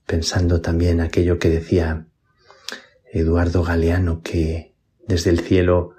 pensando 0.07 0.61
también 0.61 1.01
aquello 1.01 1.39
que 1.39 1.51
decía 1.51 2.07
Eduardo 3.12 3.62
Galeano, 3.62 4.23
que 4.23 4.74
desde 5.07 5.31
el 5.31 5.41
cielo 5.41 5.95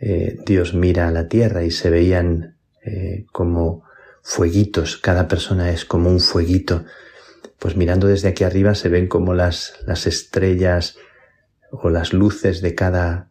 eh, 0.00 0.38
Dios 0.46 0.72
mira 0.72 1.08
a 1.08 1.10
la 1.10 1.28
tierra 1.28 1.62
y 1.62 1.70
se 1.70 1.90
veían 1.90 2.56
eh, 2.84 3.26
como 3.32 3.84
fueguitos, 4.22 4.96
cada 4.96 5.28
persona 5.28 5.70
es 5.70 5.84
como 5.84 6.10
un 6.10 6.20
fueguito, 6.20 6.84
pues 7.58 7.76
mirando 7.76 8.06
desde 8.06 8.28
aquí 8.28 8.44
arriba 8.44 8.74
se 8.74 8.88
ven 8.88 9.08
como 9.08 9.34
las, 9.34 9.74
las 9.84 10.06
estrellas 10.06 10.96
o 11.70 11.90
las 11.90 12.12
luces 12.12 12.62
de 12.62 12.74
cada, 12.74 13.29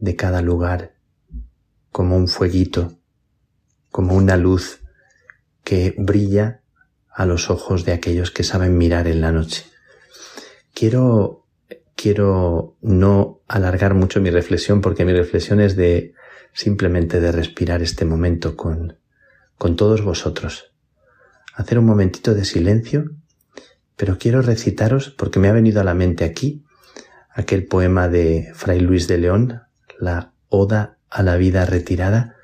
de 0.00 0.16
cada 0.16 0.42
lugar, 0.42 0.94
como 1.90 2.16
un 2.16 2.28
fueguito, 2.28 2.98
como 3.90 4.14
una 4.14 4.36
luz 4.36 4.80
que 5.64 5.94
brilla 5.98 6.62
a 7.10 7.26
los 7.26 7.50
ojos 7.50 7.84
de 7.84 7.92
aquellos 7.92 8.30
que 8.30 8.44
saben 8.44 8.78
mirar 8.78 9.08
en 9.08 9.20
la 9.20 9.32
noche. 9.32 9.64
Quiero, 10.72 11.46
quiero 11.96 12.76
no 12.80 13.40
alargar 13.48 13.94
mucho 13.94 14.20
mi 14.20 14.30
reflexión 14.30 14.80
porque 14.80 15.04
mi 15.04 15.12
reflexión 15.12 15.60
es 15.60 15.74
de 15.74 16.14
simplemente 16.52 17.20
de 17.20 17.32
respirar 17.32 17.82
este 17.82 18.04
momento 18.04 18.56
con, 18.56 18.98
con 19.58 19.76
todos 19.76 20.02
vosotros. 20.02 20.72
Hacer 21.54 21.78
un 21.78 21.86
momentito 21.86 22.34
de 22.34 22.44
silencio, 22.44 23.10
pero 23.96 24.16
quiero 24.18 24.42
recitaros, 24.42 25.10
porque 25.10 25.40
me 25.40 25.48
ha 25.48 25.52
venido 25.52 25.80
a 25.80 25.84
la 25.84 25.94
mente 25.94 26.24
aquí, 26.24 26.64
aquel 27.30 27.66
poema 27.66 28.08
de 28.08 28.52
Fray 28.54 28.80
Luis 28.80 29.08
de 29.08 29.18
León, 29.18 29.62
la 29.98 30.32
Oda 30.48 30.98
a 31.10 31.22
la 31.22 31.36
vida 31.36 31.66
retirada, 31.66 32.36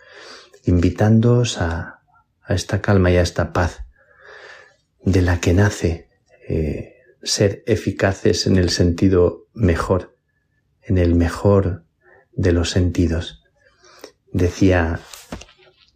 invitándoos 0.64 1.58
a, 1.60 2.02
esta 2.48 2.82
calma 2.82 3.10
y 3.10 3.16
a 3.16 3.22
esta 3.22 3.54
paz 3.54 3.84
de 5.02 5.22
la 5.22 5.40
que 5.40 5.54
nace 5.54 6.10
eh, 6.46 6.96
ser 7.22 7.62
eficaces 7.66 8.46
en 8.46 8.56
el 8.56 8.68
sentido 8.68 9.48
mejor, 9.54 10.18
en 10.82 10.98
el 10.98 11.14
mejor 11.14 11.86
de 12.32 12.52
los 12.52 12.68
sentidos. 12.68 13.42
Decía 14.30 15.00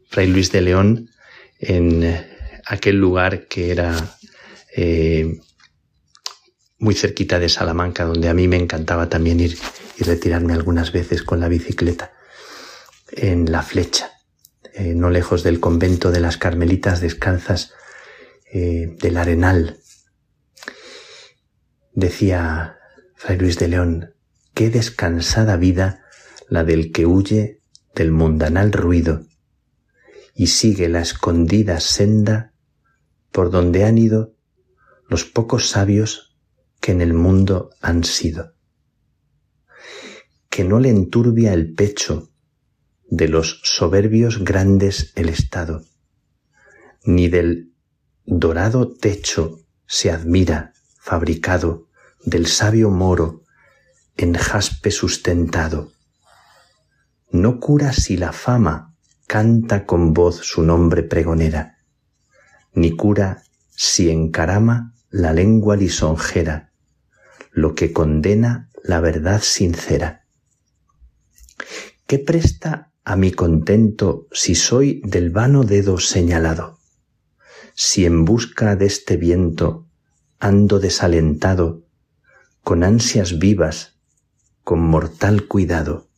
Fray 0.08 0.28
Luis 0.28 0.50
de 0.52 0.62
León 0.62 1.10
en 1.58 2.26
aquel 2.64 2.96
lugar 2.96 3.46
que 3.46 3.70
era 3.70 3.94
eh, 4.74 5.40
muy 6.78 6.94
cerquita 6.94 7.38
de 7.38 7.48
Salamanca, 7.48 8.04
donde 8.04 8.28
a 8.28 8.34
mí 8.34 8.48
me 8.48 8.56
encantaba 8.56 9.08
también 9.08 9.40
ir 9.40 9.58
y 9.98 10.04
retirarme 10.04 10.52
algunas 10.52 10.92
veces 10.92 11.22
con 11.22 11.40
la 11.40 11.48
bicicleta, 11.48 12.12
en 13.10 13.50
La 13.50 13.62
Flecha, 13.62 14.12
eh, 14.72 14.94
no 14.94 15.10
lejos 15.10 15.42
del 15.42 15.58
convento 15.58 16.12
de 16.12 16.20
las 16.20 16.36
Carmelitas 16.36 17.00
Descalzas 17.00 17.72
eh, 18.52 18.96
del 19.00 19.16
Arenal. 19.16 19.80
Decía 21.92 22.78
Fray 23.16 23.38
Luis 23.38 23.58
de 23.58 23.68
León, 23.68 24.14
qué 24.54 24.70
descansada 24.70 25.56
vida 25.56 26.04
la 26.48 26.62
del 26.62 26.92
que 26.92 27.06
huye 27.06 27.60
del 27.94 28.12
mundanal 28.12 28.72
ruido 28.72 29.26
y 30.34 30.46
sigue 30.46 30.88
la 30.88 31.00
escondida 31.00 31.80
senda 31.80 32.52
por 33.32 33.50
donde 33.50 33.84
han 33.84 33.98
ido 33.98 34.36
los 35.08 35.24
pocos 35.24 35.68
sabios 35.68 36.38
que 36.80 36.92
en 36.92 37.00
el 37.00 37.14
mundo 37.14 37.70
han 37.80 38.04
sido. 38.04 38.57
Que 40.58 40.64
no 40.64 40.80
le 40.80 40.88
enturbia 40.88 41.52
el 41.52 41.72
pecho 41.72 42.32
de 43.08 43.28
los 43.28 43.60
soberbios 43.62 44.42
grandes 44.42 45.12
el 45.14 45.28
estado, 45.28 45.84
ni 47.04 47.28
del 47.28 47.76
dorado 48.24 48.92
techo 48.92 49.60
se 49.86 50.10
admira, 50.10 50.72
fabricado 50.98 51.86
del 52.24 52.48
sabio 52.48 52.90
moro, 52.90 53.44
en 54.16 54.34
jaspe 54.34 54.90
sustentado. 54.90 55.92
No 57.30 57.60
cura 57.60 57.92
si 57.92 58.16
la 58.16 58.32
fama 58.32 58.96
canta 59.28 59.86
con 59.86 60.12
voz 60.12 60.38
su 60.38 60.64
nombre 60.64 61.04
pregonera, 61.04 61.78
ni 62.72 62.96
cura 62.96 63.44
si 63.76 64.10
encarama 64.10 64.92
la 65.08 65.32
lengua 65.32 65.76
lisonjera, 65.76 66.72
lo 67.52 67.76
que 67.76 67.92
condena 67.92 68.70
la 68.82 68.98
verdad 68.98 69.40
sincera. 69.40 70.17
¿Qué 72.06 72.18
presta 72.18 72.92
a 73.04 73.16
mi 73.16 73.32
contento 73.32 74.26
si 74.32 74.54
soy 74.54 75.00
del 75.04 75.30
vano 75.30 75.64
dedo 75.64 75.98
señalado? 75.98 76.78
Si 77.74 78.04
en 78.06 78.24
busca 78.24 78.76
de 78.76 78.86
este 78.86 79.16
viento 79.16 79.88
ando 80.38 80.78
desalentado, 80.78 81.84
con 82.62 82.84
ansias 82.84 83.38
vivas, 83.38 83.98
con 84.62 84.80
mortal 84.80 85.46
cuidado. 85.46 86.08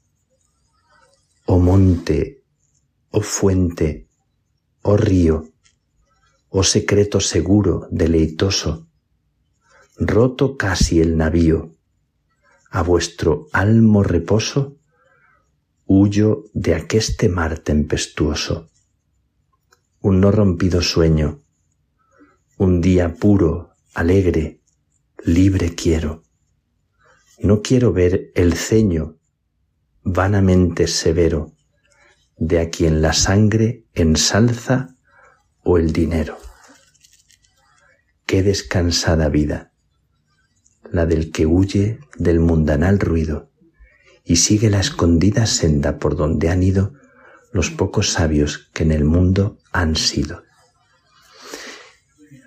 Oh 1.46 1.58
monte, 1.58 2.42
oh 3.10 3.20
fuente, 3.20 4.08
oh 4.82 4.96
río, 4.96 5.48
oh 6.48 6.64
secreto 6.64 7.20
seguro, 7.20 7.86
deleitoso, 7.90 8.88
roto 9.96 10.56
casi 10.56 11.00
el 11.00 11.16
navío, 11.16 11.76
a 12.70 12.82
vuestro 12.82 13.46
almo 13.52 14.02
reposo, 14.02 14.80
huyo 15.92 16.44
de 16.54 16.76
aqueste 16.76 17.28
mar 17.28 17.58
tempestuoso. 17.58 18.70
Un 20.00 20.20
no 20.20 20.30
rompido 20.30 20.82
sueño, 20.82 21.42
un 22.58 22.80
día 22.80 23.16
puro, 23.16 23.74
alegre, 23.92 24.60
libre 25.24 25.74
quiero. 25.74 26.22
No 27.40 27.60
quiero 27.60 27.92
ver 27.92 28.30
el 28.36 28.54
ceño 28.54 29.18
vanamente 30.04 30.86
severo 30.86 31.56
de 32.36 32.60
a 32.60 32.70
quien 32.70 33.02
la 33.02 33.12
sangre 33.12 33.84
ensalza 33.92 34.94
o 35.64 35.76
el 35.76 35.92
dinero. 35.92 36.38
Qué 38.26 38.44
descansada 38.44 39.28
vida, 39.28 39.72
la 40.92 41.04
del 41.04 41.32
que 41.32 41.46
huye 41.46 41.98
del 42.16 42.38
mundanal 42.38 43.00
ruido 43.00 43.49
y 44.24 44.36
sigue 44.36 44.70
la 44.70 44.80
escondida 44.80 45.47
senda 45.47 45.98
por 45.98 46.16
donde 46.16 46.51
han 46.51 46.62
ido 46.62 46.94
los 47.52 47.70
pocos 47.70 48.12
sabios 48.12 48.70
que 48.72 48.84
en 48.84 48.92
el 48.92 49.05
mundo 49.05 49.59
han 49.72 49.97
sido. 49.97 50.44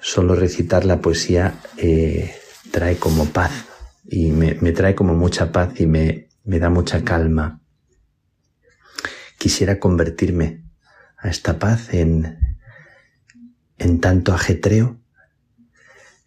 Solo 0.02 0.36
recitar 0.36 0.86
la 0.86 1.02
poesía 1.02 1.60
eh, 1.78 2.36
trae 2.72 2.98
como 2.98 3.26
paz 3.28 3.52
y 4.06 4.32
me, 4.32 4.54
trae 4.72 4.96
como 4.96 5.14
mucha 5.14 5.52
paz 5.52 5.80
y 5.80 5.86
me, 5.86 6.30
me 6.44 6.60
da 6.60 6.70
mucha 6.70 7.04
calma. 7.04 7.62
Quisiera 9.38 9.80
convertirme 9.80 10.64
a 11.18 11.30
esta 11.30 11.60
paz 11.60 11.94
en, 11.94 12.38
en 13.78 14.00
tanto 14.00 14.34
ajetreo, 14.34 15.00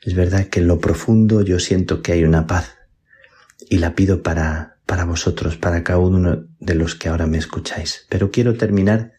es 0.06 0.14
verdad 0.14 0.46
que 0.46 0.60
en 0.60 0.68
lo 0.68 0.78
profundo 0.78 1.42
yo 1.42 1.58
siento 1.58 2.00
que 2.00 2.12
hay 2.12 2.22
una 2.22 2.46
paz 2.46 2.76
y 3.68 3.78
la 3.78 3.96
pido 3.96 4.22
para, 4.22 4.75
para 4.86 5.04
vosotros, 5.04 5.56
para 5.56 5.82
cada 5.82 5.98
uno 5.98 6.46
de 6.58 6.74
los 6.74 6.94
que 6.94 7.08
ahora 7.08 7.26
me 7.26 7.38
escucháis. 7.38 8.06
Pero 8.08 8.30
quiero 8.30 8.54
terminar 8.56 9.12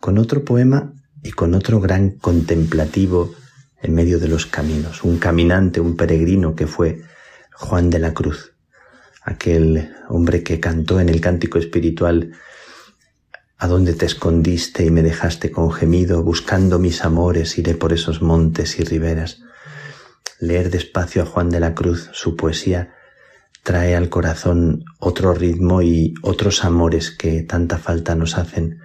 con 0.00 0.18
otro 0.18 0.44
poema 0.44 0.94
y 1.22 1.32
con 1.32 1.54
otro 1.54 1.80
gran 1.80 2.10
contemplativo 2.10 3.34
en 3.82 3.94
medio 3.94 4.18
de 4.18 4.28
los 4.28 4.46
caminos, 4.46 5.04
un 5.04 5.18
caminante, 5.18 5.80
un 5.80 5.96
peregrino 5.96 6.54
que 6.54 6.66
fue 6.66 7.02
Juan 7.52 7.90
de 7.90 7.98
la 7.98 8.14
Cruz, 8.14 8.54
aquel 9.22 9.94
hombre 10.08 10.42
que 10.42 10.60
cantó 10.60 11.00
en 11.00 11.08
el 11.08 11.20
cántico 11.20 11.58
espiritual 11.58 12.32
¿A 13.64 13.68
dónde 13.68 13.94
te 13.94 14.04
escondiste 14.04 14.84
y 14.84 14.90
me 14.90 15.02
dejaste 15.02 15.50
con 15.50 15.72
gemido? 15.72 16.22
Buscando 16.22 16.78
mis 16.78 17.04
amores 17.04 17.56
iré 17.56 17.74
por 17.74 17.92
esos 17.92 18.20
montes 18.20 18.78
y 18.80 18.84
riberas. 18.84 19.40
Leer 20.40 20.70
despacio 20.70 21.22
a 21.22 21.26
Juan 21.26 21.50
de 21.50 21.60
la 21.60 21.74
Cruz 21.74 22.10
su 22.12 22.36
poesía 22.36 22.93
trae 23.64 23.96
al 23.96 24.10
corazón 24.10 24.84
otro 24.98 25.32
ritmo 25.32 25.80
y 25.80 26.14
otros 26.22 26.64
amores 26.64 27.10
que 27.10 27.42
tanta 27.42 27.78
falta 27.78 28.14
nos 28.14 28.36
hacen. 28.36 28.78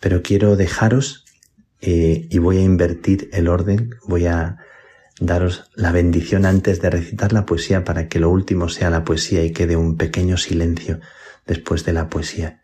Pero 0.00 0.22
quiero 0.22 0.56
dejaros 0.56 1.24
eh, 1.80 2.28
y 2.30 2.38
voy 2.38 2.58
a 2.58 2.62
invertir 2.62 3.28
el 3.32 3.48
orden, 3.48 3.90
voy 4.06 4.26
a 4.26 4.58
daros 5.18 5.64
la 5.74 5.90
bendición 5.90 6.46
antes 6.46 6.80
de 6.80 6.90
recitar 6.90 7.32
la 7.32 7.46
poesía 7.46 7.84
para 7.84 8.08
que 8.08 8.20
lo 8.20 8.30
último 8.30 8.68
sea 8.68 8.90
la 8.90 9.04
poesía 9.04 9.44
y 9.44 9.52
quede 9.52 9.76
un 9.76 9.96
pequeño 9.96 10.36
silencio 10.36 11.00
después 11.44 11.84
de 11.84 11.92
la 11.92 12.08
poesía. 12.08 12.62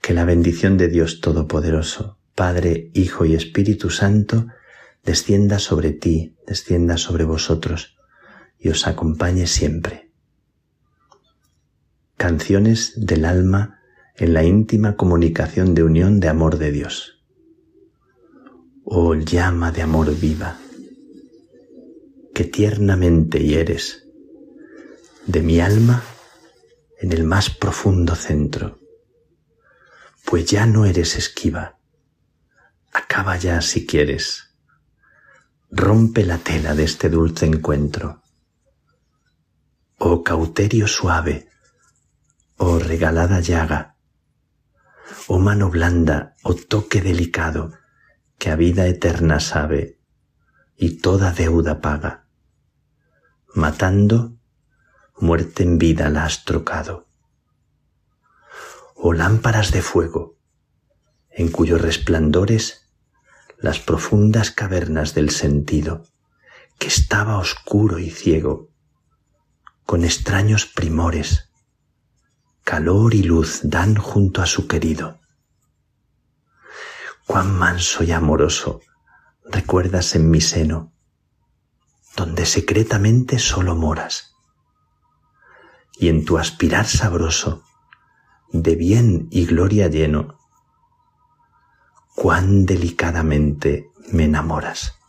Que 0.00 0.14
la 0.14 0.24
bendición 0.24 0.78
de 0.78 0.88
Dios 0.88 1.20
Todopoderoso, 1.20 2.18
Padre, 2.34 2.90
Hijo 2.94 3.26
y 3.26 3.34
Espíritu 3.34 3.90
Santo, 3.90 4.46
descienda 5.04 5.58
sobre 5.58 5.92
ti, 5.92 6.36
descienda 6.46 6.96
sobre 6.96 7.24
vosotros 7.24 7.99
y 8.60 8.68
os 8.68 8.86
acompañe 8.86 9.46
siempre. 9.46 10.12
Canciones 12.16 12.92
del 12.96 13.24
alma 13.24 13.80
en 14.16 14.34
la 14.34 14.44
íntima 14.44 14.96
comunicación 14.96 15.74
de 15.74 15.82
unión 15.82 16.20
de 16.20 16.28
amor 16.28 16.58
de 16.58 16.70
Dios. 16.70 17.24
Oh 18.84 19.14
llama 19.14 19.72
de 19.72 19.82
amor 19.82 20.14
viva, 20.14 20.58
que 22.34 22.44
tiernamente 22.44 23.42
hieres 23.42 24.06
de 25.26 25.42
mi 25.42 25.60
alma 25.60 26.02
en 27.00 27.12
el 27.12 27.24
más 27.24 27.50
profundo 27.50 28.14
centro 28.14 28.80
pues 30.30 30.44
ya 30.44 30.64
no 30.64 30.84
eres 30.84 31.16
esquiva. 31.16 31.76
Acaba 32.92 33.36
ya 33.36 33.60
si 33.62 33.84
quieres. 33.84 34.54
Rompe 35.72 36.24
la 36.24 36.38
tela 36.38 36.76
de 36.76 36.84
este 36.84 37.08
dulce 37.08 37.46
encuentro. 37.46 38.19
Oh 40.02 40.24
cauterio 40.24 40.88
suave, 40.88 41.50
oh 42.56 42.78
regalada 42.78 43.40
llaga, 43.40 43.96
oh 45.28 45.38
mano 45.38 45.68
blanda, 45.68 46.36
oh 46.42 46.54
toque 46.54 47.02
delicado, 47.02 47.74
que 48.38 48.48
a 48.48 48.56
vida 48.56 48.86
eterna 48.86 49.40
sabe 49.40 50.00
y 50.74 51.02
toda 51.02 51.32
deuda 51.32 51.82
paga. 51.82 52.24
Matando, 53.54 54.38
muerte 55.18 55.64
en 55.64 55.76
vida 55.76 56.08
la 56.08 56.24
has 56.24 56.46
trocado 56.46 57.10
o 59.02 59.12
lámparas 59.12 59.70
de 59.70 59.82
fuego, 59.82 60.38
en 61.30 61.50
cuyos 61.50 61.82
resplandores 61.82 62.90
las 63.58 63.80
profundas 63.80 64.50
cavernas 64.50 65.12
del 65.12 65.28
sentido, 65.28 66.04
que 66.78 66.86
estaba 66.86 67.36
oscuro 67.36 67.98
y 67.98 68.08
ciego, 68.08 68.69
con 69.90 70.04
extraños 70.04 70.66
primores, 70.66 71.50
calor 72.62 73.12
y 73.12 73.24
luz 73.24 73.58
dan 73.64 73.96
junto 73.96 74.40
a 74.40 74.46
su 74.46 74.68
querido. 74.68 75.18
Cuán 77.26 77.58
manso 77.58 78.04
y 78.04 78.12
amoroso 78.12 78.82
recuerdas 79.46 80.14
en 80.14 80.30
mi 80.30 80.40
seno, 80.40 80.92
donde 82.14 82.46
secretamente 82.46 83.40
solo 83.40 83.74
moras, 83.74 84.36
y 85.98 86.06
en 86.06 86.24
tu 86.24 86.38
aspirar 86.38 86.86
sabroso 86.86 87.64
de 88.52 88.76
bien 88.76 89.26
y 89.32 89.44
gloria 89.44 89.88
lleno, 89.88 90.38
cuán 92.14 92.64
delicadamente 92.64 93.90
me 94.12 94.26
enamoras. 94.26 94.99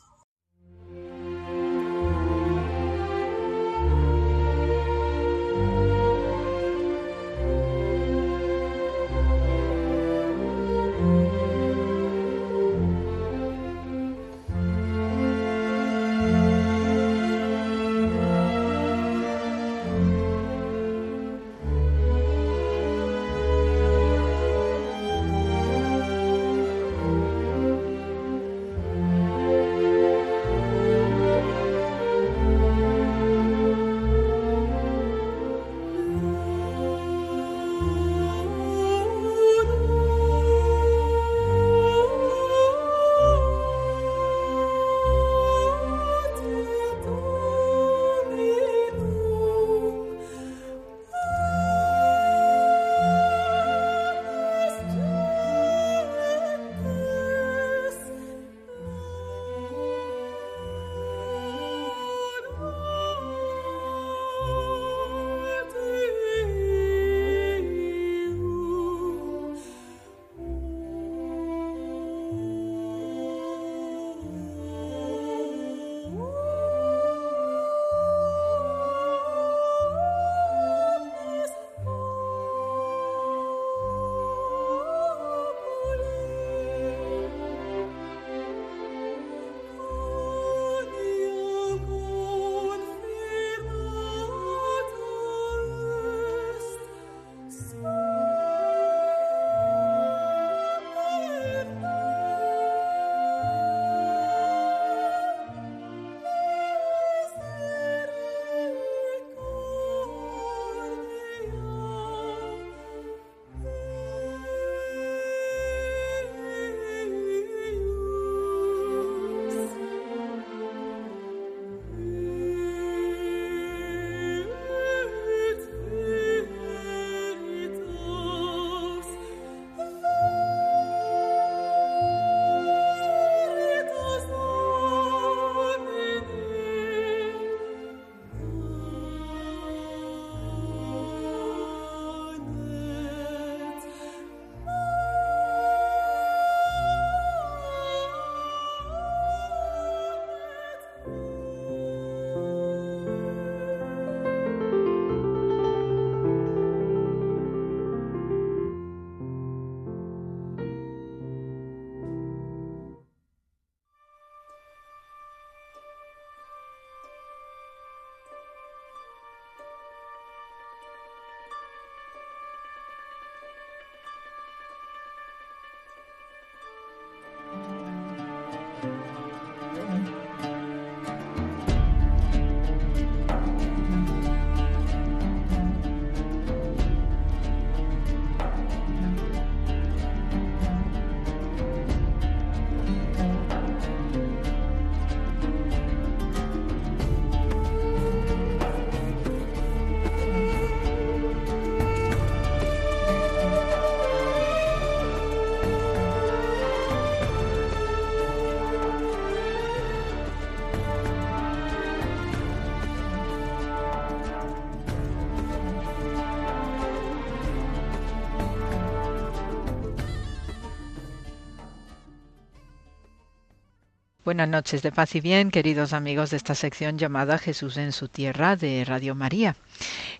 Buenas 224.31 224.47
noches 224.47 224.81
de 224.81 224.93
paz 224.93 225.13
y 225.15 225.19
bien, 225.19 225.51
queridos 225.51 225.91
amigos 225.91 226.29
de 226.29 226.37
esta 226.37 226.55
sección 226.55 226.97
llamada 226.97 227.37
Jesús 227.37 227.75
en 227.75 227.91
su 227.91 228.07
tierra 228.07 228.55
de 228.55 228.85
Radio 228.85 229.13
María. 229.13 229.57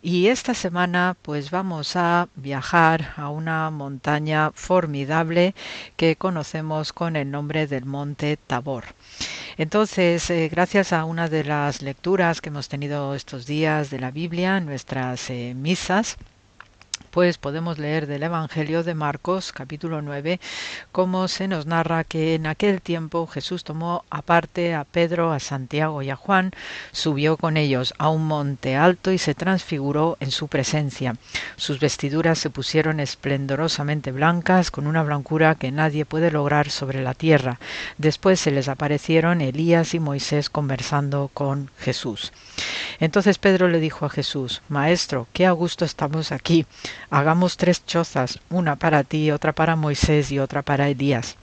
Y 0.02 0.28
esta 0.28 0.54
semana 0.54 1.16
pues 1.22 1.50
vamos 1.50 1.96
a 1.96 2.28
viajar 2.36 3.14
a 3.16 3.30
una 3.30 3.70
montaña 3.70 4.52
formidable 4.54 5.56
que 5.96 6.18
conocemos 6.18 6.92
con 6.92 7.16
el 7.16 7.32
nombre 7.32 7.68
del 7.68 7.86
Monte 7.86 8.36
Tabor. 8.36 8.84
Entonces, 9.56 10.30
eh, 10.30 10.50
gracias 10.52 10.92
a 10.92 11.06
una 11.06 11.30
de 11.30 11.46
las 11.46 11.82
lecturas 11.82 12.42
que 12.42 12.50
hemos 12.50 12.68
tenido 12.68 13.16
estos 13.16 13.46
días 13.46 13.90
de 13.92 14.00
la 14.00 14.12
Biblia, 14.12 14.60
nuestras 14.60 15.30
eh, 15.30 15.54
misas, 15.56 16.18
pues 17.12 17.38
podemos 17.38 17.78
leer 17.78 18.08
del 18.08 18.24
Evangelio 18.24 18.84
de 18.84 18.96
Marcos 18.96 19.52
capítulo 19.52 20.02
9 20.02 20.40
cómo 20.94 21.28
se 21.28 21.50
nos 21.50 21.66
narra 21.66 22.06
que 22.06 22.36
en 22.36 22.48
aquel 22.48 22.82
tiempo 22.82 23.28
Jesús 23.28 23.66
tomó 23.66 24.06
aparte 24.10 24.74
a 24.74 24.86
Pedro, 24.86 25.34
a 25.34 25.42
Santiago 25.42 26.02
y 26.02 26.10
a 26.10 26.16
Juan, 26.16 26.52
subió 26.94 27.36
con 27.36 27.58
ellos 27.58 27.94
a 27.98 28.10
un 28.10 28.26
monte 28.26 28.78
alto 28.78 29.12
y 29.12 29.18
se 29.18 29.36
transfiguró 29.36 30.16
en 30.22 30.32
su 30.32 30.48
presencia. 30.48 31.16
Sus 31.58 31.82
vestiduras 31.82 32.40
se 32.40 32.50
pusieron 32.50 33.02
esplendorosamente 33.02 34.14
blancas 34.14 34.72
con 34.72 34.88
una 34.88 35.04
blancura 35.04 35.56
que 35.56 35.72
nadie 35.72 36.06
puede 36.06 36.32
lograr 36.32 36.70
sobre 36.70 37.02
la 37.02 37.14
tierra. 37.14 37.60
Después 37.98 38.40
se 38.40 38.52
les 38.52 38.70
aparecieron 38.70 39.42
Elías 39.42 39.94
y 39.94 40.00
Moisés 40.00 40.50
conversando 40.50 41.30
con 41.34 41.70
Jesús. 41.78 42.32
Entonces 43.00 43.38
Pedro 43.38 43.68
le 43.68 43.80
dijo 43.80 44.06
a 44.06 44.10
Jesús, 44.10 44.62
Maestro, 44.70 45.28
qué 45.34 45.46
a 45.46 45.52
gusto 45.52 45.84
estamos 45.84 46.32
aquí 46.32 46.66
hagamos 47.12 47.58
tres 47.58 47.86
chozas, 47.86 48.40
una 48.50 48.78
para 48.78 49.04
ti, 49.04 49.30
otra 49.30 49.54
para 49.54 49.76
Moisés 49.76 50.32
y 50.32 50.40
otra 50.40 50.64
para 50.64 50.90
Elías. 50.90 51.38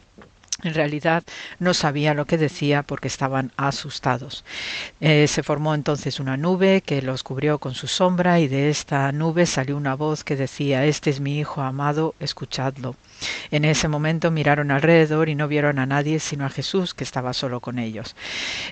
En 0.64 0.74
realidad 0.74 1.22
no 1.60 1.72
sabía 1.72 2.14
lo 2.14 2.24
que 2.24 2.36
decía 2.36 2.82
porque 2.82 3.06
estaban 3.06 3.52
asustados. 3.56 4.44
Eh, 5.00 5.28
se 5.28 5.44
formó 5.44 5.72
entonces 5.72 6.18
una 6.18 6.36
nube 6.36 6.82
que 6.84 7.00
los 7.00 7.22
cubrió 7.22 7.60
con 7.60 7.74
su 7.74 7.86
sombra 7.86 8.40
y 8.40 8.48
de 8.48 8.68
esta 8.68 9.12
nube 9.12 9.46
salió 9.46 9.76
una 9.76 9.94
voz 9.94 10.24
que 10.24 10.34
decía 10.34 10.84
Este 10.84 11.10
es 11.10 11.20
mi 11.20 11.38
Hijo 11.38 11.60
amado, 11.60 12.16
escuchadlo. 12.18 12.96
En 13.52 13.64
ese 13.64 13.86
momento 13.86 14.32
miraron 14.32 14.72
alrededor 14.72 15.28
y 15.28 15.36
no 15.36 15.46
vieron 15.46 15.78
a 15.78 15.86
nadie 15.86 16.18
sino 16.18 16.44
a 16.44 16.50
Jesús 16.50 16.92
que 16.92 17.04
estaba 17.04 17.34
solo 17.34 17.60
con 17.60 17.78
ellos. 17.78 18.16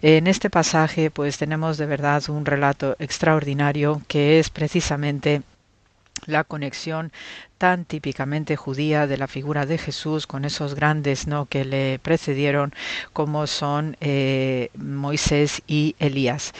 En 0.02 0.26
este 0.26 0.50
pasaje 0.50 1.12
pues 1.12 1.38
tenemos 1.38 1.78
de 1.78 1.86
verdad 1.86 2.28
un 2.28 2.46
relato 2.46 2.96
extraordinario 2.98 4.02
que 4.08 4.40
es 4.40 4.50
precisamente 4.50 5.42
la 6.24 6.44
conexión 6.44 7.12
tan 7.58 7.84
típicamente 7.86 8.56
judía 8.56 9.06
de 9.06 9.16
la 9.16 9.28
figura 9.28 9.64
de 9.64 9.78
Jesús 9.78 10.26
con 10.26 10.44
esos 10.44 10.74
grandes 10.74 11.26
no 11.26 11.46
que 11.46 11.64
le 11.64 11.98
precedieron 11.98 12.74
como 13.12 13.46
son 13.46 13.96
eh, 14.00 14.68
Moisés 14.76 15.62
y 15.66 15.96
Elías. 15.98 16.52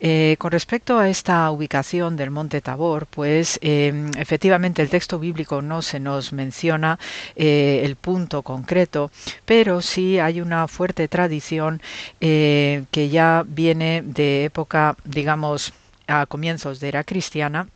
Eh, 0.00 0.36
con 0.38 0.52
respecto 0.52 0.98
a 0.98 1.08
esta 1.08 1.50
ubicación 1.50 2.16
del 2.16 2.30
monte 2.30 2.60
Tabor 2.60 3.06
pues 3.06 3.58
em, 3.62 4.10
efectivamente 4.18 4.82
el 4.82 4.90
texto 4.90 5.18
bíblico 5.18 5.62
no 5.62 5.80
se 5.80 6.00
nos 6.00 6.32
menciona 6.32 6.98
eh, 7.34 7.80
el 7.84 7.96
punto 7.96 8.42
concreto 8.42 9.10
pero 9.46 9.80
sí 9.80 10.18
hay 10.18 10.40
una 10.40 10.68
fuerte 10.68 11.08
tradición 11.08 11.80
que 12.20 13.08
ya 13.10 13.44
viene 13.46 14.02
de 14.04 14.44
época 14.44 14.96
digamos 15.04 15.72
a 16.06 16.26
comienzos 16.26 16.80
de 16.80 16.88
era 16.88 17.04
cristiana 17.04 17.68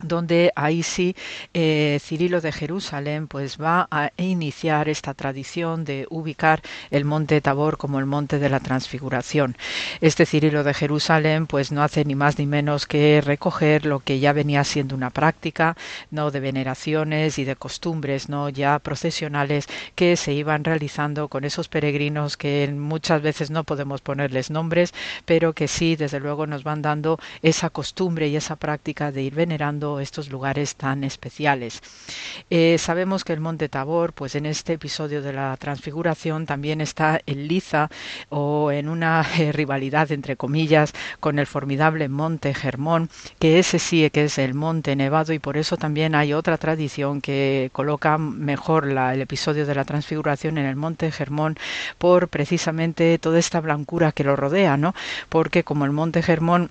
donde 0.00 0.52
ahí 0.56 0.82
sí 0.82 1.16
eh, 1.54 1.98
Cirilo 2.02 2.40
de 2.40 2.52
Jerusalén 2.52 3.26
pues 3.28 3.58
va 3.60 3.88
a 3.90 4.10
iniciar 4.16 4.88
esta 4.88 5.14
tradición 5.14 5.84
de 5.84 6.06
ubicar 6.10 6.62
el 6.90 7.04
monte 7.04 7.40
Tabor 7.40 7.78
como 7.78 7.98
el 7.98 8.06
monte 8.06 8.38
de 8.38 8.48
la 8.48 8.60
transfiguración. 8.60 9.56
Este 10.00 10.26
Cirilo 10.26 10.64
de 10.64 10.74
Jerusalén 10.74 11.46
pues 11.46 11.72
no 11.72 11.82
hace 11.82 12.04
ni 12.04 12.14
más 12.14 12.38
ni 12.38 12.46
menos 12.46 12.86
que 12.86 13.20
recoger 13.20 13.86
lo 13.86 14.00
que 14.00 14.18
ya 14.18 14.32
venía 14.32 14.64
siendo 14.64 14.94
una 14.94 15.10
práctica 15.10 15.76
no 16.10 16.30
de 16.30 16.40
veneraciones 16.40 17.38
y 17.38 17.44
de 17.44 17.56
costumbres 17.56 18.28
no 18.28 18.48
ya 18.48 18.78
procesionales 18.78 19.66
que 19.94 20.16
se 20.16 20.32
iban 20.32 20.64
realizando 20.64 21.28
con 21.28 21.44
esos 21.44 21.68
peregrinos 21.68 22.36
que 22.36 22.70
muchas 22.72 23.22
veces 23.22 23.50
no 23.50 23.64
podemos 23.64 24.00
ponerles 24.00 24.50
nombres 24.50 24.92
pero 25.24 25.52
que 25.52 25.68
sí 25.68 25.96
desde 25.96 26.20
luego 26.20 26.46
nos 26.46 26.64
van 26.64 26.82
dando 26.82 27.18
esa 27.42 27.70
costumbre 27.70 28.28
y 28.28 28.36
esa 28.36 28.56
práctica 28.56 29.10
de 29.12 29.22
ir 29.22 29.34
venerando 29.34 29.85
estos 30.00 30.30
lugares 30.30 30.76
tan 30.76 31.04
especiales. 31.04 31.80
Eh, 32.50 32.76
sabemos 32.78 33.24
que 33.24 33.32
el 33.32 33.40
Monte 33.40 33.68
Tabor, 33.68 34.12
pues 34.12 34.34
en 34.34 34.46
este 34.46 34.74
episodio 34.74 35.22
de 35.22 35.32
la 35.32 35.56
Transfiguración 35.56 36.46
también 36.46 36.80
está 36.80 37.20
en 37.26 37.48
liza 37.48 37.90
o 38.28 38.70
en 38.70 38.88
una 38.88 39.26
eh, 39.38 39.52
rivalidad 39.52 40.10
entre 40.12 40.36
comillas 40.36 40.92
con 41.20 41.38
el 41.38 41.46
formidable 41.46 42.08
Monte 42.08 42.54
Germón, 42.54 43.10
que 43.38 43.58
ese 43.58 43.78
sí 43.78 44.08
que 44.10 44.24
es 44.24 44.38
el 44.38 44.54
Monte 44.54 44.94
Nevado 44.96 45.32
y 45.32 45.38
por 45.38 45.56
eso 45.56 45.76
también 45.76 46.14
hay 46.14 46.32
otra 46.32 46.58
tradición 46.58 47.20
que 47.20 47.70
coloca 47.72 48.18
mejor 48.18 48.88
el 48.88 49.20
episodio 49.20 49.66
de 49.66 49.74
la 49.74 49.84
Transfiguración 49.84 50.58
en 50.58 50.66
el 50.66 50.76
Monte 50.76 51.10
Germón 51.10 51.56
por 51.98 52.28
precisamente 52.28 53.18
toda 53.18 53.38
esta 53.38 53.60
blancura 53.60 54.12
que 54.12 54.24
lo 54.24 54.36
rodea, 54.36 54.76
¿no? 54.76 54.94
Porque 55.28 55.64
como 55.64 55.84
el 55.84 55.92
Monte 55.92 56.22
Germón 56.22 56.70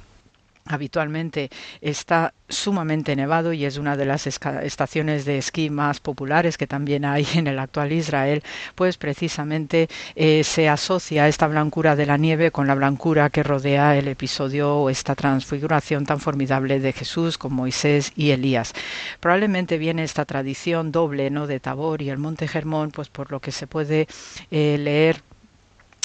habitualmente 0.65 1.49
está 1.81 2.33
sumamente 2.49 3.15
nevado 3.15 3.53
y 3.53 3.65
es 3.65 3.77
una 3.77 3.95
de 3.97 4.05
las 4.05 4.27
estaciones 4.27 5.25
de 5.25 5.37
esquí 5.37 5.69
más 5.69 5.99
populares 5.99 6.57
que 6.57 6.67
también 6.67 7.05
hay 7.05 7.25
en 7.35 7.47
el 7.47 7.59
actual 7.59 7.91
Israel, 7.91 8.43
pues 8.75 8.97
precisamente 8.97 9.87
eh, 10.15 10.43
se 10.43 10.67
asocia 10.69 11.27
esta 11.27 11.47
blancura 11.47 11.95
de 11.95 12.05
la 12.05 12.17
nieve 12.17 12.51
con 12.51 12.67
la 12.67 12.75
blancura 12.75 13.29
que 13.29 13.43
rodea 13.43 13.95
el 13.97 14.07
episodio 14.07 14.75
o 14.75 14.89
esta 14.89 15.15
transfiguración 15.15 16.05
tan 16.05 16.19
formidable 16.19 16.79
de 16.79 16.93
Jesús 16.93 17.37
con 17.37 17.53
Moisés 17.53 18.11
y 18.15 18.31
Elías. 18.31 18.73
Probablemente 19.19 19.77
viene 19.77 20.03
esta 20.03 20.25
tradición 20.25 20.91
doble 20.91 21.29
¿no? 21.29 21.47
de 21.47 21.59
Tabor 21.59 22.01
y 22.01 22.09
el 22.09 22.17
Monte 22.17 22.47
Germón, 22.47 22.91
pues 22.91 23.09
por 23.09 23.31
lo 23.31 23.39
que 23.39 23.51
se 23.51 23.67
puede 23.67 24.07
eh, 24.51 24.77
leer 24.79 25.21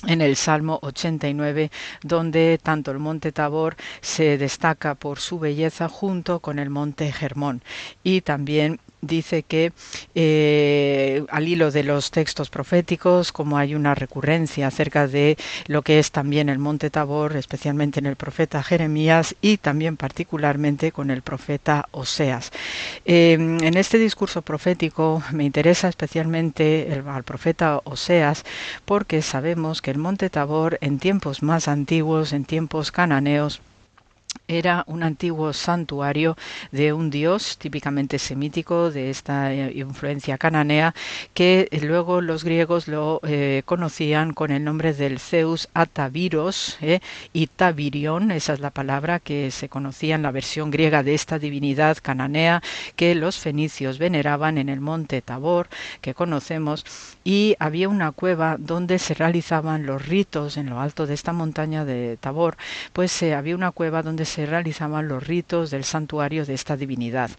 en 0.06 0.20
el 0.22 0.36
Salmo 0.36 0.78
89, 0.82 1.70
donde 2.02 2.58
tanto 2.62 2.90
el 2.90 2.98
monte 2.98 3.32
Tabor 3.32 3.76
se 4.00 4.38
destaca 4.38 4.94
por 4.94 5.18
su 5.20 5.38
belleza 5.38 5.88
junto 5.88 6.40
con 6.40 6.58
el 6.58 6.70
monte 6.70 7.12
Germón. 7.12 7.62
Y 8.02 8.22
también 8.22 8.80
dice 9.00 9.42
que 9.42 9.72
eh, 10.14 11.24
al 11.30 11.48
hilo 11.48 11.70
de 11.70 11.84
los 11.84 12.10
textos 12.10 12.50
proféticos, 12.50 13.32
como 13.32 13.58
hay 13.58 13.74
una 13.74 13.94
recurrencia 13.94 14.66
acerca 14.66 15.06
de 15.06 15.36
lo 15.66 15.82
que 15.82 15.98
es 15.98 16.10
también 16.10 16.48
el 16.48 16.58
monte 16.58 16.90
Tabor, 16.90 17.36
especialmente 17.36 18.00
en 18.00 18.06
el 18.06 18.16
profeta 18.16 18.62
Jeremías 18.62 19.34
y 19.40 19.56
también 19.58 19.96
particularmente 19.96 20.92
con 20.92 21.10
el 21.10 21.22
profeta 21.22 21.88
Oseas. 21.92 22.50
Em, 23.04 23.62
en 23.62 23.76
este 23.76 23.98
discurso 23.98 24.42
profético 24.42 25.22
me 25.32 25.44
interesa 25.44 25.88
especialmente 25.88 26.92
el, 26.92 27.08
al 27.08 27.24
profeta 27.24 27.80
Oseas 27.84 28.44
porque 28.84 29.22
sabemos 29.22 29.82
que 29.82 29.90
el 29.90 29.98
monte 29.98 30.30
Tabor 30.30 30.78
en 30.80 30.98
tiempos 30.98 31.42
más 31.42 31.68
antiguos, 31.68 32.32
en 32.32 32.44
tiempos 32.44 32.92
cananeos, 32.92 33.60
era 34.50 34.84
un 34.88 35.04
antiguo 35.04 35.52
santuario 35.52 36.36
de 36.72 36.92
un 36.92 37.08
dios 37.08 37.56
típicamente 37.56 38.18
semítico 38.18 38.90
de 38.90 39.10
esta 39.10 39.52
eh, 39.52 39.72
influencia 39.76 40.38
cananea 40.38 40.92
que 41.34 41.68
luego 41.82 42.20
los 42.20 42.42
griegos 42.42 42.88
lo 42.88 43.20
eh, 43.22 43.62
conocían 43.64 44.32
con 44.32 44.50
el 44.50 44.64
nombre 44.64 44.92
del 44.92 45.20
Zeus 45.20 45.68
Ataviros 45.72 46.78
eh, 46.80 47.00
y 47.32 47.46
Tabirion, 47.46 48.32
esa 48.32 48.54
es 48.54 48.60
la 48.60 48.70
palabra 48.70 49.20
que 49.20 49.52
se 49.52 49.68
conocía 49.68 50.16
en 50.16 50.22
la 50.22 50.32
versión 50.32 50.70
griega 50.72 51.04
de 51.04 51.14
esta 51.14 51.38
divinidad 51.38 51.98
cananea 52.02 52.60
que 52.96 53.14
los 53.14 53.38
fenicios 53.38 53.98
veneraban 53.98 54.58
en 54.58 54.68
el 54.68 54.80
monte 54.80 55.22
Tabor 55.22 55.68
que 56.00 56.14
conocemos 56.14 56.84
y 57.22 57.54
había 57.60 57.88
una 57.88 58.10
cueva 58.10 58.56
donde 58.58 58.98
se 58.98 59.14
realizaban 59.14 59.86
los 59.86 60.06
ritos 60.06 60.56
en 60.56 60.70
lo 60.70 60.80
alto 60.80 61.06
de 61.06 61.14
esta 61.14 61.32
montaña 61.32 61.84
de 61.84 62.16
Tabor. 62.18 62.56
Pues 62.92 63.22
había 63.22 63.54
una 63.54 63.70
cueva 63.70 64.02
donde 64.02 64.24
se 64.24 64.39
realizaban 64.46 65.08
los 65.08 65.26
ritos 65.26 65.70
del 65.70 65.84
santuario 65.84 66.44
de 66.44 66.54
esta 66.54 66.76
divinidad. 66.76 67.30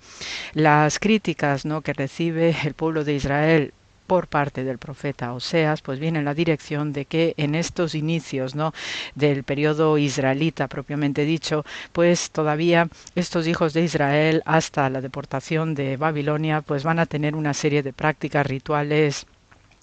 Las 0.54 1.00
críticas 1.00 1.66
¿no? 1.66 1.82
que 1.82 1.94
recibe 1.94 2.56
el 2.64 2.74
pueblo 2.74 3.04
de 3.04 3.14
Israel 3.14 3.74
por 4.12 4.28
parte 4.28 4.66
del 4.66 4.78
profeta 4.78 5.32
Oseas, 5.32 5.82
pues 5.82 5.98
viene 5.98 6.20
en 6.20 6.26
la 6.26 6.34
dirección 6.34 6.92
de 6.92 7.06
que 7.06 7.34
en 7.38 7.56
estos 7.56 7.96
inicios 7.96 8.56
¿no? 8.56 8.74
del 9.16 9.46
periodo 9.46 9.98
israelita 9.98 10.68
propiamente 10.68 11.24
dicho, 11.24 11.64
pues 11.94 12.30
todavía 12.32 12.90
estos 13.16 13.48
hijos 13.48 13.72
de 13.72 13.84
Israel 13.84 14.44
hasta 14.46 14.90
la 14.90 15.00
deportación 15.00 15.76
de 15.76 15.96
Babilonia, 15.96 16.62
pues 16.62 16.84
van 16.84 17.00
a 17.00 17.06
tener 17.06 17.36
una 17.36 17.54
serie 17.54 17.84
de 17.84 17.94
prácticas 17.94 18.46
rituales 18.46 19.28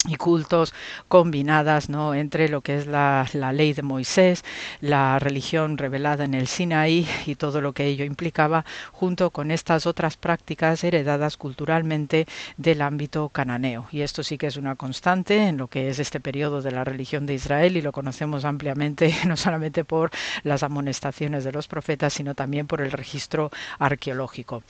y 0.07 0.15
cultos 0.15 0.73
combinadas 1.09 1.89
¿no? 1.89 2.13
entre 2.13 2.47
lo 2.47 2.61
que 2.61 2.77
es 2.77 2.87
la, 2.87 3.27
la, 3.33 3.51
ley 3.51 3.73
de 3.73 3.81
Moisés, 3.81 4.45
la 4.79 5.19
religión 5.19 5.77
revelada 5.77 6.23
en 6.23 6.33
el 6.33 6.47
Sinaí 6.47 7.05
y 7.25 7.35
todo 7.35 7.59
lo 7.59 7.73
que 7.73 7.85
ello 7.85 8.05
implicaba, 8.05 8.63
junto 8.93 9.31
con 9.31 9.51
estas 9.51 9.85
otras 9.85 10.15
prácticas 10.15 10.83
heredadas 10.85 11.35
culturalmente 11.35 12.27
del 12.55 12.81
ámbito 12.81 13.27
cananeo. 13.29 13.87
Y 13.91 14.01
esto 14.01 14.23
sí 14.23 14.37
que 14.37 14.47
es 14.47 14.55
una 14.55 14.75
constante 14.75 15.47
en 15.47 15.57
lo 15.57 15.67
que 15.67 15.89
es 15.89 15.99
este 15.99 16.21
periodo 16.21 16.61
de 16.61 16.71
la 16.71 16.85
religión 16.85 17.25
de 17.25 17.33
Israel 17.33 17.75
y 17.75 17.81
lo 17.81 17.91
conocemos 17.91 18.45
ampliamente 18.45 19.13
no 19.27 19.35
solamente 19.35 19.83
por 19.83 20.11
las 20.43 20.63
amonestaciones 20.63 21.43
de 21.43 21.51
los 21.51 21.67
profetas, 21.67 22.13
sino 22.13 22.35
también 22.35 22.67
por 22.67 22.79
el 22.79 22.91
registro 22.91 23.51
arqueológico. 23.79 24.63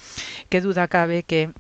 Qué 0.49 0.60
duda 0.61 0.88
cabe 0.88 1.22
que 1.22 1.51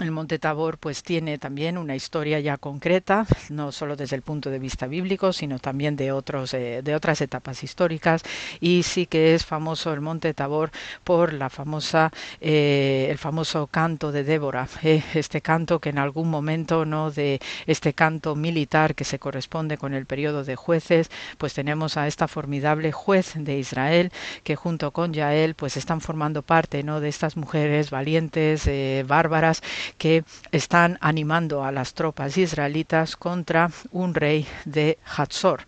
el 0.00 0.10
Monte 0.10 0.38
Tabor 0.38 0.78
pues 0.78 1.02
tiene 1.02 1.36
también 1.36 1.76
una 1.76 1.94
historia 1.94 2.40
ya 2.40 2.56
concreta, 2.56 3.26
no 3.50 3.72
solo 3.72 3.94
desde 3.94 4.16
el 4.16 4.22
punto 4.22 4.48
de 4.48 4.58
vista 4.58 4.86
bíblico, 4.86 5.34
sino 5.34 5.58
también 5.58 5.96
de 5.96 6.12
otros 6.12 6.54
eh, 6.54 6.80
de 6.82 6.94
otras 6.94 7.20
etapas 7.20 7.62
históricas. 7.62 8.22
Y 8.58 8.84
sí 8.84 9.04
que 9.04 9.34
es 9.34 9.44
famoso 9.44 9.92
el 9.92 10.00
Monte 10.00 10.32
Tabor 10.32 10.70
por 11.04 11.34
la 11.34 11.50
famosa 11.50 12.10
eh, 12.40 13.08
el 13.10 13.18
famoso 13.18 13.66
canto 13.66 14.12
de 14.12 14.24
Débora, 14.24 14.66
eh, 14.82 15.02
este 15.12 15.42
canto 15.42 15.78
que 15.78 15.90
en 15.90 15.98
algún 15.98 16.30
momento 16.30 16.86
no 16.86 17.10
de 17.10 17.40
este 17.66 17.92
canto 17.92 18.34
militar 18.34 18.94
que 18.94 19.04
se 19.04 19.18
corresponde 19.18 19.76
con 19.76 19.92
el 19.92 20.06
periodo 20.06 20.42
de 20.42 20.56
jueces, 20.56 21.10
pues 21.36 21.52
tenemos 21.52 21.98
a 21.98 22.06
esta 22.06 22.28
formidable 22.28 22.92
juez 22.92 23.34
de 23.36 23.58
Israel 23.58 24.10
que 24.42 24.56
junto 24.56 24.90
con 24.92 25.12
Yael 25.12 25.54
pues 25.54 25.76
están 25.76 26.00
formando 26.00 26.40
parte 26.40 26.82
no 26.82 27.00
de 27.00 27.10
estas 27.10 27.36
mujeres 27.36 27.90
valientes, 27.90 28.68
bárbaras 29.06 29.62
que 29.98 30.24
están 30.50 30.98
animando 31.00 31.64
a 31.64 31.72
las 31.72 31.94
tropas 31.94 32.36
israelitas 32.36 33.16
contra 33.16 33.70
un 33.90 34.14
rey 34.14 34.46
de 34.64 34.98
Hatzor, 35.16 35.64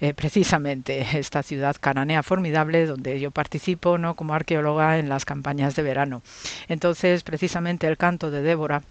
eh, 0.00 0.14
precisamente 0.14 1.06
esta 1.18 1.42
ciudad 1.42 1.76
cananea 1.78 2.22
formidable 2.22 2.86
donde 2.86 3.20
yo 3.20 3.30
participo 3.30 3.98
¿no? 3.98 4.14
como 4.14 4.34
arqueóloga 4.34 4.98
en 4.98 5.08
las 5.08 5.24
campañas 5.24 5.76
de 5.76 5.82
verano. 5.82 6.22
Entonces, 6.68 7.22
precisamente 7.22 7.86
el 7.86 7.96
canto 7.96 8.30
de 8.30 8.42
Débora 8.42 8.82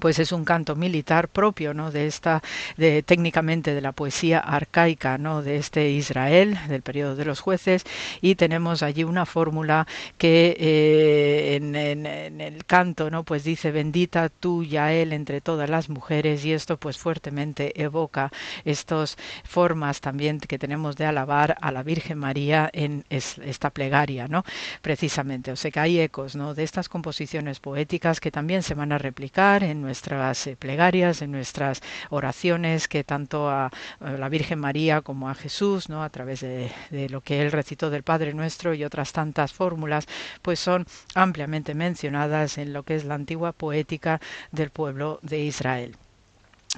pues 0.00 0.18
es 0.18 0.32
un 0.32 0.44
canto 0.44 0.76
militar 0.76 1.28
propio 1.28 1.74
no 1.74 1.90
de 1.90 2.06
esta 2.06 2.42
de 2.76 3.02
técnicamente 3.02 3.74
de 3.74 3.80
la 3.80 3.92
poesía 3.92 4.38
arcaica 4.38 5.18
no 5.18 5.42
de 5.42 5.56
este 5.56 5.90
Israel 5.90 6.58
del 6.68 6.82
periodo 6.82 7.16
de 7.16 7.24
los 7.24 7.40
jueces 7.40 7.84
y 8.20 8.34
tenemos 8.34 8.82
allí 8.82 9.04
una 9.04 9.26
fórmula 9.26 9.86
que 10.16 10.56
eh, 10.58 11.56
en, 11.56 11.74
en, 11.74 12.40
el 12.40 12.64
canto 12.64 13.10
no 13.10 13.24
pues 13.24 13.44
dice 13.44 13.70
bendita 13.70 14.28
tú 14.28 14.64
Yael 14.64 15.12
entre 15.12 15.40
todas 15.40 15.68
las 15.68 15.88
mujeres 15.88 16.44
y 16.44 16.52
esto 16.52 16.76
pues 16.76 16.98
fuertemente 16.98 17.80
evoca 17.82 18.30
estas 18.64 19.16
formas 19.44 20.00
también 20.00 20.38
que 20.40 20.58
tenemos 20.58 20.96
de 20.96 21.06
alabar 21.06 21.56
a 21.60 21.72
la 21.72 21.82
Virgen 21.82 22.18
María 22.18 22.70
en 22.72 23.04
esta 23.10 23.70
plegaria 23.70 24.28
no 24.28 24.44
precisamente. 24.82 25.52
O 25.52 25.56
sea 25.56 25.70
que 25.70 25.80
hay 25.80 26.00
ecos 26.00 26.36
no 26.36 26.54
de 26.54 26.64
estas 26.64 26.88
composiciones 26.88 27.60
poéticas 27.60 28.20
que 28.20 28.30
también 28.30 28.62
se 28.62 28.74
van 28.74 28.92
a 28.92 28.98
replicar 28.98 29.62
nuestras 29.82 30.46
eh, 30.46 30.56
plegarias, 30.56 31.22
en 31.22 31.32
nuestras 31.32 31.80
oraciones, 32.10 32.88
que 32.88 33.04
tanto 33.04 33.48
a, 33.50 33.70
la 34.00 34.28
Virgen 34.28 34.58
María 34.58 35.00
como 35.02 35.28
a 35.28 35.34
Jesús, 35.34 35.88
¿no? 35.88 36.02
a 36.02 36.10
través 36.10 36.40
de, 36.40 36.70
de 36.90 37.08
lo 37.08 37.20
que 37.20 37.42
él 37.42 37.52
recitó 37.52 37.90
del 37.90 38.02
Padre 38.02 38.34
Nuestro 38.34 38.74
y 38.74 38.84
otras 38.84 39.12
tantas 39.12 39.52
fórmulas, 39.52 40.06
pues 40.42 40.58
son 40.60 40.86
ampliamente 41.14 41.74
mencionadas 41.74 42.58
en 42.58 42.72
lo 42.72 42.82
que 42.82 42.96
es 42.96 43.04
la 43.04 43.14
antigua 43.14 43.52
poética 43.52 44.20
del 44.52 44.70
pueblo 44.70 45.18
de 45.22 45.40
Israel. 45.40 45.96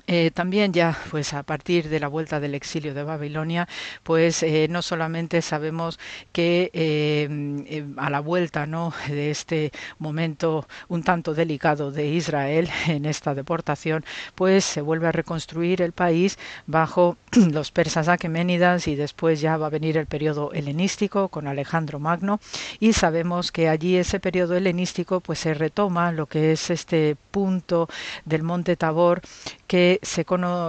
Eh, 0.06 0.30
también 0.32 0.72
ya 0.72 0.96
pues 1.10 1.34
a 1.34 1.42
partir 1.42 1.88
de 1.88 1.98
la 1.98 2.06
vuelta 2.06 2.38
del 2.38 2.54
exilio 2.54 2.94
de 2.94 3.02
Babilonia 3.02 3.66
pues 4.04 4.40
eh, 4.44 4.68
no 4.70 4.82
solamente 4.82 5.42
sabemos 5.42 5.98
que 6.32 6.70
eh, 6.72 7.84
a 7.96 8.08
la 8.08 8.20
vuelta 8.20 8.66
no 8.66 8.94
de 9.08 9.32
este 9.32 9.72
momento 9.98 10.68
un 10.88 11.02
tanto 11.02 11.34
delicado 11.34 11.90
de 11.90 12.06
Israel 12.06 12.68
en 12.86 13.04
esta 13.04 13.34
deportación 13.34 14.04
pues 14.36 14.64
se 14.64 14.80
vuelve 14.80 15.08
a 15.08 15.12
reconstruir 15.12 15.82
el 15.82 15.90
país 15.92 16.38
bajo 16.66 17.16
los 17.52 17.70
persas 17.72 18.06
aqueménidas 18.08 18.86
y 18.88 18.94
después 18.94 19.40
ya 19.40 19.56
va 19.56 19.66
a 19.66 19.70
venir 19.70 19.96
el 19.96 20.06
periodo 20.06 20.52
helenístico 20.52 21.28
con 21.28 21.46
Alejandro 21.46 21.98
Magno. 21.98 22.40
Y 22.80 22.92
sabemos 22.92 23.52
que 23.52 23.68
allí 23.68 23.96
ese 23.96 24.20
periodo 24.20 24.56
helenístico 24.56 25.20
pues 25.20 25.38
se 25.40 25.54
retoma 25.54 26.12
lo 26.12 26.26
que 26.26 26.52
es 26.52 26.70
este 26.70 27.16
punto 27.30 27.88
del 28.24 28.42
monte 28.42 28.76
Tabor 28.76 29.22
que, 29.66 29.79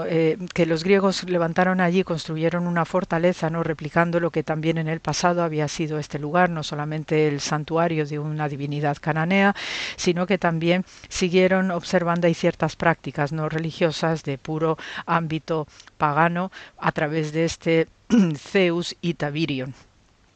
eh, 0.07 0.37
que 0.53 0.65
los 0.65 0.83
griegos 0.83 1.23
levantaron 1.23 1.81
allí, 1.81 2.03
construyeron 2.03 2.67
una 2.67 2.85
fortaleza, 2.85 3.49
no 3.49 3.63
replicando 3.63 4.19
lo 4.19 4.31
que 4.31 4.43
también 4.43 4.77
en 4.77 4.87
el 4.87 4.99
pasado 4.99 5.43
había 5.43 5.67
sido 5.67 5.99
este 5.99 6.19
lugar, 6.19 6.49
no 6.49 6.63
solamente 6.63 7.27
el 7.27 7.41
santuario 7.41 8.05
de 8.05 8.19
una 8.19 8.47
divinidad 8.47 8.97
cananea, 8.99 9.55
sino 9.95 10.27
que 10.27 10.37
también 10.37 10.85
siguieron 11.09 11.71
observando 11.71 12.27
hay 12.27 12.33
ciertas 12.33 12.75
prácticas 12.75 13.31
no 13.31 13.49
religiosas 13.49 14.23
de 14.23 14.37
puro 14.37 14.77
ámbito 15.05 15.67
pagano 15.97 16.51
a 16.77 16.91
través 16.91 17.31
de 17.31 17.45
este 17.45 17.87
Zeus 18.37 18.95
y 19.01 19.15
Tabirion. 19.15 19.73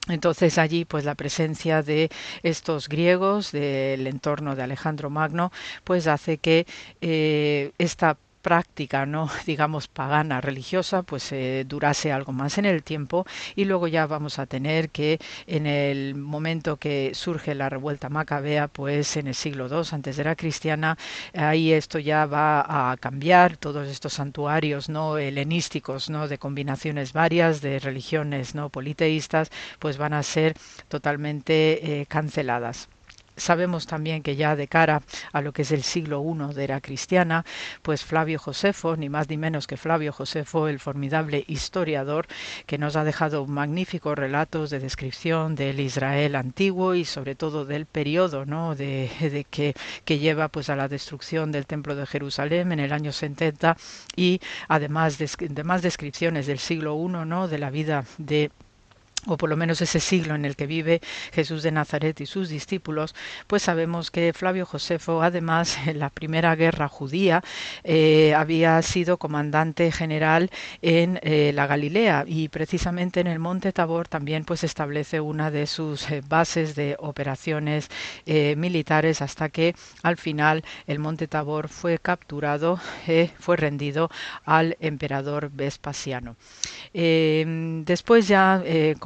Entonces 0.07 0.57
allí 0.59 0.85
pues 0.85 1.03
la 1.03 1.15
presencia 1.15 1.81
de 1.81 2.09
estos 2.43 2.89
griegos 2.89 3.51
del 3.51 4.05
entorno 4.05 4.55
de 4.55 4.61
Alejandro 4.63 5.09
Magno 5.09 5.51
pues 5.83 6.05
hace 6.07 6.37
que 6.37 6.67
eh, 7.01 7.71
esta 7.79 8.17
práctica, 8.45 9.07
no 9.07 9.23
digamos 9.51 9.87
pagana 9.87 10.39
religiosa, 10.39 11.01
pues 11.01 11.31
eh, 11.31 11.65
durase 11.67 12.11
algo 12.11 12.31
más 12.31 12.59
en 12.59 12.65
el 12.65 12.83
tiempo 12.83 13.25
y 13.55 13.65
luego 13.65 13.87
ya 13.87 14.05
vamos 14.05 14.37
a 14.37 14.45
tener 14.45 14.89
que 14.91 15.17
en 15.47 15.65
el 15.65 16.13
momento 16.15 16.77
que 16.77 17.11
surge 17.15 17.55
la 17.55 17.69
revuelta 17.69 18.07
macabea, 18.09 18.67
pues 18.67 19.17
en 19.17 19.25
el 19.27 19.33
siglo 19.35 19.67
II 19.67 19.89
antes 19.91 20.17
de 20.17 20.23
la 20.25 20.35
cristiana, 20.35 20.95
ahí 21.33 21.73
esto 21.73 21.97
ya 21.97 22.27
va 22.27 22.91
a 22.91 22.97
cambiar, 22.97 23.57
todos 23.57 23.87
estos 23.87 24.13
santuarios 24.13 24.89
no 24.89 25.17
helenísticos, 25.17 26.09
no 26.11 26.27
de 26.27 26.37
combinaciones 26.37 27.13
varias 27.13 27.61
de 27.61 27.79
religiones 27.79 28.53
no 28.53 28.69
politeístas, 28.69 29.49
pues 29.79 29.97
van 29.97 30.13
a 30.13 30.21
ser 30.23 30.53
totalmente 30.87 32.01
eh, 32.01 32.05
canceladas. 32.05 32.89
Sabemos 33.37 33.87
también 33.87 34.23
que 34.23 34.35
ya 34.35 34.55
de 34.55 34.67
cara 34.67 35.01
a 35.31 35.41
lo 35.41 35.53
que 35.53 35.63
es 35.63 35.71
el 35.71 35.83
siglo 35.83 36.23
I 36.23 36.53
de 36.53 36.65
era 36.65 36.81
cristiana, 36.81 37.45
pues 37.81 38.03
Flavio 38.03 38.39
Josefo, 38.39 38.97
ni 38.97 39.07
más 39.07 39.29
ni 39.29 39.37
menos 39.37 39.67
que 39.67 39.77
Flavio 39.77 40.11
Josefo, 40.11 40.67
el 40.67 40.79
formidable 40.79 41.45
historiador, 41.47 42.27
que 42.65 42.77
nos 42.77 42.95
ha 42.95 43.03
dejado 43.03 43.45
magníficos 43.45 44.17
relatos 44.17 44.69
de 44.71 44.79
descripción 44.79 45.55
del 45.55 45.79
Israel 45.79 46.35
antiguo 46.35 46.95
y 46.95 47.05
sobre 47.05 47.35
todo 47.35 47.65
del 47.65 47.85
periodo 47.85 48.45
¿no? 48.45 48.75
de, 48.75 49.09
de 49.19 49.45
que, 49.49 49.75
que, 50.03 50.19
lleva 50.19 50.47
pues 50.47 50.69
a 50.69 50.75
la 50.75 50.87
destrucción 50.87 51.51
del 51.51 51.67
templo 51.67 51.95
de 51.95 52.07
Jerusalén 52.07 52.71
en 52.71 52.79
el 52.79 52.91
año 52.91 53.11
70 53.11 53.77
y 54.15 54.41
además 54.67 55.17
de, 55.17 55.29
de 55.39 55.63
más 55.63 55.81
descripciones 55.81 56.47
del 56.47 56.59
siglo 56.59 56.95
I 56.95 57.07
¿no? 57.27 57.47
de 57.47 57.59
la 57.59 57.69
vida 57.69 58.05
de 58.17 58.51
o 59.27 59.37
por 59.37 59.49
lo 59.49 59.57
menos 59.57 59.81
ese 59.81 59.99
siglo 59.99 60.35
en 60.35 60.45
el 60.45 60.55
que 60.55 60.67
vive 60.67 61.01
Jesús 61.33 61.63
de 61.63 61.71
Nazaret 61.71 62.19
y 62.21 62.25
sus 62.25 62.49
discípulos, 62.49 63.15
pues 63.47 63.63
sabemos 63.63 64.11
que 64.11 64.33
Flavio 64.33 64.65
Josefo, 64.65 65.21
además, 65.21 65.77
en 65.87 65.99
la 65.99 66.09
primera 66.09 66.55
guerra 66.55 66.87
judía, 66.87 67.43
eh, 67.83 68.33
había 68.35 68.81
sido 68.81 69.17
comandante 69.17 69.91
general 69.91 70.49
en 70.81 71.19
eh, 71.23 71.51
la 71.53 71.67
Galilea 71.67 72.25
y 72.27 72.49
precisamente 72.49 73.19
en 73.19 73.27
el 73.27 73.39
Monte 73.39 73.71
Tabor 73.71 74.07
también 74.07 74.45
pues 74.45 74.63
establece 74.63 75.19
una 75.19 75.51
de 75.51 75.67
sus 75.67 76.09
eh, 76.11 76.21
bases 76.27 76.75
de 76.75 76.95
operaciones 76.99 77.89
militares 78.25 79.21
hasta 79.21 79.49
que 79.49 79.75
al 80.03 80.17
final 80.17 80.63
el 80.87 80.99
Monte 80.99 81.27
Tabor 81.27 81.69
fue 81.69 81.99
capturado, 81.99 82.79
fue 83.39 83.55
rendido 83.57 84.09
al 84.45 84.77
emperador 84.79 85.51
Vespasiano. 85.53 86.35
después 86.93 88.27
ya, 88.27 88.61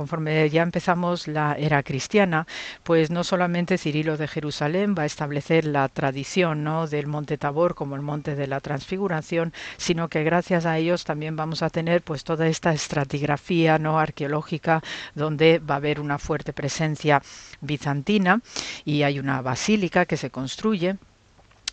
conforme 0.10 0.50
ya 0.50 0.64
empezamos 0.64 1.28
la 1.28 1.54
era 1.54 1.84
cristiana, 1.84 2.48
pues 2.82 3.12
no 3.12 3.24
solamente 3.24 3.78
Cirilo 3.78 4.18
de 4.18 4.28
Jerusalén 4.28 4.96
va 4.98 5.04
a 5.04 5.06
establecer 5.06 5.66
la 5.66 5.88
tradición 5.88 6.64
¿no? 6.64 6.88
del 6.88 7.06
monte 7.06 7.38
Tabor 7.38 7.76
como 7.76 7.96
el 7.96 8.02
monte 8.02 8.36
de 8.36 8.48
la 8.48 8.60
transfiguración, 8.60 9.54
sino 9.78 10.08
que 10.08 10.24
gracias 10.24 10.66
a 10.66 10.80
ellos 10.80 11.04
también 11.04 11.36
vamos 11.36 11.62
a 11.62 11.70
tener 11.70 12.02
pues 12.02 12.24
toda 12.24 12.48
esta 12.48 12.74
estratigrafía 12.74 13.78
no 13.78 14.00
arqueológica 14.00 14.82
donde 15.14 15.60
va 15.60 15.76
a 15.76 15.78
haber 15.78 16.00
una 16.00 16.18
fuerte 16.18 16.54
presencia 16.54 17.22
bizantina 17.62 18.42
y 18.86 19.04
hay 19.04 19.20
una 19.20 19.44
basílica 19.44 20.08
que 20.08 20.18
se 20.18 20.32
construye 20.32 20.98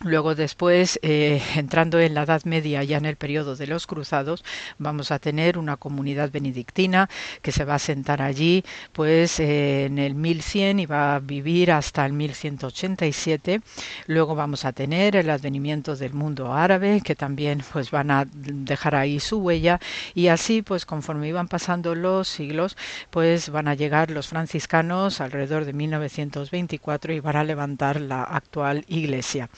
Luego 0.03 0.35
después, 0.35 0.99
eh, 1.01 1.41
entrando 1.55 1.99
en 1.99 2.13
la 2.13 2.21
Edad 2.21 2.43
Media, 2.45 2.83
ya 2.83 2.97
en 2.97 3.05
el 3.05 3.15
periodo 3.15 3.55
de 3.55 3.65
los 3.65 3.87
cruzados, 3.87 4.43
vamos 4.77 5.09
a 5.09 5.17
tener 5.17 5.57
una 5.57 5.75
comunidad 5.75 6.29
benedictina 6.31 7.09
que 7.41 7.51
se 7.51 7.65
va 7.65 7.75
a 7.75 7.79
sentar 7.79 8.21
allí 8.21 8.63
pues 8.91 9.39
eh, 9.39 9.85
en 9.85 9.97
el 9.97 10.13
1100 10.13 10.81
y 10.81 10.85
va 10.85 11.15
a 11.15 11.19
vivir 11.19 11.71
hasta 11.71 12.05
el 12.05 12.13
1187. 12.13 13.61
Luego 14.05 14.35
vamos 14.35 14.65
a 14.65 14.71
tener 14.71 15.15
el 15.15 15.31
advenimiento 15.31 15.95
del 15.95 16.13
mundo 16.13 16.53
árabe 16.53 17.01
que 17.03 17.15
también 17.15 17.63
pues 17.71 17.89
van 17.89 18.11
a 18.11 18.25
dejar 18.31 18.93
ahí 18.93 19.19
su 19.19 19.39
huella 19.39 19.79
y 20.13 20.27
así 20.27 20.61
pues 20.61 20.85
conforme 20.85 21.27
iban 21.27 21.47
pasando 21.47 21.95
los 21.95 22.27
siglos 22.27 22.77
pues 23.09 23.49
van 23.49 23.67
a 23.67 23.73
llegar 23.73 24.11
los 24.11 24.27
franciscanos 24.27 25.21
alrededor 25.21 25.65
de 25.65 25.73
1924 25.73 27.13
y 27.13 27.19
van 27.19 27.35
a 27.35 27.43
levantar 27.43 27.99
la 27.99 28.21
actual 28.23 28.85
iglesia. 28.87 29.49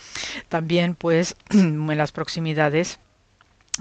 También 0.50 0.96
pues 0.96 1.36
en 1.52 1.98
las 1.98 2.12
proximidades 2.12 3.00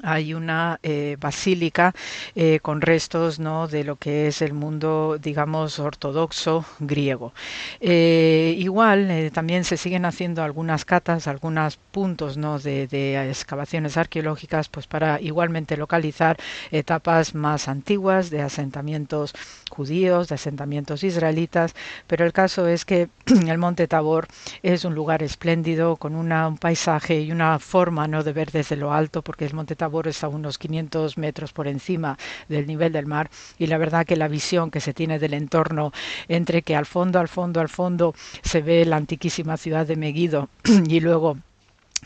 hay 0.02 0.34
una 0.34 0.78
eh, 0.82 1.16
basílica 1.20 1.94
eh, 2.34 2.60
con 2.60 2.80
restos 2.80 3.38
¿no? 3.38 3.68
de 3.68 3.84
lo 3.84 3.96
que 3.96 4.28
es 4.28 4.42
el 4.42 4.52
mundo, 4.52 5.18
digamos, 5.20 5.78
ortodoxo 5.78 6.64
griego. 6.78 7.32
Eh, 7.80 8.54
igual 8.58 9.30
también 9.32 9.64
se 9.64 9.76
siguen 9.76 10.04
haciendo 10.04 10.42
algunas 10.42 10.84
catas, 10.84 11.26
algunos 11.26 11.76
puntos 11.76 12.36
¿no? 12.36 12.58
de, 12.58 12.86
de, 12.86 13.28
excavaciones 13.28 13.96
arqueológicas, 13.96 14.68
pues 14.68 14.86
para 14.86 15.20
igualmente 15.20 15.76
localizar 15.76 16.36
etapas 16.70 17.34
más 17.34 17.68
antiguas 17.68 18.30
de 18.30 18.42
asentamientos 18.42 19.34
judíos, 19.68 20.28
de 20.28 20.34
asentamientos 20.34 21.04
israelitas, 21.04 21.74
pero 22.06 22.24
el 22.24 22.32
caso 22.32 22.66
es 22.66 22.84
que 22.84 23.08
el 23.26 23.58
Monte 23.58 23.88
Tabor 23.88 24.28
es 24.62 24.84
un 24.84 24.94
lugar 24.94 25.22
espléndido 25.22 25.96
con 25.96 26.14
una, 26.14 26.48
un 26.48 26.58
paisaje 26.58 27.20
y 27.20 27.32
una 27.32 27.58
forma 27.58 28.08
¿no? 28.08 28.22
de 28.22 28.32
ver 28.32 28.50
desde 28.50 28.76
lo 28.76 28.92
alto, 28.92 29.22
porque 29.22 29.44
el 29.44 29.54
Monte 29.54 29.76
Tabor 29.76 30.08
es 30.08 30.24
a 30.24 30.28
unos 30.28 30.58
500 30.58 31.18
metros 31.18 31.52
por 31.52 31.68
encima 31.68 32.18
del 32.48 32.66
nivel 32.66 32.92
del 32.92 33.06
mar 33.06 33.30
y 33.58 33.66
la 33.66 33.78
verdad 33.78 34.06
que 34.06 34.16
la 34.16 34.28
visión 34.28 34.70
que 34.70 34.80
se 34.80 34.94
tiene 34.94 35.18
del 35.18 35.34
entorno 35.34 35.92
entre 36.28 36.62
que 36.62 36.76
al 36.76 36.86
fondo, 36.86 37.18
al 37.18 37.28
fondo, 37.28 37.60
al 37.60 37.68
fondo 37.68 38.14
se 38.42 38.62
ve 38.62 38.84
la 38.84 38.96
antiquísima 38.96 39.56
ciudad 39.56 39.86
de 39.86 39.96
Megiddo 39.96 40.48
y 40.88 41.00
luego 41.00 41.38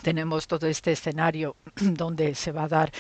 tenemos 0.03 0.47
todo 0.47 0.67
este 0.67 0.93
escenario 0.93 1.57
donde 1.81 2.35
se 2.35 2.53
va 2.53 2.65
a 2.65 2.69
dar 2.69 2.93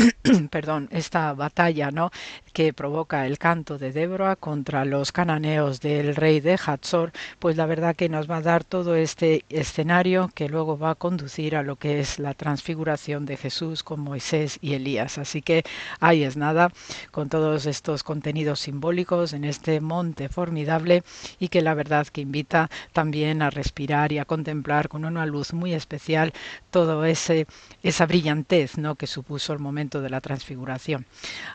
perdón, 0.50 0.88
esta 0.92 1.32
batalla, 1.34 1.90
¿no? 1.90 2.10
que 2.52 2.72
provoca 2.72 3.26
el 3.26 3.38
canto 3.38 3.78
de 3.78 3.92
Débora 3.92 4.34
contra 4.36 4.84
los 4.84 5.12
cananeos 5.12 5.80
del 5.80 6.16
rey 6.16 6.40
de 6.40 6.58
Hatzor, 6.64 7.12
pues 7.38 7.56
la 7.56 7.66
verdad 7.66 7.94
que 7.94 8.08
nos 8.08 8.28
va 8.28 8.38
a 8.38 8.42
dar 8.42 8.64
todo 8.64 8.96
este 8.96 9.44
escenario 9.48 10.30
que 10.34 10.48
luego 10.48 10.76
va 10.78 10.90
a 10.90 10.94
conducir 10.94 11.54
a 11.54 11.62
lo 11.62 11.76
que 11.76 12.00
es 12.00 12.18
la 12.18 12.34
transfiguración 12.34 13.24
de 13.24 13.36
Jesús 13.36 13.82
con 13.82 14.00
Moisés 14.00 14.58
y 14.60 14.74
Elías. 14.74 15.18
Así 15.18 15.42
que 15.42 15.62
ahí 16.00 16.24
es 16.24 16.36
nada, 16.36 16.72
con 17.10 17.28
todos 17.28 17.66
estos 17.66 18.02
contenidos 18.02 18.60
simbólicos 18.60 19.32
en 19.32 19.44
este 19.44 19.80
monte 19.80 20.28
formidable 20.28 21.04
y 21.38 21.48
que 21.48 21.62
la 21.62 21.74
verdad 21.74 22.06
que 22.08 22.20
invita 22.20 22.68
también 22.92 23.42
a 23.42 23.50
respirar 23.50 24.12
y 24.12 24.18
a 24.18 24.24
contemplar 24.24 24.88
con 24.88 25.04
una 25.04 25.26
luz 25.26 25.52
muy 25.52 25.72
especial 25.72 26.32
todo 26.70 27.04
ese 27.04 27.46
esa 27.82 28.06
brillantez, 28.06 28.76
¿no? 28.76 28.96
que 28.96 29.06
supuso 29.06 29.52
el 29.52 29.58
momento 29.60 29.89
de 29.98 30.10
la 30.10 30.20
transfiguración. 30.20 31.06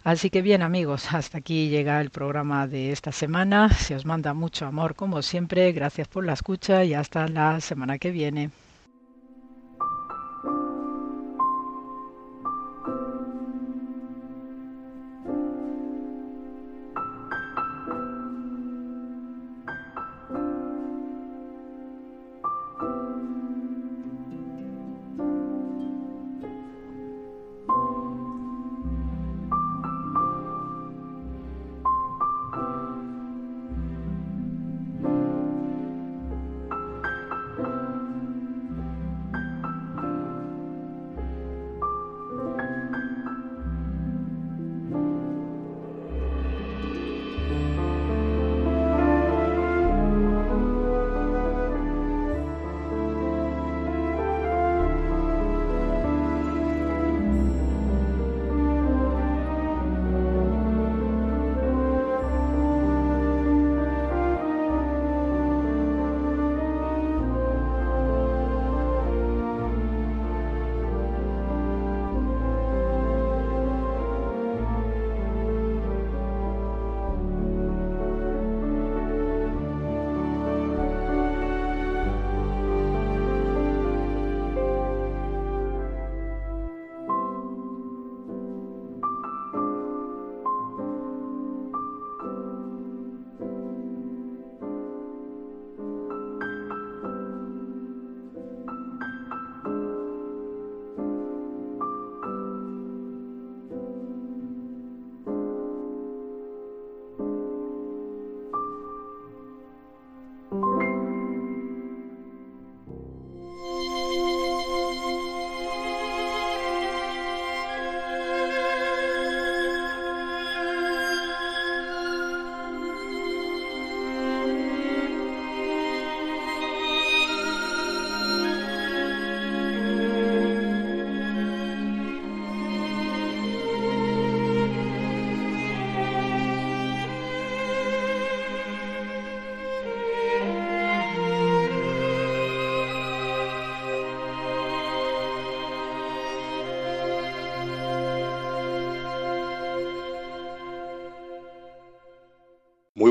Así 0.04 0.30
que 0.30 0.42
bien, 0.42 0.62
amigos, 0.62 1.14
hasta 1.14 1.38
aquí 1.38 1.70
llega 1.70 2.02
el 2.02 2.10
programa 2.10 2.68
de 2.68 2.92
esta 2.92 3.14
semana. 3.14 3.70
Se 3.70 3.96
os 3.96 4.06
manda 4.06 4.34
mucho 4.34 4.66
amor 4.66 4.96
como 4.96 5.22
siempre. 5.22 5.72
Gracias 5.72 6.10
por 6.10 6.26
la 6.26 6.34
escucha 6.34 6.84
y 6.84 6.94
hasta 6.94 7.28
la 7.30 7.62
semana 7.62 7.98
que 7.98 8.12
viene. 8.12 8.50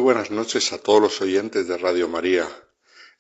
Buenas 0.04 0.30
noches 0.30 0.70
a 0.74 0.78
todos 0.78 1.00
los 1.00 1.22
oyentes 1.22 1.66
de 1.66 1.78
Radio 1.78 2.08
María. 2.10 2.46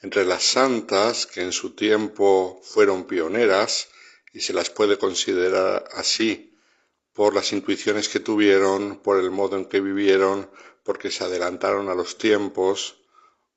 Entre 0.02 0.26
las 0.26 0.42
santas 0.42 1.24
que 1.26 1.40
en 1.40 1.50
su 1.50 1.74
tiempo 1.74 2.60
fueron 2.62 3.06
pioneras, 3.06 3.88
y 4.34 4.40
se 4.40 4.52
las 4.52 4.68
puede 4.68 4.98
considerar 4.98 5.88
así, 5.94 6.54
por 7.14 7.34
las 7.34 7.54
intuiciones 7.54 8.10
que 8.10 8.20
tuvieron, 8.20 9.00
por 9.02 9.18
el 9.18 9.30
modo 9.30 9.56
en 9.56 9.64
que 9.64 9.80
vivieron, 9.80 10.50
porque 10.82 11.10
se 11.10 11.24
adelantaron 11.24 11.88
a 11.88 11.94
los 11.94 12.18
tiempos 12.18 12.96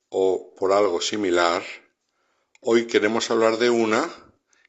o 0.08 0.54
por 0.58 0.72
algo 0.72 1.02
similar, 1.02 1.62
hoy 2.62 2.86
queremos 2.86 3.30
hablar 3.30 3.58
de 3.58 3.68
una 3.68 4.08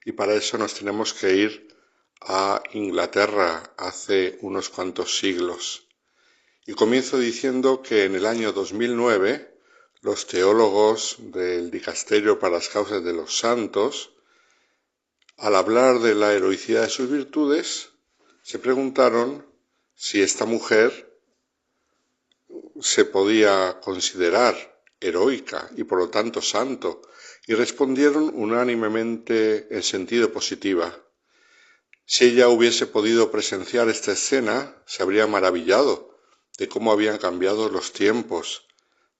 y 0.03 0.11
para 0.11 0.33
eso 0.33 0.57
nos 0.57 0.73
tenemos 0.73 1.13
que 1.13 1.33
ir 1.33 1.77
a 2.19 2.61
Inglaterra 2.73 3.73
hace 3.77 4.37
unos 4.41 4.67
cuantos 4.67 5.17
siglos. 5.17 5.88
Y 6.69 6.73
comienzo 6.73 7.17
diciendo 7.17 7.81
que 7.81 8.03
en 8.03 8.13
el 8.13 8.27
año 8.27 8.51
2009 8.51 9.57
los 10.01 10.27
teólogos 10.27 11.15
del 11.17 11.71
Dicasterio 11.71 12.37
para 12.37 12.57
las 12.57 12.69
Causas 12.69 13.03
de 13.03 13.11
los 13.11 13.39
Santos 13.39 14.11
al 15.37 15.55
hablar 15.55 15.97
de 15.97 16.13
la 16.13 16.31
heroicidad 16.31 16.83
de 16.83 16.89
sus 16.89 17.09
virtudes, 17.09 17.89
se 18.43 18.59
preguntaron 18.59 19.47
si 19.95 20.21
esta 20.21 20.45
mujer 20.45 21.19
se 22.79 23.03
podía 23.03 23.79
considerar 23.81 24.79
heroica 24.99 25.71
y 25.75 25.85
por 25.85 25.97
lo 25.97 26.09
tanto 26.09 26.39
santo, 26.39 27.01
y 27.47 27.55
respondieron 27.55 28.31
unánimemente 28.35 29.75
en 29.75 29.81
sentido 29.81 30.31
positiva. 30.31 30.95
Si 32.05 32.25
ella 32.25 32.47
hubiese 32.47 32.85
podido 32.85 33.31
presenciar 33.31 33.89
esta 33.89 34.11
escena, 34.11 34.79
se 34.85 35.01
habría 35.01 35.25
maravillado 35.25 36.08
de 36.59 36.67
cómo 36.67 36.91
habían 36.91 37.17
cambiado 37.17 37.69
los 37.69 37.93
tiempos, 37.93 38.67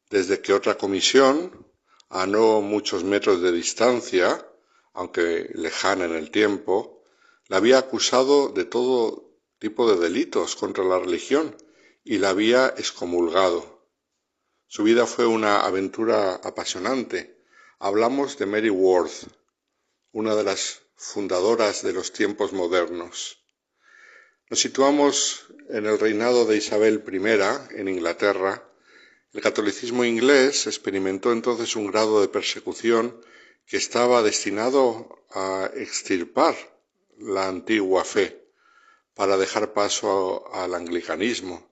desde 0.10 0.41
que 0.41 0.53
otra 0.53 0.78
comisión, 0.78 1.66
a 2.10 2.28
no 2.28 2.60
muchos 2.60 3.06
metros 3.06 3.41
de 3.41 3.53
distancia, 3.53 4.45
aunque 4.94 5.49
lejana 5.53 6.03
en 6.03 6.16
el 6.16 6.32
tiempo, 6.32 7.02
la 7.48 7.57
había 7.57 7.78
acusado 7.78 8.49
de 8.49 8.66
todo 8.66 9.32
tipo 9.57 9.90
de 9.90 9.98
delitos 9.98 10.57
contra 10.57 10.84
la 10.84 10.99
religión 10.99 11.56
y 12.03 12.18
la 12.18 12.30
había 12.30 12.68
excomulgado. 12.78 13.88
Su 14.68 14.84
vida 14.84 15.06
fue 15.06 15.26
una 15.26 15.61
aventura 15.61 16.36
apasionante. 16.36 17.41
Hablamos 17.80 18.38
de 18.38 18.48
Mary 18.48 18.70
Worth, 18.70 19.28
una 20.11 20.36
de 20.36 20.44
las 20.44 20.82
fundadoras 20.95 21.84
de 21.84 21.94
los 21.94 22.11
tiempos 22.11 22.52
modernos. 22.52 23.39
Nos 24.49 24.61
situamos 24.61 25.45
en 25.69 25.85
el 25.85 25.99
reinado 25.99 26.43
de 26.45 26.57
Isabel 26.57 27.03
I 27.05 27.80
en 27.80 27.88
Inglaterra. 27.88 28.67
El 29.31 29.41
catolicismo 29.41 30.03
inglés 30.03 30.65
experimentó 30.65 31.31
entonces 31.31 31.76
un 31.76 31.85
grado 31.91 32.19
de 32.19 32.30
persecución 32.30 33.21
que 33.67 33.77
estaba 33.77 34.23
destinado 34.23 35.23
a 35.30 35.69
extirpar 35.76 36.55
la 37.19 37.47
antigua 37.47 38.03
fe 38.03 38.43
para 39.13 39.38
dejar 39.38 39.71
paso 39.73 40.51
al 40.51 40.73
anglicanismo. 40.73 41.69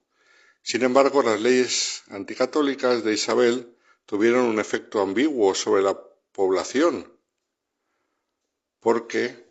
Sin 0.62 0.84
embargo, 0.84 1.24
las 1.24 1.40
leyes 1.40 2.04
anticatólicas 2.10 3.02
de 3.02 3.14
Isabel 3.14 3.74
tuvieron 4.06 4.44
un 4.44 4.60
efecto 4.60 5.00
ambiguo 5.00 5.52
sobre 5.56 5.82
la 5.82 5.98
población, 6.30 7.12
porque 8.78 9.48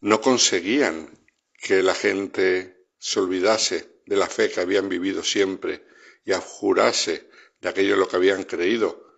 no 0.00 0.20
conseguían 0.20 1.19
que 1.60 1.82
la 1.82 1.94
gente 1.94 2.86
se 2.98 3.20
olvidase 3.20 4.00
de 4.06 4.16
la 4.16 4.26
fe 4.26 4.50
que 4.50 4.60
habían 4.60 4.88
vivido 4.88 5.22
siempre 5.22 5.84
y 6.24 6.32
abjurase 6.32 7.28
de 7.60 7.68
aquello 7.68 7.94
en 7.94 8.00
lo 8.00 8.08
que 8.08 8.16
habían 8.16 8.44
creído, 8.44 9.10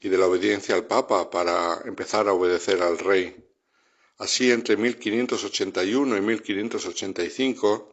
y 0.00 0.08
de 0.08 0.18
la 0.18 0.26
obediencia 0.26 0.74
al 0.74 0.86
Papa 0.86 1.30
para 1.30 1.80
empezar 1.84 2.28
a 2.28 2.32
obedecer 2.32 2.82
al 2.82 2.98
Rey. 2.98 3.44
Así, 4.18 4.50
entre 4.50 4.76
1581 4.76 6.16
y 6.16 6.20
1585 6.20 7.92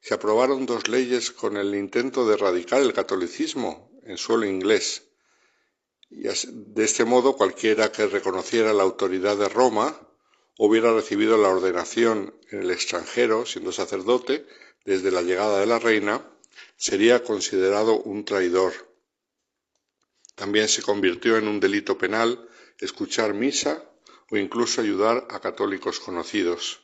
se 0.00 0.14
aprobaron 0.14 0.66
dos 0.66 0.88
leyes 0.88 1.30
con 1.30 1.56
el 1.56 1.74
intento 1.74 2.26
de 2.26 2.34
erradicar 2.34 2.80
el 2.80 2.92
catolicismo 2.92 3.90
en 4.04 4.16
suelo 4.16 4.46
inglés. 4.46 5.04
Y 6.10 6.22
de 6.24 6.84
este 6.84 7.04
modo, 7.04 7.36
cualquiera 7.36 7.92
que 7.92 8.06
reconociera 8.06 8.72
la 8.72 8.82
autoridad 8.82 9.36
de 9.36 9.48
Roma 9.48 10.08
hubiera 10.58 10.92
recibido 10.94 11.36
la 11.38 11.48
ordenación 11.48 12.34
en 12.50 12.62
el 12.62 12.70
extranjero, 12.70 13.46
siendo 13.46 13.72
sacerdote, 13.72 14.46
desde 14.84 15.10
la 15.10 15.22
llegada 15.22 15.60
de 15.60 15.66
la 15.66 15.78
reina, 15.78 16.26
sería 16.76 17.22
considerado 17.22 18.00
un 18.02 18.24
traidor 18.24 18.72
también 20.34 20.68
se 20.68 20.82
convirtió 20.82 21.36
en 21.36 21.46
un 21.46 21.60
delito 21.60 21.98
penal 21.98 22.48
escuchar 22.80 23.34
misa 23.34 23.84
o 24.30 24.36
incluso 24.36 24.80
ayudar 24.80 25.26
a 25.30 25.40
católicos 25.40 26.00
conocidos. 26.00 26.80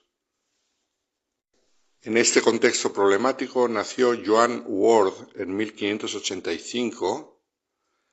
En 2.03 2.17
este 2.17 2.43
contexto 2.43 2.93
problemático 2.93 3.67
nació 3.69 4.17
Joan 4.25 4.63
Ward 4.67 5.15
en 5.35 5.57
1585, 5.57 7.43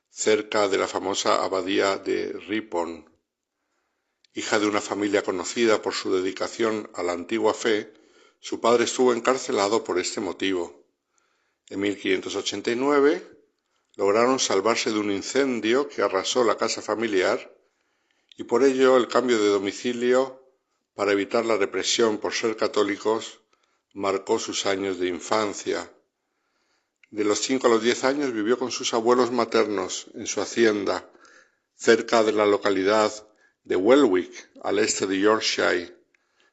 cerca 0.10 0.68
de 0.68 0.78
la 0.78 0.88
famosa 0.88 1.44
abadía 1.44 1.98
de 1.98 2.34
Ripon. 2.48 3.06
Hija 4.38 4.60
de 4.60 4.68
una 4.68 4.82
familia 4.82 5.24
conocida 5.24 5.82
por 5.82 5.94
su 5.94 6.14
dedicación 6.14 6.90
a 6.94 7.04
la 7.04 7.14
antigua 7.14 7.54
fe, 7.54 7.94
su 8.42 8.60
padre 8.60 8.84
estuvo 8.84 9.14
encarcelado 9.14 9.86
por 9.86 9.98
este 9.98 10.20
motivo. 10.20 10.84
En 11.70 11.80
1589 11.80 13.26
lograron 13.96 14.40
salvarse 14.40 14.92
de 14.92 15.00
un 15.00 15.10
incendio 15.10 15.88
que 15.88 16.02
arrasó 16.02 16.44
la 16.44 16.58
casa 16.58 16.82
familiar 16.82 17.56
y 18.36 18.44
por 18.44 18.66
ello 18.66 18.98
el 18.98 19.08
cambio 19.08 19.42
de 19.42 19.48
domicilio 19.48 20.44
para 20.96 21.14
evitar 21.14 21.46
la 21.46 21.56
represión 21.56 22.18
por 22.18 22.34
ser 22.34 22.58
católicos 22.58 23.40
marcó 23.94 24.38
sus 24.38 24.66
años 24.66 25.00
de 25.00 25.08
infancia. 25.08 25.90
De 27.10 27.24
los 27.24 27.40
cinco 27.40 27.68
a 27.68 27.70
los 27.70 27.82
diez 27.82 28.04
años 28.04 28.34
vivió 28.34 28.60
con 28.60 28.72
sus 28.72 28.94
abuelos 28.94 29.32
maternos 29.32 30.08
en 30.14 30.28
su 30.28 30.42
hacienda, 30.42 31.10
cerca 31.74 32.22
de 32.22 32.34
la 32.34 32.46
localidad 32.46 33.14
de 33.66 33.76
Welwick, 33.76 34.50
al 34.62 34.80
este 34.80 35.08
de 35.08 35.20
Yorkshire. 35.20 35.96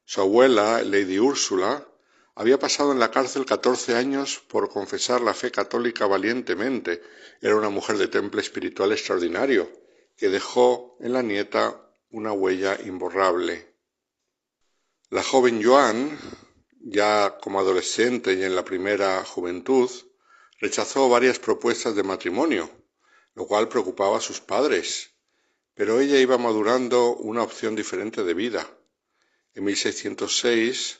Su 0.03 0.21
abuela, 0.21 0.81
Lady 0.83 1.19
Úrsula, 1.19 1.87
había 2.35 2.57
pasado 2.57 2.91
en 2.91 2.99
la 2.99 3.11
cárcel 3.11 3.45
catorce 3.45 3.95
años 3.95 4.43
por 4.47 4.69
confesar 4.69 5.21
la 5.21 5.35
fe 5.35 5.51
católica 5.51 6.07
valientemente. 6.07 7.03
Era 7.39 7.55
una 7.55 7.69
mujer 7.69 7.97
de 7.97 8.07
temple 8.07 8.41
espiritual 8.41 8.91
extraordinario, 8.91 9.71
que 10.17 10.29
dejó 10.29 10.97
en 10.99 11.13
la 11.13 11.21
nieta 11.21 11.79
una 12.09 12.33
huella 12.33 12.79
imborrable. 12.83 13.75
La 15.11 15.21
joven 15.21 15.63
Joan, 15.63 16.17
ya 16.79 17.37
como 17.39 17.59
adolescente 17.59 18.33
y 18.33 18.43
en 18.43 18.55
la 18.55 18.65
primera 18.65 19.23
juventud, 19.23 19.89
rechazó 20.59 21.09
varias 21.09 21.37
propuestas 21.37 21.95
de 21.95 22.01
matrimonio, 22.01 22.69
lo 23.35 23.45
cual 23.45 23.69
preocupaba 23.69 24.17
a 24.17 24.21
sus 24.21 24.41
padres, 24.41 25.12
pero 25.75 25.99
ella 25.99 26.19
iba 26.19 26.37
madurando 26.37 27.15
una 27.15 27.43
opción 27.43 27.75
diferente 27.75 28.23
de 28.23 28.33
vida. 28.33 28.69
En 29.55 29.63
1606 29.63 30.99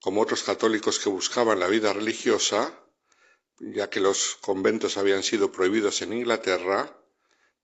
como 0.00 0.22
otros 0.22 0.42
católicos 0.42 0.98
que 0.98 1.10
buscaban 1.10 1.60
la 1.60 1.68
vida 1.68 1.92
religiosa, 1.92 2.74
ya 3.58 3.90
que 3.90 4.00
los 4.00 4.36
conventos 4.40 4.96
habían 4.96 5.22
sido 5.22 5.52
prohibidos 5.52 6.00
en 6.00 6.14
Inglaterra, 6.14 6.96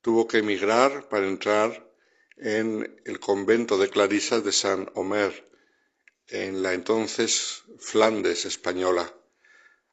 tuvo 0.02 0.28
que 0.28 0.38
emigrar 0.38 1.08
para 1.08 1.26
entrar 1.26 1.90
en 2.36 3.00
el 3.06 3.18
convento 3.18 3.78
de 3.78 3.88
Clarisas 3.88 4.44
de 4.44 4.52
San 4.52 4.90
Omer, 4.94 5.50
en 6.28 6.62
la 6.62 6.74
entonces 6.74 7.62
Flandes 7.78 8.44
española. 8.44 9.10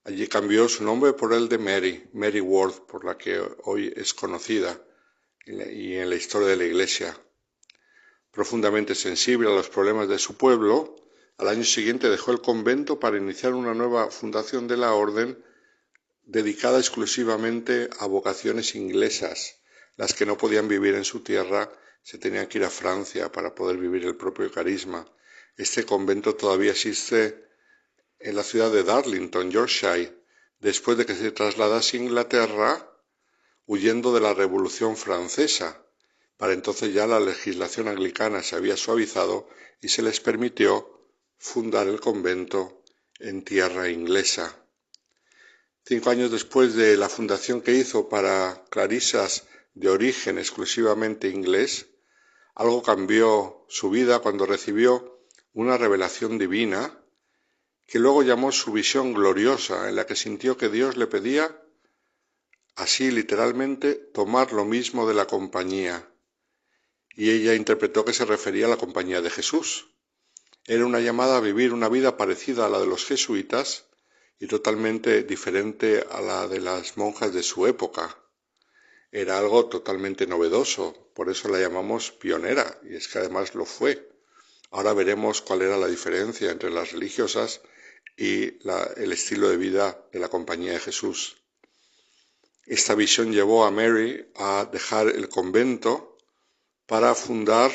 Allí 0.04 0.28
cambió 0.28 0.68
su 0.68 0.84
nombre 0.84 1.14
por 1.14 1.34
el 1.34 1.48
de 1.48 1.58
Mary, 1.58 2.10
Mary 2.12 2.42
Ward, 2.42 2.82
por 2.88 3.06
la 3.06 3.18
que 3.18 3.42
hoy 3.64 3.94
es 3.96 4.14
conocida 4.14 4.84
y 5.46 5.96
en 5.96 6.10
la 6.10 6.16
historia 6.16 6.48
de 6.50 6.58
la 6.58 6.66
Iglesia. 6.66 7.18
Profundamente 8.32 8.96
sensible 8.96 9.50
a 9.50 9.56
los 9.56 9.70
problemas 9.70 10.08
de 10.08 10.18
su 10.20 10.36
pueblo, 10.38 10.96
al 11.38 11.48
año 11.50 11.64
siguiente 11.64 12.10
dejó 12.10 12.32
el 12.32 12.42
convento 12.42 13.00
para 13.00 13.18
iniciar 13.18 13.54
una 13.54 13.74
nueva 13.74 14.10
fundación 14.10 14.68
de 14.68 14.78
la 14.78 14.94
orden 14.94 15.44
dedicada 16.24 16.80
exclusivamente 16.80 17.90
a 18.00 18.06
vocaciones 18.06 18.76
inglesas. 18.76 19.60
Las 19.98 20.14
que 20.14 20.26
no 20.26 20.38
podían 20.38 20.68
vivir 20.68 20.96
en 20.96 21.04
su 21.04 21.22
tierra 21.22 21.72
se 22.02 22.18
tenían 22.18 22.48
que 22.48 22.60
ir 22.60 22.64
a 22.64 22.70
Francia 22.70 23.32
para 23.32 23.54
poder 23.54 23.78
vivir 23.78 24.06
el 24.06 24.16
propio 24.16 24.52
carisma. 24.52 25.06
Este 25.58 25.86
convento 25.86 26.36
todavía 26.36 26.72
existe 26.72 27.48
en 28.20 28.36
la 28.36 28.44
ciudad 28.44 28.72
de 28.72 28.84
Darlington, 28.84 29.52
Yorkshire, 29.52 30.14
después 30.60 30.98
de 30.98 31.06
que 31.06 31.14
se 31.16 31.32
trasladase 31.32 31.98
a 31.98 32.02
Inglaterra 32.02 32.93
huyendo 33.66 34.14
de 34.14 34.22
la 34.22 34.34
Revolución 34.34 34.98
Francesa. 34.98 35.86
Para 36.38 36.54
entonces 36.54 36.94
ya 36.94 37.08
la 37.08 37.20
legislación 37.20 37.88
anglicana 37.88 38.44
se 38.44 38.56
había 38.56 38.78
suavizado 38.78 39.48
y 39.82 39.90
se 39.90 40.02
les 40.02 40.20
permitió 40.20 41.08
fundar 41.38 41.88
el 41.88 42.00
convento 42.00 42.84
en 43.20 43.44
tierra 43.44 43.90
inglesa. 43.90 44.58
Cinco 45.86 46.10
años 46.10 46.32
después 46.32 46.76
de 46.76 46.96
la 46.98 47.10
fundación 47.10 47.62
que 47.62 47.74
hizo 47.74 48.10
para 48.10 48.64
clarisas 48.70 49.46
de 49.74 49.90
origen 49.90 50.38
exclusivamente 50.38 51.28
inglés, 51.30 51.88
algo 52.56 52.84
cambió 52.84 53.66
su 53.68 53.90
vida 53.90 54.20
cuando 54.20 54.46
recibió 54.46 55.20
una 55.54 55.78
revelación 55.78 56.38
divina 56.38 57.00
que 57.86 58.00
luego 58.00 58.24
llamó 58.24 58.52
su 58.52 58.72
visión 58.72 59.14
gloriosa, 59.14 59.90
en 59.90 59.96
la 59.96 60.06
que 60.06 60.16
sintió 60.16 60.58
que 60.58 60.70
Dios 60.70 60.96
le 60.98 61.08
pedía, 61.08 61.63
así 62.76 63.12
literalmente, 63.12 63.96
tomar 63.96 64.54
lo 64.54 64.66
mismo 64.66 65.08
de 65.08 65.14
la 65.14 65.28
compañía. 65.28 66.10
Y 67.16 67.30
ella 67.30 67.54
interpretó 67.54 68.04
que 68.06 68.14
se 68.14 68.26
refería 68.26 68.66
a 68.66 68.70
la 68.70 68.78
compañía 68.78 69.22
de 69.22 69.30
Jesús. 69.30 69.90
Era 70.66 70.86
una 70.86 71.00
llamada 71.00 71.38
a 71.38 71.42
vivir 71.42 71.74
una 71.74 71.90
vida 71.90 72.18
parecida 72.18 72.66
a 72.66 72.70
la 72.70 72.80
de 72.80 72.88
los 72.88 73.06
jesuitas 73.06 73.86
y 74.40 74.48
totalmente 74.48 75.24
diferente 75.24 76.06
a 76.10 76.22
la 76.22 76.48
de 76.48 76.60
las 76.60 76.98
monjas 76.98 77.34
de 77.34 77.44
su 77.44 77.68
época. 77.68 78.18
Era 79.12 79.38
algo 79.38 79.68
totalmente 79.68 80.26
novedoso, 80.26 81.12
por 81.14 81.30
eso 81.30 81.50
la 81.50 81.60
llamamos 81.60 82.12
pionera, 82.12 82.80
y 82.84 82.96
es 82.96 83.08
que 83.08 83.20
además 83.20 83.54
lo 83.54 83.66
fue. 83.66 84.10
Ahora 84.72 84.94
veremos 84.94 85.42
cuál 85.42 85.62
era 85.62 85.78
la 85.78 85.88
diferencia 85.88 86.50
entre 86.50 86.72
las 86.72 86.94
religiosas 86.94 87.62
y 88.18 88.58
el 88.98 89.12
estilo 89.12 89.50
de 89.50 89.58
vida 89.58 90.04
de 90.12 90.20
la 90.20 90.30
Compañía 90.30 90.74
de 90.74 90.80
Jesús. 90.80 91.43
Esta 92.66 92.96
visión 92.96 93.34
llevó 93.34 93.66
a 93.66 93.72
Mary 93.72 94.32
a 94.36 94.66
dejar 94.72 95.08
el 95.08 95.28
convento 95.28 96.18
para 96.86 97.14
fundar 97.14 97.72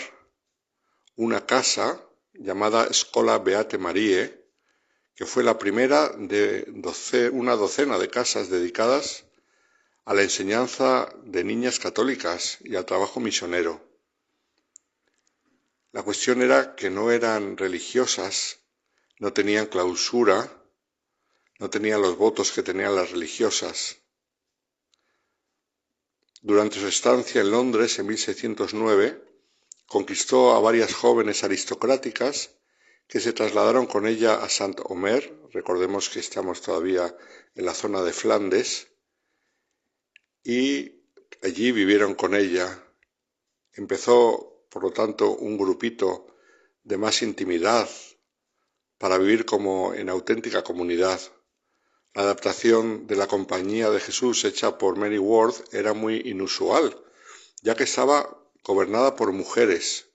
una 1.16 1.44
casa 1.44 2.02
llamada 2.32 2.86
Escola 2.86 3.38
Beate 3.38 3.76
Marie, 3.76 4.46
que 5.14 5.26
fue 5.26 5.42
la 5.42 5.58
primera 5.58 6.08
de 6.16 6.64
una 7.32 7.56
docena 7.56 7.98
de 7.98 8.08
casas 8.08 8.48
dedicadas 8.48 9.24
a 10.06 10.14
la 10.14 10.22
enseñanza 10.22 11.12
de 11.22 11.44
niñas 11.44 11.78
católicas 11.78 12.58
y 12.62 12.76
al 12.76 12.86
trabajo 12.86 13.20
misionero. 13.20 13.84
La 15.92 16.02
cuestión 16.02 16.40
era 16.40 16.74
que 16.76 16.88
no 16.88 17.10
eran 17.10 17.58
religiosas, 17.58 18.60
no 19.18 19.34
tenían 19.34 19.66
clausura, 19.66 20.50
no 21.58 21.68
tenían 21.68 22.00
los 22.00 22.16
votos 22.16 22.52
que 22.52 22.62
tenían 22.62 22.94
las 22.94 23.10
religiosas. 23.10 23.98
Durante 26.40 26.78
su 26.78 26.86
estancia 26.86 27.40
en 27.40 27.50
Londres 27.50 27.98
en 27.98 28.06
1609, 28.06 29.22
conquistó 29.86 30.52
a 30.52 30.60
varias 30.60 30.94
jóvenes 30.94 31.42
aristocráticas 31.42 32.50
que 33.08 33.20
se 33.20 33.32
trasladaron 33.32 33.86
con 33.86 34.06
ella 34.06 34.34
a 34.34 34.48
Saint-Omer, 34.48 35.48
recordemos 35.52 36.08
que 36.10 36.20
estamos 36.20 36.60
todavía 36.60 37.16
en 37.54 37.64
la 37.64 37.74
zona 37.74 38.02
de 38.02 38.12
Flandes, 38.12 38.88
y 40.44 41.02
allí 41.42 41.72
vivieron 41.72 42.14
con 42.14 42.34
ella. 42.34 42.84
Empezó, 43.72 44.64
por 44.70 44.82
lo 44.82 44.92
tanto, 44.92 45.30
un 45.32 45.58
grupito 45.58 46.36
de 46.84 46.98
más 46.98 47.22
intimidad 47.22 47.88
para 48.98 49.18
vivir 49.18 49.44
como 49.44 49.94
en 49.94 50.08
auténtica 50.08 50.62
comunidad. 50.62 51.20
La 52.18 52.24
adaptación 52.24 53.06
de 53.06 53.14
la 53.14 53.28
Compañía 53.28 53.90
de 53.90 54.00
Jesús 54.00 54.44
hecha 54.44 54.76
por 54.76 54.96
Mary 54.96 55.18
Ward 55.18 55.54
era 55.70 55.92
muy 55.94 56.16
inusual, 56.24 57.00
ya 57.62 57.76
que 57.76 57.84
estaba 57.84 58.42
gobernada 58.64 59.14
por 59.14 59.30
mujeres, 59.30 60.06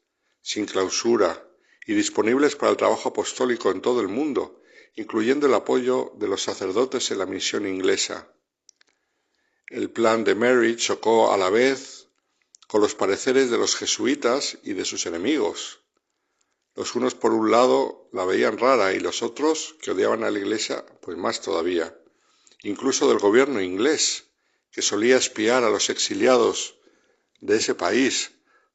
sin 0.41 0.65
clausura 0.65 1.47
y 1.87 1.93
disponibles 1.93 2.57
para 2.57 2.71
el 2.71 2.77
trabajo 2.77 3.07
apostólico 3.07 3.71
en 3.71 3.79
todo 3.79 4.01
el 4.01 4.09
mundo, 4.09 4.61
incluyendo 4.95 5.47
el 5.47 5.53
apoyo 5.53 6.11
de 6.17 6.27
los 6.27 6.43
sacerdotes 6.43 7.09
en 7.11 7.19
la 7.19 7.25
misión 7.25 7.65
inglesa. 7.65 8.27
El 9.69 9.89
plan 9.89 10.25
de 10.25 10.35
Mary 10.35 10.75
chocó 10.75 11.31
a 11.31 11.37
la 11.37 11.49
vez 11.49 12.09
con 12.67 12.81
los 12.81 12.95
pareceres 12.95 13.49
de 13.49 13.57
los 13.57 13.77
jesuitas 13.77 14.57
y 14.61 14.73
de 14.73 14.83
sus 14.83 15.05
enemigos. 15.05 15.82
Los 16.75 16.95
unos 16.95 17.15
por 17.15 17.33
un 17.33 17.51
lado 17.51 18.09
la 18.11 18.25
veían 18.25 18.57
rara 18.57 18.93
y 18.93 18.99
los 18.99 19.21
otros, 19.21 19.75
que 19.81 19.91
odiaban 19.91 20.23
a 20.23 20.31
la 20.31 20.39
Iglesia, 20.39 20.85
pues 21.01 21.17
más 21.17 21.41
todavía. 21.41 21.97
Incluso 22.63 23.07
del 23.07 23.19
gobierno 23.19 23.61
inglés, 23.61 24.25
que 24.71 24.81
solía 24.81 25.17
espiar 25.17 25.63
a 25.63 25.69
los 25.69 25.89
exiliados 25.89 26.79
de 27.41 27.57
ese 27.57 27.75
país 27.75 28.31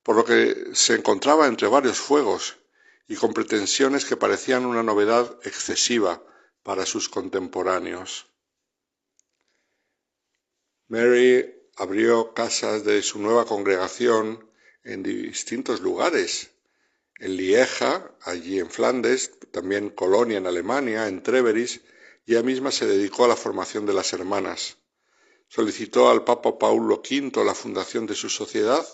por 0.09 0.17
lo 0.17 0.25
que 0.25 0.71
se 0.73 0.95
encontraba 0.95 1.47
entre 1.47 1.69
varios 1.69 1.99
fuegos 1.99 2.57
y 3.09 3.17
con 3.17 3.35
pretensiones 3.35 4.07
que 4.07 4.17
parecían 4.17 4.65
una 4.65 4.83
novedad 4.83 5.39
excesiva 5.45 6.23
para 6.63 6.87
sus 6.87 7.11
contemporáneos. 7.11 8.27
Mary 10.87 11.55
abrió 11.77 12.33
casas 12.33 12.85
de 12.85 13.03
su 13.03 13.19
nueva 13.19 13.45
congregación 13.45 14.51
en 14.83 15.03
distintos 15.03 15.81
lugares, 15.81 16.53
en 17.19 17.37
Lieja, 17.37 18.15
allí 18.23 18.59
en 18.59 18.71
Flandes, 18.71 19.39
también 19.51 19.91
Colonia 19.91 20.39
en 20.39 20.47
Alemania, 20.47 21.09
en 21.09 21.23
Treveris, 21.23 21.83
y 22.25 22.33
ella 22.33 22.43
misma 22.43 22.71
se 22.71 22.87
dedicó 22.87 23.25
a 23.25 23.29
la 23.29 23.37
formación 23.37 23.87
de 23.87 23.95
las 23.95 24.13
hermanas. 24.13 24.79
Solicitó 25.49 26.11
al 26.11 26.25
Papa 26.25 26.59
Paulo 26.59 26.97
V 26.97 27.45
la 27.45 27.55
fundación 27.55 28.07
de 28.07 28.15
su 28.15 28.29
sociedad 28.29 28.87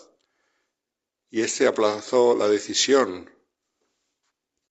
y 1.31 1.43
éste 1.43 1.67
aplazó 1.67 2.37
la 2.37 2.49
decisión. 2.49 3.29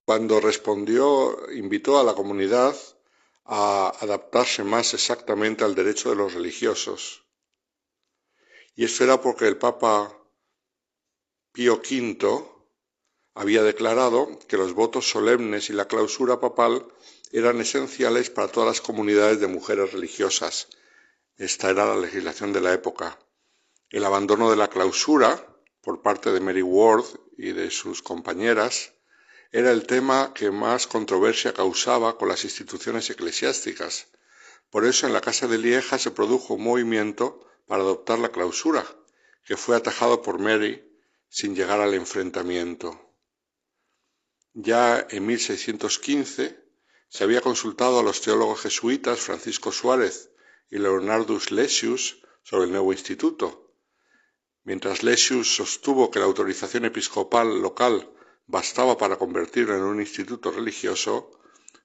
Cuando 0.05 0.39
respondió, 0.39 1.51
invitó 1.51 1.99
a 1.99 2.03
la 2.03 2.13
comunidad 2.13 2.75
a 3.45 3.89
adaptarse 3.99 4.63
más 4.63 4.93
exactamente 4.93 5.65
al 5.65 5.75
derecho 5.75 6.09
de 6.09 6.15
los 6.15 6.34
religiosos. 6.34 7.25
Y 8.75 8.85
esto 8.85 9.03
era 9.03 9.21
porque 9.21 9.45
el 9.47 9.57
Papa 9.57 10.17
Pío 11.51 11.75
V 11.75 12.52
había 13.35 13.64
declarado 13.64 14.39
que 14.47 14.57
los 14.57 14.73
votos 14.73 15.10
solemnes 15.10 15.69
y 15.69 15.73
la 15.73 15.88
clausura 15.88 16.39
papal 16.39 16.85
eran 17.31 17.60
esenciales 17.60 18.30
para 18.30 18.47
todas 18.47 18.68
las 18.68 18.81
comunidades 18.81 19.39
de 19.39 19.47
mujeres 19.47 19.91
religiosas. 19.91 20.68
Esta 21.38 21.72
era 21.72 21.85
la 21.85 21.97
legislación 21.97 22.53
de 22.53 22.61
la 22.61 22.73
época. 22.73 23.18
El 23.89 24.05
abandono 24.05 24.51
de 24.51 24.57
la 24.57 24.69
clausura 24.69 25.47
por 25.81 26.01
parte 26.01 26.31
de 26.31 26.39
Mary 26.39 26.61
Ward 26.61 27.05
y 27.38 27.51
de 27.51 27.72
sus 27.72 28.01
compañeras 28.03 28.93
era 29.51 29.72
el 29.72 29.85
tema 29.85 30.34
que 30.34 30.51
más 30.51 30.88
controversia 30.88 31.53
causaba 31.53 32.18
con 32.18 32.27
las 32.30 32.43
instituciones 32.43 33.10
eclesiásticas. 33.10 34.07
Por 34.69 34.85
eso 34.85 35.05
en 35.05 35.14
la 35.14 35.22
Casa 35.22 35.47
de 35.47 35.57
Lieja 35.57 35.99
se 35.99 36.11
produjo 36.11 36.55
un 36.55 36.64
movimiento 36.64 37.47
para 37.68 37.84
adoptar 37.84 38.19
la 38.19 38.30
clausura, 38.30 38.84
que 39.45 39.57
fue 39.57 39.76
atajado 39.76 40.22
por 40.22 40.39
Mary 40.39 40.84
sin 41.30 41.55
llegar 41.55 41.81
al 41.81 41.93
enfrentamiento. 41.93 43.12
Ya 44.53 45.07
en 45.09 45.25
1615 45.25 46.63
se 47.09 47.23
había 47.23 47.41
consultado 47.41 47.99
a 47.99 48.03
los 48.03 48.21
teólogos 48.21 48.61
jesuitas 48.61 49.19
Francisco 49.19 49.71
Suárez 49.71 50.31
y 50.69 50.77
Leonardus 50.80 51.51
Lessius 51.51 52.21
sobre 52.43 52.65
el 52.65 52.71
nuevo 52.71 52.91
instituto, 52.91 53.63
Mientras 54.65 55.03
Lessius 55.03 55.55
sostuvo 55.55 56.09
que 56.09 56.19
la 56.19 56.25
autorización 56.25 56.85
episcopal 56.85 57.61
local 57.61 58.09
bastaba 58.47 58.97
para 58.97 59.17
convertirlo 59.17 59.75
en 59.75 59.84
un 59.84 59.99
instituto 59.99 60.51
religioso, 60.51 61.31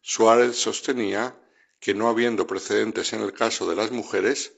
Suárez 0.01 0.57
sostenía 0.57 1.37
que 1.81 1.95
no 1.95 2.09
habiendo 2.09 2.47
precedentes 2.47 3.13
en 3.13 3.23
el 3.23 3.33
caso 3.33 3.69
de 3.69 3.75
las 3.75 3.91
mujeres, 3.91 4.53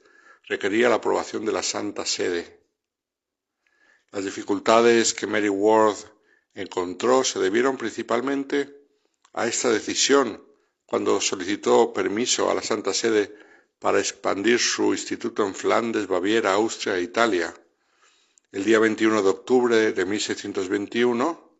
requería 0.47 0.91
la 0.91 0.97
aprobación 0.97 1.47
de 1.47 1.53
la 1.53 1.63
Santa 1.63 2.05
Sede. 2.05 2.63
Las 4.11 4.25
dificultades 4.25 5.15
que 5.15 5.27
Mary 5.27 5.49
Ward 5.49 5.97
encontró 6.55 7.25
se 7.25 7.39
debieron 7.39 7.77
principalmente 7.77 8.87
a 9.33 9.47
esta 9.47 9.71
decisión 9.71 10.45
cuando 10.87 11.21
solicitó 11.21 11.93
permiso 11.93 12.51
a 12.51 12.55
la 12.55 12.63
Santa 12.63 12.93
Sede 12.93 13.35
para 13.79 14.01
expandir 14.01 14.59
su 14.59 14.93
instituto 14.93 15.47
en 15.47 15.55
Flandes, 15.55 16.07
Baviera, 16.07 16.53
Austria 16.53 16.97
e 16.97 17.03
Italia. 17.03 17.55
El 18.53 18.65
día 18.65 18.79
21 18.79 19.23
de 19.23 19.29
octubre 19.29 19.93
de 19.93 20.05
1621 20.05 21.51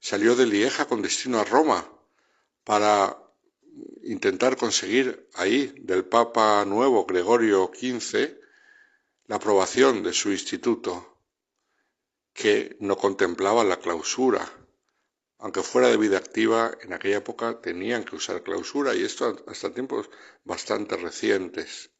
salió 0.00 0.34
de 0.34 0.46
Lieja 0.46 0.86
con 0.86 1.02
destino 1.02 1.38
a 1.38 1.44
Roma 1.44 1.86
para 2.64 3.16
intentar 4.02 4.56
conseguir 4.56 5.28
ahí 5.34 5.72
del 5.78 6.04
Papa 6.04 6.64
nuevo 6.64 7.04
Gregorio 7.04 7.70
XV 7.74 8.38
la 9.26 9.36
aprobación 9.36 10.02
de 10.02 10.12
su 10.14 10.30
instituto, 10.30 11.07
que 12.38 12.76
no 12.78 12.96
contemplaba 12.96 13.64
la 13.64 13.80
clausura. 13.80 14.48
Aunque 15.38 15.64
fuera 15.64 15.88
de 15.88 15.96
vida 15.96 16.18
activa, 16.18 16.70
en 16.82 16.92
aquella 16.92 17.16
época 17.16 17.60
tenían 17.60 18.04
que 18.04 18.14
usar 18.14 18.44
clausura 18.44 18.94
y 18.94 19.02
esto 19.02 19.44
hasta 19.48 19.74
tiempos 19.74 20.08
bastante 20.44 20.96
recientes. 20.96 21.90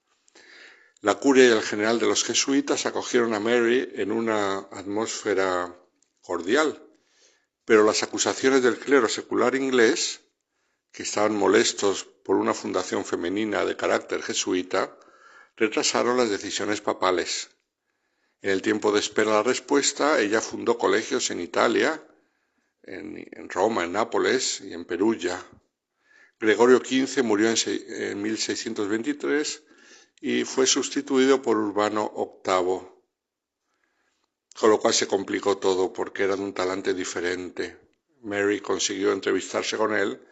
La 1.01 1.16
curia 1.16 1.44
y 1.48 1.51
el 1.51 1.62
general 1.62 1.98
de 1.98 2.06
los 2.06 2.23
jesuitas 2.23 2.86
acogieron 2.86 3.35
a 3.35 3.40
Mary 3.40 3.90
en 3.97 4.12
una 4.12 4.59
atmósfera 4.70 5.77
cordial, 6.20 6.86
pero 7.65 7.82
las 7.82 8.05
acusaciones 8.05 8.62
del 8.62 8.78
clero 8.78 9.09
secular 9.09 9.56
inglés, 9.56 10.20
que 10.93 11.02
estaban 11.02 11.35
molestos 11.35 12.05
por 12.24 12.36
una 12.36 12.55
fundación 12.55 13.05
femenina 13.05 13.65
de 13.65 13.77
carácter 13.77 14.23
jesuita, 14.23 14.97
retrasaron 15.56 16.16
las 16.16 16.31
decisiones 16.31 16.81
papales. 16.81 17.57
En 18.40 18.51
el 18.51 18.62
tiempo 18.62 18.93
de 18.93 19.01
espera 19.01 19.32
la 19.32 19.43
respuesta, 19.43 20.20
ella 20.20 20.40
fundó 20.40 20.78
colegios 20.78 21.31
en 21.32 21.40
Italia, 21.40 22.01
en, 22.85 23.48
Roma, 23.48 23.85
en 23.85 23.93
Nápoles 23.93 24.60
y 24.60 24.73
en 24.73 24.85
Perugia. 24.85 25.44
Gregorio 26.39 26.78
XV 26.78 27.24
murió 27.24 27.51
en, 27.51 27.56
en 27.66 28.23
1623 28.23 29.65
y 30.20 30.44
fue 30.44 30.69
sustituido 30.69 31.43
por 31.43 31.56
Urbano 31.56 32.12
VIII, 32.15 32.89
con 34.55 34.70
lo 34.70 34.78
cual 34.78 34.94
se 34.94 35.09
complicó 35.09 35.59
todo 35.59 35.93
porque 35.93 36.23
era 36.23 36.36
de 36.36 36.43
un 36.43 36.55
talante 36.55 36.94
diferente. 36.94 37.77
Mary 38.23 38.60
consiguió 38.60 39.12
entrevistarse 39.12 39.77
con 39.77 39.94
él, 39.94 40.24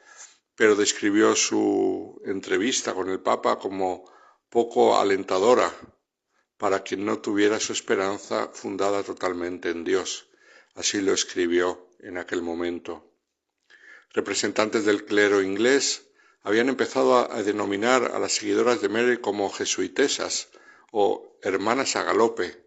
pero 0.54 0.76
describió 0.76 1.34
su 1.34 2.22
entrevista 2.24 2.94
con 2.94 3.10
el 3.10 3.18
Papa 3.20 3.58
como 3.58 4.08
poco 4.48 4.96
alentadora 4.96 5.72
para 6.58 6.82
quien 6.82 7.04
no 7.04 7.18
tuviera 7.18 7.60
su 7.60 7.72
esperanza 7.72 8.48
fundada 8.52 9.02
totalmente 9.02 9.70
en 9.70 9.84
Dios. 9.84 10.28
Así 10.74 11.00
lo 11.00 11.12
escribió 11.12 11.88
en 12.00 12.18
aquel 12.18 12.42
momento. 12.42 13.12
representantes 14.12 14.86
del 14.86 15.04
clero 15.04 15.42
inglés 15.42 16.06
habían 16.42 16.68
empezado 16.68 17.30
a, 17.30 17.42
denominar 17.42 18.12
a 18.14 18.18
las 18.18 18.32
seguidoras 18.32 18.80
de 18.80 18.88
Mary 18.88 19.18
como 19.18 19.50
jesuitesas 19.50 20.48
o 20.90 21.36
hermanas 21.42 21.96
a 21.96 22.04
galope, 22.04 22.64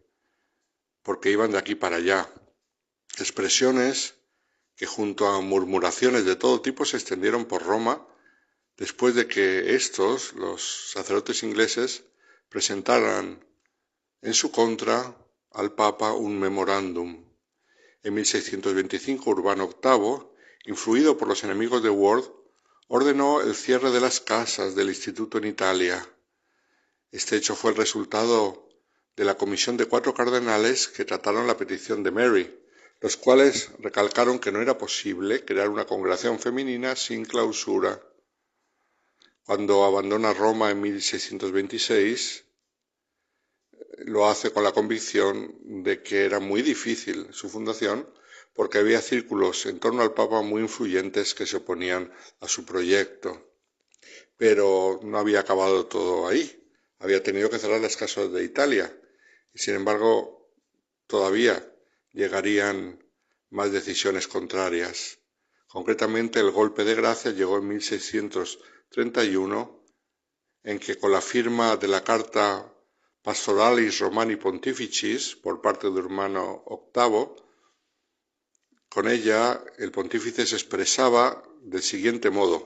porque 1.02 1.32
iban 1.32 1.52
de 1.52 1.58
aquí 1.58 1.76
para 1.76 1.96
allá. 1.96 2.30
Expresiones 3.18 4.16
que 4.76 4.86
junto 4.86 5.28
a 5.28 5.42
murmuraciones 5.42 6.26
de 6.26 6.36
todo 6.36 6.62
tipo 6.62 6.86
se 6.86 6.98
extendieron 6.98 7.46
por 7.46 7.64
Roma 7.64 8.06
después 8.78 9.16
de 9.16 9.28
que 9.28 9.76
estos, 9.76 10.34
los 10.34 10.92
sacerdotes 10.92 11.44
ingleses, 11.44 12.04
presentaran 12.50 13.44
en 14.22 14.34
su 14.34 14.52
contra 14.52 15.16
al 15.52 15.74
Papa 15.74 16.14
un 16.14 16.40
memorándum. 16.40 17.26
En 18.04 18.14
1625 18.14 19.30
Urbano 19.30 19.70
VIII, 19.82 20.28
influido 20.66 21.18
por 21.18 21.28
los 21.28 21.44
enemigos 21.44 21.82
de 21.84 21.90
Ward, 21.90 22.26
ordenó 22.88 23.42
el 23.42 23.56
cierre 23.56 23.92
de 23.92 24.02
las 24.02 24.20
casas 24.20 24.76
del 24.76 24.90
instituto 24.90 25.38
en 25.38 25.46
Italia. 25.46 26.08
Este 27.12 27.38
hecho 27.38 27.56
fue 27.56 27.72
el 27.72 27.78
resultado 27.78 28.70
de 29.16 29.26
la 29.26 29.36
comisión 29.36 29.78
de 29.78 29.86
cuatro 29.86 30.14
cardenales 30.14 30.88
que 30.88 31.06
trataron 31.06 31.48
la 31.48 31.58
petición 31.58 32.04
de 32.04 32.12
Mary, 32.12 32.60
los 33.02 33.16
cuales 33.16 33.72
recalcaron 33.80 34.40
que 34.40 34.52
no 34.52 34.62
era 34.62 34.78
posible 34.78 35.46
crear 35.46 35.70
una 35.70 35.86
congregación 35.86 36.40
femenina 36.40 36.96
sin 36.96 37.26
clausura. 37.26 38.02
Cuando 39.44 39.84
abandona 39.84 40.34
Roma 40.34 40.70
en 40.72 40.82
1626, 40.82 42.46
lo 43.98 44.28
hace 44.28 44.52
con 44.52 44.64
la 44.64 44.72
convicción 44.72 45.56
de 45.84 46.02
que 46.02 46.26
era 46.26 46.40
muy 46.40 46.62
difícil 46.62 47.28
su 47.32 47.50
fundación 47.50 48.08
porque 48.54 48.78
había 48.78 49.02
círculos 49.02 49.66
en 49.68 49.80
torno 49.80 50.02
al 50.02 50.14
Papa 50.14 50.42
muy 50.42 50.62
influyentes 50.62 51.34
que 51.34 51.46
se 51.46 51.58
oponían 51.58 52.12
a 52.42 52.48
su 52.48 52.66
proyecto. 52.66 53.48
Pero 54.38 55.00
no 55.04 55.18
había 55.18 55.40
acabado 55.40 55.86
todo 55.86 56.28
ahí. 56.28 56.68
Había 57.00 57.24
tenido 57.24 57.50
que 57.50 57.60
cerrar 57.60 57.80
las 57.80 57.96
casas 57.96 58.32
de 58.34 58.44
Italia. 58.44 58.94
Y 59.54 59.60
sin 59.60 59.76
embargo, 59.76 60.52
todavía 61.08 61.66
llegarían 62.12 63.02
más 63.50 63.72
decisiones 63.72 64.28
contrarias. 64.28 65.20
Concretamente, 65.68 66.40
el 66.40 66.52
golpe 66.52 66.84
de 66.84 66.96
gracia 66.96 67.32
llegó 67.32 67.60
en 67.60 67.70
1631, 67.70 69.86
en 70.64 70.80
que 70.80 70.98
con 70.98 71.12
la 71.12 71.22
firma 71.22 71.78
de 71.78 71.88
la 71.88 72.04
Carta 72.04 72.74
Pastoralis 73.30 74.00
Romani 74.00 74.38
Pontificis 74.38 75.36
por 75.36 75.62
parte 75.62 75.92
de 75.92 76.00
Hermano 76.00 76.64
VIII, 76.96 77.28
con 78.90 79.08
ella 79.08 79.64
el 79.78 79.92
pontífice 79.92 80.48
se 80.48 80.56
expresaba 80.56 81.24
del 81.62 81.84
siguiente 81.84 82.32
modo. 82.32 82.58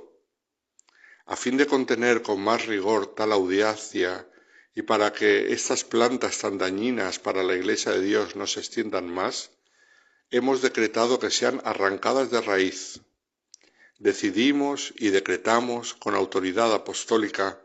A 1.25 1.35
fin 1.35 1.57
de 1.57 1.67
contener 1.67 2.21
con 2.21 2.39
más 2.41 2.65
rigor 2.65 3.01
tal 3.13 3.33
audiencia 3.33 4.25
y 4.73 4.83
para 4.83 5.11
que 5.11 5.51
estas 5.51 5.83
plantas 5.83 6.37
tan 6.37 6.57
dañinas 6.57 7.19
para 7.19 7.43
la 7.43 7.55
Iglesia 7.55 7.91
de 7.91 8.01
Dios 8.01 8.37
no 8.37 8.47
se 8.47 8.61
extiendan 8.61 9.09
más, 9.09 9.51
hemos 10.31 10.61
decretado 10.61 11.19
que 11.19 11.29
sean 11.29 11.59
arrancadas 11.65 12.31
de 12.31 12.39
raíz. 12.39 13.01
Decidimos 13.99 14.93
y 14.95 15.09
decretamos 15.09 15.93
con 15.93 16.15
autoridad 16.15 16.73
apostólica 16.73 17.59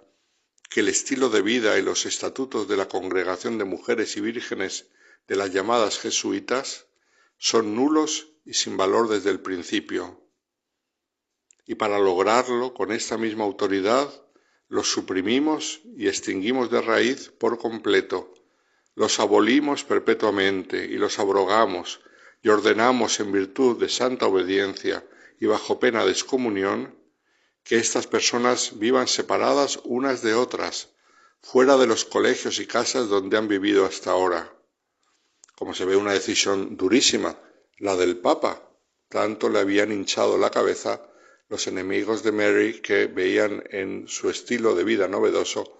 que 0.69 0.81
el 0.81 0.89
estilo 0.89 1.31
de 1.31 1.43
vida 1.43 1.78
y 1.78 1.82
los 1.82 2.05
estatutos 2.07 2.69
de 2.69 2.77
la 2.77 2.89
Congregación 2.89 3.59
de 3.59 3.65
Mujeres 3.65 4.16
y 4.16 4.20
Vírgenes 4.20 4.86
de 5.27 5.36
las 5.36 5.53
llamadas 5.53 5.99
jesuitas 5.99 6.86
son 7.39 7.74
nulos 7.74 8.28
y 8.45 8.55
sin 8.55 8.77
valor 8.77 9.09
desde 9.09 9.31
el 9.31 9.40
principio. 9.40 10.20
Y 11.66 11.74
para 11.77 11.99
lograrlo, 11.99 12.74
con 12.74 12.93
esta 12.93 13.16
misma 13.16 13.45
autoridad, 13.45 14.09
los 14.69 14.90
suprimimos 14.90 15.81
y 15.97 16.09
extinguimos 16.09 16.70
de 16.70 16.82
raíz 16.82 17.31
por 17.31 17.59
completo, 17.59 18.35
los 18.95 19.20
abolimos 19.20 19.85
perpetuamente 19.85 20.85
y 20.85 20.97
los 20.97 21.19
abrogamos 21.19 22.01
y 22.43 22.49
ordenamos 22.49 23.20
en 23.20 23.32
virtud 23.32 23.78
de 23.78 23.89
santa 23.89 24.27
obediencia 24.27 25.07
y 25.40 25.47
bajo 25.47 25.78
pena 25.78 26.05
de 26.05 26.11
excomunión 26.11 26.98
que 27.69 27.77
estas 27.77 28.07
personas 28.07 28.78
vivan 28.78 29.09
separadas 29.09 29.78
unas 29.85 30.23
de 30.23 30.32
otras, 30.32 30.89
fuera 31.43 31.77
de 31.77 31.86
los 31.86 32.07
colegios 32.07 32.61
y 32.61 32.66
casas 32.66 33.11
donde 33.11 33.36
han 33.36 33.47
vivido 33.47 33.85
hasta 33.85 34.11
ahora. 34.11 34.51
Como 35.55 35.74
se 35.74 35.85
ve 35.85 35.95
una 35.95 36.15
decisión 36.15 36.78
durísima, 36.78 37.39
la 37.77 37.95
del 37.95 38.16
Papa. 38.16 38.62
Tanto 39.11 39.51
le 39.51 39.59
habían 39.59 39.93
hinchado 39.93 40.39
la 40.39 40.51
cabeza 40.51 41.11
los 41.51 41.66
enemigos 41.66 42.23
de 42.23 42.32
Mary 42.32 42.81
que 42.81 43.07
veían 43.07 43.62
en 43.70 44.09
su 44.09 44.31
estilo 44.31 44.74
de 44.74 44.85
vida 44.85 45.07
novedoso 45.07 45.78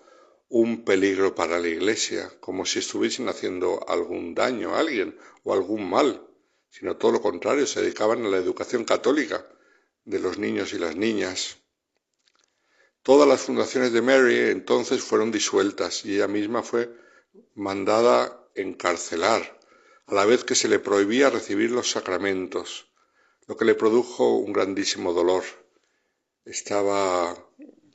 un 0.51 0.85
peligro 0.85 1.35
para 1.35 1.59
la 1.59 1.69
Iglesia, 1.69 2.31
como 2.40 2.66
si 2.66 2.81
estuviesen 2.81 3.31
haciendo 3.31 3.82
algún 3.89 4.35
daño 4.35 4.74
a 4.74 4.81
alguien 4.81 5.19
o 5.43 5.55
algún 5.55 5.89
mal, 5.89 6.23
sino 6.69 6.98
todo 6.98 7.12
lo 7.12 7.23
contrario, 7.23 7.66
se 7.66 7.81
dedicaban 7.81 8.27
a 8.27 8.28
la 8.28 8.36
educación 8.36 8.85
católica 8.85 9.47
de 10.05 10.19
los 10.19 10.36
niños 10.36 10.74
y 10.74 10.78
las 10.78 10.94
niñas. 10.94 11.56
Todas 13.02 13.28
las 13.28 13.42
fundaciones 13.42 13.92
de 13.92 14.02
Mary 14.02 14.50
entonces 14.50 15.02
fueron 15.02 15.30
disueltas 15.30 16.04
y 16.04 16.16
ella 16.16 16.28
misma 16.28 16.62
fue 16.62 16.90
mandada 17.54 18.46
encarcelar 18.54 19.58
a 20.06 20.14
la 20.14 20.24
vez 20.24 20.44
que 20.44 20.54
se 20.54 20.68
le 20.68 20.78
prohibía 20.78 21.30
recibir 21.30 21.70
los 21.70 21.90
sacramentos, 21.90 22.90
lo 23.46 23.56
que 23.56 23.64
le 23.64 23.74
produjo 23.74 24.36
un 24.36 24.52
grandísimo 24.52 25.12
dolor. 25.12 25.44
Estaba 26.44 27.36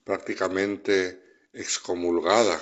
prácticamente 0.03 1.23
excomulgada. 1.53 2.59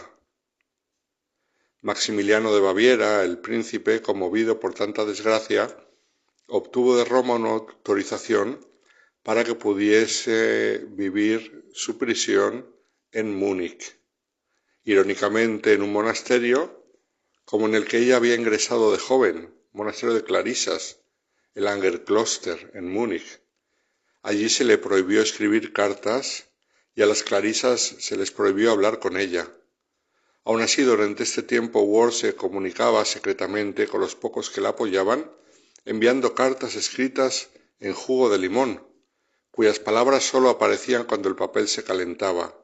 Maximiliano 1.81 2.53
de 2.53 2.61
Baviera, 2.61 3.23
el 3.23 3.39
príncipe, 3.39 4.01
conmovido 4.01 4.59
por 4.59 4.73
tanta 4.73 5.03
desgracia, 5.03 5.75
obtuvo 6.47 6.95
de 6.95 7.05
Roma 7.05 7.35
una 7.35 7.49
autorización 7.49 8.65
para 9.23 9.43
que 9.43 9.55
pudiese 9.55 10.85
vivir 10.89 11.69
su 11.73 11.97
prisión 11.97 12.73
en 13.11 13.35
Múnich. 13.35 13.97
Irónicamente, 14.83 15.73
en 15.73 15.83
un 15.83 15.91
monasterio 15.91 16.81
como 17.45 17.67
en 17.67 17.75
el 17.75 17.85
que 17.85 17.97
ella 17.97 18.15
había 18.15 18.35
ingresado 18.35 18.91
de 18.91 18.97
joven, 18.97 19.53
monasterio 19.73 20.15
de 20.15 20.23
Clarisas, 20.23 20.99
el 21.53 21.67
Angerkloster, 21.67 22.71
en 22.73 22.87
Múnich. 22.89 23.41
Allí 24.21 24.49
se 24.49 24.63
le 24.63 24.77
prohibió 24.77 25.21
escribir 25.21 25.73
cartas 25.73 26.47
y 26.95 27.01
a 27.01 27.05
las 27.05 27.23
Clarisas 27.23 27.81
se 27.81 28.15
les 28.15 28.31
prohibió 28.31 28.71
hablar 28.71 28.99
con 28.99 29.17
ella. 29.17 29.51
Aun 30.43 30.61
así, 30.61 30.81
durante 30.83 31.23
este 31.23 31.43
tiempo 31.43 31.81
Ward 31.81 32.13
se 32.13 32.35
comunicaba 32.35 33.05
secretamente 33.05 33.87
con 33.87 34.01
los 34.01 34.15
pocos 34.15 34.49
que 34.49 34.61
la 34.61 34.69
apoyaban, 34.69 35.29
enviando 35.85 36.33
cartas 36.33 36.75
escritas 36.75 37.49
en 37.79 37.93
jugo 37.93 38.29
de 38.29 38.37
limón, 38.37 38.81
cuyas 39.51 39.79
palabras 39.79 40.23
sólo 40.23 40.49
aparecían 40.49 41.03
cuando 41.03 41.29
el 41.29 41.35
papel 41.35 41.67
se 41.67 41.83
calentaba. 41.83 42.57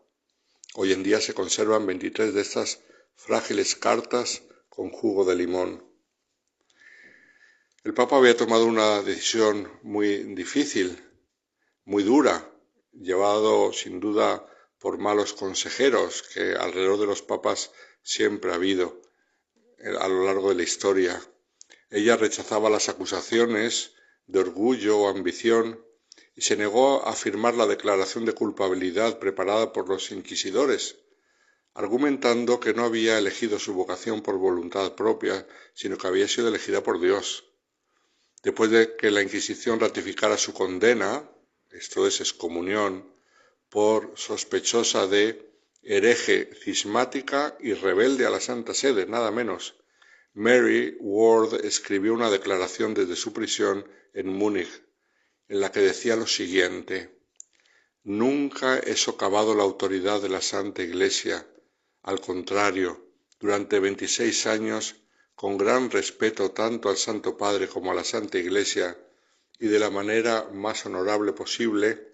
Hoy 0.75 0.93
en 0.93 1.03
día 1.03 1.19
se 1.19 1.33
conservan 1.33 1.85
23 1.85 2.33
de 2.33 2.41
estas 2.41 2.79
frágiles 3.15 3.75
cartas 3.75 4.43
con 4.69 4.89
jugo 4.89 5.25
de 5.25 5.35
limón. 5.35 5.83
El 7.83 7.93
Papa 7.93 8.17
había 8.17 8.37
tomado 8.37 8.65
una 8.65 9.01
decisión 9.01 9.71
muy 9.81 10.23
difícil, 10.35 11.03
muy 11.85 12.03
dura, 12.03 12.49
llevado 12.93 13.73
sin 13.73 13.99
duda 13.99 14.45
por 14.79 14.97
malos 14.97 15.33
consejeros 15.33 16.23
que 16.33 16.53
alrededor 16.53 16.99
de 16.99 17.05
los 17.05 17.21
papas 17.21 17.71
siempre 18.01 18.51
ha 18.51 18.55
habido 18.55 19.01
a 19.99 20.07
lo 20.07 20.25
largo 20.25 20.49
de 20.49 20.55
la 20.55 20.63
historia. 20.63 21.21
Ella 21.89 22.17
rechazaba 22.17 22.69
las 22.69 22.89
acusaciones 22.89 23.93
de 24.25 24.39
orgullo 24.39 24.99
o 24.99 25.07
ambición 25.09 25.83
y 26.37 26.43
se 26.43 26.55
negó 26.55 27.03
a 27.07 27.13
firmar 27.13 27.55
la 27.55 27.65
declaración 27.65 28.23
de 28.23 28.33
culpabilidad 28.33 29.17
preparada 29.17 29.73
por 29.73 29.89
los 29.89 30.11
inquisidores, 30.11 30.95
argumentando 31.73 32.59
que 32.59 32.75
no 32.75 32.85
había 32.85 33.17
elegido 33.17 33.57
su 33.57 33.73
vocación 33.73 34.21
por 34.21 34.37
voluntad 34.37 34.93
propia, 34.93 35.47
sino 35.73 35.97
que 35.97 36.05
había 36.05 36.27
sido 36.27 36.49
elegida 36.49 36.83
por 36.83 37.01
Dios. 37.01 37.43
Después 38.43 38.69
de 38.69 38.95
que 38.95 39.09
la 39.09 39.23
Inquisición 39.23 39.79
ratificara 39.79 40.37
su 40.37 40.53
condena, 40.53 41.27
esto 41.71 42.05
es 42.05 42.21
excomunión, 42.21 43.11
por 43.67 44.13
sospechosa 44.15 45.07
de 45.07 45.51
hereje 45.81 46.51
cismática 46.63 47.57
y 47.59 47.73
rebelde 47.73 48.27
a 48.27 48.29
la 48.29 48.39
Santa 48.39 48.75
Sede, 48.75 49.07
nada 49.07 49.31
menos, 49.31 49.75
Mary 50.35 50.97
Ward 50.99 51.65
escribió 51.65 52.13
una 52.13 52.29
declaración 52.29 52.93
desde 52.93 53.15
su 53.15 53.33
prisión 53.33 53.89
en 54.13 54.27
Múnich, 54.27 54.86
en 55.49 55.59
la 55.61 55.71
que 55.71 55.79
decía 55.79 56.15
lo 56.15 56.27
siguiente 56.27 57.17
Nunca 58.09 58.79
he 58.79 58.95
socavado 58.95 59.53
la 59.53 59.63
autoridad 59.63 60.21
de 60.21 60.29
la 60.29 60.41
Santa 60.41 60.81
Iglesia, 60.81 61.45
al 62.03 62.21
contrario, 62.21 63.05
durante 63.37 63.81
veintiséis 63.81 64.47
años, 64.47 64.95
con 65.35 65.57
gran 65.57 65.91
respeto 65.91 66.51
tanto 66.51 66.87
al 66.87 66.95
Santo 66.95 67.35
Padre 67.35 67.67
como 67.67 67.91
a 67.91 67.95
la 67.95 68.05
Santa 68.05 68.37
Iglesia, 68.37 68.97
y 69.59 69.67
de 69.67 69.77
la 69.77 69.89
manera 69.89 70.47
más 70.53 70.85
honorable 70.85 71.33
posible, 71.33 72.13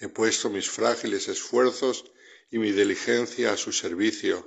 he 0.00 0.08
puesto 0.08 0.50
mis 0.50 0.68
frágiles 0.68 1.28
esfuerzos 1.28 2.04
y 2.50 2.58
mi 2.58 2.70
diligencia 2.70 3.54
a 3.54 3.56
su 3.56 3.72
servicio, 3.72 4.46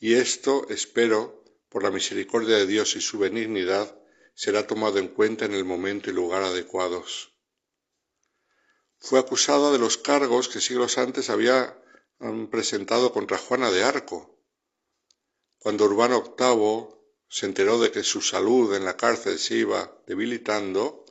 y 0.00 0.14
esto, 0.14 0.66
espero, 0.68 1.44
por 1.68 1.84
la 1.84 1.92
misericordia 1.92 2.56
de 2.56 2.66
Dios 2.66 2.96
y 2.96 3.00
su 3.00 3.20
benignidad, 3.20 3.99
será 4.42 4.66
tomado 4.66 4.98
en 4.98 5.08
cuenta 5.08 5.44
en 5.44 5.52
el 5.52 5.66
momento 5.66 6.08
y 6.08 6.14
lugar 6.14 6.42
adecuados. 6.42 7.30
Fue 8.96 9.18
acusada 9.18 9.70
de 9.70 9.78
los 9.78 9.98
cargos 9.98 10.48
que 10.48 10.62
siglos 10.62 10.96
antes 10.96 11.28
había 11.28 11.78
presentado 12.50 13.12
contra 13.12 13.36
Juana 13.36 13.70
de 13.70 13.84
Arco. 13.84 14.40
Cuando 15.58 15.84
Urbano 15.84 16.34
VIII 16.38 16.88
se 17.28 17.44
enteró 17.44 17.78
de 17.78 17.92
que 17.92 18.02
su 18.02 18.22
salud 18.22 18.74
en 18.74 18.86
la 18.86 18.96
cárcel 18.96 19.38
se 19.38 19.56
iba 19.56 19.94
debilitando, 20.06 21.04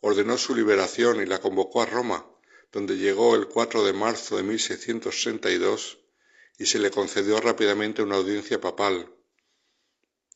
ordenó 0.00 0.38
su 0.38 0.54
liberación 0.54 1.20
y 1.20 1.26
la 1.26 1.38
convocó 1.38 1.82
a 1.82 1.86
Roma, 1.86 2.26
donde 2.72 2.96
llegó 2.96 3.34
el 3.34 3.46
4 3.46 3.84
de 3.84 3.92
marzo 3.92 4.38
de 4.38 4.42
1662 4.42 5.98
y 6.56 6.64
se 6.64 6.78
le 6.78 6.90
concedió 6.90 7.42
rápidamente 7.42 8.00
una 8.00 8.16
audiencia 8.16 8.58
papal. 8.58 9.14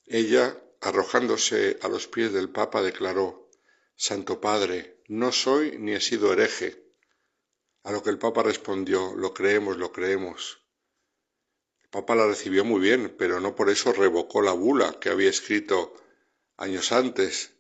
Ella, 0.04 0.60
arrojándose 0.84 1.78
a 1.82 1.88
los 1.88 2.06
pies 2.06 2.32
del 2.32 2.50
Papa, 2.50 2.82
declaró, 2.82 3.48
Santo 3.96 4.40
Padre, 4.40 5.00
no 5.08 5.32
soy 5.32 5.78
ni 5.78 5.92
he 5.92 6.00
sido 6.00 6.32
hereje. 6.32 6.82
A 7.82 7.92
lo 7.92 8.02
que 8.02 8.10
el 8.10 8.18
Papa 8.18 8.42
respondió, 8.42 9.14
lo 9.16 9.32
creemos, 9.32 9.76
lo 9.76 9.92
creemos. 9.92 10.62
El 11.82 11.88
Papa 11.88 12.14
la 12.14 12.26
recibió 12.26 12.64
muy 12.64 12.80
bien, 12.80 13.14
pero 13.18 13.40
no 13.40 13.54
por 13.54 13.70
eso 13.70 13.92
revocó 13.92 14.42
la 14.42 14.52
bula 14.52 14.98
que 15.00 15.08
había 15.08 15.30
escrito 15.30 15.94
años 16.56 16.92
antes, 16.92 17.52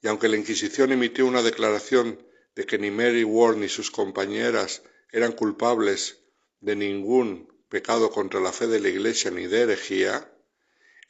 y 0.00 0.08
aunque 0.08 0.28
la 0.28 0.36
Inquisición 0.36 0.92
emitió 0.92 1.26
una 1.26 1.42
declaración 1.42 2.26
de 2.54 2.66
que 2.66 2.78
ni 2.78 2.90
Mary 2.90 3.24
Ward 3.24 3.56
ni 3.56 3.68
sus 3.68 3.90
compañeras 3.90 4.82
eran 5.10 5.32
culpables 5.32 6.18
de 6.60 6.76
ningún 6.76 7.52
pecado 7.68 8.10
contra 8.10 8.40
la 8.40 8.52
fe 8.52 8.66
de 8.66 8.80
la 8.80 8.88
Iglesia 8.88 9.30
ni 9.30 9.46
de 9.46 9.62
herejía, 9.62 10.31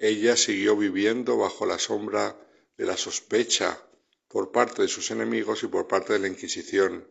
ella 0.05 0.37
siguió 0.37 0.77
viviendo 0.77 1.37
bajo 1.37 1.65
la 1.65 1.79
sombra 1.79 2.37
de 2.77 2.87
la 2.87 2.97
sospecha 2.97 3.81
por 4.27 4.51
parte 4.51 4.83
de 4.83 4.89
sus 4.89 5.13
enemigos 5.13 5.63
y 5.63 5.69
por 5.69 5.87
parte 5.87 6.15
de 6.15 6.19
la 6.19 6.27
Inquisición. 6.27 7.09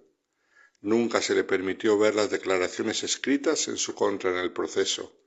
Nunca 0.82 1.22
se 1.22 1.34
le 1.34 1.46
permitió 1.46 1.98
ver 1.98 2.16
las 2.16 2.30
declaraciones 2.30 3.04
escritas 3.04 3.70
en 3.70 3.78
su 3.78 3.96
contra 3.96 4.32
en 4.32 4.40
el 4.40 4.52
proceso. 4.52 5.18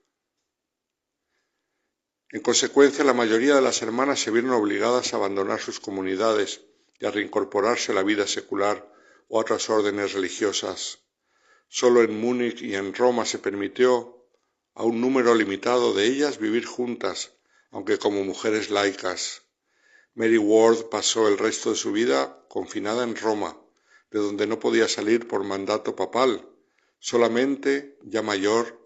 En 2.29 2.41
consecuencia, 2.41 3.03
la 3.03 3.15
mayoría 3.15 3.55
de 3.55 3.63
las 3.63 3.81
hermanas 3.81 4.19
se 4.19 4.29
vieron 4.29 4.51
obligadas 4.51 5.11
a 5.11 5.17
abandonar 5.17 5.59
sus 5.59 5.79
comunidades 5.79 6.61
y 6.99 7.07
a 7.07 7.11
reincorporarse 7.11 7.93
a 7.93 7.95
la 7.95 8.03
vida 8.03 8.27
secular 8.27 8.93
o 9.27 9.39
a 9.39 9.41
otras 9.41 9.71
órdenes 9.71 10.13
religiosas. 10.13 10.99
Solo 11.67 12.03
en 12.03 12.21
Múnich 12.21 12.61
y 12.61 12.75
en 12.75 12.93
Roma 12.93 13.25
se 13.25 13.39
permitió 13.39 14.27
a 14.75 14.83
un 14.83 15.01
número 15.01 15.33
limitado 15.33 15.95
de 15.95 16.05
ellas 16.05 16.37
vivir 16.37 16.65
juntas, 16.65 17.31
aunque 17.75 17.97
como 17.97 18.23
mujeres 18.23 18.69
laicas. 18.69 19.43
Mary 20.13 20.37
Ward 20.37 20.85
pasó 20.85 21.27
el 21.27 21.37
resto 21.37 21.71
de 21.71 21.75
su 21.75 21.91
vida 21.91 22.41
confinada 22.47 23.03
en 23.03 23.17
Roma, 23.17 23.59
de 24.11 24.19
donde 24.19 24.47
no 24.47 24.61
podía 24.61 24.87
salir 24.87 25.27
por 25.27 25.43
mandato 25.43 25.93
papal. 25.93 26.47
Solamente, 26.99 27.97
ya 28.01 28.21
mayor, 28.21 28.79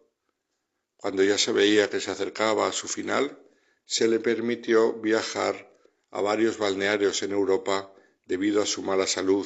cuando 0.98 1.24
ya 1.24 1.38
se 1.38 1.52
veía 1.52 1.88
que 1.88 2.02
se 2.02 2.10
acercaba 2.10 2.68
a 2.68 2.72
su 2.72 2.88
final, 2.88 3.38
se 3.86 4.08
le 4.08 4.20
permitió 4.20 4.94
viajar 4.94 5.72
a 6.10 6.22
varios 6.22 6.58
balnearios 6.58 7.22
en 7.22 7.32
Europa 7.32 7.94
debido 8.26 8.60
a 8.64 8.66
su 8.66 8.82
mala 8.82 9.06
salud. 9.06 9.46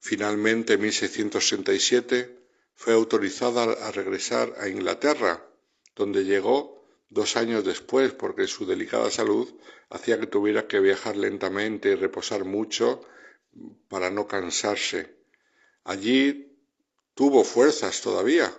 Finalmente, 0.00 0.74
en 0.74 0.82
1667, 0.82 2.44
fue 2.74 2.92
autorizada 2.92 3.62
a 3.72 3.90
regresar 3.90 4.54
a 4.58 4.68
Inglaterra, 4.68 5.48
donde 5.94 6.26
llegó 6.26 6.79
dos 7.10 7.36
años 7.36 7.64
después 7.64 8.12
porque 8.12 8.46
su 8.46 8.64
delicada 8.64 9.10
salud 9.10 9.52
hacía 9.90 10.18
que 10.18 10.28
tuviera 10.28 10.66
que 10.66 10.80
viajar 10.80 11.16
lentamente 11.16 11.90
y 11.90 11.94
reposar 11.96 12.44
mucho 12.44 13.02
para 13.88 14.10
no 14.10 14.26
cansarse. 14.26 15.16
Allí 15.84 16.56
tuvo 17.14 17.44
fuerzas 17.44 18.00
todavía 18.00 18.52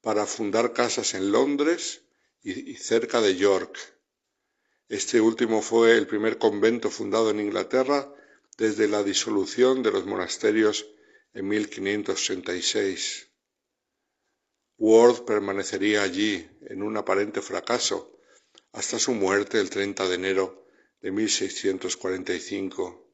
para 0.00 0.26
fundar 0.26 0.72
casas 0.72 1.14
en 1.14 1.30
Londres 1.30 2.02
y, 2.42 2.74
cerca 2.74 3.20
de 3.20 3.36
York. 3.36 3.78
Este 4.88 5.20
último 5.20 5.62
fue 5.62 5.96
el 5.96 6.06
primer 6.06 6.38
convento 6.38 6.90
fundado 6.90 7.30
en 7.30 7.40
Inglaterra 7.40 8.12
desde 8.58 8.88
la 8.88 9.02
disolución 9.02 9.82
de 9.82 9.92
los 9.92 10.06
monasterios 10.06 10.86
en 11.34 11.48
1566. 11.48 13.31
Ward 14.84 15.24
permanecería 15.24 16.02
allí 16.02 16.44
en 16.62 16.82
un 16.82 16.96
aparente 16.96 17.40
fracaso 17.40 18.18
hasta 18.72 18.98
su 18.98 19.12
muerte 19.12 19.60
el 19.60 19.70
30 19.70 20.08
de 20.08 20.14
enero 20.16 20.66
de 21.00 21.12
1645. 21.12 23.08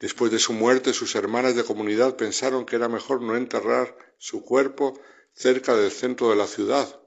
Después 0.00 0.32
de 0.32 0.38
su 0.38 0.54
muerte, 0.54 0.94
sus 0.94 1.14
hermanas 1.16 1.54
de 1.54 1.64
comunidad 1.64 2.16
pensaron 2.16 2.64
que 2.64 2.76
era 2.76 2.88
mejor 2.88 3.20
no 3.20 3.36
enterrar 3.36 3.94
su 4.16 4.42
cuerpo 4.42 4.98
cerca 5.34 5.76
del 5.76 5.90
centro 5.90 6.30
de 6.30 6.36
la 6.36 6.46
ciudad, 6.46 7.02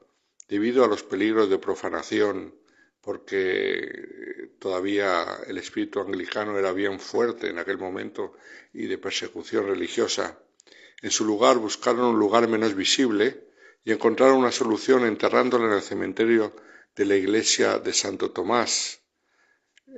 debido 0.47 0.85
a 0.85 0.87
los 0.87 1.01
peligros 1.01 1.49
de 1.49 1.57
profanación, 1.57 2.53
porque 3.01 4.51
todavía 4.59 5.25
el 5.47 5.57
espíritu 5.57 5.99
anglicano 5.99 6.59
era 6.59 6.73
bien 6.73 6.99
fuerte 6.99 7.49
en 7.49 7.57
aquel 7.57 7.79
momento 7.79 8.33
y 8.71 8.85
de 8.85 8.99
persecución 8.99 9.65
religiosa. 9.65 10.44
En 11.01 11.11
su 11.11 11.25
lugar 11.25 11.57
buscaron 11.57 12.05
un 12.05 12.19
lugar 12.19 12.47
menos 12.47 12.73
visible 12.75 13.47
y 13.83 13.91
encontraron 13.91 14.37
una 14.37 14.51
solución 14.51 15.05
enterrándola 15.05 15.65
en 15.67 15.73
el 15.73 15.81
cementerio 15.81 16.55
de 16.95 17.05
la 17.05 17.15
iglesia 17.15 17.79
de 17.79 17.93
Santo 17.93 18.31
Tomás, 18.31 19.01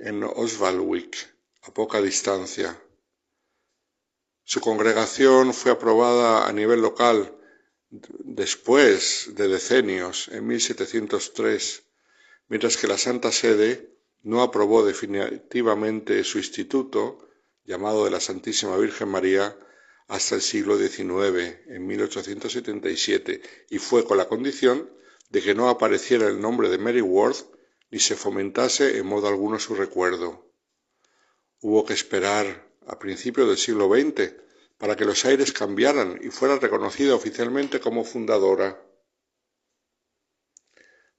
en 0.04 0.24
Oswaldwick, 0.24 1.16
a 1.64 1.74
poca 1.74 2.02
distancia. 2.02 2.80
Su 4.44 4.60
congregación 4.62 5.54
fue 5.54 5.72
aprobada 5.72 6.48
a 6.48 6.54
nivel 6.54 6.82
local 6.82 7.38
después 7.90 9.32
de 9.36 9.48
decenios, 9.48 10.28
en 10.30 10.48
1703, 10.48 11.84
mientras 12.50 12.78
que 12.78 12.88
la 12.88 12.98
Santa 12.98 13.32
Sede 13.32 13.90
no 14.24 14.42
aprobó 14.42 14.86
definitivamente 14.86 16.24
su 16.24 16.38
instituto, 16.38 17.30
llamado 17.64 18.06
de 18.06 18.12
la 18.12 18.20
Santísima 18.20 18.76
Virgen 18.78 19.10
María, 19.10 19.58
hasta 20.08 20.36
el 20.36 20.42
siglo 20.42 20.78
XIX, 20.78 21.60
en 21.68 21.86
1877, 21.86 23.42
y 23.70 23.78
fue 23.80 24.06
con 24.06 24.18
la 24.18 24.28
condición 24.28 24.90
de 25.30 25.42
que 25.42 25.54
no 25.54 25.70
apareciera 25.70 26.28
el 26.28 26.40
nombre 26.40 26.70
de 26.70 26.78
Mary 26.78 27.02
Worth 27.02 27.46
ni 27.90 28.00
se 28.00 28.16
fomentase 28.16 28.98
en 28.98 29.06
modo 29.06 29.28
alguno 29.28 29.60
su 29.60 29.76
recuerdo. 29.76 30.52
Hubo 31.60 31.86
que 31.86 31.94
esperar 31.94 32.68
a 32.86 33.00
principios 33.00 33.48
del 33.48 33.58
siglo 33.58 33.90
XX 33.90 34.34
para 34.78 34.96
que 34.96 35.06
los 35.06 35.26
aires 35.26 35.52
cambiaran 35.52 36.20
y 36.22 36.30
fuera 36.30 36.58
reconocida 36.58 37.16
oficialmente 37.16 37.80
como 37.80 38.04
fundadora. 38.04 38.82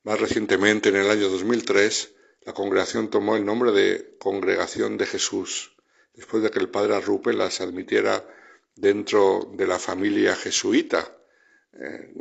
Más 0.04 0.20
recientemente, 0.20 0.88
en 0.90 0.96
el 0.96 1.10
año 1.10 1.28
2003, 1.28 2.14
la 2.42 2.54
congregación 2.54 3.10
tomó 3.10 3.36
el 3.36 3.44
nombre 3.44 3.72
de 3.72 4.16
Congregación 4.18 4.96
de 4.96 5.06
Jesús, 5.06 5.76
después 6.14 6.42
de 6.42 6.50
que 6.50 6.60
el 6.60 6.70
padre 6.70 6.94
Arrupe 6.94 7.32
las 7.32 7.60
admitiera 7.60 8.24
dentro 8.74 9.50
de 9.54 9.66
la 9.66 9.78
familia 9.78 10.34
jesuita, 10.36 11.16
eh, 11.72 12.12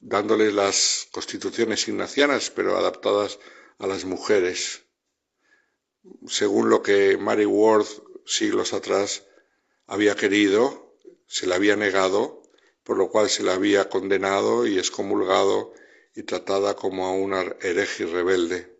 dándoles 0.00 0.52
las 0.52 1.08
constituciones 1.12 1.88
ignacianas, 1.88 2.50
pero 2.50 2.76
adaptadas 2.76 3.38
a 3.78 3.86
las 3.86 4.04
mujeres. 4.04 4.82
Según 6.26 6.68
lo 6.68 6.82
que 6.82 7.16
Mary 7.16 7.46
Ward 7.46 7.86
siglos 8.26 8.72
atrás 8.72 9.24
había 9.86 10.14
querido, 10.14 10.96
se 11.26 11.46
le 11.46 11.54
había 11.54 11.76
negado, 11.76 12.42
por 12.82 12.98
lo 12.98 13.08
cual 13.08 13.30
se 13.30 13.42
le 13.42 13.50
había 13.50 13.88
condenado 13.88 14.66
y 14.66 14.78
excomulgado 14.78 15.72
y 16.14 16.22
tratada 16.22 16.76
como 16.76 17.06
a 17.06 17.12
una 17.12 17.42
hereje 17.60 18.06
rebelde. 18.06 18.74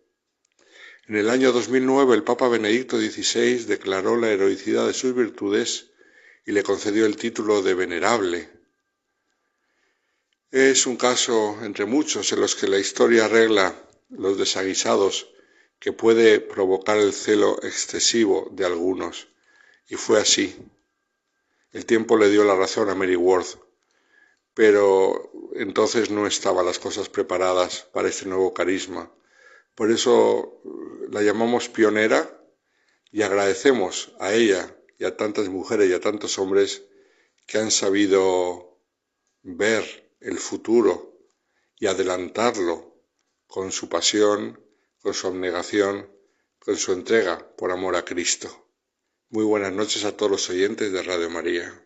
En 1.07 1.15
el 1.17 1.29
año 1.29 1.51
2009 1.51 2.15
el 2.15 2.23
Papa 2.23 2.47
Benedicto 2.47 2.97
XVI 2.97 3.65
declaró 3.65 4.17
la 4.17 4.31
heroicidad 4.31 4.87
de 4.87 4.93
sus 4.93 5.13
virtudes 5.13 5.91
y 6.45 6.51
le 6.51 6.63
concedió 6.63 7.05
el 7.05 7.17
título 7.17 7.61
de 7.61 7.73
venerable. 7.73 8.49
Es 10.51 10.85
un 10.85 10.95
caso 10.95 11.57
entre 11.63 11.85
muchos 11.85 12.31
en 12.31 12.39
los 12.39 12.55
que 12.55 12.67
la 12.67 12.77
historia 12.77 13.25
arregla 13.25 13.75
los 14.09 14.37
desaguisados 14.37 15.27
que 15.79 15.91
puede 15.91 16.39
provocar 16.39 16.97
el 16.97 17.13
celo 17.13 17.61
excesivo 17.63 18.49
de 18.51 18.65
algunos. 18.65 19.27
Y 19.87 19.95
fue 19.95 20.19
así. 20.19 20.55
El 21.71 21.85
tiempo 21.85 22.17
le 22.17 22.29
dio 22.29 22.43
la 22.43 22.55
razón 22.55 22.89
a 22.89 22.95
Mary 22.95 23.15
Worth, 23.15 23.59
pero 24.53 25.31
entonces 25.55 26.09
no 26.09 26.27
estaban 26.27 26.65
las 26.65 26.79
cosas 26.79 27.09
preparadas 27.09 27.87
para 27.91 28.07
este 28.07 28.25
nuevo 28.25 28.53
carisma. 28.53 29.11
Por 29.73 29.91
eso 29.91 30.61
la 31.09 31.21
llamamos 31.21 31.67
pionera 31.69 32.39
y 33.11 33.23
agradecemos 33.23 34.13
a 34.19 34.33
ella 34.33 34.74
y 34.97 35.05
a 35.05 35.15
tantas 35.17 35.49
mujeres 35.49 35.89
y 35.89 35.93
a 35.93 35.99
tantos 35.99 36.37
hombres 36.39 36.83
que 37.45 37.57
han 37.57 37.71
sabido 37.71 38.79
ver 39.43 40.15
el 40.19 40.39
futuro 40.39 41.19
y 41.77 41.87
adelantarlo 41.87 42.95
con 43.47 43.71
su 43.71 43.89
pasión, 43.89 44.59
con 44.99 45.13
su 45.13 45.27
abnegación, 45.27 46.09
con 46.59 46.77
su 46.77 46.93
entrega 46.93 47.55
por 47.55 47.71
amor 47.71 47.95
a 47.95 48.05
Cristo. 48.05 48.69
Muy 49.29 49.43
buenas 49.43 49.73
noches 49.73 50.03
a 50.05 50.15
todos 50.15 50.31
los 50.31 50.49
oyentes 50.49 50.91
de 50.91 51.03
Radio 51.03 51.29
María. 51.29 51.84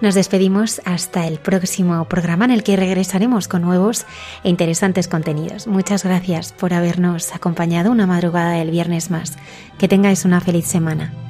Nos 0.00 0.14
despedimos 0.14 0.80
hasta 0.86 1.26
el 1.26 1.38
próximo 1.38 2.06
programa 2.06 2.46
en 2.46 2.52
el 2.52 2.62
que 2.62 2.76
regresaremos 2.76 3.48
con 3.48 3.60
nuevos 3.60 4.06
e 4.42 4.48
interesantes 4.48 5.08
contenidos. 5.08 5.66
Muchas 5.66 6.04
gracias 6.04 6.52
por 6.52 6.72
habernos 6.72 7.34
acompañado 7.34 7.90
una 7.90 8.06
madrugada 8.06 8.52
del 8.52 8.70
viernes 8.70 9.10
más. 9.10 9.36
Que 9.78 9.88
tengáis 9.88 10.24
una 10.24 10.40
feliz 10.40 10.66
semana. 10.66 11.29